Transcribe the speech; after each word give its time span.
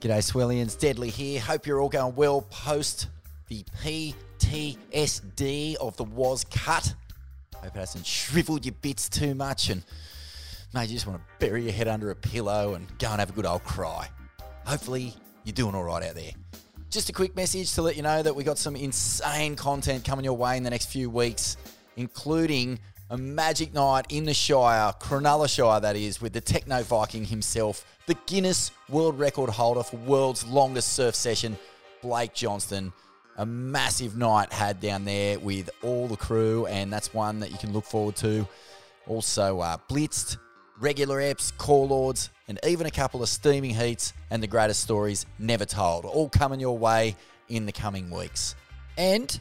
G'day, 0.00 0.18
Swellians. 0.18 0.78
Deadly 0.78 1.10
here. 1.10 1.40
Hope 1.40 1.66
you're 1.66 1.80
all 1.80 1.88
going 1.88 2.14
well 2.14 2.42
post 2.42 3.08
the 3.48 3.64
PTSD 3.82 5.74
of 5.74 5.96
the 5.96 6.04
Was 6.04 6.44
cut. 6.44 6.94
Hope 7.56 7.74
it 7.74 7.74
hasn't 7.74 8.06
shriveled 8.06 8.64
your 8.64 8.76
bits 8.80 9.08
too 9.08 9.34
much 9.34 9.70
and 9.70 9.82
made 10.72 10.88
you 10.88 10.94
just 10.94 11.08
want 11.08 11.20
to 11.20 11.24
bury 11.44 11.64
your 11.64 11.72
head 11.72 11.88
under 11.88 12.12
a 12.12 12.14
pillow 12.14 12.74
and 12.74 12.86
go 13.00 13.10
and 13.10 13.18
have 13.18 13.30
a 13.30 13.32
good 13.32 13.44
old 13.44 13.64
cry. 13.64 14.08
Hopefully, 14.64 15.12
you're 15.42 15.52
doing 15.52 15.74
all 15.74 15.82
right 15.82 16.04
out 16.04 16.14
there. 16.14 16.30
Just 16.90 17.08
a 17.08 17.12
quick 17.12 17.34
message 17.34 17.72
to 17.74 17.82
let 17.82 17.96
you 17.96 18.02
know 18.02 18.22
that 18.22 18.36
we 18.36 18.44
got 18.44 18.56
some 18.56 18.76
insane 18.76 19.56
content 19.56 20.04
coming 20.04 20.24
your 20.24 20.36
way 20.36 20.56
in 20.56 20.62
the 20.62 20.70
next 20.70 20.92
few 20.92 21.10
weeks, 21.10 21.56
including 21.96 22.78
a 23.10 23.18
magic 23.18 23.74
night 23.74 24.06
in 24.10 24.26
the 24.26 24.34
Shire, 24.34 24.92
Cronulla 25.00 25.48
Shire, 25.48 25.80
that 25.80 25.96
is, 25.96 26.20
with 26.20 26.34
the 26.34 26.40
Techno 26.40 26.84
Viking 26.84 27.24
himself, 27.24 27.84
the 28.08 28.16
Guinness 28.24 28.70
World 28.88 29.18
Record 29.18 29.50
holder 29.50 29.82
for 29.82 29.98
world's 29.98 30.46
longest 30.46 30.94
surf 30.94 31.14
session, 31.14 31.58
Blake 32.00 32.32
Johnston. 32.32 32.90
A 33.36 33.44
massive 33.44 34.16
night 34.16 34.50
had 34.50 34.80
down 34.80 35.04
there 35.04 35.38
with 35.38 35.68
all 35.82 36.08
the 36.08 36.16
crew, 36.16 36.64
and 36.66 36.90
that's 36.90 37.12
one 37.12 37.38
that 37.40 37.52
you 37.52 37.58
can 37.58 37.74
look 37.74 37.84
forward 37.84 38.16
to. 38.16 38.48
Also, 39.06 39.60
uh, 39.60 39.76
Blitzed, 39.90 40.38
regular 40.80 41.18
eps, 41.18 41.56
core 41.58 41.86
lords, 41.86 42.30
and 42.48 42.58
even 42.66 42.86
a 42.86 42.90
couple 42.90 43.22
of 43.22 43.28
steaming 43.28 43.74
heats 43.74 44.14
and 44.30 44.42
the 44.42 44.46
greatest 44.46 44.82
stories 44.82 45.26
never 45.38 45.66
told, 45.66 46.06
all 46.06 46.30
coming 46.30 46.60
your 46.60 46.78
way 46.78 47.14
in 47.50 47.66
the 47.66 47.72
coming 47.72 48.08
weeks. 48.08 48.56
And 48.96 49.38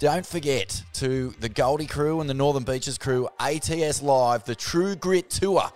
don't 0.00 0.26
forget 0.26 0.82
to 0.94 1.32
the 1.38 1.48
Goldie 1.48 1.86
crew 1.86 2.20
and 2.20 2.28
the 2.28 2.34
Northern 2.34 2.64
Beaches 2.64 2.98
crew, 2.98 3.28
ATS 3.38 4.02
Live, 4.02 4.42
the 4.42 4.56
True 4.56 4.96
Grit 4.96 5.30
Tour, 5.30 5.70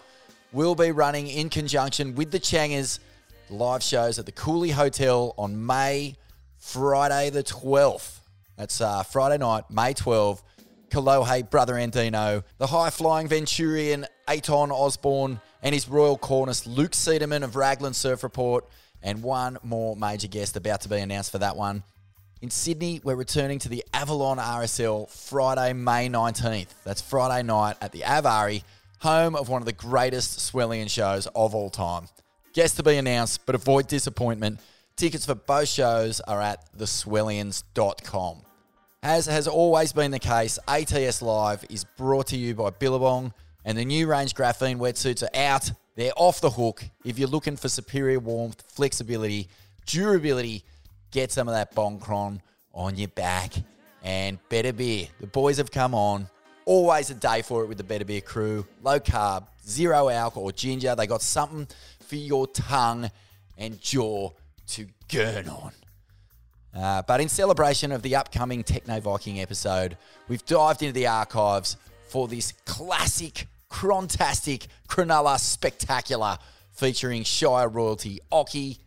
will 0.53 0.75
be 0.75 0.91
running 0.91 1.29
in 1.29 1.49
conjunction 1.49 2.15
with 2.15 2.31
the 2.31 2.39
Changers 2.39 3.01
live 3.49 3.83
shows 3.83 4.19
at 4.19 4.27
the 4.27 4.33
Cooly 4.33 4.71
Hotel 4.71 5.35
on 5.37 5.67
May, 5.67 6.17
Friday 6.59 7.31
the 7.31 7.43
12th. 7.43 8.19
That's 8.57 8.81
uh, 8.81 9.03
Friday 9.03 9.39
night, 9.39 9.65
May 9.71 9.95
12th. 9.95 10.43
Kolohe, 10.91 11.49
Brother 11.49 11.75
Andino, 11.75 12.45
the 12.59 12.67
high 12.67 12.91
flying 12.91 13.27
Venturian, 13.27 14.05
Aton 14.29 14.71
Osborne, 14.71 15.41
and 15.63 15.75
his 15.75 15.89
royal 15.89 16.19
cornice, 16.19 16.67
Luke 16.67 16.93
Cedarman 16.93 17.43
of 17.43 17.57
Raglan 17.57 17.95
Surf 17.95 18.23
Report, 18.23 18.69
and 19.03 19.23
one 19.23 19.57
more 19.63 19.97
major 19.97 20.29
guest 20.29 20.55
about 20.55 20.83
to 20.83 20.91
be 20.91 20.99
announced 20.99 21.33
for 21.33 21.39
that 21.39 21.57
one. 21.57 21.83
In 22.43 22.51
Sydney, 22.51 23.01
we're 23.03 23.17
returning 23.17 23.59
to 23.61 23.71
the 23.71 23.83
Avalon 23.95 24.37
RSL 24.37 25.09
Friday, 25.09 25.73
May 25.73 26.09
19th. 26.11 26.69
That's 26.85 27.01
Friday 27.01 27.43
night 27.43 27.77
at 27.81 27.93
the 27.93 28.01
Avari, 28.01 28.63
home 29.03 29.35
of 29.35 29.49
one 29.49 29.61
of 29.61 29.67
the 29.67 29.73
greatest 29.73 30.39
Swellian 30.39 30.89
shows 30.89 31.27
of 31.35 31.57
all 31.57 31.71
time. 31.71 32.07
Guests 32.53 32.77
to 32.77 32.85
be 32.85 32.97
announced, 32.97 33.45
but 33.45 33.57
avoid 33.57 33.89
disappointment. 33.89 34.61
Tickets 34.95 35.27
for 35.27 35.35
both 35.35 35.69
shows 35.69 36.21
are 36.21 36.41
at 36.41 36.65
theswellians.com. 36.79 38.43
As 39.03 39.27
has 39.27 39.49
always 39.49 39.93
been 39.93 40.13
the 40.13 40.21
case, 40.21 40.61
ATS 40.69 41.21
Live 41.21 41.65
is 41.69 41.83
brought 41.83 42.29
to 42.29 42.37
you 42.37 42.55
by 42.55 42.71
Billabong, 42.71 43.35
and 43.65 43.77
the 43.77 43.85
new 43.85 44.07
range 44.07 44.35
graphene 44.35 44.79
wetsuits 44.79 45.25
are 45.25 45.37
out. 45.37 45.73
They're 45.97 46.13
off 46.15 46.41
the 46.41 46.51
hook. 46.51 46.85
If 47.05 47.19
you're 47.19 47.29
looking 47.29 47.57
for 47.57 47.69
superior 47.69 48.21
warmth, 48.21 48.63
flexibility, 48.69 49.49
durability, 49.85 50.65
get 51.11 51.33
some 51.33 51.49
of 51.49 51.55
that 51.55 51.75
Bongcron 51.75 52.39
on 52.73 52.97
your 52.97 53.09
back. 53.09 53.53
And 54.05 54.39
Better 54.49 54.73
Beer. 54.73 55.09
The 55.21 55.27
boys 55.27 55.57
have 55.57 55.73
come 55.73 55.93
on. 55.93 56.29
Always 56.65 57.11
a 57.11 57.15
day 57.15 57.43
for 57.43 57.65
it 57.65 57.67
with 57.67 57.79
the 57.79 57.85
Better 57.85 58.05
Beer 58.05 58.21
crew. 58.21 58.67
Low 58.83 59.01
carb, 59.01 59.47
zero 59.67 60.09
alcohol 60.09 60.51
ginger. 60.51 60.95
They 60.95 61.07
got 61.07 61.23
something 61.23 61.67
for 62.07 62.17
your 62.17 62.47
tongue 62.47 63.11
and 63.59 63.81
jaw 63.81 64.31
to 64.69 64.87
gurn 65.09 65.49
on. 65.49 65.73
Uh, 66.75 67.03
but 67.03 67.21
in 67.21 67.29
celebration 67.29 67.93
of 67.93 68.03
the 68.03 68.17
upcoming 68.17 68.63
Techno 68.63 69.01
Viking 69.01 69.41
episode, 69.41 69.97
we've 70.29 70.45
dived 70.47 70.83
into 70.83 70.95
the 70.95 71.07
archives 71.07 71.77
for 72.09 72.29
this 72.29 72.53
classic, 72.65 73.47
crontastic, 73.71 74.69
Cronulla 74.89 75.39
spectacular 75.39 76.39
featuring 76.73 77.25
Shire 77.25 77.69
royalty 77.69 78.21
Occy, 78.31 78.79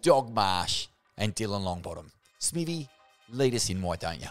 Dog 0.00 0.32
Marsh, 0.32 0.88
and 1.16 1.34
Dylan 1.34 1.62
Longbottom. 1.62 2.10
Smithy, 2.38 2.88
lead 3.30 3.54
us 3.54 3.70
in, 3.70 3.82
why 3.82 3.96
don't 3.96 4.20
you? 4.20 4.28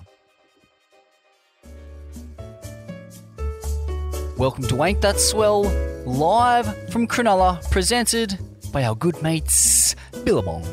Welcome 4.42 4.64
to 4.70 4.84
Ain't 4.84 5.02
That 5.02 5.20
Swell, 5.20 5.66
live 6.04 6.90
from 6.90 7.06
Cronulla, 7.06 7.62
presented 7.70 8.40
by 8.72 8.86
our 8.86 8.96
good 8.96 9.22
mates 9.22 9.96
Billabong. 10.24 10.66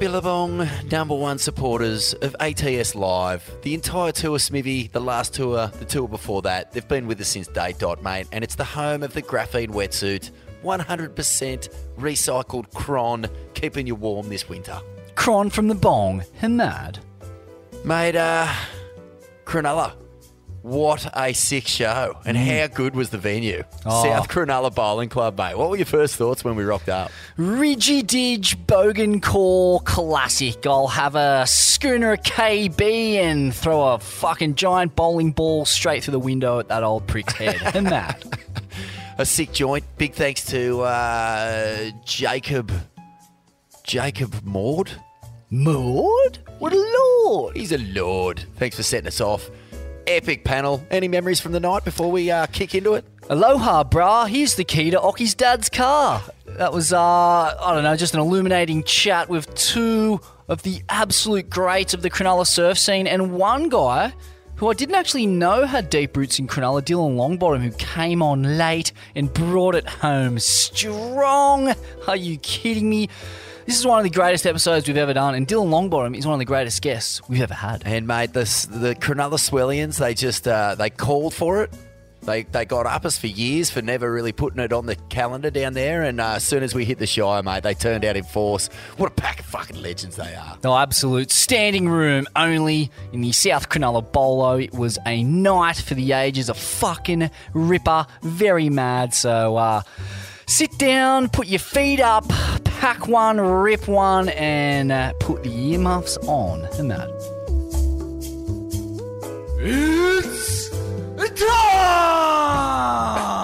Billabong, 0.00 0.68
number 0.90 1.14
one 1.14 1.38
supporters 1.38 2.12
of 2.14 2.34
ATS 2.40 2.96
Live. 2.96 3.48
The 3.62 3.72
entire 3.72 4.10
tour, 4.10 4.40
Smithy, 4.40 4.88
the 4.88 5.00
last 5.00 5.32
tour, 5.32 5.68
the 5.78 5.84
tour 5.84 6.08
before 6.08 6.42
that, 6.42 6.72
they've 6.72 6.88
been 6.88 7.06
with 7.06 7.20
us 7.20 7.28
since 7.28 7.46
day 7.46 7.72
dot, 7.78 8.02
mate, 8.02 8.26
and 8.32 8.42
it's 8.42 8.56
the 8.56 8.64
home 8.64 9.04
of 9.04 9.14
the 9.14 9.22
graphene 9.22 9.70
wetsuit. 9.70 10.32
100% 10.64 11.68
recycled 12.00 12.74
cron, 12.74 13.28
keeping 13.54 13.86
you 13.86 13.94
warm 13.94 14.28
this 14.28 14.48
winter. 14.48 14.80
Cron 15.14 15.50
from 15.50 15.68
the 15.68 15.76
Bong, 15.76 16.24
Hamad. 16.40 16.98
Mate, 17.84 18.16
uh, 18.16 18.52
Cronulla, 19.44 19.92
what 20.62 21.10
a 21.16 21.32
sick 21.32 21.66
show. 21.66 22.18
And 22.24 22.36
how 22.36 22.66
good 22.66 22.94
was 22.94 23.10
the 23.10 23.18
venue? 23.18 23.62
Oh. 23.86 24.02
South 24.02 24.28
Cronulla 24.28 24.74
Bowling 24.74 25.08
Club, 25.08 25.38
mate. 25.38 25.56
What 25.56 25.70
were 25.70 25.76
your 25.76 25.86
first 25.86 26.16
thoughts 26.16 26.44
when 26.44 26.54
we 26.56 26.64
rocked 26.64 26.88
up? 26.88 27.10
Ridgy 27.36 28.02
Bogan 28.02 29.22
Core 29.22 29.80
Classic. 29.80 30.66
I'll 30.66 30.88
have 30.88 31.14
a 31.14 31.46
schooner 31.46 32.16
KB 32.16 33.14
and 33.14 33.54
throw 33.54 33.94
a 33.94 33.98
fucking 33.98 34.56
giant 34.56 34.94
bowling 34.96 35.32
ball 35.32 35.64
straight 35.64 36.04
through 36.04 36.12
the 36.12 36.20
window 36.20 36.58
at 36.58 36.68
that 36.68 36.82
old 36.82 37.06
prick's 37.06 37.32
head. 37.34 37.56
and 37.74 37.86
that. 37.86 38.24
A 39.18 39.26
sick 39.26 39.52
joint. 39.52 39.84
Big 39.98 40.14
thanks 40.14 40.44
to 40.46 40.80
uh, 40.80 41.90
Jacob. 42.04 42.70
Jacob 43.84 44.42
Maud? 44.44 44.90
Maud? 45.50 46.38
What 46.58 46.72
a 46.72 47.12
lord. 47.26 47.56
He's 47.56 47.72
a 47.72 47.78
lord. 47.78 48.44
Thanks 48.56 48.76
for 48.76 48.82
setting 48.82 49.08
us 49.08 49.20
off. 49.20 49.50
Epic 50.10 50.42
panel. 50.42 50.84
Any 50.90 51.06
memories 51.06 51.38
from 51.38 51.52
the 51.52 51.60
night 51.60 51.84
before 51.84 52.10
we 52.10 52.32
uh, 52.32 52.46
kick 52.46 52.74
into 52.74 52.94
it? 52.94 53.04
Aloha, 53.28 53.84
brah. 53.84 54.28
Here's 54.28 54.56
the 54.56 54.64
key 54.64 54.90
to 54.90 55.00
Occy's 55.00 55.36
dad's 55.36 55.68
car. 55.68 56.20
That 56.46 56.72
was, 56.72 56.92
uh, 56.92 56.98
I 57.00 57.74
don't 57.74 57.84
know, 57.84 57.94
just 57.94 58.14
an 58.14 58.20
illuminating 58.20 58.82
chat 58.82 59.28
with 59.28 59.54
two 59.54 60.20
of 60.48 60.62
the 60.64 60.82
absolute 60.88 61.48
greats 61.48 61.94
of 61.94 62.02
the 62.02 62.10
Cronulla 62.10 62.44
surf 62.44 62.76
scene 62.76 63.06
and 63.06 63.32
one 63.32 63.68
guy 63.68 64.12
who 64.56 64.68
I 64.68 64.74
didn't 64.74 64.96
actually 64.96 65.26
know 65.26 65.64
had 65.64 65.88
deep 65.88 66.16
roots 66.16 66.40
in 66.40 66.48
Cronulla, 66.48 66.82
Dylan 66.82 67.14
Longbottom, 67.14 67.62
who 67.62 67.70
came 67.70 68.20
on 68.20 68.58
late 68.58 68.92
and 69.14 69.32
brought 69.32 69.76
it 69.76 69.88
home 69.88 70.40
strong. 70.40 71.72
Are 72.08 72.16
you 72.16 72.36
kidding 72.38 72.90
me? 72.90 73.08
This 73.70 73.78
is 73.78 73.86
one 73.86 74.00
of 74.00 74.02
the 74.02 74.10
greatest 74.10 74.48
episodes 74.48 74.88
we've 74.88 74.96
ever 74.96 75.14
done, 75.14 75.36
and 75.36 75.46
Dylan 75.46 75.68
Longbottom 75.68 76.18
is 76.18 76.26
one 76.26 76.34
of 76.34 76.40
the 76.40 76.44
greatest 76.44 76.82
guests 76.82 77.20
we've 77.28 77.40
ever 77.40 77.54
had. 77.54 77.84
And 77.86 78.04
mate, 78.04 78.32
the 78.32 78.40
the 78.68 78.96
Cronulla 78.96 79.38
Swellians, 79.38 79.96
they 79.96 80.12
just 80.12 80.48
uh, 80.48 80.74
they 80.74 80.90
called 80.90 81.32
for 81.32 81.62
it. 81.62 81.70
They 82.22 82.42
they 82.42 82.64
got 82.64 82.86
up 82.86 83.04
us 83.04 83.16
for 83.16 83.28
years 83.28 83.70
for 83.70 83.80
never 83.80 84.12
really 84.12 84.32
putting 84.32 84.58
it 84.58 84.72
on 84.72 84.86
the 84.86 84.96
calendar 85.08 85.50
down 85.50 85.74
there. 85.74 86.02
And 86.02 86.20
uh, 86.20 86.32
as 86.32 86.42
soon 86.42 86.64
as 86.64 86.74
we 86.74 86.84
hit 86.84 86.98
the 86.98 87.06
Shire, 87.06 87.44
mate, 87.44 87.62
they 87.62 87.74
turned 87.74 88.04
out 88.04 88.16
in 88.16 88.24
force. 88.24 88.66
What 88.96 89.12
a 89.12 89.14
pack 89.14 89.38
of 89.38 89.46
fucking 89.46 89.80
legends 89.80 90.16
they 90.16 90.34
are. 90.34 90.58
No 90.64 90.76
absolute 90.76 91.30
standing 91.30 91.88
room 91.88 92.26
only 92.34 92.90
in 93.12 93.20
the 93.20 93.30
South 93.30 93.68
Cronulla 93.68 94.02
Bowlo. 94.02 94.60
It 94.60 94.72
was 94.72 94.98
a 95.06 95.22
night 95.22 95.76
for 95.76 95.94
the 95.94 96.10
ages, 96.10 96.48
a 96.48 96.54
fucking 96.54 97.30
ripper, 97.54 98.04
very 98.22 98.68
mad. 98.68 99.14
So 99.14 99.56
uh, 99.58 99.82
sit 100.48 100.76
down, 100.76 101.28
put 101.28 101.46
your 101.46 101.60
feet 101.60 102.00
up, 102.00 102.24
pack 102.80 103.06
one, 103.06 103.38
rip 103.38 103.86
one, 103.86 104.30
and 104.30 104.90
uh, 104.90 105.12
put 105.20 105.42
the 105.42 105.50
earmuffs 105.50 106.16
on. 106.26 106.64
And 106.78 106.90
that. 106.90 107.10
It's 109.58 110.70
time! 111.38 113.39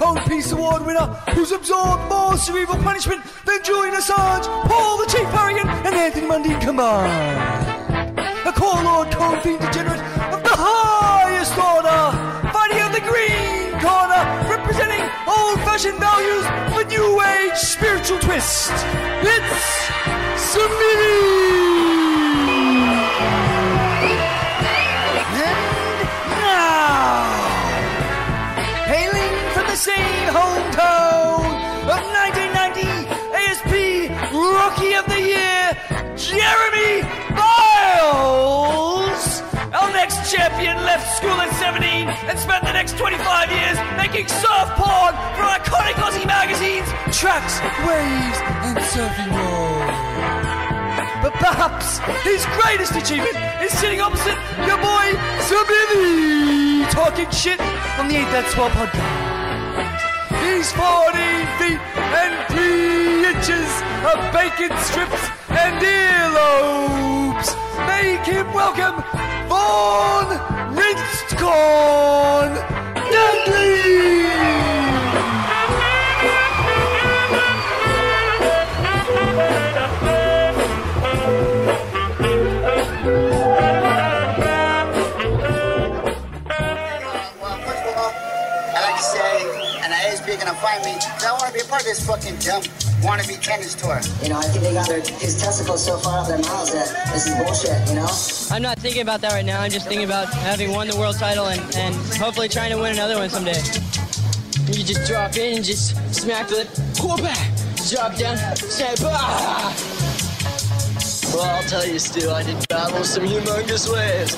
Cone 0.00 0.16
Piece 0.24 0.50
Award 0.52 0.86
winner 0.86 1.06
who's 1.34 1.52
absorbed 1.52 2.08
more 2.08 2.34
cerebral 2.38 2.82
punishment 2.82 3.20
than 3.44 3.62
Julian 3.62 3.92
Assange, 3.92 4.46
Paul 4.66 4.96
the 4.96 5.04
Chief 5.04 5.28
Harragon, 5.28 5.68
and 5.68 5.94
Anthony 5.94 6.26
Mundine 6.26 6.58
combined. 6.58 8.18
A 8.46 8.52
core 8.52 8.82
lord 8.82 9.10
code 9.10 9.42
fiend 9.42 9.60
degenerate 9.60 10.00
of 10.32 10.42
the 10.42 10.56
highest 10.56 11.52
order, 11.52 12.00
fighting 12.50 12.78
out 12.78 12.92
the 12.94 13.04
green 13.04 13.76
corner, 13.84 14.22
representing 14.48 15.04
old-fashioned 15.28 16.00
values 16.00 16.46
with 16.74 16.88
new 16.88 17.20
age 17.20 17.58
spiritual 17.58 18.18
twist. 18.20 18.72
It's 19.20 19.60
same 29.80 30.28
hometown 30.28 31.40
of 31.88 32.00
1990 32.28 32.84
ASP 33.32 34.12
Rookie 34.28 34.92
of 34.92 35.08
the 35.08 35.16
Year, 35.16 35.72
Jeremy 36.20 37.00
Miles. 37.32 39.40
Our 39.72 39.88
next 39.96 40.30
champion 40.30 40.76
left 40.84 41.08
school 41.16 41.32
at 41.40 41.48
17 41.56 42.12
and 42.12 42.38
spent 42.38 42.60
the 42.68 42.76
next 42.76 42.98
25 42.98 43.24
years 43.48 43.80
making 43.96 44.28
surf 44.28 44.68
porn 44.76 45.16
for 45.40 45.48
iconic 45.48 45.96
Aussie 45.96 46.28
magazines, 46.28 46.84
tracks, 47.16 47.56
waves, 47.88 48.38
and 48.68 48.76
surfing 48.92 49.32
world. 49.32 49.88
But 51.24 51.32
perhaps 51.40 52.04
his 52.28 52.44
greatest 52.60 52.92
achievement 53.00 53.32
is 53.64 53.72
sitting 53.72 54.02
opposite 54.02 54.36
your 54.68 54.76
boy, 54.76 55.06
Sir 55.48 55.64
Billy, 55.64 56.84
talking 56.92 57.30
shit 57.30 57.60
on 57.96 58.08
the 58.08 58.16
Ain't 58.20 58.28
That 58.28 58.44
Swell 58.52 58.68
podcast. 58.68 59.29
He's 60.60 60.72
14 60.72 60.84
feet 61.56 61.80
and 61.96 62.34
3 62.52 63.24
inches 63.32 63.70
of 64.04 64.16
bacon 64.30 64.76
strips 64.84 65.22
and 65.48 65.80
earlobes. 65.82 67.56
Make 67.86 68.26
him 68.26 68.52
welcome 68.52 69.02
Vaughn 69.48 70.28
Rinsed 70.76 71.38
Corn 71.38 72.52
Dudley. 73.10 74.19
Find 90.60 90.84
me, 90.84 90.92
'cause 91.00 91.24
I 91.24 91.32
want 91.32 91.46
to 91.48 91.52
be 91.52 91.60
a 91.60 91.64
part 91.64 91.82
of 91.82 91.86
this 91.86 92.04
fucking 92.06 92.36
dumb 92.36 92.62
wannabe 93.02 93.40
tennis 93.40 93.74
tour. 93.74 94.00
You 94.22 94.28
know, 94.28 94.38
I 94.38 94.42
think 94.42 94.62
they 94.62 94.74
got 94.74 94.86
their, 94.86 95.00
his 95.00 95.40
testicles 95.40 95.84
so 95.84 95.96
far 95.98 96.20
up 96.20 96.28
their 96.28 96.38
mouths 96.38 96.72
that 96.72 96.88
this 97.12 97.26
is 97.26 97.34
bullshit, 97.36 97.88
you 97.88 97.94
know? 97.96 98.08
I'm 98.50 98.62
not 98.62 98.78
thinking 98.78 99.02
about 99.02 99.20
that 99.22 99.32
right 99.32 99.44
now. 99.44 99.60
I'm 99.60 99.70
just 99.70 99.86
thinking 99.86 100.04
about 100.04 100.28
having 100.32 100.72
won 100.72 100.86
the 100.88 100.96
world 100.96 101.16
title 101.16 101.46
and, 101.46 101.60
and 101.76 101.94
hopefully 102.16 102.48
trying 102.48 102.70
to 102.70 102.76
win 102.78 102.92
another 102.92 103.16
one 103.16 103.30
someday. 103.30 103.60
You 104.68 104.84
just 104.84 105.06
drop 105.10 105.36
in 105.36 105.56
and 105.56 105.64
just 105.64 105.96
smack 106.14 106.48
the 106.48 106.66
quarterback. 107.00 107.48
Drop 107.88 108.14
down, 108.16 108.36
say 108.56 108.94
bah! 109.00 109.72
Well, 111.32 111.42
I'll 111.44 111.62
tell 111.64 111.86
you, 111.86 111.98
Stu, 111.98 112.30
I 112.30 112.42
did 112.42 112.68
travel 112.68 113.02
some 113.04 113.24
humongous 113.24 113.88
ways. 113.92 114.36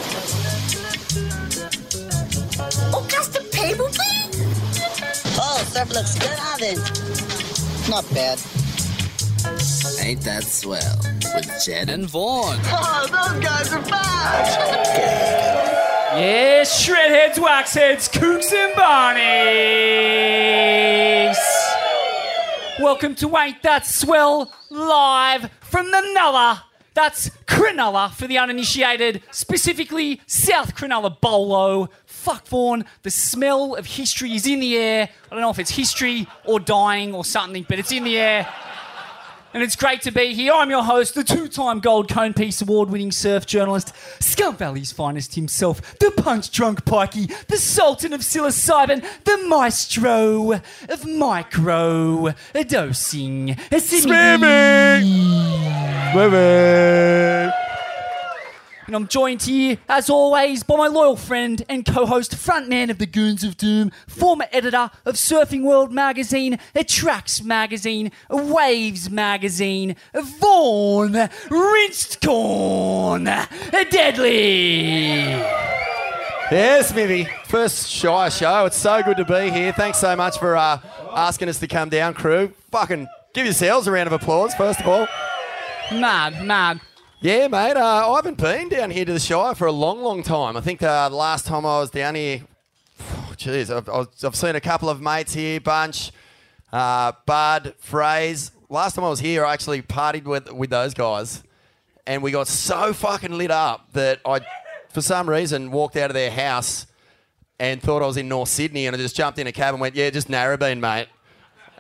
Surf 5.73 5.89
looks 5.95 6.19
good, 6.19 6.39
Alvin. 6.39 6.77
Not 7.89 8.05
bad. 8.13 8.39
Ain't 10.05 10.21
that 10.21 10.45
swell? 10.45 10.99
With 11.35 11.51
Jed 11.65 11.89
and 11.89 12.07
Vaughn. 12.07 12.59
Oh, 12.65 13.07
those 13.07 13.43
guys 13.43 13.73
are 13.73 13.81
back! 13.83 15.79
Yes, 16.15 16.87
shredheads, 16.87 17.37
waxheads, 17.37 18.11
kooks 18.13 18.53
and 18.53 18.75
barneys. 18.75 19.23
Welcome 22.79 23.15
to 23.15 23.35
Ain't 23.39 23.63
That 23.63 23.87
Swell 23.87 24.53
live 24.69 25.51
from 25.63 25.91
the 25.91 26.03
Nulla. 26.13 26.65
That's 26.93 27.31
Cronulla 27.47 28.13
for 28.13 28.27
the 28.27 28.37
uninitiated, 28.37 29.23
specifically 29.31 30.21
South 30.27 30.75
Cronulla 30.77 31.19
Bowlo. 31.19 31.89
Fuck 32.23 32.47
Vaughan, 32.47 32.85
the 33.03 33.11
smell 33.11 33.75
of 33.75 33.85
history 33.85 34.33
is 34.33 34.47
in 34.47 34.61
the 34.61 34.77
air. 34.77 35.09
I 35.27 35.35
don't 35.35 35.41
know 35.41 35.51
if 35.51 35.59
it's 35.59 35.73
history 35.73 36.29
or 36.45 36.61
dying 36.61 37.17
or 37.17 37.25
something, 37.25 37.67
but 37.69 37.81
it's 37.81 37.91
in 37.91 38.05
the 38.05 38.17
air. 38.17 38.47
And 39.53 39.61
it's 39.61 39.75
great 39.75 40.03
to 40.03 40.13
be 40.13 40.33
here. 40.33 40.53
I'm 40.53 40.71
your 40.71 40.85
host, 40.85 41.17
the 41.17 41.25
two 41.25 41.49
time 41.49 41.81
Gold 41.81 42.09
Cone 42.09 42.33
Piece 42.33 42.63
Award 42.63 42.91
winning 42.91 43.11
surf 43.11 43.45
journalist, 43.45 43.93
Scum 44.23 44.57
Valley's 44.57 44.93
finest 44.93 45.35
himself, 45.35 45.99
the 45.99 46.13
punch 46.13 46.53
drunk 46.53 46.85
pikey, 46.85 47.27
the 47.49 47.57
sultan 47.57 48.13
of 48.13 48.21
psilocybin, 48.21 49.05
the 49.25 49.39
maestro 49.49 50.53
of 50.89 51.05
micro 51.05 52.33
dosing. 52.69 53.57
And 58.87 58.97
I'm 58.97 59.07
joined 59.07 59.43
here, 59.43 59.79
as 59.89 60.11
always, 60.11 60.65
by 60.65 60.77
my 60.77 60.89
loyal 60.89 61.17
friend 61.17 61.65
and 61.69 61.85
co 61.87 62.05
host, 62.05 62.33
frontman 62.33 62.91
of 62.91 62.99
the 62.99 63.07
Goons 63.07 63.45
of 63.45 63.57
Doom, 63.57 63.93
former 64.09 64.47
editor 64.51 64.91
of 65.05 65.15
Surfing 65.15 65.63
World 65.63 65.93
magazine, 65.93 66.59
Tracks 66.89 67.43
magazine, 67.43 68.11
Waves 68.29 69.09
magazine, 69.09 69.95
Vaughn 70.15 71.29
Rinsed 71.49 72.21
Corn 72.21 73.25
Deadly. 73.25 75.21
Yeah, 76.51 76.83
Smithy. 76.83 77.29
First 77.47 77.89
Shire 77.89 78.31
show. 78.31 78.67
It's 78.67 78.77
so 78.77 79.03
good 79.03 79.17
to 79.17 79.25
be 79.25 79.51
here. 79.51 79.73
Thanks 79.73 79.99
so 79.99 80.15
much 80.17 80.39
for 80.39 80.57
uh, 80.57 80.81
asking 81.15 81.49
us 81.49 81.59
to 81.61 81.69
come 81.69 81.89
down, 81.89 82.15
crew. 82.15 82.53
Fucking 82.73 83.07
give 83.33 83.47
yourselves 83.47 83.87
a 83.87 83.93
round 83.93 84.09
of 84.09 84.13
applause, 84.13 84.55
first 84.55 84.81
of 84.81 84.89
all. 84.89 85.07
Mad, 85.93 86.45
mad. 86.45 86.81
Yeah, 87.23 87.47
mate. 87.47 87.77
Uh, 87.77 88.11
I 88.11 88.17
haven't 88.17 88.37
been 88.37 88.69
down 88.69 88.91
here 88.91 89.05
to 89.05 89.13
the 89.13 89.21
Shire 89.21 89.55
for 89.55 89.69
a 89.69 89.73
long, 89.73 90.03
long 90.03 90.25
time. 90.25 90.57
I 90.57 90.61
think 90.61 90.83
uh, 90.83 91.09
the 91.09 91.15
last 91.15 91.47
time 91.47 91.65
I 91.65 91.79
was 91.79 91.89
down 91.89 92.17
here, 92.17 92.41
jeez, 93.37 93.71
I've, 93.71 93.89
I've, 94.25 94.35
seen 94.35 94.57
a 94.57 94.61
couple 94.61 94.91
of 94.91 95.01
mates 95.01 95.33
here, 95.33 95.61
Bunch, 95.61 96.11
uh, 96.73 97.13
Bud, 97.25 97.75
Fraze. 97.81 98.51
Last 98.69 98.97
time 98.97 99.05
I 99.05 99.09
was 99.09 99.21
here, 99.21 99.47
I 99.47 99.53
actually 99.53 99.83
partied 99.83 100.25
with, 100.25 100.51
with 100.51 100.71
those 100.71 100.95
guys, 100.95 101.45
and 102.09 102.25
we 102.25 102.33
got 102.33 102.49
so 102.49 102.93
fucking 102.93 103.39
lit 103.39 103.53
up 103.53 103.93
that 103.93 104.19
I, 104.27 104.41
for 104.89 105.01
some 105.01 105.31
reason, 105.31 105.71
walked 105.71 105.97
out 105.97 106.11
of 106.11 106.15
their 106.15 106.33
house 106.33 106.89
and 107.61 107.81
thought 107.81 108.03
I 108.03 108.07
was 108.07 108.17
in 108.17 108.27
North 108.27 108.49
Sydney, 108.49 108.89
and 108.89 108.97
I 108.97 108.99
just 108.99 109.15
jumped 109.15 109.39
in 109.39 109.47
a 109.47 109.53
cab 109.53 109.75
and 109.75 109.81
went, 109.81 109.95
yeah, 109.95 110.11
just 110.11 110.27
Narrabeen, 110.27 110.81
mate. 110.81 111.07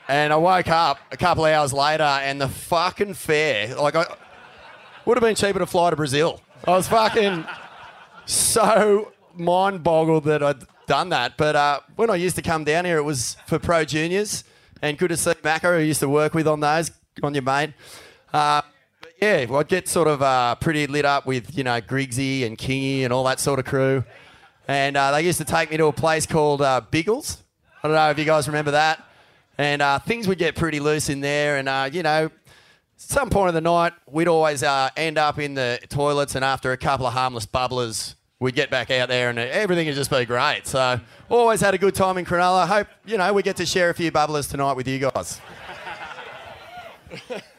And 0.06 0.32
I 0.32 0.36
woke 0.36 0.68
up 0.68 1.00
a 1.10 1.16
couple 1.16 1.44
of 1.44 1.52
hours 1.52 1.72
later, 1.72 2.04
and 2.04 2.40
the 2.40 2.48
fucking 2.48 3.14
fare, 3.14 3.74
like 3.74 3.96
I 3.96 4.06
would 5.04 5.16
have 5.16 5.22
been 5.22 5.34
cheaper 5.34 5.58
to 5.58 5.66
fly 5.66 5.90
to 5.90 5.96
Brazil. 5.96 6.40
I 6.66 6.70
was 6.70 6.88
fucking 6.88 7.44
so 8.24 9.12
mind 9.34 9.82
boggled 9.82 10.24
that 10.24 10.42
I'd 10.42 10.62
done 10.86 11.08
that. 11.10 11.36
But 11.36 11.56
uh, 11.56 11.80
when 11.96 12.10
I 12.10 12.16
used 12.16 12.36
to 12.36 12.42
come 12.42 12.64
down 12.64 12.84
here, 12.84 12.98
it 12.98 13.02
was 13.02 13.36
for 13.46 13.58
pro 13.58 13.84
juniors, 13.84 14.44
and 14.80 14.98
good 14.98 15.08
to 15.08 15.16
see 15.16 15.30
Macca, 15.30 15.78
who 15.78 15.82
used 15.82 16.00
to 16.00 16.08
work 16.08 16.34
with 16.34 16.46
on 16.46 16.60
those, 16.60 16.90
on 17.22 17.34
your 17.34 17.42
mate. 17.42 17.72
Uh, 18.32 18.62
but 19.00 19.12
yeah, 19.20 19.46
I'd 19.50 19.68
get 19.68 19.88
sort 19.88 20.08
of 20.08 20.22
uh, 20.22 20.54
pretty 20.56 20.86
lit 20.86 21.04
up 21.04 21.26
with 21.26 21.56
you 21.56 21.64
know 21.64 21.80
Griggsy 21.80 22.46
and 22.46 22.56
Kingy 22.56 23.04
and 23.04 23.12
all 23.12 23.24
that 23.24 23.40
sort 23.40 23.58
of 23.58 23.64
crew, 23.64 24.04
and 24.68 24.96
uh, 24.96 25.12
they 25.12 25.22
used 25.22 25.38
to 25.38 25.44
take 25.44 25.70
me 25.70 25.76
to 25.76 25.86
a 25.86 25.92
place 25.92 26.26
called 26.26 26.62
uh, 26.62 26.80
Biggles. 26.90 27.42
I 27.82 27.88
don't 27.88 27.96
know 27.96 28.10
if 28.10 28.18
you 28.18 28.24
guys 28.24 28.46
remember 28.46 28.72
that. 28.72 29.04
And 29.58 29.82
uh, 29.82 29.98
things 29.98 30.26
would 30.28 30.38
get 30.38 30.56
pretty 30.56 30.80
loose 30.80 31.10
in 31.10 31.20
there, 31.20 31.58
and 31.58 31.94
you 31.94 32.02
know, 32.02 32.30
some 33.08 33.30
point 33.30 33.48
of 33.48 33.54
the 33.54 33.60
night, 33.60 33.92
we'd 34.06 34.28
always 34.28 34.62
uh, 34.62 34.90
end 34.96 35.18
up 35.18 35.38
in 35.38 35.54
the 35.54 35.78
toilets, 35.88 36.34
and 36.34 36.44
after 36.44 36.72
a 36.72 36.76
couple 36.76 37.06
of 37.06 37.12
harmless 37.12 37.46
bubblers, 37.46 38.14
we'd 38.40 38.54
get 38.54 38.70
back 38.70 38.90
out 38.90 39.08
there, 39.08 39.30
and 39.30 39.38
everything 39.38 39.86
would 39.86 39.94
just 39.94 40.10
be 40.10 40.24
great. 40.24 40.66
So, 40.66 41.00
always 41.28 41.60
had 41.60 41.74
a 41.74 41.78
good 41.78 41.94
time 41.94 42.18
in 42.18 42.24
Cronulla. 42.24 42.66
Hope 42.66 42.88
you 43.04 43.18
know 43.18 43.32
we 43.32 43.42
get 43.42 43.56
to 43.56 43.66
share 43.66 43.90
a 43.90 43.94
few 43.94 44.10
bubblers 44.12 44.50
tonight 44.50 44.74
with 44.74 44.88
you 44.88 44.98
guys. 44.98 45.40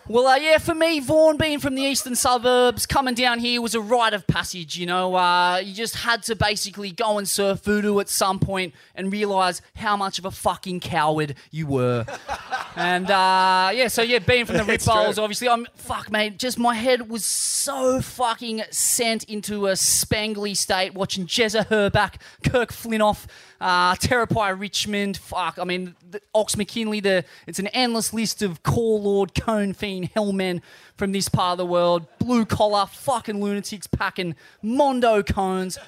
Well, 0.09 0.27
uh, 0.27 0.35
yeah, 0.35 0.57
for 0.57 0.75
me, 0.75 0.99
Vaughan 0.99 1.37
being 1.37 1.59
from 1.59 1.75
the 1.75 1.81
eastern 1.81 2.15
suburbs, 2.15 2.85
coming 2.85 3.13
down 3.13 3.39
here 3.39 3.61
was 3.61 3.73
a 3.73 3.79
rite 3.79 4.13
of 4.13 4.27
passage. 4.27 4.77
You 4.77 4.85
know, 4.85 5.15
uh, 5.15 5.61
you 5.63 5.73
just 5.73 5.95
had 5.95 6.23
to 6.23 6.35
basically 6.35 6.91
go 6.91 7.17
and 7.17 7.27
surf 7.27 7.61
voodoo 7.63 7.99
at 7.99 8.09
some 8.09 8.37
point 8.37 8.73
and 8.95 9.13
realise 9.13 9.61
how 9.75 9.95
much 9.95 10.19
of 10.19 10.25
a 10.25 10.31
fucking 10.31 10.81
coward 10.81 11.35
you 11.51 11.67
were. 11.67 12.05
and 12.75 13.09
uh, 13.09 13.71
yeah, 13.73 13.87
so 13.87 14.01
yeah, 14.01 14.19
being 14.19 14.45
from 14.45 14.57
the 14.57 14.63
Rip. 14.65 14.83
Bowls, 14.83 15.17
obviously, 15.17 15.47
I'm 15.47 15.67
fuck, 15.75 16.11
mate. 16.11 16.37
Just 16.37 16.59
my 16.59 16.75
head 16.75 17.09
was 17.09 17.23
so 17.23 18.01
fucking 18.01 18.63
sent 18.71 19.23
into 19.25 19.67
a 19.67 19.73
spangly 19.73 20.57
state 20.57 20.93
watching 20.93 21.25
Jezza 21.25 21.65
Herback, 21.65 22.15
Kirk 22.43 22.73
Flintoff. 22.73 23.25
Uh, 23.63 23.95
Terrapai 23.95 24.59
Richmond, 24.59 25.15
fuck. 25.15 25.57
I 25.57 25.63
mean, 25.63 25.95
the, 26.11 26.19
Ox 26.35 26.57
McKinley. 26.57 26.99
The 26.99 27.23
it's 27.47 27.59
an 27.59 27.67
endless 27.67 28.11
list 28.11 28.41
of 28.41 28.61
core 28.61 28.99
lord, 28.99 29.33
cone 29.33 29.71
fiend, 29.71 30.09
hellmen 30.13 30.61
from 30.97 31.13
this 31.13 31.29
part 31.29 31.53
of 31.53 31.57
the 31.59 31.65
world. 31.65 32.05
Blue 32.19 32.45
collar, 32.45 32.85
fucking 32.87 33.41
lunatics 33.41 33.87
packing 33.87 34.35
mondo 34.61 35.23
cones. 35.23 35.79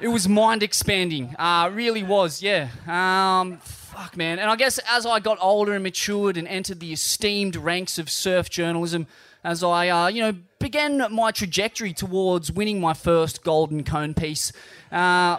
It 0.00 0.08
was 0.08 0.30
mind 0.30 0.62
expanding. 0.62 1.36
Uh, 1.38 1.70
really 1.74 2.02
was, 2.02 2.40
yeah. 2.40 2.70
Um, 2.86 3.58
fuck, 3.58 4.16
man. 4.16 4.38
And 4.38 4.48
I 4.48 4.56
guess 4.56 4.80
as 4.88 5.04
I 5.04 5.20
got 5.20 5.36
older 5.42 5.74
and 5.74 5.82
matured 5.82 6.38
and 6.38 6.48
entered 6.48 6.80
the 6.80 6.94
esteemed 6.94 7.56
ranks 7.56 7.98
of 7.98 8.08
surf 8.08 8.48
journalism, 8.48 9.06
as 9.44 9.62
I, 9.62 9.90
uh, 9.90 10.06
you 10.08 10.22
know, 10.22 10.34
began 10.58 11.06
my 11.12 11.32
trajectory 11.32 11.92
towards 11.92 12.50
winning 12.50 12.80
my 12.80 12.94
first 12.94 13.44
golden 13.44 13.84
cone 13.84 14.14
piece. 14.14 14.52
Uh, 14.90 15.36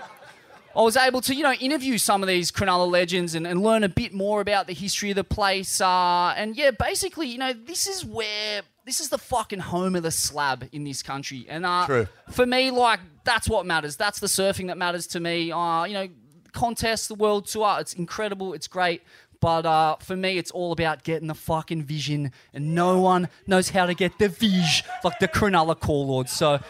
I 0.79 0.81
was 0.81 0.95
able 0.95 1.19
to, 1.19 1.35
you 1.35 1.43
know, 1.43 1.51
interview 1.51 1.97
some 1.97 2.23
of 2.23 2.29
these 2.29 2.53
Cronulla 2.53 2.89
legends 2.89 3.35
and, 3.35 3.45
and 3.45 3.61
learn 3.61 3.83
a 3.83 3.89
bit 3.89 4.13
more 4.13 4.39
about 4.39 4.65
the 4.65 4.73
history 4.73 5.09
of 5.09 5.17
the 5.17 5.25
place. 5.25 5.81
Uh, 5.81 6.33
and 6.37 6.55
yeah, 6.55 6.71
basically, 6.71 7.27
you 7.27 7.37
know, 7.37 7.51
this 7.51 7.85
is 7.85 8.05
where 8.05 8.61
this 8.85 9.01
is 9.01 9.09
the 9.09 9.17
fucking 9.17 9.59
home 9.59 9.97
of 9.97 10.03
the 10.03 10.11
slab 10.11 10.69
in 10.71 10.85
this 10.85 11.03
country. 11.03 11.45
And 11.49 11.65
uh, 11.65 11.85
True. 11.85 12.07
for 12.31 12.45
me, 12.45 12.71
like 12.71 13.01
that's 13.25 13.49
what 13.49 13.65
matters. 13.65 13.97
That's 13.97 14.21
the 14.21 14.27
surfing 14.27 14.67
that 14.67 14.77
matters 14.77 15.05
to 15.07 15.19
me. 15.19 15.51
Uh, 15.51 15.83
you 15.83 15.95
know, 15.95 16.07
contest, 16.53 17.09
the 17.09 17.15
world 17.15 17.47
tour, 17.47 17.75
it's 17.81 17.93
incredible, 17.95 18.53
it's 18.53 18.67
great. 18.67 19.01
But 19.41 19.65
uh, 19.65 19.97
for 19.97 20.15
me, 20.15 20.37
it's 20.37 20.51
all 20.51 20.71
about 20.71 21.03
getting 21.03 21.27
the 21.27 21.35
fucking 21.35 21.83
vision, 21.83 22.31
and 22.53 22.73
no 22.73 23.01
one 23.01 23.27
knows 23.47 23.71
how 23.71 23.85
to 23.85 23.93
get 23.93 24.17
the 24.17 24.29
vision 24.29 24.87
like 25.03 25.19
the 25.19 25.27
Cronulla 25.27 25.77
Core 25.77 26.05
Lords. 26.05 26.31
So 26.31 26.61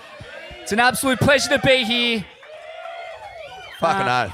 it's 0.64 0.72
an 0.72 0.80
absolute 0.80 1.20
pleasure 1.20 1.50
to 1.50 1.60
be 1.60 1.84
here. 1.84 2.26
Fucking 3.80 4.08
Uh, 4.08 4.30
oath. 4.30 4.34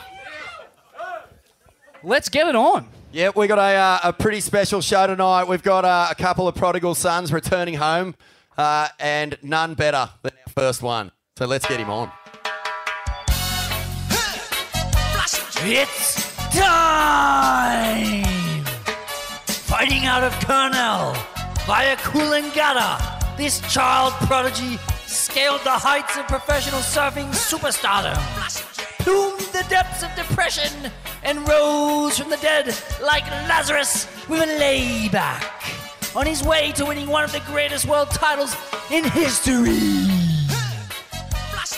Let's 2.03 2.29
get 2.29 2.47
it 2.47 2.55
on. 2.55 2.87
Yeah, 3.11 3.31
we 3.35 3.47
got 3.47 3.59
a, 3.59 3.61
uh, 3.61 3.99
a 4.09 4.13
pretty 4.13 4.41
special 4.41 4.81
show 4.81 5.07
tonight. 5.07 5.45
We've 5.47 5.63
got 5.63 5.85
uh, 5.85 6.07
a 6.11 6.15
couple 6.15 6.47
of 6.47 6.55
prodigal 6.55 6.95
sons 6.95 7.31
returning 7.31 7.75
home, 7.75 8.15
uh, 8.57 8.89
and 8.99 9.37
none 9.41 9.73
better 9.73 10.09
than 10.21 10.33
our 10.45 10.53
first 10.53 10.81
one. 10.81 11.11
So 11.37 11.45
let's 11.45 11.65
get 11.67 11.79
him 11.79 11.89
on. 11.89 12.11
It's 15.67 16.35
time! 16.55 18.23
Fighting 19.47 20.05
out 20.05 20.23
of 20.23 20.33
Kurnell 20.45 21.13
via 21.65 21.95
Coolangatta, 21.97 23.37
this 23.37 23.61
child 23.73 24.13
prodigy 24.27 24.77
scaled 25.07 25.61
the 25.63 25.71
heights 25.71 26.17
of 26.17 26.27
professional 26.27 26.81
surfing 26.81 27.29
superstardom, 27.33 28.15
plumed 29.05 29.39
the 29.53 29.63
depths 29.69 30.01
of 30.01 30.09
depression, 30.15 30.91
and 31.23 31.47
rose 31.47 32.17
from 32.17 32.31
the 32.31 32.37
dead 32.37 32.75
like 33.03 33.25
Lazarus 33.47 34.07
with 34.27 34.41
a 34.41 34.59
layback 34.59 35.63
on 36.15 36.25
his 36.25 36.41
way 36.41 36.71
to 36.71 36.85
winning 36.85 37.07
one 37.07 37.23
of 37.23 37.31
the 37.31 37.41
greatest 37.41 37.85
world 37.85 38.09
titles 38.09 38.55
in 38.89 39.03
history 39.03 39.77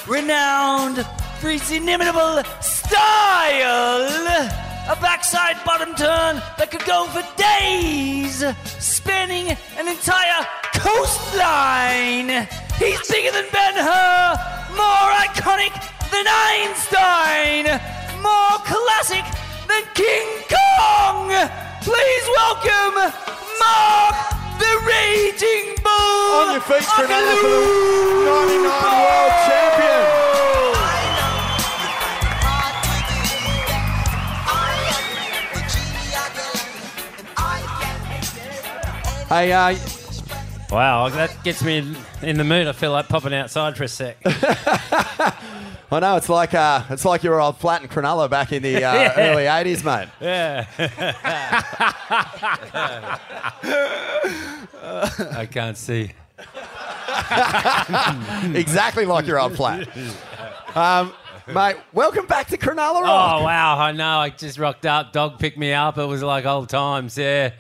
renowned 0.08 1.06
for 1.40 1.50
his 1.50 1.70
inimitable 1.70 2.42
style. 2.62 4.08
A 4.90 4.96
backside 5.02 5.58
bottom 5.66 5.94
turn 5.96 6.42
that 6.58 6.72
could 6.72 6.86
go 6.86 7.08
for 7.08 7.24
days, 7.36 8.42
spanning 8.80 9.50
an 9.78 9.90
entire 9.90 10.48
coastline. 10.76 12.48
He's 12.80 13.06
bigger 13.12 13.32
than 13.32 13.48
Ben 13.52 13.76
Hur, 13.76 14.38
more 14.80 15.10
iconic 15.28 15.97
than 16.12 16.26
Einstein, 16.28 17.66
more 18.22 18.58
classic 18.64 19.24
than 19.68 19.84
King 19.94 20.28
Kong. 20.48 21.30
Please 21.82 22.26
welcome 22.36 22.96
Mark 23.60 24.16
the 24.60 24.74
Raging 24.86 25.76
Bull. 25.84 26.34
On 26.40 26.52
your 26.54 26.62
feet, 26.62 26.84
Cronulla, 26.84 27.34
for 27.38 27.50
the 27.50 27.62
99 28.26 28.68
World 29.04 29.34
Champion. 29.48 30.04
Hey, 39.30 39.52
uh, 39.52 39.76
Wow, 40.70 41.08
that 41.10 41.44
gets 41.44 41.64
me 41.64 41.78
in, 41.78 41.96
in 42.22 42.38
the 42.38 42.44
mood. 42.44 42.68
I 42.68 42.74
feel 42.74 42.92
like 42.92 43.08
popping 43.08 43.34
outside 43.34 43.78
for 43.78 43.86
a 43.86 43.88
sec. 43.88 44.18
I 45.90 46.00
know 46.02 46.18
it's 46.18 46.28
like 46.30 46.54
uh, 46.54 46.84
it's 46.90 47.06
like 47.06 47.24
your 47.24 47.40
old 47.40 47.58
flat 47.58 47.82
in 47.82 47.88
Cronulla 47.88 48.30
back 48.30 48.52
in 48.52 48.62
the 48.62 48.76
uh, 48.84 48.90
Yeah. 48.94 49.14
early 49.18 49.44
'80s, 49.44 49.86
mate. 49.86 50.10
Yeah. 50.20 50.66
I 55.32 55.48
can't 55.50 55.78
see. 55.78 56.12
exactly 58.58 59.06
like 59.06 59.28
your 59.28 59.40
old 59.40 59.56
flat. 59.56 59.88
Um, 60.76 61.14
mate, 61.48 61.78
welcome 61.94 62.26
back 62.26 62.48
to 62.48 62.58
Cronulla 62.58 63.02
Rock. 63.04 63.42
Oh 63.42 63.44
wow! 63.44 63.80
I 63.80 63.92
know. 63.92 64.20
I 64.20 64.30
just 64.30 64.58
rocked 64.60 64.86
up. 64.86 65.14
Dog 65.14 65.40
picked 65.40 65.58
me 65.58 65.74
up. 65.74 65.98
It 65.98 66.06
was 66.06 66.24
like 66.24 66.46
old 66.46 66.70
times. 66.70 67.18
Yeah. 67.18 67.52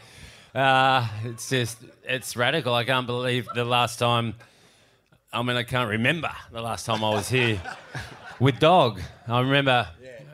Uh, 0.53 1.07
it's 1.23 1.49
just 1.49 1.77
it's 2.03 2.35
radical. 2.35 2.73
I 2.73 2.83
can't 2.83 3.07
believe 3.07 3.47
the 3.55 3.65
last 3.65 3.99
time. 3.99 4.35
I 5.31 5.41
mean, 5.41 5.57
I 5.57 5.63
can't 5.63 5.89
remember 5.89 6.31
the 6.51 6.61
last 6.61 6.85
time 6.85 7.03
I 7.03 7.09
was 7.09 7.27
here 7.27 7.61
with 8.39 8.59
dog. 8.59 9.01
I 9.27 9.41
remember 9.41 9.87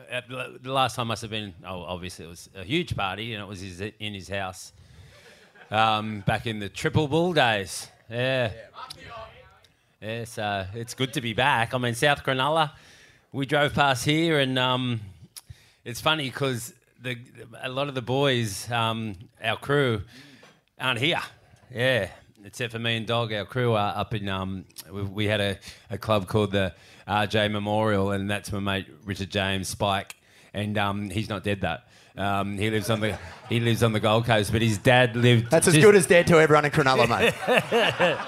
at 0.08 0.28
the 0.28 0.58
the 0.62 0.72
last 0.72 0.94
time 0.94 1.08
must 1.08 1.22
have 1.22 1.30
been. 1.32 1.52
Oh, 1.66 1.82
obviously 1.82 2.26
it 2.26 2.28
was 2.28 2.48
a 2.54 2.62
huge 2.62 2.96
party, 2.96 3.34
and 3.34 3.42
it 3.42 3.46
was 3.46 3.60
his, 3.60 3.80
in 3.80 4.14
his 4.14 4.28
house 4.28 4.72
um, 5.70 6.20
back 6.20 6.46
in 6.46 6.60
the 6.60 6.68
Triple 6.68 7.08
Bull 7.08 7.32
days. 7.32 7.88
Yeah. 8.08 8.52
Yeah, 10.00 10.24
so 10.24 10.66
it's 10.74 10.94
good 10.94 11.14
to 11.14 11.20
be 11.20 11.32
back. 11.32 11.72
I 11.72 11.78
mean, 11.78 11.94
South 11.94 12.22
Cronulla, 12.22 12.72
we 13.32 13.46
drove 13.46 13.74
past 13.74 14.04
here, 14.04 14.38
and 14.38 14.58
um, 14.58 15.00
it's 15.84 16.00
funny 16.00 16.28
because 16.28 16.74
the 17.02 17.16
a 17.62 17.68
lot 17.68 17.88
of 17.88 17.94
the 17.94 18.02
boys, 18.02 18.70
um, 18.70 19.16
our 19.42 19.56
crew, 19.56 20.02
aren't 20.78 21.00
here. 21.00 21.22
Yeah, 21.74 22.10
except 22.44 22.72
for 22.72 22.78
me 22.78 22.96
and 22.96 23.06
Dog, 23.06 23.32
our 23.32 23.44
crew 23.44 23.74
are 23.74 23.96
up 23.96 24.14
in. 24.14 24.28
Um, 24.28 24.64
we, 24.90 25.02
we 25.02 25.24
had 25.26 25.40
a, 25.40 25.58
a 25.90 25.98
club 25.98 26.28
called 26.28 26.52
the 26.52 26.74
RJ 27.08 27.50
Memorial, 27.50 28.12
and 28.12 28.30
that's 28.30 28.52
my 28.52 28.60
mate 28.60 28.86
Richard 29.04 29.30
James 29.30 29.68
Spike, 29.68 30.16
and 30.52 30.76
um, 30.78 31.10
he's 31.10 31.28
not 31.28 31.44
dead 31.44 31.62
that. 31.62 31.88
Um, 32.16 32.56
he 32.58 32.70
lives 32.70 32.90
on 32.90 33.00
the 33.00 33.18
he 33.48 33.58
lives 33.60 33.82
on 33.82 33.92
the 33.92 34.00
Gold 34.00 34.26
Coast, 34.26 34.52
but 34.52 34.62
his 34.62 34.78
dad 34.78 35.16
lived. 35.16 35.50
That's 35.50 35.66
as 35.66 35.74
just- 35.74 35.84
good 35.84 35.96
as 35.96 36.06
dead 36.06 36.26
to 36.28 36.38
everyone 36.38 36.64
in 36.64 36.70
Cronulla, 36.70 37.08
mate. 37.08 37.34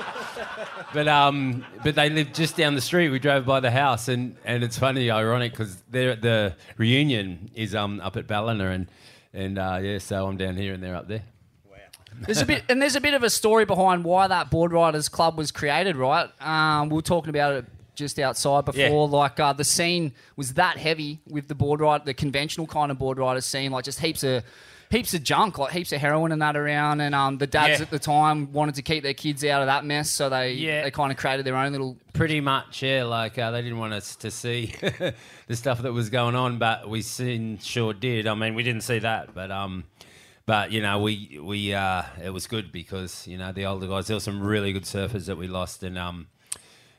but 0.93 1.09
um, 1.09 1.65
but 1.85 1.95
they 1.95 2.11
live 2.11 2.33
just 2.33 2.57
down 2.57 2.75
the 2.75 2.81
street. 2.81 3.11
We 3.11 3.19
drove 3.19 3.47
by 3.47 3.61
the 3.61 3.71
house, 3.71 4.09
and, 4.09 4.37
and 4.45 4.65
it's 4.65 4.79
funny, 4.79 5.11
ironic, 5.11 5.53
because 5.53 5.77
they're 5.91 6.17
the 6.17 6.57
reunion 6.77 7.51
is 7.55 7.75
um 7.75 8.01
up 8.01 8.17
at 8.17 8.27
Ballina, 8.27 8.71
and 8.71 8.89
and 9.33 9.59
uh, 9.59 9.79
yeah, 9.83 9.99
so 9.99 10.27
I'm 10.27 10.37
down 10.37 10.57
here 10.57 10.75
and 10.75 10.83
they're 10.83 10.97
up 10.97 11.09
there. 11.09 11.23
There's 12.21 12.41
a 12.41 12.47
bit, 12.47 12.65
and 12.69 12.81
there's 12.81 12.97
a 12.97 13.01
bit 13.01 13.15
of 13.15 13.23
a 13.23 13.31
story 13.31 13.65
behind 13.65 14.05
why 14.05 14.27
that 14.29 14.51
board 14.51 14.73
riders 14.73 15.09
club 15.09 15.37
was 15.37 15.51
created, 15.53 15.97
right? 15.97 16.29
Um, 16.41 16.89
we 16.89 16.97
were 16.97 17.03
talking 17.03 17.31
about 17.31 17.55
it 17.55 17.65
just 17.95 18.19
outside 18.19 18.65
before. 18.65 18.81
Yeah. 18.83 19.17
Like 19.17 19.39
uh, 19.41 19.53
the 19.53 19.65
scene 19.65 20.13
was 20.37 20.55
that 20.55 20.77
heavy 20.79 21.21
with 21.29 21.49
the 21.49 21.55
board 21.55 21.81
ride, 21.81 22.05
the 22.05 22.15
conventional 22.15 22.67
kind 22.67 22.91
of 22.91 22.99
board 22.99 23.19
rider 23.19 23.41
scene, 23.41 23.71
like 23.73 23.85
just 23.85 24.01
heaps 24.01 24.23
of. 24.25 24.45
Heaps 24.89 25.15
of 25.15 25.25
junk, 25.25 25.59
like 25.59 25.73
heaps 25.73 25.91
of 25.91 26.01
heroin 26.01 26.31
and 26.31 26.41
that 26.43 26.57
around, 26.57 27.01
and 27.01 27.13
um, 27.13 27.39
the 27.39 27.49
dads 27.49 27.81
Yeah. 27.81 27.83
at 27.87 27.91
the 27.91 27.99
time 27.99 28.53
wanted 28.53 28.77
to 28.77 28.83
keep 28.83 29.03
their 29.03 29.15
kids 29.15 29.45
out 29.45 29.61
of 29.61 29.67
that 29.67 29.85
mess, 29.85 30.09
so 30.09 30.29
they 30.29 30.53
Yeah. 30.53 30.85
they 30.85 30.93
kind 30.93 31.11
of 31.11 31.19
created 31.19 31.45
their 31.45 31.57
own 31.57 31.73
little. 31.73 31.97
Pretty 32.13 32.41
much, 32.41 32.85
yeah. 32.85 33.03
Like 33.03 33.37
uh, 33.37 33.51
they 33.51 33.63
didn't 33.63 33.79
want 33.81 33.95
us 33.95 34.15
to 34.15 34.31
see 34.31 34.73
the 35.49 35.57
stuff 35.57 35.83
that 35.83 35.93
was 35.93 36.09
going 36.09 36.37
on, 36.37 36.59
but 36.59 36.89
we 36.89 37.03
seen 37.03 37.59
sure 37.59 37.95
did. 37.95 38.29
I 38.29 38.35
mean, 38.35 38.55
we 38.55 38.63
didn't 38.63 38.83
see 38.85 39.01
that, 39.01 39.35
but 39.35 39.51
um, 39.51 39.83
but 40.47 40.71
you 40.71 40.81
know, 40.81 41.01
we 41.01 41.39
we 41.43 41.75
uh, 41.75 42.03
it 42.23 42.31
was 42.31 42.47
good 42.47 42.73
because 42.73 43.27
you 43.27 43.37
know 43.37 43.53
the 43.53 43.67
older 43.67 43.87
guys. 43.87 44.07
There 44.07 44.17
were 44.17 44.21
some 44.21 44.41
really 44.41 44.73
good 44.73 44.85
surfers 44.85 45.27
that 45.27 45.37
we 45.37 45.49
lost, 45.49 45.83
and 45.83 45.99
um, 45.99 46.29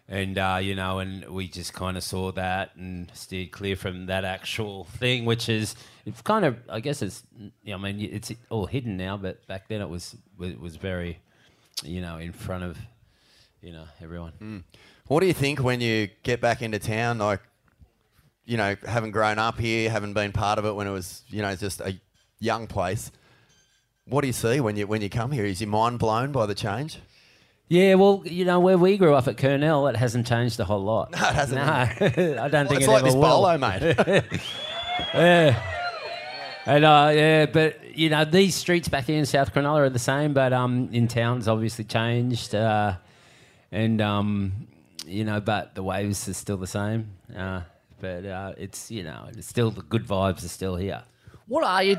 and 0.08 0.38
uh, 0.38 0.60
you 0.62 0.76
know, 0.76 1.00
and 1.00 1.26
we 1.30 1.48
just 1.48 1.74
kind 1.74 1.96
of 1.96 2.04
saw 2.04 2.32
that 2.34 2.76
and 2.76 3.10
steered 3.14 3.52
clear 3.52 3.76
from 3.76 4.08
that 4.08 4.26
actual 4.26 4.84
thing, 4.84 5.26
which 5.26 5.48
is 5.50 5.76
it's 6.06 6.22
kind 6.22 6.46
of 6.46 6.58
I 6.70 6.82
guess 6.82 7.02
it's 7.02 7.24
you 7.40 7.52
know, 7.72 7.76
I 7.76 7.92
mean 7.92 8.02
it's 8.12 8.32
all 8.50 8.66
hidden 8.66 8.98
now, 8.98 9.18
but 9.18 9.46
back 9.48 9.70
then 9.70 9.82
it 9.82 9.90
was 9.90 10.16
it 10.42 10.60
was 10.60 10.76
very 10.76 11.20
you 11.84 12.02
know 12.02 12.18
in 12.18 12.34
front 12.34 12.64
of 12.64 12.78
you 13.62 13.72
know 13.72 13.86
everyone. 14.02 14.34
What 15.08 15.22
do 15.22 15.28
you 15.28 15.34
think 15.34 15.64
when 15.64 15.80
you 15.80 16.10
get 16.24 16.42
back 16.42 16.62
into 16.62 16.80
town? 16.80 17.20
Like, 17.20 17.40
you 18.44 18.58
know, 18.58 18.76
having 18.86 19.12
grown 19.12 19.40
up 19.40 19.58
here, 19.58 19.90
having 19.90 20.12
been 20.14 20.34
part 20.34 20.60
of 20.60 20.66
it 20.66 20.74
when 20.74 20.86
it 20.86 20.92
was, 20.92 21.24
you 21.30 21.42
know, 21.42 21.56
just 21.56 21.80
a 21.80 21.98
young 22.40 22.68
place. 22.68 23.10
What 24.10 24.22
do 24.22 24.28
you 24.28 24.34
see 24.34 24.60
when 24.60 24.78
you 24.78 24.88
when 24.88 25.02
you 25.02 25.10
come 25.10 25.32
here? 25.32 25.46
Is 25.46 25.60
your 25.62 25.70
mind 25.70 26.00
blown 26.00 26.32
by 26.32 26.46
the 26.46 26.56
change? 26.56 27.00
Yeah, 27.70 27.96
well, 27.96 28.24
you 28.26 28.46
know, 28.46 28.62
where 28.62 28.78
we 28.78 28.98
grew 28.98 29.14
up 29.14 29.28
at 29.28 29.36
Kurnell, 29.36 29.88
it 29.90 29.98
hasn't 29.98 30.26
changed 30.26 30.58
a 30.62 30.64
whole 30.66 30.84
lot. 30.84 31.12
No, 31.20 31.28
it 31.28 31.36
hasn't. 31.36 31.66
No, 31.66 31.72
I 32.44 32.48
don't 32.48 32.68
think 32.68 32.80
it's 32.80 32.88
it 32.88 32.92
like 32.92 33.00
ever 33.00 33.06
this 33.08 33.16
will. 33.16 33.24
bowlo, 33.24 33.60
mate. 33.60 34.24
yeah. 35.14 35.74
And 36.66 36.86
uh, 36.86 37.12
yeah, 37.14 37.46
but 37.46 37.98
you 37.98 38.10
know 38.10 38.24
these 38.26 38.56
streets 38.56 38.88
back 38.88 39.06
here 39.06 39.18
in 39.18 39.26
South 39.26 39.54
Cronulla 39.54 39.80
are 39.80 39.90
the 39.90 40.00
same, 40.00 40.34
but 40.34 40.54
um, 40.54 40.90
in 40.92 41.08
towns 41.08 41.48
obviously 41.48 41.84
changed, 41.86 42.56
uh, 42.56 42.96
and 43.72 44.02
um, 44.02 44.68
you 45.06 45.24
know, 45.26 45.40
but 45.42 45.76
the 45.76 45.84
waves 45.84 46.28
are 46.30 46.34
still 46.34 46.58
the 46.58 46.68
same. 46.68 47.10
Uh, 47.36 47.62
but 48.00 48.26
uh, 48.26 48.54
it's 48.58 48.92
you 48.92 49.04
know, 49.04 49.28
it's 49.30 49.48
still 49.48 49.72
the 49.72 49.82
good 49.82 50.06
vibes 50.06 50.44
are 50.46 50.50
still 50.50 50.76
here. 50.78 51.04
What 51.48 51.64
are 51.64 51.84
you? 51.84 51.98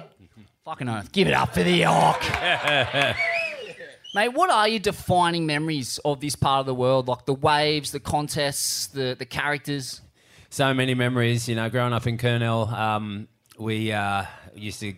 Fucking 0.68 0.88
oath. 0.90 1.10
Give 1.12 1.26
it 1.26 1.32
up 1.32 1.54
for 1.54 1.62
the 1.62 1.72
York. 1.72 2.20
Mate, 4.14 4.28
what 4.28 4.50
are 4.50 4.68
your 4.68 4.80
defining 4.80 5.46
memories 5.46 5.98
of 6.04 6.20
this 6.20 6.36
part 6.36 6.60
of 6.60 6.66
the 6.66 6.74
world? 6.74 7.08
Like 7.08 7.24
the 7.24 7.32
waves, 7.32 7.90
the 7.90 8.00
contests, 8.00 8.88
the, 8.88 9.16
the 9.18 9.24
characters? 9.24 10.02
so 10.50 10.74
many 10.74 10.92
memories. 10.92 11.48
You 11.48 11.56
know, 11.56 11.70
growing 11.70 11.94
up 11.94 12.06
in 12.06 12.18
Kurnell, 12.18 12.68
um, 12.70 13.28
we 13.58 13.92
uh, 13.92 14.24
used 14.54 14.80
to. 14.80 14.92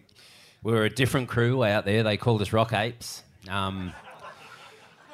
We 0.64 0.72
were 0.72 0.86
a 0.86 0.90
different 0.90 1.28
crew 1.28 1.62
out 1.62 1.84
there. 1.84 2.02
They 2.02 2.16
called 2.16 2.42
us 2.42 2.52
Rock 2.52 2.72
Apes. 2.72 3.22
Um, 3.48 3.92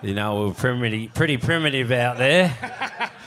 you 0.02 0.14
know, 0.14 0.40
we 0.40 0.46
were 0.46 0.54
primitive, 0.54 1.12
pretty 1.12 1.36
primitive 1.36 1.92
out 1.92 2.16
there. 2.16 2.56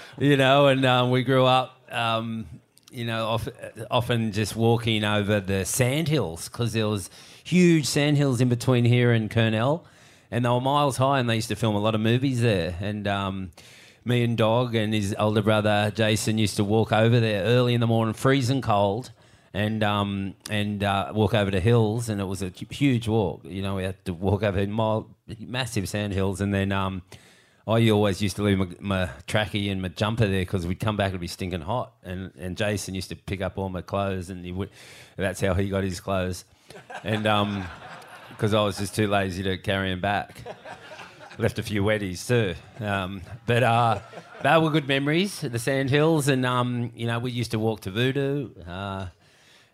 you 0.17 0.35
know, 0.35 0.65
and 0.65 0.83
um, 0.83 1.11
we 1.11 1.21
grew 1.21 1.45
up. 1.45 1.79
Um, 1.91 2.47
you 2.91 3.05
know, 3.05 3.29
of, 3.29 3.49
often 3.91 4.31
just 4.31 4.55
walking 4.55 5.03
over 5.03 5.39
the 5.39 5.65
sandhills 5.65 6.49
because 6.49 6.73
there 6.73 6.87
was 6.87 7.09
huge 7.43 7.85
sandhills 7.85 8.41
in 8.41 8.49
between 8.49 8.85
here 8.85 9.11
and 9.11 9.29
Kurnell, 9.29 9.85
and 10.31 10.45
they 10.45 10.49
were 10.49 10.61
miles 10.61 10.97
high, 10.97 11.19
and 11.19 11.29
they 11.29 11.35
used 11.35 11.49
to 11.49 11.55
film 11.55 11.75
a 11.75 11.79
lot 11.79 11.95
of 11.95 12.01
movies 12.01 12.41
there. 12.41 12.75
And 12.79 13.07
um, 13.07 13.51
me 14.05 14.23
and 14.23 14.37
Dog 14.37 14.75
and 14.75 14.93
his 14.93 15.15
older 15.17 15.41
brother 15.41 15.91
Jason 15.95 16.37
used 16.37 16.57
to 16.57 16.63
walk 16.63 16.91
over 16.91 17.19
there 17.19 17.43
early 17.43 17.73
in 17.73 17.81
the 17.81 17.87
morning, 17.87 18.13
freezing 18.13 18.61
cold, 18.61 19.11
and 19.53 19.83
um, 19.83 20.35
and 20.49 20.83
uh, 20.83 21.11
walk 21.13 21.33
over 21.33 21.51
the 21.51 21.59
hills, 21.59 22.09
and 22.09 22.21
it 22.21 22.25
was 22.25 22.41
a 22.41 22.49
huge 22.49 23.07
walk. 23.07 23.41
You 23.43 23.61
know, 23.61 23.75
we 23.75 23.83
had 23.83 24.03
to 24.05 24.13
walk 24.13 24.43
over 24.43 24.65
mile, 24.67 25.09
massive 25.39 25.89
sand 25.89 26.13
hills, 26.13 26.41
and 26.41 26.53
then. 26.53 26.71
Um, 26.71 27.03
I 27.69 27.87
always 27.91 28.19
used 28.19 28.35
to 28.37 28.43
leave 28.43 28.57
my, 28.57 28.67
my 28.79 29.09
trackie 29.27 29.71
and 29.71 29.79
my 29.79 29.89
jumper 29.89 30.25
there 30.25 30.41
because 30.41 30.65
we'd 30.65 30.79
come 30.79 30.97
back 30.97 31.09
it'd 31.09 31.21
be 31.21 31.27
stinking 31.27 31.61
hot, 31.61 31.93
and 32.03 32.31
and 32.39 32.57
Jason 32.57 32.95
used 32.95 33.09
to 33.09 33.15
pick 33.15 33.41
up 33.41 33.59
all 33.59 33.69
my 33.69 33.81
clothes, 33.81 34.31
and 34.31 34.43
he 34.43 34.51
would. 34.51 34.71
That's 35.17 35.39
how 35.39 35.53
he 35.53 35.69
got 35.69 35.83
his 35.83 35.99
clothes, 35.99 36.45
and 37.03 37.27
um, 37.27 37.63
because 38.29 38.55
I 38.55 38.63
was 38.63 38.79
just 38.79 38.95
too 38.95 39.07
lazy 39.07 39.43
to 39.43 39.57
carry 39.57 39.91
him 39.91 40.01
back. 40.01 40.41
Left 41.37 41.59
a 41.59 41.63
few 41.63 41.83
wetties 41.83 42.27
too, 42.27 42.55
um, 42.83 43.21
but 43.45 43.63
uh, 43.63 43.99
they 44.41 44.57
were 44.57 44.71
good 44.71 44.87
memories. 44.87 45.39
The 45.39 45.59
sand 45.59 45.91
hills, 45.91 46.27
and 46.27 46.45
um, 46.45 46.91
you 46.95 47.05
know 47.05 47.19
we 47.19 47.31
used 47.31 47.51
to 47.51 47.59
walk 47.59 47.81
to 47.81 47.91
Voodoo, 47.91 48.49
uh, 48.67 49.07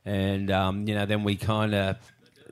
and 0.03 0.51
um, 0.51 0.85
you 0.87 0.95
know 0.95 1.05
then 1.05 1.23
we 1.23 1.37
kind 1.37 1.73
of 1.73 1.97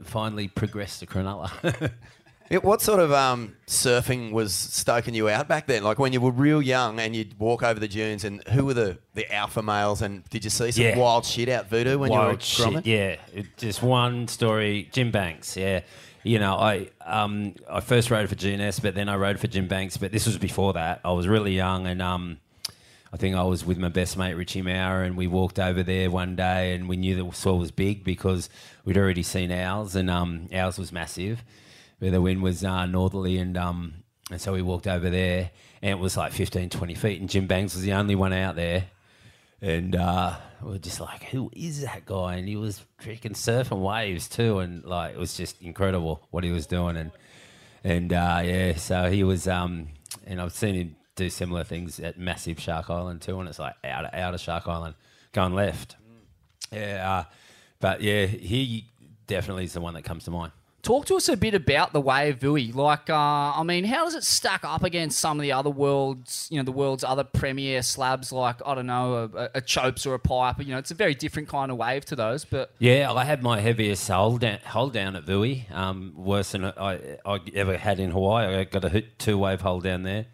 finally 0.04 0.48
progressed 0.48 1.02
to 1.02 1.06
Cronulla. 1.06 1.92
Yeah, 2.54 2.60
what 2.60 2.82
sort 2.84 3.00
of 3.00 3.12
um, 3.12 3.56
surfing 3.66 4.32
was 4.32 4.54
stoking 4.54 5.16
you 5.16 5.28
out 5.28 5.48
back 5.48 5.66
then? 5.66 5.84
Like 5.84 5.98
when 5.98 6.14
you 6.14 6.22
were 6.22 6.30
real 6.30 6.62
young 6.62 7.00
and 7.00 7.16
you'd 7.16 7.40
walk 7.40 7.64
over 7.64 7.80
the 7.80 7.88
dunes, 7.88 8.24
and 8.24 8.44
who 8.50 8.64
were 8.66 8.76
the, 8.76 9.00
the 9.16 9.32
alpha 9.34 9.64
males? 9.64 10.04
And 10.04 10.24
did 10.30 10.44
you 10.44 10.52
see 10.52 10.70
some 10.72 10.84
Yeah. 10.86 10.98
wild 11.00 11.26
shit 11.26 11.50
out 11.50 11.68
voodoo 11.68 11.98
when 11.98 12.12
you 12.12 12.20
were 12.20 12.26
Wild 12.26 12.44
shit, 12.44 12.66
growing? 12.70 12.82
yeah. 12.86 13.16
It- 13.34 13.58
Just 13.58 13.82
one 13.82 14.28
story. 14.28 14.88
Jim 14.92 15.10
Banks, 15.10 15.58
yeah. 15.58 15.82
You 16.22 16.38
know, 16.38 16.54
I 16.56 16.90
um, 17.06 17.56
I 17.68 17.80
first 17.80 18.12
rode 18.12 18.30
for 18.30 18.36
GNS, 18.36 18.84
but 18.84 18.94
then 18.94 19.10
I 19.10 19.16
rode 19.16 19.40
for 19.40 19.48
Jim 19.48 19.68
Banks. 19.68 19.98
But 19.98 20.12
this 20.12 20.28
was 20.28 20.38
before 20.38 20.74
that. 20.74 21.02
I 21.04 21.12
was 21.12 21.28
really 21.28 21.56
young, 21.56 21.88
and 21.88 22.02
um, 22.04 22.38
I 23.12 23.18
think 23.18 23.36
I 23.36 23.44
was 23.44 23.66
with 23.66 23.78
my 23.80 23.90
best 23.90 24.16
mate 24.16 24.36
Richie 24.36 24.62
Maurer, 24.62 25.04
and 25.04 25.18
we 25.18 25.26
walked 25.28 25.58
over 25.60 25.82
there 25.82 26.10
one 26.12 26.36
day, 26.36 26.76
and 26.76 26.88
we 26.88 26.98
knew 26.98 27.16
the 27.16 27.30
swell 27.36 27.58
was 27.58 27.72
big 27.72 28.04
because 28.04 28.48
we'd 28.86 28.96
already 28.98 29.24
seen 29.24 29.52
ours, 29.52 29.96
and 29.96 30.10
um, 30.10 30.48
ours 30.54 30.78
was 30.78 30.92
massive. 30.94 31.44
Where 32.04 32.12
the 32.12 32.20
wind 32.20 32.44
was 32.44 32.66
uh, 32.66 32.86
northerly, 32.86 33.38
and 33.38 33.56
um, 33.56 33.94
and 34.30 34.42
so 34.42 34.52
we 34.52 34.62
walked 34.62 34.88
over 34.88 35.10
there, 35.10 35.52
and 35.82 35.92
it 35.92 35.98
was 35.98 36.18
like 36.18 36.34
15, 36.34 36.70
20 36.70 36.96
feet, 36.96 37.22
and 37.22 37.30
Jim 37.30 37.48
Banks 37.48 37.76
was 37.76 37.84
the 37.84 37.94
only 37.94 38.14
one 38.14 38.34
out 38.34 38.58
there. 38.58 38.88
And 39.62 39.96
uh, 39.96 40.36
we 40.62 40.76
are 40.76 40.80
just 40.80 41.00
like, 41.00 41.24
who 41.24 41.50
is 41.54 41.84
that 41.84 42.06
guy? 42.06 42.36
And 42.36 42.46
he 42.46 42.58
was 42.58 42.84
freaking 43.02 43.38
surfing 43.38 43.82
waves 43.82 44.28
too, 44.28 44.60
and 44.60 44.84
like 44.84 45.14
it 45.14 45.18
was 45.18 45.38
just 45.38 45.62
incredible 45.62 46.28
what 46.30 46.44
he 46.44 46.52
was 46.52 46.68
doing. 46.68 46.98
And 46.98 47.12
and 47.86 48.12
uh, 48.12 48.42
yeah, 48.44 48.76
so 48.76 49.10
he 49.10 49.24
was, 49.24 49.48
um, 49.48 49.88
and 50.28 50.42
I've 50.42 50.52
seen 50.52 50.76
him 50.76 50.96
do 51.16 51.30
similar 51.30 51.64
things 51.64 52.02
at 52.02 52.20
massive 52.20 52.60
Shark 52.60 52.90
Island 52.90 53.22
too, 53.22 53.40
and 53.40 53.48
it's 53.48 53.60
like 53.60 53.76
out 53.82 54.04
of, 54.04 54.14
out 54.14 54.34
of 54.34 54.42
Shark 54.42 54.68
Island, 54.68 54.96
going 55.32 55.54
left. 55.54 55.96
Yeah, 56.70 57.10
uh, 57.10 57.24
but 57.80 58.02
yeah, 58.02 58.26
he 58.26 58.88
definitely 59.26 59.64
is 59.64 59.72
the 59.72 59.80
one 59.80 59.94
that 59.94 60.04
comes 60.04 60.26
to 60.26 60.32
mind. 60.32 60.52
Talk 60.84 61.06
to 61.06 61.16
us 61.16 61.30
a 61.30 61.38
bit 61.38 61.54
about 61.54 61.94
the 61.94 62.02
wave 62.02 62.40
Vui. 62.40 62.74
Like, 62.74 63.10
uh, 63.10 63.16
I 63.16 63.64
mean, 63.64 63.86
how 63.86 64.04
does 64.04 64.16
it 64.16 64.24
stack 64.26 64.66
up 64.66 64.84
against 64.84 65.18
some 65.18 65.40
of 65.40 65.42
the 65.42 65.54
other 65.54 65.70
world's, 65.70 66.50
you 66.52 66.58
know, 66.58 66.64
the 66.64 66.74
world's 66.74 67.06
other 67.06 67.24
premier 67.24 67.82
slabs? 67.82 68.34
Like, 68.34 68.58
I 68.66 68.76
don't 68.76 68.88
know, 68.88 69.32
a, 69.34 69.50
a 69.56 69.62
chopes 69.62 70.06
or 70.06 70.14
a 70.14 70.20
pipe. 70.20 70.60
You 70.60 70.74
know, 70.74 70.78
it's 70.78 70.92
a 70.92 70.96
very 70.96 71.16
different 71.16 71.48
kind 71.48 71.72
of 71.72 71.78
wave 71.78 72.04
to 72.06 72.18
those. 72.18 72.44
But 72.44 72.74
Yeah, 72.80 73.14
I 73.14 73.24
had 73.24 73.42
my 73.42 73.62
heaviest 73.62 74.06
hold 74.10 74.42
down, 74.42 74.60
hold 74.66 74.92
down 74.92 75.16
at 75.16 75.24
Vui, 75.24 75.72
um, 75.72 76.16
worse 76.18 76.52
than 76.52 76.66
I, 76.66 77.18
I 77.26 77.40
ever 77.56 77.78
had 77.78 78.02
in 78.02 78.12
Hawaii. 78.12 78.54
I 78.54 78.66
got 78.66 78.84
a 78.84 79.02
two 79.20 79.38
wave 79.38 79.62
hold 79.62 79.84
down 79.84 80.04
there. 80.04 80.26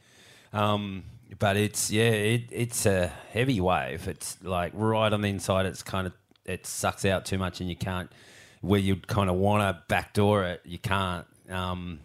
Um, 0.51 1.03
but 1.37 1.57
it's 1.57 1.91
yeah, 1.91 2.09
it, 2.09 2.45
it's 2.49 2.87
a 2.87 3.13
heavy 3.33 3.61
wave. 3.61 4.07
It's 4.07 4.43
like 4.43 4.71
right 4.73 5.13
on 5.13 5.21
the 5.21 5.29
inside. 5.29 5.67
It's 5.67 5.83
kind 5.83 6.07
of 6.07 6.13
it 6.43 6.65
sucks 6.65 7.05
out 7.05 7.25
too 7.25 7.37
much, 7.37 7.61
and 7.61 7.69
you 7.69 7.75
can't. 7.75 8.11
Where 8.61 8.79
you'd 8.79 9.07
kind 9.07 9.29
of 9.29 9.37
want 9.37 9.61
to 9.61 9.83
backdoor 9.87 10.43
it, 10.43 10.61
you 10.65 10.77
can't. 10.77 11.25
Um, 11.49 11.99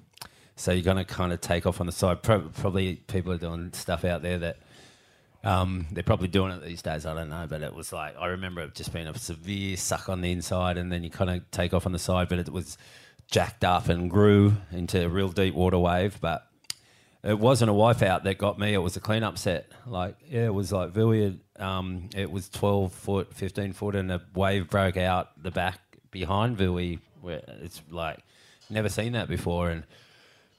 so 0.56 0.72
you're 0.72 0.84
going 0.84 0.98
to 0.98 1.04
kind 1.04 1.32
of 1.32 1.40
take 1.40 1.66
off 1.66 1.80
on 1.80 1.86
the 1.86 1.92
side. 1.92 2.22
Pro- 2.22 2.48
probably 2.48 2.96
people 2.96 3.32
are 3.32 3.38
doing 3.38 3.72
stuff 3.72 4.04
out 4.04 4.22
there 4.22 4.38
that 4.38 4.58
um, 5.42 5.86
they're 5.92 6.02
probably 6.02 6.28
doing 6.28 6.52
it 6.52 6.64
these 6.64 6.80
days. 6.80 7.04
I 7.06 7.14
don't 7.14 7.28
know, 7.28 7.46
but 7.48 7.62
it 7.62 7.74
was 7.74 7.92
like 7.92 8.16
I 8.18 8.26
remember 8.28 8.62
it 8.62 8.74
just 8.74 8.92
being 8.92 9.06
a 9.06 9.18
severe 9.18 9.76
suck 9.76 10.08
on 10.08 10.20
the 10.22 10.32
inside, 10.32 10.78
and 10.78 10.90
then 10.90 11.04
you 11.04 11.10
kind 11.10 11.30
of 11.30 11.50
take 11.50 11.74
off 11.74 11.86
on 11.86 11.92
the 11.92 11.98
side. 11.98 12.28
But 12.28 12.38
it 12.38 12.48
was 12.48 12.78
jacked 13.30 13.64
up 13.64 13.88
and 13.88 14.10
grew 14.10 14.54
into 14.72 15.04
a 15.04 15.08
real 15.08 15.28
deep 15.28 15.54
water 15.54 15.78
wave. 15.78 16.18
But 16.20 16.46
it 17.22 17.38
wasn't 17.38 17.70
a 17.70 17.74
wipeout 17.74 18.22
that 18.24 18.38
got 18.38 18.58
me. 18.58 18.72
It 18.72 18.78
was 18.78 18.96
a 18.96 19.00
cleanup 19.00 19.36
set. 19.36 19.70
Like 19.86 20.16
yeah, 20.28 20.46
it 20.46 20.54
was 20.54 20.72
like 20.72 20.92
Villiard. 20.92 21.38
Um, 21.58 22.08
it 22.16 22.30
was 22.30 22.48
twelve 22.48 22.92
foot, 22.92 23.34
fifteen 23.34 23.74
foot, 23.74 23.96
and 23.96 24.10
a 24.10 24.22
wave 24.34 24.70
broke 24.70 24.96
out 24.96 25.42
the 25.42 25.50
back 25.50 25.83
behind 26.14 26.56
Vui. 26.56 27.00
It's 27.26 27.82
like 27.90 28.20
never 28.70 28.88
seen 28.88 29.12
that 29.12 29.28
before, 29.28 29.68
and 29.68 29.82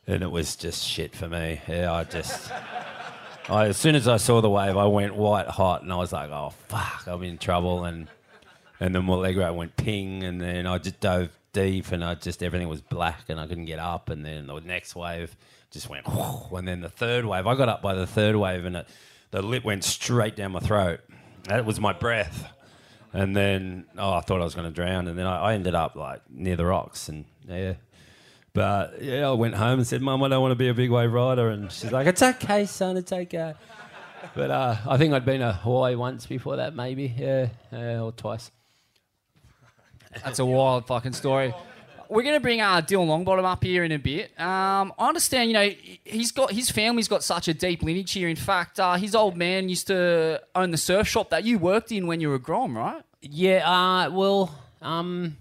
and 0.06 0.22
it 0.22 0.30
was 0.30 0.56
just 0.56 0.86
shit 0.86 1.16
for 1.16 1.28
me. 1.28 1.62
Yeah, 1.68 1.92
I 1.92 2.04
just. 2.04 2.52
I, 3.48 3.68
as 3.68 3.78
soon 3.78 3.96
as 3.96 4.08
I 4.08 4.18
saw 4.18 4.42
the 4.42 4.50
wave, 4.50 4.76
I 4.76 4.86
went 4.86 5.16
white 5.16 5.48
hot, 5.48 5.82
and 5.82 5.92
I 5.92 5.96
was 5.96 6.12
like, 6.12 6.30
"Oh 6.30 6.52
fuck, 6.68 7.08
I'm 7.08 7.24
in 7.24 7.38
trouble." 7.38 7.86
And 7.86 8.08
and 8.80 8.94
then 8.94 9.08
rate 9.08 9.56
went 9.56 9.78
ping, 9.78 10.24
and 10.24 10.42
then 10.42 10.68
I 10.68 10.78
just 10.78 11.00
dove 11.00 11.30
deep, 11.54 11.92
and 11.92 12.04
I 12.04 12.16
just 12.16 12.44
everything 12.44 12.68
was 12.68 12.82
black, 12.82 13.22
and 13.30 13.40
I 13.40 13.48
couldn't 13.48 13.66
get 13.66 13.80
up. 13.80 14.10
And 14.10 14.26
then 14.26 14.48
the 14.48 14.60
next 14.60 14.96
wave 14.96 15.36
just 15.72 15.90
went, 15.90 16.06
and 16.08 16.68
then 16.68 16.82
the 16.82 16.90
third 16.90 17.26
wave, 17.26 17.48
I 17.48 17.56
got 17.56 17.70
up 17.70 17.82
by 17.82 17.94
the 17.94 18.08
third 18.08 18.36
wave, 18.36 18.66
and 18.66 18.76
it, 18.78 18.88
the 19.32 19.42
lip 19.42 19.64
went 19.64 19.84
straight 19.84 20.36
down 20.36 20.52
my 20.52 20.60
throat. 20.60 21.00
That 21.44 21.66
was 21.66 21.80
my 21.80 21.94
breath. 21.94 22.52
And 23.16 23.34
then, 23.34 23.86
oh, 23.98 24.14
I 24.14 24.20
thought 24.20 24.42
I 24.42 24.44
was 24.44 24.56
going 24.56 24.68
to 24.68 24.74
drown, 24.74 25.08
and 25.08 25.18
then 25.18 25.26
I, 25.26 25.52
I 25.52 25.54
ended 25.54 25.74
up 25.74 25.96
like 25.96 26.20
near 26.30 26.58
the 26.58 26.66
rocks, 26.66 27.08
and 27.08 27.24
yeah. 27.48 27.76
But 28.52 29.02
yeah, 29.02 29.30
I 29.30 29.32
went 29.32 29.56
home 29.56 29.80
and 29.80 29.88
said, 29.88 30.02
"Mum, 30.02 30.22
I 30.22 30.28
don't 30.28 30.42
want 30.42 30.52
to 30.52 30.58
be 30.58 30.68
a 30.68 30.74
big 30.74 30.92
wave 30.92 31.14
rider," 31.14 31.50
and 31.50 31.72
she's 31.72 31.94
like, 31.94 32.08
"It's 32.08 32.22
okay, 32.22 32.66
son, 32.66 32.98
it's 32.98 33.14
okay." 33.14 33.54
But 34.34 34.52
uh, 34.52 34.76
I 34.86 34.98
think 34.98 35.14
I'd 35.14 35.24
been 35.24 35.40
to 35.40 35.54
Hawaii 35.54 35.96
once 35.96 36.26
before 36.26 36.58
that, 36.58 36.76
maybe, 36.76 37.14
yeah, 37.18 37.48
yeah 37.72 38.02
or 38.02 38.12
twice. 38.12 38.52
That's 40.22 40.40
a 40.40 40.46
wild 40.46 40.86
fucking 40.86 41.14
story. 41.14 41.54
We're 42.10 42.24
going 42.24 42.36
to 42.36 42.40
bring 42.40 42.62
uh, 42.62 42.82
Dylan 42.82 43.08
Longbottom 43.08 43.44
up 43.46 43.64
here 43.64 43.84
in 43.84 43.92
a 43.92 43.98
bit. 44.00 44.32
Um, 44.40 44.94
I 45.00 45.08
understand, 45.08 45.50
you 45.50 45.54
know, 45.54 45.70
he's 46.04 46.32
got 46.32 46.52
his 46.52 46.70
family's 46.70 47.08
got 47.08 47.24
such 47.24 47.48
a 47.48 47.54
deep 47.54 47.82
lineage 47.82 48.12
here. 48.12 48.28
In 48.30 48.36
fact, 48.36 48.80
uh, 48.80 48.96
his 48.96 49.16
old 49.16 49.36
man 49.36 49.70
used 49.70 49.88
to 49.88 50.42
own 50.54 50.72
the 50.72 50.78
surf 50.78 51.08
shop 51.08 51.30
that 51.32 51.44
you 51.44 51.58
worked 51.58 51.92
in 51.92 52.06
when 52.08 52.20
you 52.22 52.30
were 52.30 52.36
a 52.36 52.40
grom, 52.40 52.78
right? 52.78 53.02
Yeah, 53.22 53.70
uh, 53.70 54.12
well, 54.12 54.54
um, 54.82 55.38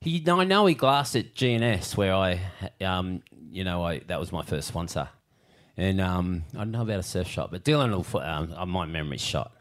he 0.00 0.22
I 0.28 0.44
know 0.44 0.66
he 0.66 0.74
glassed 0.74 1.14
at 1.14 1.34
GNS 1.34 1.96
where 1.96 2.14
I, 2.14 2.40
um, 2.80 3.22
you 3.50 3.62
know, 3.64 3.84
I 3.84 4.00
that 4.08 4.18
was 4.18 4.32
my 4.32 4.42
first 4.42 4.66
sponsor, 4.68 5.08
and 5.76 6.00
um, 6.00 6.44
I 6.54 6.58
don't 6.58 6.72
know 6.72 6.82
about 6.82 6.98
a 6.98 7.04
surf 7.04 7.28
shop, 7.28 7.50
but 7.52 7.64
Dylan 7.64 7.90
will, 7.90 8.20
um, 8.22 8.52
uh, 8.56 8.66
my 8.66 8.86
memory's 8.86 9.20
shot, 9.20 9.52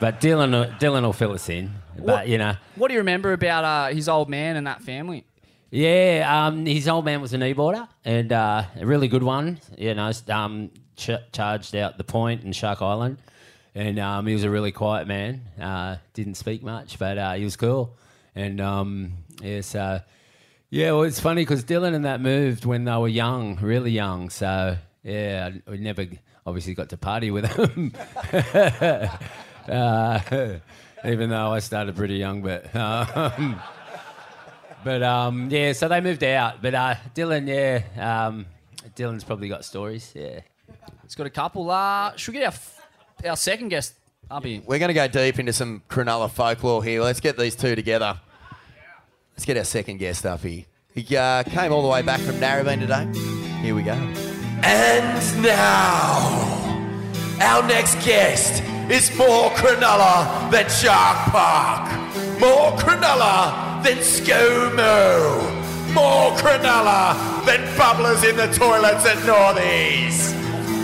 but 0.00 0.20
Dylan, 0.20 0.50
will- 0.50 0.72
Dylan 0.78 1.02
will 1.02 1.12
fill 1.12 1.32
us 1.32 1.48
in, 1.48 1.70
but 1.96 2.04
What- 2.04 2.28
you 2.28 2.38
know, 2.38 2.56
What 2.74 2.88
do 2.88 2.94
you 2.94 3.00
remember 3.00 3.32
about 3.32 3.64
uh, 3.64 3.94
his 3.94 4.08
old 4.08 4.28
man 4.28 4.56
and 4.56 4.66
that 4.66 4.82
family? 4.82 5.24
Yeah, 5.70 6.46
um, 6.46 6.64
his 6.64 6.86
old 6.86 7.04
man 7.04 7.20
was 7.20 7.34
a 7.34 7.38
kneeboarder 7.38 7.88
and 8.04 8.32
uh, 8.32 8.64
a 8.78 8.86
really 8.86 9.08
good 9.08 9.22
one. 9.22 9.58
You 9.76 9.94
know, 9.94 10.12
um, 10.28 10.70
ch- 10.96 11.10
charged 11.32 11.74
out 11.74 11.98
the 11.98 12.04
point 12.04 12.44
in 12.44 12.52
Shark 12.52 12.82
Island, 12.82 13.18
and 13.74 13.98
um, 13.98 14.26
he 14.26 14.32
was 14.32 14.44
a 14.44 14.50
really 14.50 14.70
quiet 14.70 15.08
man. 15.08 15.42
Uh, 15.60 15.96
didn't 16.14 16.34
speak 16.34 16.62
much, 16.62 16.98
but 16.98 17.18
uh, 17.18 17.32
he 17.32 17.42
was 17.42 17.56
cool. 17.56 17.96
And 18.36 18.60
um, 18.60 19.14
yeah, 19.42 19.60
so 19.60 20.00
yeah, 20.70 20.92
well, 20.92 21.02
it's 21.02 21.20
funny 21.20 21.42
because 21.42 21.64
Dylan 21.64 21.94
and 21.94 22.04
that 22.04 22.20
moved 22.20 22.64
when 22.64 22.84
they 22.84 22.96
were 22.96 23.08
young, 23.08 23.56
really 23.56 23.90
young. 23.90 24.30
So 24.30 24.76
yeah, 25.02 25.50
we 25.66 25.78
never 25.78 26.06
obviously 26.46 26.74
got 26.74 26.90
to 26.90 26.96
party 26.96 27.32
with 27.32 27.44
them. 27.56 27.92
uh, 29.68 30.20
even 31.04 31.30
though 31.30 31.52
I 31.52 31.58
started 31.58 31.96
pretty 31.96 32.16
young, 32.18 32.42
but. 32.42 32.72
But 34.84 35.02
um, 35.02 35.48
yeah, 35.50 35.72
so 35.72 35.88
they 35.88 36.00
moved 36.00 36.22
out. 36.24 36.62
But 36.62 36.74
uh, 36.74 36.94
Dylan, 37.14 37.48
yeah, 37.48 38.26
um, 38.26 38.46
Dylan's 38.94 39.24
probably 39.24 39.48
got 39.48 39.64
stories. 39.64 40.12
Yeah. 40.14 40.40
He's 41.02 41.14
got 41.14 41.26
a 41.26 41.30
couple. 41.30 41.70
Uh, 41.70 42.16
should 42.16 42.34
we 42.34 42.40
get 42.40 42.46
our, 42.46 42.52
f- 42.52 42.86
our 43.24 43.36
second 43.36 43.68
guest 43.68 43.94
I'll 44.30 44.40
be. 44.40 44.60
We're 44.66 44.78
going 44.80 44.88
to 44.88 44.94
go 44.94 45.06
deep 45.06 45.38
into 45.38 45.52
some 45.52 45.82
Cronulla 45.88 46.28
folklore 46.28 46.82
here. 46.82 47.00
Let's 47.00 47.20
get 47.20 47.38
these 47.38 47.54
two 47.54 47.76
together. 47.76 48.18
Let's 49.32 49.44
get 49.44 49.56
our 49.56 49.64
second 49.64 49.98
guest 49.98 50.26
up 50.26 50.40
here. 50.40 50.64
He 50.94 51.16
uh, 51.16 51.44
came 51.44 51.72
all 51.72 51.82
the 51.82 51.88
way 51.88 52.02
back 52.02 52.20
from 52.20 52.36
Narrabeen 52.36 52.80
today. 52.80 53.06
Here 53.60 53.74
we 53.74 53.82
go. 53.82 53.92
And 53.92 55.42
now, 55.42 56.82
our 57.40 57.66
next 57.68 57.94
guest 58.04 58.62
is 58.90 59.16
more 59.16 59.50
Cronulla 59.50 60.50
than 60.50 60.68
Shark 60.70 61.30
Park, 61.30 61.88
more 62.38 62.72
Cronulla 62.76 63.82
than 63.82 63.98
ScoMo, 63.98 65.94
more 65.94 66.32
Cronulla 66.36 67.44
than 67.46 67.60
bubblers 67.76 68.28
in 68.28 68.36
the 68.36 68.46
toilets 68.54 69.06
at 69.06 69.18
Northies. 69.18 70.34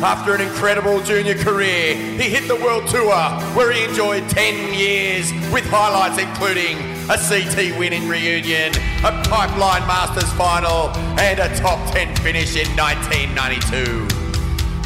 After 0.02 0.34
an 0.34 0.40
incredible 0.40 1.00
junior 1.02 1.36
career, 1.36 1.94
he 1.94 2.28
hit 2.28 2.48
the 2.48 2.56
world 2.56 2.88
tour 2.88 3.14
where 3.54 3.70
he 3.70 3.84
enjoyed 3.84 4.28
10 4.30 4.74
years 4.74 5.30
with 5.52 5.64
highlights 5.66 6.18
including 6.20 6.78
a 7.08 7.16
CT 7.16 7.78
win 7.78 7.92
in 7.92 8.08
Reunion, 8.08 8.72
a 9.04 9.12
Pipeline 9.28 9.86
Masters 9.86 10.32
final, 10.32 10.88
and 11.20 11.38
a 11.38 11.54
top 11.56 11.78
10 11.92 12.16
finish 12.16 12.56
in 12.56 12.66
1992. 12.76 14.08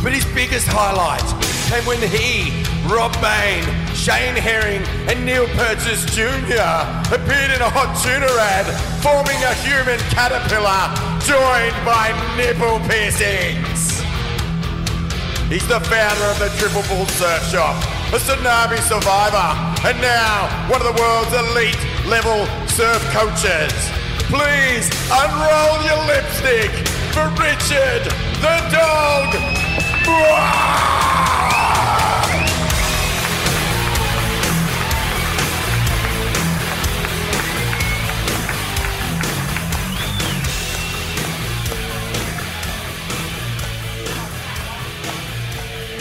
But 0.03 0.13
his 0.13 0.25
biggest 0.35 0.67
highlight 0.69 1.25
came 1.67 1.85
when 1.85 1.99
he, 1.99 2.63
Rob 2.87 3.11
Bain, 3.19 3.67
Shane 3.91 4.39
Herring, 4.39 4.87
and 5.11 5.27
Neil 5.27 5.47
Purchase 5.59 6.07
Jr. 6.15 6.63
appeared 7.11 7.51
in 7.51 7.61
a 7.61 7.71
hot 7.71 7.91
tuna 7.99 8.31
ad, 8.31 8.71
forming 9.03 9.39
a 9.43 9.55
human 9.67 9.99
caterpillar 10.15 10.95
joined 11.27 11.75
by 11.83 12.15
nipple 12.39 12.79
piercings. 12.87 13.99
He's 15.51 15.67
the 15.67 15.83
founder 15.91 16.29
of 16.31 16.39
the 16.39 16.55
Triple 16.55 16.87
Bull 16.87 17.07
Surf 17.19 17.43
Shop, 17.51 17.75
a 18.15 18.19
tsunami 18.23 18.79
survivor, 18.87 19.51
and 19.83 19.99
now 19.99 20.47
one 20.71 20.79
of 20.79 20.87
the 20.87 20.99
world's 21.03 21.35
elite 21.51 21.83
level 22.07 22.47
surf 22.71 23.03
coaches. 23.11 23.75
Please 24.31 24.87
unroll 25.11 25.83
your 25.83 25.99
lipstick 26.07 26.71
for 27.11 27.27
Richard 27.43 28.07
the 28.39 28.57
Dog. 28.71 29.35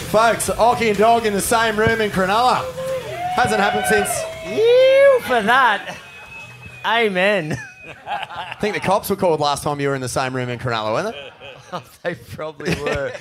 Folks, 0.06 0.48
Occy 0.48 0.88
and 0.90 0.98
Dog 0.98 1.26
in 1.26 1.32
the 1.32 1.40
same 1.40 1.76
room 1.76 2.00
in 2.00 2.10
Cronulla. 2.10 2.64
Hasn't 3.34 3.60
happened 3.60 3.86
since. 3.86 4.08
You 4.46 5.18
for 5.22 5.42
that. 5.42 5.96
Amen. 6.84 7.58
I 8.06 8.56
think 8.60 8.74
the 8.74 8.80
cops 8.80 9.10
were 9.10 9.16
called 9.16 9.40
last 9.40 9.64
time 9.64 9.80
you 9.80 9.88
were 9.88 9.96
in 9.96 10.00
the 10.00 10.08
same 10.08 10.34
room 10.34 10.48
in 10.48 10.60
Cronulla, 10.60 10.92
weren't 10.92 11.14
they? 11.14 11.80
they 12.04 12.14
probably 12.14 12.72
were. 12.82 13.12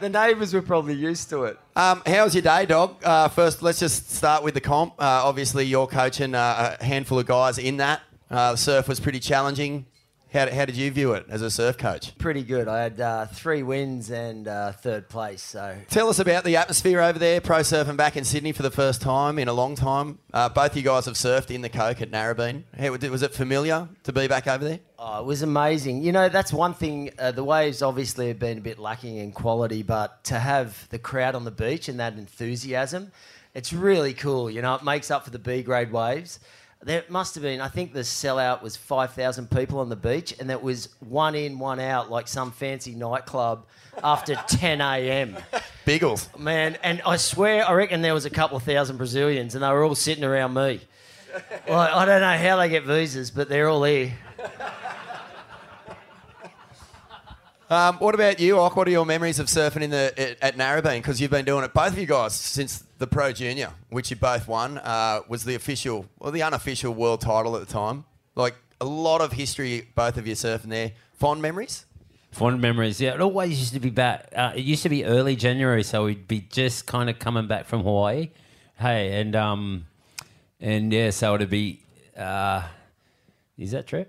the 0.00 0.08
neighbours 0.08 0.54
were 0.54 0.62
probably 0.62 0.94
used 0.94 1.28
to 1.30 1.44
it. 1.44 1.58
Um, 1.74 2.02
how 2.06 2.24
was 2.24 2.34
your 2.34 2.42
day, 2.42 2.66
dog? 2.66 3.02
Uh, 3.04 3.26
first, 3.28 3.60
let's 3.60 3.80
just 3.80 4.10
start 4.12 4.44
with 4.44 4.54
the 4.54 4.60
comp. 4.60 4.94
Uh, 5.00 5.22
obviously, 5.24 5.66
you're 5.66 5.88
coaching 5.88 6.36
uh, 6.36 6.76
a 6.80 6.84
handful 6.84 7.18
of 7.18 7.26
guys 7.26 7.58
in 7.58 7.78
that. 7.78 8.00
Uh, 8.30 8.52
the 8.52 8.58
surf 8.58 8.88
was 8.88 9.00
pretty 9.00 9.18
challenging. 9.20 9.86
How, 10.32 10.50
how 10.50 10.64
did 10.64 10.76
you 10.76 10.90
view 10.90 11.12
it 11.12 11.26
as 11.28 11.42
a 11.42 11.50
surf 11.50 11.76
coach? 11.76 12.16
Pretty 12.16 12.42
good. 12.42 12.66
I 12.66 12.82
had 12.82 13.00
uh, 13.00 13.26
three 13.26 13.62
wins 13.62 14.10
and 14.10 14.48
uh, 14.48 14.72
third 14.72 15.10
place. 15.10 15.42
So 15.42 15.76
Tell 15.90 16.08
us 16.08 16.18
about 16.18 16.44
the 16.44 16.56
atmosphere 16.56 17.02
over 17.02 17.18
there. 17.18 17.42
Pro 17.42 17.58
surfing 17.58 17.98
back 17.98 18.16
in 18.16 18.24
Sydney 18.24 18.52
for 18.52 18.62
the 18.62 18.70
first 18.70 19.02
time 19.02 19.38
in 19.38 19.48
a 19.48 19.52
long 19.52 19.74
time. 19.74 20.18
Uh, 20.32 20.48
both 20.48 20.74
you 20.74 20.82
guys 20.82 21.04
have 21.04 21.14
surfed 21.14 21.50
in 21.50 21.60
the 21.60 21.68
Coke 21.68 22.00
at 22.00 22.10
Narrabeen. 22.10 22.62
How, 22.78 22.90
was 22.92 23.22
it 23.22 23.34
familiar 23.34 23.88
to 24.04 24.12
be 24.12 24.26
back 24.26 24.46
over 24.46 24.64
there? 24.64 24.80
Oh, 24.98 25.20
it 25.20 25.26
was 25.26 25.42
amazing. 25.42 26.02
You 26.02 26.12
know, 26.12 26.30
that's 26.30 26.52
one 26.52 26.72
thing. 26.72 27.10
Uh, 27.18 27.32
the 27.32 27.44
waves 27.44 27.82
obviously 27.82 28.28
have 28.28 28.38
been 28.38 28.56
a 28.56 28.62
bit 28.62 28.78
lacking 28.78 29.18
in 29.18 29.32
quality, 29.32 29.82
but 29.82 30.24
to 30.24 30.38
have 30.38 30.88
the 30.88 30.98
crowd 30.98 31.34
on 31.34 31.44
the 31.44 31.50
beach 31.50 31.88
and 31.90 32.00
that 32.00 32.14
enthusiasm, 32.14 33.12
it's 33.54 33.72
really 33.74 34.14
cool. 34.14 34.50
You 34.50 34.62
know, 34.62 34.74
it 34.76 34.82
makes 34.82 35.10
up 35.10 35.24
for 35.24 35.30
the 35.30 35.38
B 35.38 35.62
grade 35.62 35.92
waves. 35.92 36.40
There 36.84 37.04
must 37.08 37.36
have 37.36 37.42
been, 37.42 37.60
I 37.60 37.68
think 37.68 37.92
the 37.92 38.00
sellout 38.00 38.60
was 38.60 38.76
5,000 38.76 39.48
people 39.50 39.78
on 39.78 39.88
the 39.88 39.94
beach, 39.96 40.34
and 40.40 40.50
that 40.50 40.62
was 40.62 40.88
one 40.98 41.36
in, 41.36 41.60
one 41.60 41.78
out, 41.78 42.10
like 42.10 42.26
some 42.26 42.50
fancy 42.50 42.94
nightclub 42.96 43.64
after 44.02 44.34
10 44.48 44.80
a.m. 44.80 45.36
Biggles. 45.84 46.28
Man, 46.36 46.76
and 46.82 47.00
I 47.06 47.18
swear, 47.18 47.68
I 47.68 47.72
reckon 47.74 48.02
there 48.02 48.14
was 48.14 48.24
a 48.24 48.30
couple 48.30 48.56
of 48.56 48.64
thousand 48.64 48.96
Brazilians, 48.96 49.54
and 49.54 49.62
they 49.62 49.68
were 49.68 49.84
all 49.84 49.94
sitting 49.94 50.24
around 50.24 50.54
me. 50.54 50.80
Like, 51.68 51.92
I 51.92 52.04
don't 52.04 52.20
know 52.20 52.36
how 52.36 52.56
they 52.56 52.68
get 52.68 52.82
visas, 52.82 53.30
but 53.30 53.48
they're 53.48 53.68
all 53.68 53.84
here. 53.84 54.12
Um, 57.70 57.96
what 58.00 58.14
about 58.14 58.38
you, 58.38 58.58
Ock? 58.58 58.76
What 58.76 58.86
are 58.86 58.90
your 58.90 59.06
memories 59.06 59.38
of 59.38 59.46
surfing 59.46 59.80
in 59.80 59.88
the 59.88 60.12
at, 60.18 60.42
at 60.42 60.56
Narrabeen? 60.58 60.98
Because 60.98 61.22
you've 61.22 61.30
been 61.30 61.46
doing 61.46 61.64
it, 61.64 61.72
both 61.72 61.92
of 61.92 61.98
you 61.98 62.04
guys, 62.04 62.34
since 62.34 62.84
the 63.02 63.06
Pro 63.08 63.32
Junior, 63.32 63.72
which 63.90 64.10
you 64.10 64.16
both 64.16 64.46
won, 64.46 64.78
uh, 64.78 65.22
was 65.26 65.42
the 65.42 65.56
official, 65.56 66.06
or 66.20 66.30
the 66.30 66.44
unofficial 66.44 66.94
world 66.94 67.20
title 67.20 67.56
at 67.56 67.66
the 67.66 67.72
time. 67.72 68.04
Like 68.36 68.54
a 68.80 68.84
lot 68.84 69.20
of 69.20 69.32
history, 69.32 69.88
both 69.96 70.16
of 70.16 70.28
you 70.28 70.36
surfing 70.36 70.68
there. 70.68 70.92
Fond 71.14 71.42
memories? 71.42 71.84
Fond 72.30 72.60
memories. 72.60 73.00
Yeah, 73.00 73.14
it 73.14 73.20
always 73.20 73.58
used 73.58 73.72
to 73.72 73.80
be 73.80 73.90
back. 73.90 74.28
Uh, 74.36 74.52
it 74.54 74.62
used 74.62 74.84
to 74.84 74.88
be 74.88 75.04
early 75.04 75.34
January, 75.34 75.82
so 75.82 76.04
we'd 76.04 76.28
be 76.28 76.42
just 76.42 76.86
kind 76.86 77.10
of 77.10 77.18
coming 77.18 77.48
back 77.48 77.66
from 77.66 77.82
Hawaii. 77.82 78.30
Hey, 78.78 79.20
and 79.20 79.34
um, 79.34 79.86
and 80.60 80.92
yeah, 80.92 81.10
so 81.10 81.34
it'd 81.34 81.50
be. 81.50 81.82
Uh, 82.16 82.62
is 83.58 83.72
that 83.72 83.88
true? 83.88 84.06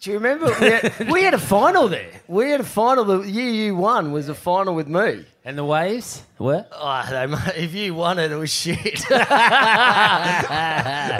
Do 0.00 0.10
you 0.10 0.16
remember? 0.16 0.46
We 0.60 0.66
had, 0.70 1.10
we 1.10 1.22
had 1.22 1.34
a 1.34 1.38
final 1.38 1.88
there. 1.88 2.10
We 2.28 2.50
had 2.50 2.60
a 2.60 2.64
final. 2.64 3.04
The 3.04 3.20
year 3.22 3.50
you 3.50 3.76
won 3.76 4.12
was 4.12 4.28
a 4.28 4.34
final 4.34 4.74
with 4.74 4.88
me. 4.88 5.24
And 5.44 5.58
the 5.58 5.64
waves 5.64 6.22
were? 6.38 6.64
Oh, 6.70 7.06
they, 7.10 7.24
if 7.62 7.74
you 7.74 7.94
won 7.94 8.18
it, 8.18 8.30
it 8.30 8.36
was 8.36 8.52
shit. 8.52 9.10
and 9.10 9.20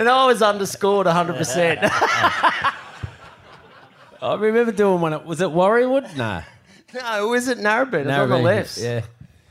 I 0.09 0.25
was 0.27 0.43
underscored 0.43 1.07
100%. 1.09 1.79
I 4.23 4.35
remember 4.37 4.71
doing 4.71 5.01
one. 5.01 5.13
At, 5.13 5.27
was 5.27 5.41
it 5.41 5.49
Warriewood? 5.49 6.17
No. 6.17 6.43
no, 6.95 7.27
it 7.27 7.31
was 7.31 7.49
at 7.49 7.59
Narrabeen. 7.59 8.03
It 8.03 8.07
was 8.07 8.17
on 8.17 8.29
the 8.29 8.39
left. 8.39 8.79
Yeah. 8.79 9.03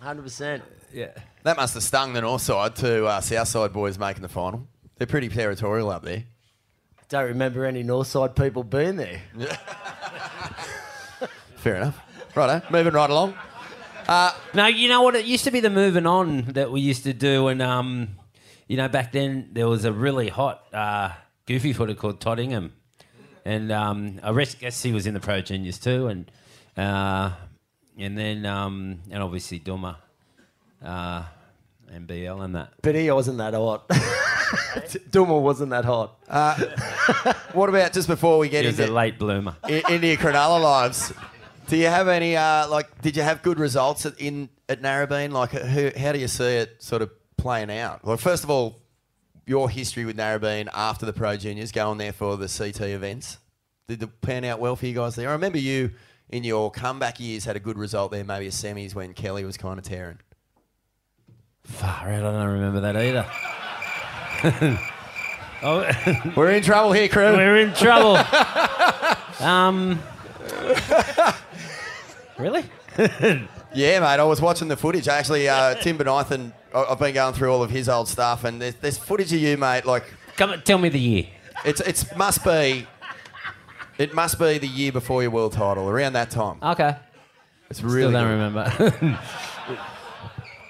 100%. 0.02 0.62
Yeah. 0.93 1.08
That 1.43 1.58
must 1.58 1.74
have 1.74 1.84
stung 1.84 2.13
the 2.13 2.21
north 2.21 2.43
side 2.43 2.78
to 2.78 3.06
uh, 3.06 3.19
south 3.19 3.50
side 3.50 3.74
boys 3.74 4.00
making 4.00 4.21
the 4.21 4.30
final. 4.30 4.67
They're 4.97 5.08
pretty 5.08 5.28
territorial 5.30 5.89
up 5.89 6.04
there. 6.04 6.24
Don't 7.12 7.26
remember 7.26 7.65
any 7.65 7.84
Northside 7.84 8.38
people 8.38 8.63
being 8.63 8.95
there. 8.95 9.21
Fair 11.58 11.76
enough. 11.76 12.00
Righto, 12.34 12.65
moving 12.71 12.93
right 12.93 13.10
along. 13.10 13.34
No, 14.54 14.67
you 14.67 14.88
know 14.88 15.02
what? 15.02 15.17
It 15.17 15.26
used 15.26 15.43
to 15.43 15.52
be 15.52 15.60
the 15.60 15.69
moving 15.69 16.06
on 16.06 16.43
that 16.54 16.71
we 16.71 16.80
used 16.80 17.04
to 17.04 17.12
do, 17.12 17.50
and 17.50 17.62
um, 17.62 18.12
you 18.69 18.78
know, 18.78 18.88
back 18.88 19.12
then 19.12 19.50
there 19.52 19.67
was 19.67 19.84
a 19.84 19.91
really 19.91 20.30
hot 20.30 20.63
uh, 20.74 21.12
goofy 21.45 21.74
footer 21.74 21.95
called 21.95 22.21
Todd 22.21 22.39
Ingham, 22.39 22.71
and 23.43 23.74
um, 23.74 24.21
I 24.24 24.30
res- 24.30 24.56
guess 24.56 24.82
he 24.82 24.93
was 24.93 25.06
in 25.06 25.13
the 25.13 25.19
Pro 25.19 25.41
Juniors 25.41 25.80
too, 25.80 26.08
and 26.08 26.32
uh, 26.78 27.32
and 27.97 28.17
then 28.17 28.45
um, 28.45 29.00
and 29.12 29.21
obviously 29.21 29.60
Duma, 29.60 29.97
uh, 30.82 31.24
and 31.91 32.08
BL 32.08 32.41
and 32.41 32.56
that. 32.56 32.71
But 32.82 32.95
he 32.95 33.12
wasn't 33.12 33.39
that 33.39 33.54
hot. 33.54 33.91
Duma 35.11 35.37
wasn't 35.39 35.71
that 35.71 35.85
hot. 35.85 36.17
What 37.53 37.67
about 37.69 37.91
just 37.93 38.07
before 38.07 38.37
we 38.37 38.47
get 38.49 38.61
He 38.61 38.67
was 38.67 38.79
into 38.79 38.91
a 38.91 38.93
late 38.93 39.19
bloomer. 39.19 39.55
i- 39.63 39.83
into 39.89 40.07
your 40.07 40.17
Cronulla 40.17 40.61
lives? 40.61 41.11
Do 41.67 41.75
you 41.77 41.87
have 41.87 42.07
any 42.07 42.35
uh, 42.37 42.67
like? 42.69 43.01
Did 43.01 43.15
you 43.17 43.23
have 43.23 43.41
good 43.43 43.59
results 43.59 44.05
at, 44.05 44.19
in 44.19 44.49
at 44.69 44.81
Narrabeen? 44.81 45.31
Like, 45.31 45.51
who, 45.51 45.91
how 45.97 46.11
do 46.13 46.19
you 46.19 46.27
see 46.27 46.55
it 46.57 46.81
sort 46.81 47.01
of 47.01 47.11
playing 47.37 47.69
out? 47.71 48.03
Well, 48.05 48.17
first 48.17 48.43
of 48.43 48.49
all, 48.49 48.79
your 49.45 49.69
history 49.69 50.05
with 50.05 50.17
Narrabeen 50.17 50.69
after 50.73 51.05
the 51.05 51.13
Pro 51.13 51.35
Juniors, 51.37 51.71
going 51.71 51.97
there 51.97 52.13
for 52.13 52.37
the 52.37 52.47
CT 52.47 52.81
events. 52.89 53.37
Did 53.87 54.01
it 54.03 54.21
pan 54.21 54.43
out 54.45 54.59
well 54.59 54.75
for 54.77 54.85
you 54.85 54.93
guys 54.93 55.15
there? 55.15 55.29
I 55.29 55.33
remember 55.33 55.57
you 55.57 55.91
in 56.29 56.43
your 56.45 56.71
comeback 56.71 57.19
years 57.19 57.43
had 57.45 57.55
a 57.57 57.59
good 57.59 57.77
result 57.77 58.11
there, 58.11 58.23
maybe 58.23 58.47
a 58.47 58.51
semis 58.51 58.95
when 58.95 59.13
Kelly 59.13 59.43
was 59.43 59.57
kind 59.57 59.77
of 59.77 59.83
tearing. 59.83 60.19
Far 61.63 62.09
out, 62.09 62.23
I 62.25 62.31
don't 62.31 62.47
remember 62.53 62.79
that 62.81 62.95
either. 62.95 63.25
Oh, 65.63 65.88
We're 66.36 66.51
in 66.51 66.63
trouble 66.63 66.91
here, 66.91 67.08
crew. 67.08 67.36
we're 67.36 67.58
in 67.58 67.73
trouble. 67.73 68.17
um, 69.45 70.01
really? 72.38 72.63
Yeah, 73.73 74.01
mate. 74.01 74.19
I 74.19 74.23
was 74.25 74.41
watching 74.41 74.67
the 74.67 74.75
footage. 74.75 75.08
Actually, 75.08 75.47
uh, 75.47 75.75
Tim 75.75 75.97
Bonython, 75.97 76.51
I've 76.75 76.99
been 76.99 77.13
going 77.13 77.34
through 77.34 77.54
all 77.54 77.63
of 77.63 77.69
his 77.69 77.88
old 77.88 78.10
stuff, 78.10 78.43
and 78.43 78.62
there's, 78.62 78.75
there's 78.75 78.97
footage 78.97 79.32
of 79.32 79.39
you, 79.39 79.56
mate. 79.58 79.86
Like, 79.86 80.04
Come, 80.36 80.62
tell 80.63 80.77
me 80.77 80.89
the 80.89 80.99
year. 80.99 81.27
it's 81.63 81.80
it's 81.80 82.13
must 82.17 82.43
be, 82.43 82.86
it 83.97 84.13
must 84.13 84.38
be 84.38 84.58
the 84.58 84.67
year 84.67 84.91
before 84.91 85.21
your 85.21 85.32
world 85.32 85.54
title, 85.54 85.88
around 85.89 86.12
that 86.13 86.32
time. 86.32 86.58
Okay. 86.62 86.97
It's 87.69 87.82
really. 87.82 88.10
Still 88.10 88.12
don't 88.12 88.27
good. 88.77 88.93
remember. 89.01 89.17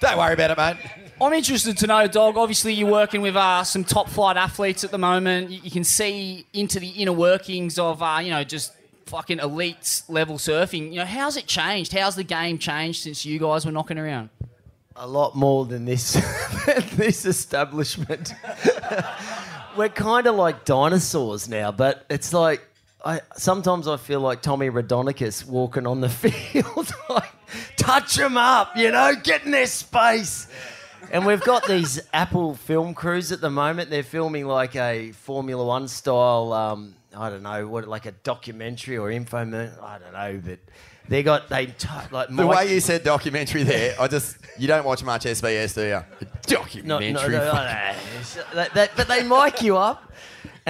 Don't 0.01 0.17
worry 0.19 0.33
about 0.35 0.51
it, 0.51 0.57
mate. 0.57 0.77
I'm 1.21 1.33
interested 1.33 1.77
to 1.77 1.87
know, 1.87 2.07
Dog. 2.07 2.35
Obviously, 2.35 2.73
you're 2.73 2.91
working 2.91 3.21
with 3.21 3.35
uh, 3.35 3.63
some 3.63 3.83
top 3.83 4.09
flight 4.09 4.37
athletes 4.37 4.83
at 4.83 4.91
the 4.91 4.97
moment. 4.97 5.51
You, 5.51 5.61
you 5.63 5.71
can 5.71 5.83
see 5.83 6.45
into 6.51 6.79
the 6.79 6.89
inner 6.89 7.13
workings 7.13 7.77
of, 7.77 8.01
uh, 8.01 8.19
you 8.23 8.31
know, 8.31 8.43
just 8.43 8.73
fucking 9.05 9.39
elite 9.39 10.01
level 10.09 10.37
surfing. 10.37 10.91
You 10.91 10.99
know, 10.99 11.05
how's 11.05 11.37
it 11.37 11.45
changed? 11.45 11.93
How's 11.93 12.15
the 12.15 12.23
game 12.23 12.57
changed 12.57 13.03
since 13.03 13.23
you 13.25 13.37
guys 13.39 13.65
were 13.65 13.71
knocking 13.71 13.99
around? 13.99 14.29
a 14.95 15.07
lot 15.07 15.35
more 15.35 15.65
than 15.65 15.85
this 15.85 16.13
this 16.93 17.25
establishment. 17.25 18.33
We're 19.77 19.89
kind 19.89 20.27
of 20.27 20.35
like 20.35 20.65
dinosaurs 20.65 21.47
now, 21.47 21.71
but 21.71 22.05
it's 22.09 22.33
like 22.33 22.61
I 23.03 23.21
sometimes 23.35 23.87
I 23.87 23.97
feel 23.97 24.19
like 24.19 24.41
Tommy 24.41 24.69
Raudonikis 24.69 25.45
walking 25.45 25.87
on 25.87 26.01
the 26.01 26.09
field, 26.09 26.93
like 27.09 27.31
touch 27.77 28.19
up, 28.19 28.77
you 28.77 28.91
know, 28.91 29.13
get 29.23 29.45
in 29.45 29.51
their 29.51 29.67
space. 29.67 30.47
And 31.11 31.25
we've 31.25 31.41
got 31.41 31.67
these 31.67 32.01
Apple 32.13 32.55
film 32.55 32.93
crews 32.93 33.31
at 33.31 33.41
the 33.41 33.49
moment. 33.49 33.89
They're 33.89 34.01
filming 34.03 34.47
like 34.47 34.75
a 34.75 35.11
Formula 35.11 35.63
One 35.65 35.87
style, 35.87 36.53
um, 36.53 36.95
I 37.15 37.29
don't 37.29 37.43
know, 37.43 37.67
what 37.67 37.87
like 37.87 38.05
a 38.05 38.11
documentary 38.11 38.97
or 38.97 39.11
info. 39.11 39.39
I 39.39 39.43
don't 39.99 40.13
know, 40.13 40.41
but 40.43 40.59
they 41.09 41.23
got 41.23 41.49
they 41.49 41.65
t- 41.65 41.87
like 42.11 42.27
The 42.27 42.33
Mike- 42.33 42.49
way 42.57 42.73
you 42.73 42.79
said 42.79 43.03
documentary 43.03 43.63
there, 43.63 43.95
I 43.99 44.07
just 44.07 44.37
you 44.57 44.67
don't 44.67 44.85
watch 44.85 45.03
much 45.03 45.25
SBS, 45.25 45.75
do 45.75 45.81
you? 45.81 45.89
No, 45.89 46.27
Documentary. 46.43 47.11
no, 47.11 47.21
no, 47.27 47.29
no, 47.29 47.53
no. 47.53 47.93
That- 48.53 48.73
that- 48.73 48.91
but 48.95 49.07
they 49.09 49.23
mic 49.23 49.61
you 49.61 49.75
up, 49.77 50.11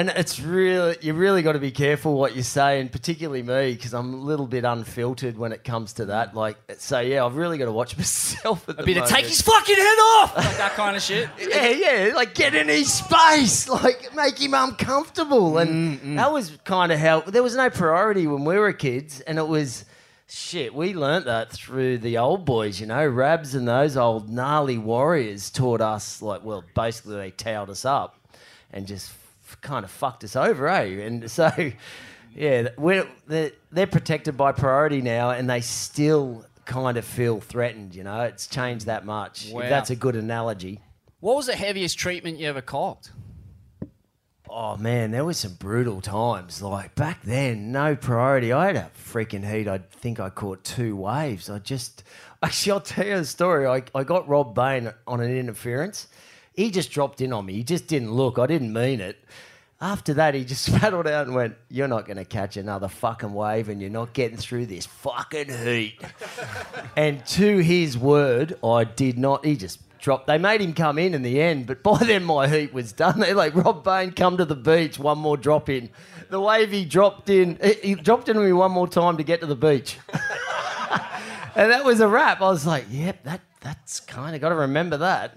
and 0.01 0.09
it's 0.17 0.39
really 0.39 0.97
you 1.01 1.13
really 1.13 1.43
got 1.43 1.51
to 1.51 1.59
be 1.59 1.69
careful 1.69 2.17
what 2.17 2.35
you 2.35 2.41
say, 2.41 2.79
and 2.79 2.91
particularly 2.91 3.43
me 3.43 3.73
because 3.73 3.93
I'm 3.93 4.15
a 4.15 4.17
little 4.17 4.47
bit 4.47 4.65
unfiltered 4.65 5.37
when 5.37 5.51
it 5.51 5.63
comes 5.63 5.93
to 5.93 6.05
that. 6.05 6.35
Like, 6.35 6.57
so 6.77 6.99
yeah, 6.99 7.23
I've 7.23 7.35
really 7.35 7.59
got 7.59 7.65
to 7.65 7.71
watch 7.71 7.95
myself. 7.99 8.67
At 8.67 8.75
A 8.75 8.77
the 8.79 8.83
bit 8.83 8.97
of 8.97 9.07
take 9.07 9.25
his 9.27 9.41
fucking 9.41 9.75
head 9.75 9.99
off, 10.15 10.35
like 10.35 10.57
that 10.57 10.73
kind 10.73 10.95
of 10.95 11.03
shit. 11.03 11.29
Yeah, 11.39 11.69
yeah, 11.69 12.11
like 12.15 12.33
get 12.33 12.55
in 12.55 12.67
his 12.67 12.91
space, 12.91 13.69
like 13.83 14.15
make 14.15 14.41
him 14.41 14.55
uncomfortable, 14.55 15.59
and 15.59 15.99
mm, 15.99 16.03
mm. 16.03 16.15
that 16.15 16.31
was 16.31 16.57
kind 16.63 16.91
of 16.91 16.99
how 16.99 17.21
there 17.21 17.43
was 17.43 17.55
no 17.55 17.69
priority 17.69 18.25
when 18.25 18.43
we 18.43 18.57
were 18.57 18.73
kids, 18.73 19.21
and 19.21 19.37
it 19.37 19.47
was 19.47 19.85
shit. 20.27 20.73
We 20.73 20.95
learnt 20.95 21.25
that 21.25 21.51
through 21.51 21.99
the 21.99 22.17
old 22.17 22.43
boys, 22.43 22.81
you 22.81 22.87
know, 22.87 23.05
Rabs 23.05 23.53
and 23.53 23.67
those 23.67 23.97
old 23.97 24.29
gnarly 24.29 24.79
warriors 24.79 25.51
taught 25.51 25.81
us, 25.81 26.23
like, 26.23 26.43
well, 26.43 26.63
basically 26.73 27.17
they 27.17 27.29
towed 27.29 27.69
us 27.69 27.85
up 27.85 28.17
and 28.73 28.87
just 28.87 29.11
f- 29.11 29.20
kind 29.61 29.83
of 29.83 29.91
fucked 29.91 30.23
us 30.23 30.35
over, 30.35 30.67
eh? 30.69 31.01
And 31.05 31.29
so, 31.29 31.51
yeah, 32.35 32.69
we're 32.77 33.07
they're, 33.27 33.51
they're 33.71 33.87
protected 33.87 34.37
by 34.37 34.51
priority 34.51 35.01
now, 35.01 35.31
and 35.31 35.49
they 35.49 35.61
still 35.61 36.45
kind 36.65 36.97
of 36.97 37.05
feel 37.05 37.41
threatened. 37.41 37.95
You 37.95 38.03
know, 38.03 38.21
it's 38.21 38.47
changed 38.47 38.85
that 38.85 39.05
much. 39.05 39.49
if 39.65 39.69
that's 39.69 39.89
a 39.89 39.95
good 39.95 40.15
analogy. 40.15 40.79
What 41.19 41.35
was 41.35 41.45
the 41.47 41.55
heaviest 41.55 41.99
treatment 41.99 42.39
you 42.39 42.47
ever 42.47 42.61
copped? 42.61 43.11
Oh 44.53 44.75
man, 44.75 45.11
there 45.11 45.23
was 45.23 45.37
some 45.37 45.53
brutal 45.53 46.01
times. 46.01 46.61
Like 46.61 46.93
back 46.95 47.21
then, 47.23 47.71
no 47.71 47.95
priority. 47.95 48.51
I 48.51 48.67
had 48.67 48.75
a 48.75 48.91
freaking 48.97 49.49
heat. 49.49 49.67
I 49.67 49.77
think 49.77 50.19
I 50.19 50.29
caught 50.29 50.63
two 50.65 50.95
waves. 50.97 51.49
I 51.49 51.59
just, 51.59 52.03
actually, 52.43 52.73
I'll 52.73 52.81
tell 52.81 53.05
you 53.05 53.17
the 53.17 53.25
story. 53.25 53.65
I, 53.65 53.83
I 53.95 54.03
got 54.03 54.27
Rob 54.27 54.53
Bain 54.53 54.91
on 55.07 55.21
an 55.21 55.35
interference. 55.37 56.07
He 56.53 56.69
just 56.71 56.91
dropped 56.91 57.21
in 57.21 57.31
on 57.33 57.45
me. 57.45 57.53
He 57.53 57.63
just 57.63 57.87
didn't 57.87 58.11
look. 58.11 58.37
I 58.37 58.45
didn't 58.47 58.73
mean 58.73 58.99
it. 58.99 59.17
After 59.79 60.13
that, 60.15 60.35
he 60.35 60.45
just 60.45 60.71
paddled 60.79 61.07
out 61.07 61.25
and 61.27 61.35
went, 61.35 61.55
You're 61.69 61.87
not 61.87 62.05
going 62.05 62.17
to 62.17 62.25
catch 62.25 62.57
another 62.57 62.87
fucking 62.87 63.33
wave 63.33 63.69
and 63.69 63.81
you're 63.81 63.89
not 63.89 64.13
getting 64.13 64.37
through 64.37 64.67
this 64.67 64.85
fucking 64.85 65.49
heat. 65.49 65.99
and 66.95 67.25
to 67.27 67.57
his 67.59 67.97
word, 67.97 68.57
I 68.63 68.83
did 68.83 69.17
not. 69.17 69.43
He 69.45 69.55
just 69.55 69.79
dropped. 69.99 70.27
They 70.27 70.37
made 70.37 70.61
him 70.61 70.73
come 70.73 70.97
in 70.99 71.13
in 71.13 71.21
the 71.23 71.41
end, 71.41 71.65
but 71.67 71.81
by 71.83 71.97
then 71.99 72.23
my 72.23 72.47
heat 72.47 72.73
was 72.73 72.91
done. 72.91 73.19
They're 73.19 73.33
like, 73.33 73.55
Rob 73.55 73.83
Bain, 73.83 74.11
come 74.11 74.37
to 74.37 74.45
the 74.45 74.55
beach, 74.55 74.99
one 74.99 75.17
more 75.17 75.37
drop 75.37 75.69
in. 75.69 75.89
The 76.29 76.39
wave 76.39 76.71
he 76.71 76.85
dropped 76.85 77.29
in, 77.29 77.57
he- 77.81 77.95
dropped 77.95 78.29
into 78.29 78.41
me 78.41 78.53
one 78.53 78.71
more 78.71 78.87
time 78.87 79.17
to 79.17 79.23
get 79.23 79.39
to 79.41 79.45
the 79.47 79.55
beach. 79.55 79.97
and 81.55 81.71
that 81.71 81.83
was 81.83 81.99
a 82.01 82.07
wrap. 82.07 82.41
I 82.41 82.49
was 82.49 82.65
like, 82.67 82.85
Yep, 82.89 83.23
that 83.23 83.41
that's 83.61 83.99
kind 83.99 84.35
of 84.35 84.41
got 84.41 84.49
to 84.49 84.55
remember 84.55 84.97
that. 84.97 85.35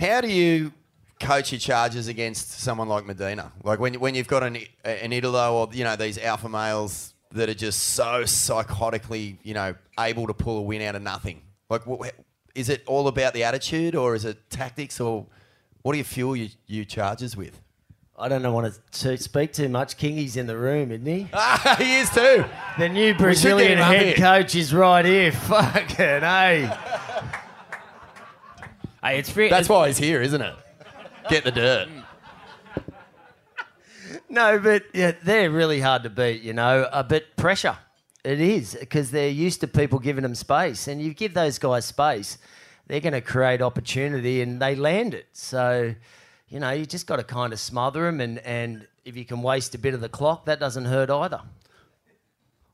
How 0.00 0.22
do 0.22 0.28
you 0.28 0.72
coach 1.20 1.52
your 1.52 1.58
charges 1.58 2.08
against 2.08 2.52
someone 2.52 2.88
like 2.88 3.04
Medina? 3.04 3.52
Like 3.62 3.78
when 3.78 4.00
when 4.00 4.14
you've 4.14 4.28
got 4.28 4.42
an 4.42 4.56
an 4.82 5.12
Italo 5.12 5.54
or 5.54 5.68
you 5.74 5.84
know 5.84 5.94
these 5.94 6.16
alpha 6.16 6.48
males 6.48 7.12
that 7.32 7.50
are 7.50 7.54
just 7.54 7.80
so 7.80 8.22
psychotically 8.22 9.36
you 9.42 9.52
know 9.52 9.74
able 9.98 10.26
to 10.26 10.32
pull 10.32 10.56
a 10.56 10.62
win 10.62 10.80
out 10.80 10.94
of 10.94 11.02
nothing. 11.02 11.42
Like 11.68 11.82
is 12.54 12.70
it 12.70 12.82
all 12.86 13.08
about 13.08 13.34
the 13.34 13.44
attitude 13.44 13.94
or 13.94 14.14
is 14.14 14.24
it 14.24 14.48
tactics 14.48 15.00
or 15.00 15.26
what 15.82 15.92
do 15.92 15.98
you 15.98 16.04
fuel 16.04 16.34
your, 16.34 16.48
your 16.66 16.86
charges 16.86 17.36
with? 17.36 17.60
I 18.18 18.28
don't 18.28 18.40
know 18.40 18.52
want 18.52 18.78
to 18.90 19.18
speak 19.18 19.52
too 19.52 19.68
much. 19.68 19.96
Kingy's 19.98 20.36
in 20.36 20.46
the 20.46 20.56
room, 20.56 20.92
isn't 20.92 21.06
he? 21.06 21.28
he 21.78 21.96
is 21.98 22.10
too. 22.10 22.44
The 22.78 22.88
new 22.88 23.00
We 23.00 23.06
should 23.06 23.16
get 23.16 23.18
Brazilian 23.18 23.78
head 23.78 24.06
here. 24.06 24.14
coach 24.14 24.54
is 24.54 24.72
right 24.74 25.04
here. 25.04 25.32
Fucking 25.50 25.96
hey. 25.96 26.70
Hey, 29.02 29.18
it's 29.18 29.30
free. 29.30 29.48
That's 29.48 29.68
why 29.68 29.86
he's 29.86 29.98
here, 29.98 30.20
isn't 30.20 30.42
it? 30.42 30.54
Get 31.28 31.44
the 31.44 31.52
dirt. 31.52 31.88
No, 34.28 34.58
but 34.58 34.84
yeah, 34.92 35.12
they're 35.22 35.50
really 35.50 35.80
hard 35.80 36.02
to 36.04 36.10
beat, 36.10 36.42
you 36.42 36.52
know. 36.52 36.82
Uh, 36.82 37.00
a 37.00 37.04
bit 37.04 37.36
pressure. 37.36 37.76
It 38.22 38.40
is 38.40 38.76
because 38.78 39.10
they're 39.10 39.28
used 39.28 39.60
to 39.62 39.66
people 39.68 39.98
giving 39.98 40.22
them 40.22 40.34
space, 40.34 40.86
and 40.86 41.00
you 41.00 41.14
give 41.14 41.34
those 41.34 41.58
guys 41.58 41.86
space, 41.86 42.38
they're 42.86 43.00
going 43.00 43.14
to 43.14 43.20
create 43.20 43.62
opportunity, 43.62 44.42
and 44.42 44.60
they 44.60 44.76
land 44.76 45.14
it. 45.14 45.26
So, 45.32 45.94
you 46.48 46.60
know, 46.60 46.70
you 46.70 46.86
just 46.86 47.06
got 47.06 47.16
to 47.16 47.24
kind 47.24 47.52
of 47.52 47.58
smother 47.58 48.04
them, 48.04 48.20
and 48.20 48.38
and 48.40 48.86
if 49.04 49.16
you 49.16 49.24
can 49.24 49.42
waste 49.42 49.74
a 49.74 49.78
bit 49.78 49.94
of 49.94 50.00
the 50.00 50.08
clock, 50.08 50.44
that 50.44 50.60
doesn't 50.60 50.84
hurt 50.84 51.10
either. 51.10 51.40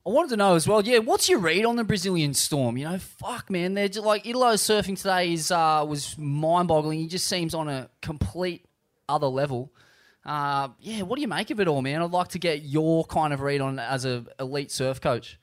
I 0.06 0.10
wanted 0.10 0.30
to 0.30 0.36
know 0.36 0.54
as 0.54 0.68
well. 0.68 0.82
Yeah, 0.84 0.98
what's 0.98 1.28
your 1.28 1.40
read 1.40 1.64
on 1.64 1.74
the 1.74 1.82
Brazilian 1.82 2.32
Storm? 2.32 2.76
You 2.76 2.84
know, 2.88 2.98
fuck, 2.98 3.50
man, 3.50 3.74
they're 3.74 3.88
just 3.88 4.06
like 4.06 4.24
Italo 4.24 4.52
surfing 4.54 4.96
today 4.96 5.32
is 5.32 5.50
uh, 5.50 5.84
was 5.86 6.16
mind-boggling. 6.16 7.00
He 7.00 7.08
just 7.08 7.26
seems 7.26 7.54
on 7.54 7.68
a 7.68 7.90
complete 8.02 8.64
other 9.08 9.26
level. 9.26 9.72
Uh, 10.24 10.68
yeah, 10.80 11.02
what 11.02 11.16
do 11.16 11.22
you 11.22 11.28
make 11.28 11.50
of 11.50 11.58
it 11.58 11.66
all, 11.66 11.82
man? 11.82 12.02
I'd 12.02 12.12
like 12.12 12.28
to 12.28 12.38
get 12.38 12.62
your 12.62 13.04
kind 13.04 13.32
of 13.32 13.40
read 13.40 13.60
on 13.60 13.78
as 13.80 14.04
a 14.04 14.24
elite 14.38 14.70
surf 14.70 15.00
coach. 15.00 15.38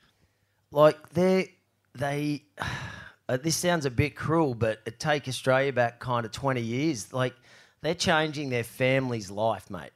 like 0.70 1.10
they 1.10 1.54
they 1.94 2.42
uh, 3.28 3.36
this 3.36 3.56
sounds 3.56 3.86
a 3.86 3.90
bit 3.90 4.16
cruel 4.16 4.54
but 4.54 4.80
it 4.86 4.98
take 4.98 5.28
australia 5.28 5.72
back 5.72 6.00
kind 6.00 6.26
of 6.26 6.32
20 6.32 6.60
years 6.60 7.12
like 7.12 7.34
they're 7.80 7.94
changing 7.94 8.50
their 8.50 8.64
family's 8.64 9.30
life 9.30 9.70
mate 9.70 9.92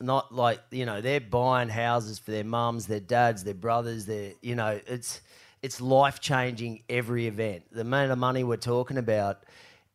not 0.00 0.34
like 0.34 0.60
you 0.70 0.86
know 0.86 1.00
they're 1.00 1.20
buying 1.20 1.68
houses 1.68 2.18
for 2.18 2.30
their 2.30 2.44
mums 2.44 2.86
their 2.86 3.00
dads 3.00 3.44
their 3.44 3.54
brothers 3.54 4.06
their 4.06 4.32
you 4.42 4.54
know 4.54 4.80
it's 4.86 5.20
it's 5.62 5.80
life 5.80 6.20
changing 6.20 6.82
every 6.88 7.26
event 7.26 7.62
the 7.72 7.82
amount 7.82 8.10
of 8.10 8.18
money 8.18 8.44
we're 8.44 8.56
talking 8.56 8.98
about 8.98 9.44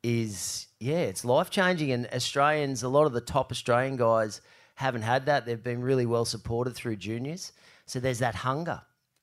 is 0.03 0.67
yeah 0.79 0.99
it's 0.99 1.25
life 1.25 1.49
changing 1.49 1.91
and 1.91 2.07
australians 2.13 2.83
a 2.83 2.89
lot 2.89 3.05
of 3.05 3.13
the 3.13 3.21
top 3.21 3.51
australian 3.51 3.97
guys 3.97 4.41
haven't 4.75 5.01
had 5.01 5.25
that 5.25 5.45
they've 5.45 5.63
been 5.63 5.81
really 5.81 6.05
well 6.05 6.25
supported 6.25 6.73
through 6.73 6.95
juniors 6.95 7.51
so 7.85 7.99
there's 7.99 8.19
that 8.19 8.35
hunger 8.35 8.81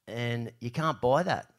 and 0.08 0.52
you 0.60 0.70
can't 0.70 1.00
buy 1.00 1.22
that. 1.22 1.50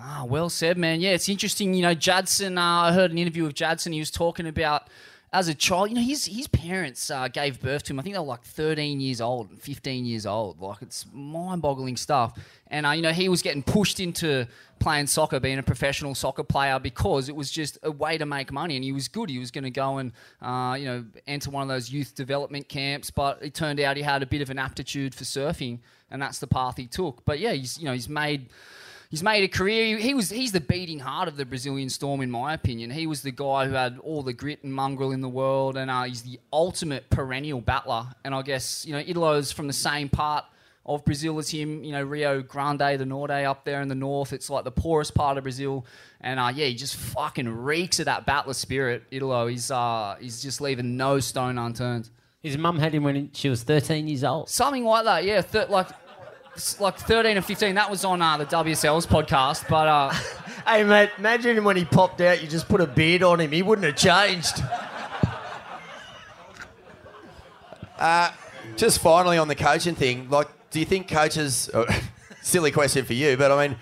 Ah, 0.00 0.24
well 0.26 0.48
said, 0.48 0.78
man. 0.78 1.00
Yeah, 1.00 1.10
it's 1.10 1.28
interesting. 1.28 1.74
You 1.74 1.82
know, 1.82 1.94
Jadson. 1.94 2.56
Uh, 2.56 2.62
I 2.62 2.92
heard 2.92 3.10
an 3.10 3.18
interview 3.18 3.44
with 3.44 3.54
Jadson. 3.54 3.92
He 3.92 3.98
was 3.98 4.10
talking 4.10 4.46
about 4.46 4.88
as 5.32 5.48
a 5.48 5.54
child. 5.54 5.88
You 5.88 5.96
know, 5.96 6.02
his 6.02 6.26
his 6.26 6.46
parents 6.46 7.10
uh, 7.10 7.28
gave 7.28 7.60
birth 7.60 7.84
to 7.84 7.92
him. 7.92 8.00
I 8.00 8.02
think 8.02 8.14
they 8.14 8.18
were 8.18 8.26
like 8.26 8.44
13 8.44 9.00
years 9.00 9.20
old 9.20 9.50
and 9.50 9.60
15 9.60 10.04
years 10.04 10.26
old. 10.26 10.60
Like 10.60 10.82
it's 10.82 11.06
mind-boggling 11.12 11.96
stuff. 11.96 12.38
And 12.68 12.86
uh, 12.86 12.90
you 12.90 13.02
know, 13.02 13.12
he 13.12 13.28
was 13.28 13.42
getting 13.42 13.62
pushed 13.62 14.00
into 14.00 14.46
playing 14.78 15.06
soccer, 15.06 15.38
being 15.40 15.58
a 15.58 15.62
professional 15.62 16.14
soccer 16.14 16.42
player 16.42 16.78
because 16.78 17.28
it 17.28 17.36
was 17.36 17.50
just 17.50 17.78
a 17.82 17.90
way 17.90 18.18
to 18.18 18.26
make 18.26 18.52
money. 18.52 18.76
And 18.76 18.84
he 18.84 18.92
was 18.92 19.08
good. 19.08 19.30
He 19.30 19.38
was 19.38 19.50
going 19.50 19.64
to 19.64 19.70
go 19.70 19.98
and 19.98 20.12
uh, 20.40 20.76
you 20.78 20.84
know 20.84 21.04
enter 21.26 21.50
one 21.50 21.62
of 21.62 21.68
those 21.68 21.90
youth 21.90 22.14
development 22.14 22.68
camps. 22.68 23.10
But 23.10 23.38
it 23.42 23.54
turned 23.54 23.80
out 23.80 23.96
he 23.96 24.02
had 24.02 24.22
a 24.22 24.26
bit 24.26 24.42
of 24.42 24.50
an 24.50 24.58
aptitude 24.58 25.14
for 25.14 25.24
surfing, 25.24 25.80
and 26.10 26.20
that's 26.20 26.38
the 26.38 26.46
path 26.46 26.76
he 26.76 26.86
took. 26.86 27.24
But 27.24 27.38
yeah, 27.38 27.52
he's 27.52 27.78
you 27.78 27.86
know 27.86 27.92
he's 27.92 28.08
made. 28.08 28.50
He's 29.12 29.22
made 29.22 29.44
a 29.44 29.48
career. 29.48 29.98
He, 29.98 30.02
he 30.02 30.14
was 30.14 30.30
he's 30.30 30.52
the 30.52 30.60
beating 30.60 30.98
heart 30.98 31.28
of 31.28 31.36
the 31.36 31.44
Brazilian 31.44 31.90
Storm, 31.90 32.22
in 32.22 32.30
my 32.30 32.54
opinion. 32.54 32.88
He 32.88 33.06
was 33.06 33.20
the 33.20 33.30
guy 33.30 33.66
who 33.66 33.74
had 33.74 33.98
all 33.98 34.22
the 34.22 34.32
grit 34.32 34.64
and 34.64 34.72
mongrel 34.72 35.10
in 35.10 35.20
the 35.20 35.28
world, 35.28 35.76
and 35.76 35.90
uh, 35.90 36.04
he's 36.04 36.22
the 36.22 36.40
ultimate 36.50 37.10
perennial 37.10 37.60
battler. 37.60 38.06
And 38.24 38.34
I 38.34 38.40
guess 38.40 38.86
you 38.86 38.94
know 38.94 39.00
Italo's 39.00 39.52
from 39.52 39.66
the 39.66 39.74
same 39.74 40.08
part 40.08 40.46
of 40.86 41.04
Brazil 41.04 41.38
as 41.38 41.50
him. 41.50 41.84
You 41.84 41.92
know 41.92 42.02
Rio 42.02 42.40
Grande 42.40 42.98
do 42.98 43.04
Norte 43.04 43.44
up 43.44 43.66
there 43.66 43.82
in 43.82 43.88
the 43.88 43.94
north. 43.94 44.32
It's 44.32 44.48
like 44.48 44.64
the 44.64 44.70
poorest 44.70 45.14
part 45.14 45.36
of 45.36 45.44
Brazil, 45.44 45.84
and 46.22 46.40
uh, 46.40 46.50
yeah, 46.54 46.64
he 46.64 46.74
just 46.74 46.96
fucking 46.96 47.50
reeks 47.50 47.98
of 47.98 48.06
that 48.06 48.24
battler 48.24 48.54
spirit. 48.54 49.02
Italo, 49.10 49.46
he's 49.46 49.70
uh, 49.70 50.16
he's 50.20 50.40
just 50.40 50.62
leaving 50.62 50.96
no 50.96 51.20
stone 51.20 51.58
unturned. 51.58 52.08
His 52.42 52.58
mum 52.58 52.78
had 52.78 52.92
him 52.92 53.04
when 53.04 53.30
she 53.34 53.48
was 53.48 53.62
13 53.62 54.08
years 54.08 54.24
old. 54.24 54.48
Something 54.48 54.84
like 54.84 55.04
that, 55.04 55.24
yeah. 55.24 55.42
Th- 55.42 55.68
like, 55.68 55.86
like 56.80 56.98
13 56.98 57.36
or 57.36 57.42
15. 57.42 57.74
That 57.74 57.90
was 57.90 58.04
on 58.04 58.22
uh, 58.22 58.36
the 58.36 58.46
WSL's 58.46 59.06
podcast. 59.06 59.68
But 59.68 59.88
uh, 59.88 60.10
Hey, 60.66 60.84
mate, 60.84 61.10
imagine 61.18 61.64
when 61.64 61.76
he 61.76 61.84
popped 61.84 62.20
out, 62.20 62.40
you 62.40 62.48
just 62.48 62.68
put 62.68 62.80
a 62.80 62.86
beard 62.86 63.22
on 63.22 63.40
him. 63.40 63.50
He 63.50 63.62
wouldn't 63.62 63.86
have 63.86 63.96
changed. 63.96 64.62
Just 68.76 69.00
finally 69.00 69.38
on 69.38 69.48
the 69.48 69.54
coaching 69.54 69.94
thing, 69.94 70.28
like, 70.30 70.48
do 70.70 70.78
you 70.78 70.84
think 70.84 71.08
coaches? 71.08 71.70
oh, 71.74 71.86
silly 72.42 72.70
question 72.70 73.04
for 73.04 73.12
you, 73.12 73.36
but 73.36 73.52
I 73.52 73.68
mean, 73.68 73.76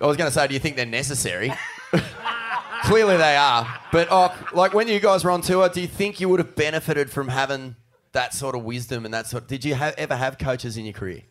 I 0.00 0.06
was 0.06 0.16
going 0.16 0.28
to 0.28 0.34
say, 0.34 0.46
do 0.46 0.54
you 0.54 0.60
think 0.60 0.76
they're 0.76 0.86
necessary? 0.86 1.52
Clearly 2.82 3.16
they 3.16 3.36
are. 3.36 3.80
But 3.90 4.08
oh, 4.10 4.34
like 4.52 4.74
when 4.74 4.86
you 4.88 5.00
guys 5.00 5.24
were 5.24 5.30
on 5.30 5.40
tour, 5.40 5.68
do 5.68 5.80
you 5.80 5.86
think 5.86 6.20
you 6.20 6.28
would 6.28 6.38
have 6.38 6.54
benefited 6.54 7.10
from 7.10 7.28
having 7.28 7.74
that 8.12 8.34
sort 8.34 8.54
of 8.54 8.64
wisdom 8.64 9.04
and 9.04 9.14
that 9.14 9.26
sort? 9.26 9.48
Did 9.48 9.64
you 9.64 9.74
ha- 9.74 9.94
ever 9.96 10.14
have 10.14 10.38
coaches 10.38 10.76
in 10.76 10.84
your 10.84 10.92
career? 10.92 11.22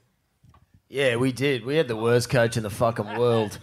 Yeah, 0.87 1.15
we 1.15 1.31
did. 1.31 1.65
We 1.65 1.75
had 1.75 1.87
the 1.87 1.95
worst 1.95 2.29
coach 2.29 2.57
in 2.57 2.63
the 2.63 2.69
fucking 2.69 3.17
world. 3.17 3.57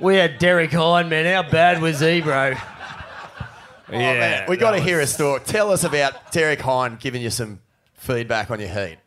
We 0.00 0.16
had 0.16 0.38
Derek 0.38 0.72
Hynd, 0.72 1.10
man. 1.10 1.26
How 1.26 1.48
bad 1.48 1.82
was 1.82 2.00
he, 2.00 2.22
bro? 2.22 2.54
Oh, 3.88 3.90
man, 3.90 4.48
we 4.48 4.56
got 4.56 4.72
to 4.72 4.80
hear 4.80 5.00
a 5.00 5.06
story. 5.06 5.40
Tell 5.44 5.70
us 5.70 5.84
about 5.84 6.32
Derek 6.32 6.60
Hynd 6.60 6.98
giving 6.98 7.20
you 7.20 7.30
some 7.30 7.60
feedback 7.92 8.50
on 8.50 8.58
your 8.58 8.70
heat. 8.70 8.98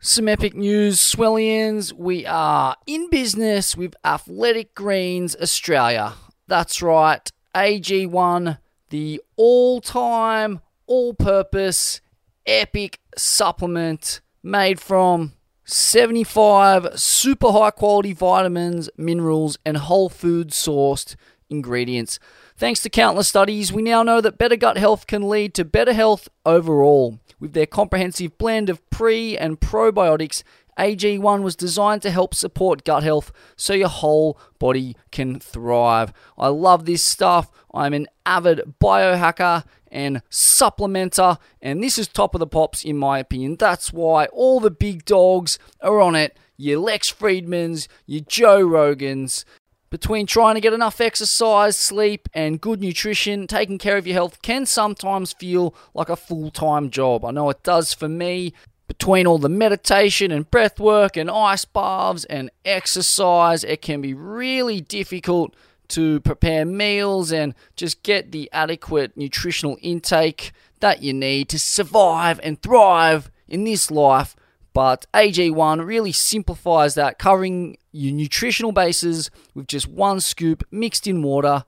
Some 0.00 0.28
epic 0.28 0.54
news, 0.54 0.98
Swellians. 0.98 1.92
We 1.92 2.26
are 2.26 2.76
in 2.86 3.08
business 3.08 3.76
with 3.76 3.94
Athletic 4.04 4.74
Greens 4.74 5.36
Australia. 5.36 6.14
That's 6.48 6.82
right, 6.82 7.30
AG1, 7.54 8.58
the 8.88 9.22
all 9.36 9.80
time, 9.80 10.60
all 10.86 11.14
purpose, 11.14 12.00
epic 12.46 12.98
supplement 13.16 14.20
made 14.42 14.80
from 14.80 15.34
75 15.72 16.98
super 16.98 17.52
high 17.52 17.70
quality 17.70 18.12
vitamins, 18.12 18.90
minerals, 18.96 19.56
and 19.64 19.76
whole 19.76 20.08
food 20.08 20.48
sourced 20.50 21.14
ingredients. 21.48 22.18
Thanks 22.56 22.82
to 22.82 22.90
countless 22.90 23.28
studies, 23.28 23.72
we 23.72 23.80
now 23.80 24.02
know 24.02 24.20
that 24.20 24.36
better 24.36 24.56
gut 24.56 24.78
health 24.78 25.06
can 25.06 25.28
lead 25.28 25.54
to 25.54 25.64
better 25.64 25.92
health 25.92 26.28
overall. 26.44 27.20
With 27.38 27.52
their 27.52 27.66
comprehensive 27.66 28.36
blend 28.36 28.68
of 28.68 28.88
pre 28.90 29.38
and 29.38 29.60
probiotics, 29.60 30.42
AG1 30.76 31.42
was 31.42 31.54
designed 31.54 32.02
to 32.02 32.10
help 32.10 32.34
support 32.34 32.84
gut 32.84 33.02
health 33.02 33.30
so 33.54 33.72
your 33.72 33.88
whole 33.88 34.38
body 34.58 34.96
can 35.12 35.38
thrive. 35.38 36.12
I 36.36 36.48
love 36.48 36.84
this 36.84 37.04
stuff. 37.04 37.50
I'm 37.72 37.94
an 37.94 38.08
avid 38.26 38.74
biohacker 38.80 39.64
and 39.90 40.22
supplementer, 40.30 41.38
and 41.60 41.82
this 41.82 41.98
is 41.98 42.08
top 42.08 42.34
of 42.34 42.38
the 42.38 42.46
pops 42.46 42.84
in 42.84 42.96
my 42.96 43.18
opinion. 43.18 43.56
That's 43.58 43.92
why 43.92 44.26
all 44.26 44.60
the 44.60 44.70
big 44.70 45.04
dogs 45.04 45.58
are 45.80 46.00
on 46.00 46.14
it. 46.14 46.36
Your 46.56 46.78
Lex 46.78 47.10
Fridmans, 47.10 47.88
your 48.06 48.22
Joe 48.28 48.60
Rogans, 48.60 49.44
between 49.90 50.24
trying 50.24 50.54
to 50.54 50.60
get 50.60 50.72
enough 50.72 51.00
exercise, 51.00 51.76
sleep, 51.76 52.28
and 52.32 52.60
good 52.60 52.80
nutrition, 52.80 53.46
taking 53.46 53.78
care 53.78 53.96
of 53.96 54.06
your 54.06 54.14
health 54.14 54.40
can 54.40 54.64
sometimes 54.64 55.32
feel 55.32 55.74
like 55.94 56.08
a 56.08 56.16
full 56.16 56.50
time 56.50 56.90
job. 56.90 57.24
I 57.24 57.32
know 57.32 57.50
it 57.50 57.62
does 57.62 57.92
for 57.92 58.08
me. 58.08 58.54
Between 58.86 59.26
all 59.26 59.38
the 59.38 59.48
meditation 59.48 60.32
and 60.32 60.50
breath 60.50 60.80
work 60.80 61.16
and 61.16 61.30
ice 61.30 61.64
baths 61.64 62.24
and 62.24 62.50
exercise, 62.64 63.62
it 63.62 63.82
can 63.82 64.00
be 64.00 64.14
really 64.14 64.80
difficult 64.80 65.54
to 65.90 66.20
prepare 66.20 66.64
meals 66.64 67.32
and 67.32 67.54
just 67.76 68.02
get 68.02 68.32
the 68.32 68.48
adequate 68.52 69.16
nutritional 69.16 69.78
intake 69.80 70.52
that 70.80 71.02
you 71.02 71.12
need 71.12 71.48
to 71.50 71.58
survive 71.58 72.40
and 72.42 72.60
thrive 72.62 73.30
in 73.48 73.64
this 73.64 73.90
life. 73.90 74.34
But 74.72 75.06
AG1 75.12 75.84
really 75.84 76.12
simplifies 76.12 76.94
that, 76.94 77.18
covering 77.18 77.76
your 77.92 78.14
nutritional 78.14 78.72
bases 78.72 79.30
with 79.54 79.66
just 79.66 79.88
one 79.88 80.20
scoop 80.20 80.64
mixed 80.70 81.06
in 81.06 81.22
water 81.22 81.64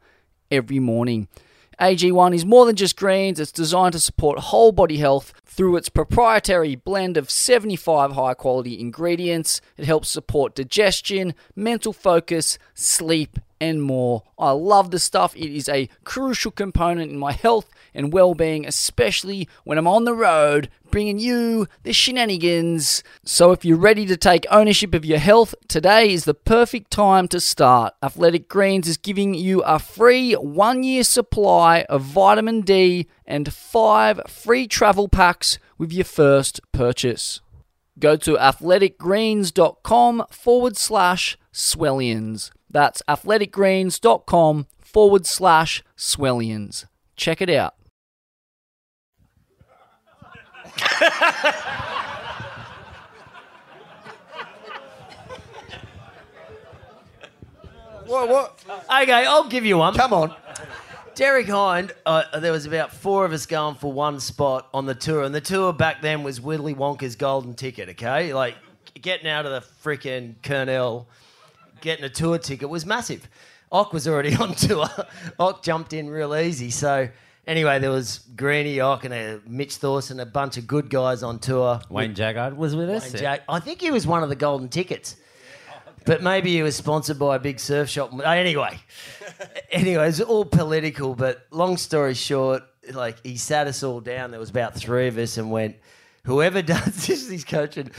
every 0.51 0.79
morning. 0.79 1.29
AG1 1.81 2.35
is 2.35 2.45
more 2.45 2.65
than 2.65 2.77
just 2.77 2.97
greens, 2.97 3.41
it's 3.41 3.51
designed 3.51 3.95
to 3.95 3.99
support 3.99 4.39
whole 4.39 4.71
body 4.71 4.99
health 4.99 5.33
through 5.45 5.77
its 5.77 5.89
proprietary 5.89 6.77
blend 6.77 7.17
of 7.17 7.31
75 7.31 8.13
high 8.13 8.35
quality 8.35 8.79
ingredients. 8.79 9.61
It 9.77 9.85
helps 9.85 10.09
support 10.09 10.55
digestion, 10.55 11.35
mental 11.57 11.93
focus, 11.93 12.57
sleep, 12.75 13.39
and 13.62 13.81
more. 13.81 14.25
I 14.37 14.51
love 14.51 14.90
the 14.90 14.98
stuff. 14.98 15.37
It 15.37 15.55
is 15.55 15.68
a 15.68 15.88
crucial 16.03 16.51
component 16.51 17.12
in 17.12 17.18
my 17.18 17.31
health 17.31 17.70
and 17.94 18.12
well 18.12 18.35
being, 18.35 18.66
especially 18.66 19.48
when 19.62 19.79
I'm 19.79 19.87
on 19.87 20.05
the 20.05 20.14
road 20.14 20.68
bringing 20.90 21.20
you 21.20 21.68
the 21.85 21.92
shenanigans. 21.92 23.05
So, 23.25 23.53
if 23.53 23.64
you're 23.64 23.79
ready 23.79 24.05
to 24.07 24.16
take 24.16 24.46
ownership 24.51 24.94
of 24.94 25.05
your 25.05 25.20
health, 25.20 25.55
today 25.68 26.12
is 26.12 26.25
the 26.25 26.35
perfect 26.35 26.90
time 26.90 27.29
to 27.29 27.38
start. 27.38 27.94
Athletic 28.03 28.48
Greens 28.48 28.88
is 28.88 28.96
giving 28.96 29.33
you 29.33 29.62
a 29.62 29.79
free 29.79 30.35
one 30.35 30.83
year 30.83 31.05
supply 31.05 31.83
of 31.88 32.03
vitamin 32.03 32.62
D 32.62 33.07
and 33.25 33.53
five 33.53 34.20
free 34.27 34.66
travel 34.66 35.09
packs 35.09 35.61
with 35.79 35.92
your 35.92 36.05
first 36.05 36.61
purchase. 36.72 37.40
Go 37.98 38.16
to 38.16 38.37
athleticgreens.com 38.37 40.25
forward 40.31 40.77
slash 40.77 41.38
swellians. 41.53 42.51
That's 42.73 43.03
athleticgreens.com 43.09 44.67
forward 44.81 45.27
slash 45.27 45.85
swellians. 45.97 46.87
Check 47.17 47.41
it 47.41 47.51
out. 47.51 47.75
What? 58.07 58.29
What? 58.29 58.65
Okay, 59.03 59.25
I'll 59.25 59.49
give 59.49 59.65
you 59.65 59.79
one. 59.79 59.95
Come 59.95 60.13
on. 60.13 60.35
Derek 61.15 61.47
Hynd, 61.47 61.93
uh, 62.07 62.41
there 62.41 62.53
was 62.53 62.67
about 62.67 62.93
four 62.93 63.25
of 63.25 63.33
us 63.33 63.47
going 63.47 63.75
for 63.75 63.93
one 63.93 64.19
spot 64.19 64.69
on 64.73 64.87
the 64.87 64.95
tour, 64.95 65.23
and 65.23 65.35
the 65.35 65.41
tour 65.43 65.73
back 65.73 66.01
then 66.01 66.23
was 66.23 66.41
Willy 66.41 66.75
Wonka's 66.75 67.17
golden 67.17 67.55
ticket. 67.55 67.91
Okay, 67.91 68.33
like 68.33 68.57
getting 69.01 69.29
out 69.29 69.45
of 69.45 69.53
the 69.53 69.61
freaking 69.85 70.35
Kurnell, 70.43 71.07
getting 71.83 72.05
a 72.05 72.09
tour 72.09 72.38
ticket 72.38 72.68
was 72.68 72.87
massive. 72.87 73.29
Ock 73.71 73.92
was 73.92 74.09
already 74.09 74.35
on 74.37 74.55
tour. 74.55 74.88
Ock 75.38 75.62
jumped 75.62 75.92
in 75.92 76.09
real 76.09 76.35
easy. 76.37 76.71
So 76.71 77.09
anyway, 77.47 77.79
there 77.79 77.90
was 77.90 78.21
Greeny 78.37 78.81
Ock 78.81 79.05
and 79.05 79.12
a 79.14 79.40
Mitch 79.47 79.77
Thorson, 79.77 80.21
a 80.21 80.27
bunch 80.27 80.57
of 80.57 80.66
good 80.66 80.88
guys 80.90 81.23
on 81.23 81.38
tour. 81.38 81.81
Wayne 81.90 82.14
Jaggard 82.14 82.57
was 82.57 82.75
with 82.77 82.88
us. 82.90 83.12
Wayne 83.12 83.21
Jack- 83.21 83.42
I 83.49 83.61
think 83.61 83.81
he 83.81 83.90
was 83.90 84.07
one 84.07 84.23
of 84.23 84.29
the 84.29 84.37
golden 84.37 84.68
tickets. 84.68 85.16
But 86.05 86.21
maybe 86.21 86.53
he 86.53 86.62
was 86.64 86.75
sponsored 86.75 87.18
by 87.18 87.37
a 87.37 87.38
big 87.38 87.61
surf 87.61 87.88
shop. 87.88 88.12
Uh, 88.12 88.23
Anyway, 88.23 88.77
anyway, 89.71 90.09
it's 90.09 90.21
all 90.21 90.45
political. 90.45 91.14
But 91.14 91.47
long 91.53 91.77
story 91.77 92.14
short, 92.14 92.64
like 92.92 93.25
he 93.25 93.37
sat 93.37 93.68
us 93.68 93.85
all 93.85 94.01
down. 94.01 94.33
There 94.33 94.40
was 94.40 94.51
about 94.51 94.75
three 94.75 95.07
of 95.07 95.16
us, 95.16 95.38
and 95.38 95.51
went, 95.53 95.77
whoever 96.25 96.61
does 96.73 96.85
this 97.07 97.09
is 97.09 97.31
his 97.31 97.45
coaching. 97.45 97.92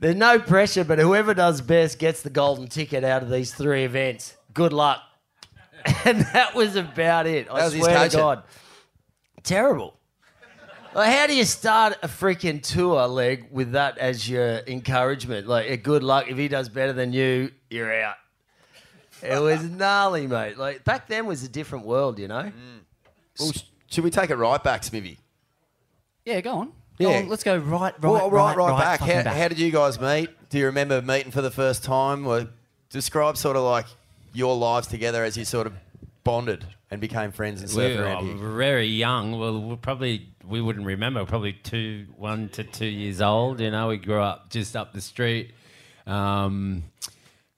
There's 0.00 0.16
no 0.16 0.38
pressure, 0.38 0.82
but 0.82 0.98
whoever 0.98 1.34
does 1.34 1.60
best 1.60 1.98
gets 1.98 2.22
the 2.22 2.30
golden 2.30 2.68
ticket 2.68 3.04
out 3.04 3.22
of 3.22 3.30
these 3.30 3.54
three 3.54 3.84
events. 3.84 4.36
Good 4.52 4.72
luck. 4.72 5.02
And 6.04 6.20
that 6.34 6.54
was 6.54 6.76
about 6.76 7.26
it. 7.26 7.48
I 7.50 7.56
That 7.56 7.64
was 7.64 7.72
his 7.72 7.84
swear 7.84 8.08
to. 8.08 8.16
God, 8.16 8.42
terrible. 9.42 9.96
Like, 10.94 11.10
how 11.10 11.26
do 11.26 11.34
you 11.34 11.44
start 11.44 11.96
a 12.02 12.08
freaking 12.08 12.62
tour 12.62 13.06
leg 13.06 13.46
with 13.50 13.72
that 13.72 13.96
as 13.96 14.28
your 14.28 14.58
encouragement? 14.66 15.46
Like, 15.46 15.82
good 15.82 16.02
luck. 16.02 16.28
If 16.28 16.36
he 16.36 16.48
does 16.48 16.68
better 16.68 16.92
than 16.92 17.14
you, 17.14 17.50
you're 17.70 17.94
out. 18.02 18.16
It 19.22 19.40
was 19.40 19.62
gnarly, 19.62 20.26
mate. 20.26 20.58
Like 20.58 20.84
back 20.84 21.06
then 21.06 21.26
was 21.26 21.42
a 21.42 21.48
different 21.48 21.86
world, 21.86 22.18
you 22.18 22.28
know. 22.28 22.42
Mm. 22.42 22.80
Well, 23.38 23.52
should 23.86 24.04
we 24.04 24.10
take 24.10 24.30
it 24.30 24.36
right 24.36 24.62
back, 24.62 24.84
Smithy? 24.84 25.18
Yeah, 26.24 26.40
go 26.40 26.52
on. 26.52 26.72
Go 27.00 27.10
Yeah. 27.10 27.18
on, 27.18 27.28
let's 27.28 27.42
go 27.42 27.56
right, 27.56 27.94
right, 27.94 28.02
Well, 28.02 28.30
right, 28.30 28.56
right, 28.56 28.78
back. 28.78 29.00
How, 29.00 29.06
back. 29.06 29.26
how 29.26 29.48
did 29.48 29.58
you 29.58 29.70
guys 29.70 29.98
meet? 30.00 30.28
Do 30.50 30.58
you 30.58 30.66
remember 30.66 31.00
meeting 31.00 31.32
for 31.32 31.40
the 31.42 31.50
first 31.50 31.82
time? 31.82 32.26
Or 32.26 32.46
describe 32.90 33.36
sort 33.36 33.56
of 33.56 33.62
like 33.62 33.86
your 34.34 34.54
lives 34.56 34.86
together 34.86 35.24
as 35.24 35.36
you 35.36 35.44
sort 35.44 35.66
of 35.66 35.72
bonded 36.24 36.64
and 36.90 37.00
became 37.00 37.32
friends 37.32 37.62
and 37.62 37.70
We 37.72 37.82
surfed 37.84 37.96
were 37.96 38.04
around 38.04 38.26
here. 38.26 38.36
very 38.36 38.86
young. 38.86 39.38
Well, 39.38 39.60
we 39.60 39.76
probably 39.76 40.28
we 40.46 40.60
wouldn't 40.60 40.84
remember. 40.84 41.24
Probably 41.24 41.52
two, 41.54 42.06
one 42.16 42.48
to 42.50 42.64
two 42.64 42.86
years 42.86 43.20
old. 43.22 43.60
You 43.60 43.70
know, 43.70 43.88
we 43.88 43.96
grew 43.96 44.20
up 44.20 44.50
just 44.50 44.76
up 44.76 44.92
the 44.92 45.00
street. 45.00 45.52
Um, 46.06 46.84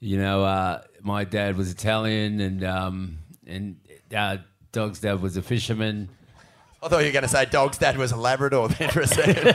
you 0.01 0.19
know, 0.19 0.45
uh, 0.45 0.83
my 1.03 1.25
dad 1.25 1.57
was 1.57 1.71
Italian, 1.71 2.41
and 2.41 2.65
um, 2.65 3.19
and 3.47 3.77
uh, 4.15 4.37
Dog's 4.73 5.01
dad 5.01 5.21
was 5.21 5.37
a 5.37 5.43
fisherman. 5.43 6.09
I 6.83 6.89
thought 6.89 7.01
you 7.01 7.07
were 7.07 7.13
going 7.13 7.23
to 7.23 7.29
say 7.29 7.45
Dog's 7.47 7.79
dad 7.79 7.97
was 7.97 8.11
a 8.13 8.17
Labrador 8.17 8.69
then 8.69 8.91
for 8.91 9.03
a 9.03 9.07
second. 9.07 9.55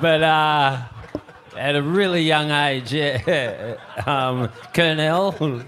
But 0.00 0.22
uh, 0.22 0.82
at 1.56 1.74
a 1.74 1.82
really 1.82 2.22
young 2.22 2.50
age, 2.50 2.92
yeah, 2.92 3.76
um, 4.06 4.50
Kurnell. 4.74 5.64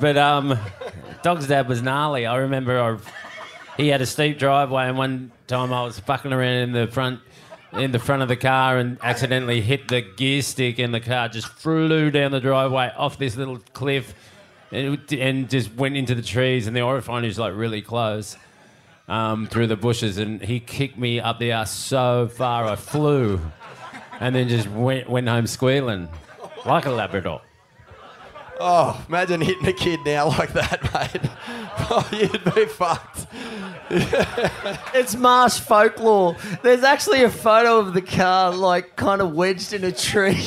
but 0.00 0.16
um, 0.18 0.58
Dog's 1.22 1.46
dad 1.46 1.68
was 1.68 1.80
gnarly. 1.82 2.26
I 2.26 2.36
remember 2.36 2.78
I, 2.78 2.98
he 3.76 3.88
had 3.88 4.02
a 4.02 4.06
steep 4.06 4.38
driveway, 4.38 4.88
and 4.88 4.98
one 4.98 5.32
time 5.46 5.72
I 5.72 5.82
was 5.84 5.98
fucking 6.00 6.32
around 6.32 6.54
in 6.54 6.72
the 6.72 6.88
front 6.88 7.20
in 7.72 7.90
the 7.90 7.98
front 7.98 8.20
of 8.20 8.28
the 8.28 8.36
car 8.36 8.76
and 8.76 8.98
accidentally 9.02 9.62
hit 9.62 9.88
the 9.88 10.02
gear 10.02 10.42
stick, 10.42 10.78
and 10.78 10.92
the 10.92 11.00
car 11.00 11.28
just 11.28 11.46
flew 11.48 12.10
down 12.10 12.32
the 12.32 12.40
driveway 12.40 12.92
off 12.96 13.16
this 13.18 13.34
little 13.36 13.58
cliff, 13.72 14.14
and, 14.72 15.12
and 15.12 15.50
just 15.50 15.74
went 15.74 15.96
into 15.96 16.14
the 16.14 16.22
trees. 16.22 16.66
And 16.66 16.74
the 16.74 16.80
Orifine 16.80 17.24
is 17.24 17.38
like 17.38 17.54
really 17.54 17.82
close 17.82 18.36
um, 19.08 19.46
through 19.46 19.66
the 19.68 19.76
bushes, 19.76 20.18
and 20.18 20.42
he 20.42 20.60
kicked 20.60 20.98
me 20.98 21.20
up 21.20 21.38
the 21.38 21.52
ass 21.52 21.70
so 21.70 22.28
far 22.28 22.64
I 22.66 22.76
flew, 22.76 23.40
and 24.20 24.34
then 24.34 24.48
just 24.48 24.68
went 24.68 25.08
went 25.08 25.28
home 25.28 25.46
squealing 25.46 26.08
like 26.64 26.86
a 26.86 26.90
Labrador. 26.90 27.42
Oh, 28.64 29.04
imagine 29.08 29.40
hitting 29.40 29.66
a 29.66 29.72
kid 29.72 30.00
now 30.06 30.28
like 30.28 30.52
that, 30.52 30.82
mate. 30.94 31.30
Oh, 31.90 32.08
you'd 32.12 32.54
be 32.54 32.66
fucked. 32.66 33.26
It's 34.94 35.16
marsh 35.16 35.58
folklore. 35.58 36.36
There's 36.62 36.84
actually 36.84 37.24
a 37.24 37.30
photo 37.30 37.78
of 37.78 37.92
the 37.92 38.02
car, 38.02 38.54
like, 38.54 38.94
kind 38.94 39.20
of 39.20 39.32
wedged 39.32 39.72
in 39.72 39.84
a 39.84 39.92
tree. 39.92 40.46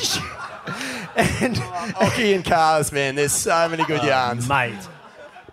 and 1.16 1.56
Occy 1.96 2.34
and 2.34 2.44
cars, 2.44 2.92
man. 2.92 3.14
There's 3.14 3.32
so 3.32 3.68
many 3.68 3.84
good 3.84 4.00
Oh, 4.02 4.06
yarns. 4.06 4.48
mate. 4.48 4.78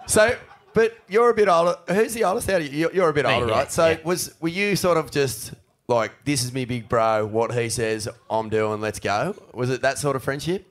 So, 0.07 0.36
but 0.74 0.97
you're 1.07 1.30
a 1.30 1.34
bit 1.34 1.47
older. 1.47 1.78
Who's 1.88 2.14
the 2.14 2.24
oldest 2.26 2.49
out 2.49 2.61
of 2.61 2.68
you? 2.74 2.80
You're- 2.80 2.95
You're 2.95 3.09
a 3.09 3.14
bit 3.14 3.26
Me, 3.26 3.34
older, 3.34 3.47
yeah, 3.47 3.53
right? 3.59 3.72
So, 3.72 3.89
yeah. 3.89 3.97
was 4.03 4.34
were 4.41 4.49
you 4.49 4.76
sort 4.76 4.97
of 4.97 5.11
just 5.11 5.53
like, 5.88 6.11
this 6.26 6.43
is 6.43 6.53
me 6.53 6.66
big 6.66 6.88
bro, 6.89 7.26
what 7.26 7.53
he 7.53 7.70
says, 7.70 8.07
I'm 8.30 8.49
doing, 8.49 8.82
let's 8.82 8.99
go? 8.99 9.36
Was 9.53 9.70
it 9.70 9.82
that 9.82 9.97
sort 9.99 10.16
of 10.16 10.24
friendship? 10.24 10.66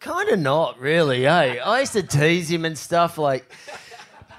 Kind 0.00 0.30
of 0.30 0.38
not 0.40 0.78
really, 0.80 1.26
eh? 1.26 1.56
I 1.64 1.80
used 1.80 1.92
to 1.92 2.02
tease 2.02 2.50
him 2.50 2.64
and 2.64 2.76
stuff. 2.76 3.18
Like, 3.18 3.50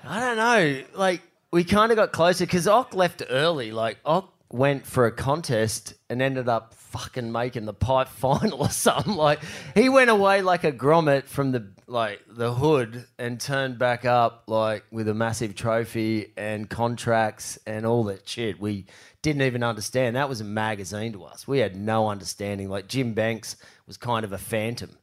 I 0.05 0.20
don't 0.20 0.36
know. 0.38 0.84
Like, 0.93 1.22
we 1.51 1.64
kind 1.64 1.91
of 1.91 1.95
got 1.95 2.11
closer 2.11 2.45
because 2.45 2.68
Ock 2.68 2.93
left 2.93 3.24
early. 3.30 3.72
Like, 3.72 3.97
Ock 4.05 4.34
went 4.51 4.86
for 4.86 5.05
a 5.05 5.11
contest 5.11 5.93
and 6.09 6.22
ended 6.22 6.49
up 6.49 6.74
fucking 6.94 7.32
making 7.32 7.66
the 7.66 7.74
pipe 7.74 8.08
final 8.20 8.62
or 8.62 8.70
something. 8.70 9.16
Like, 9.16 9.39
he 9.76 9.89
went 9.89 10.10
away 10.10 10.41
like 10.41 10.64
a 10.64 10.72
grommet 10.72 11.26
from 11.26 11.52
the 11.52 11.68
like 11.86 12.22
the 12.30 12.54
hood 12.54 13.06
and 13.20 13.39
turned 13.39 13.78
back 13.78 14.06
up 14.06 14.46
like 14.48 14.86
with 14.89 15.08
a 15.10 15.14
massive 15.14 15.54
trophy 15.54 16.32
and 16.38 16.70
contracts 16.70 17.60
and 17.68 17.86
all 17.86 18.06
that 18.06 18.28
shit. 18.28 18.60
We 18.60 18.86
didn't 19.22 19.41
even 19.41 19.64
understand. 19.64 20.16
That 20.16 20.30
was 20.30 20.39
a 20.39 20.46
magazine 20.46 21.14
to 21.14 21.26
us. 21.26 21.48
We 21.48 21.60
had 21.60 21.76
no 21.76 22.08
understanding. 22.08 22.70
Like 22.70 22.88
Jim 22.88 23.14
Banks 23.14 23.58
was 23.86 23.98
kind 23.98 24.24
of 24.24 24.32
a 24.32 24.38
phantom. 24.38 24.98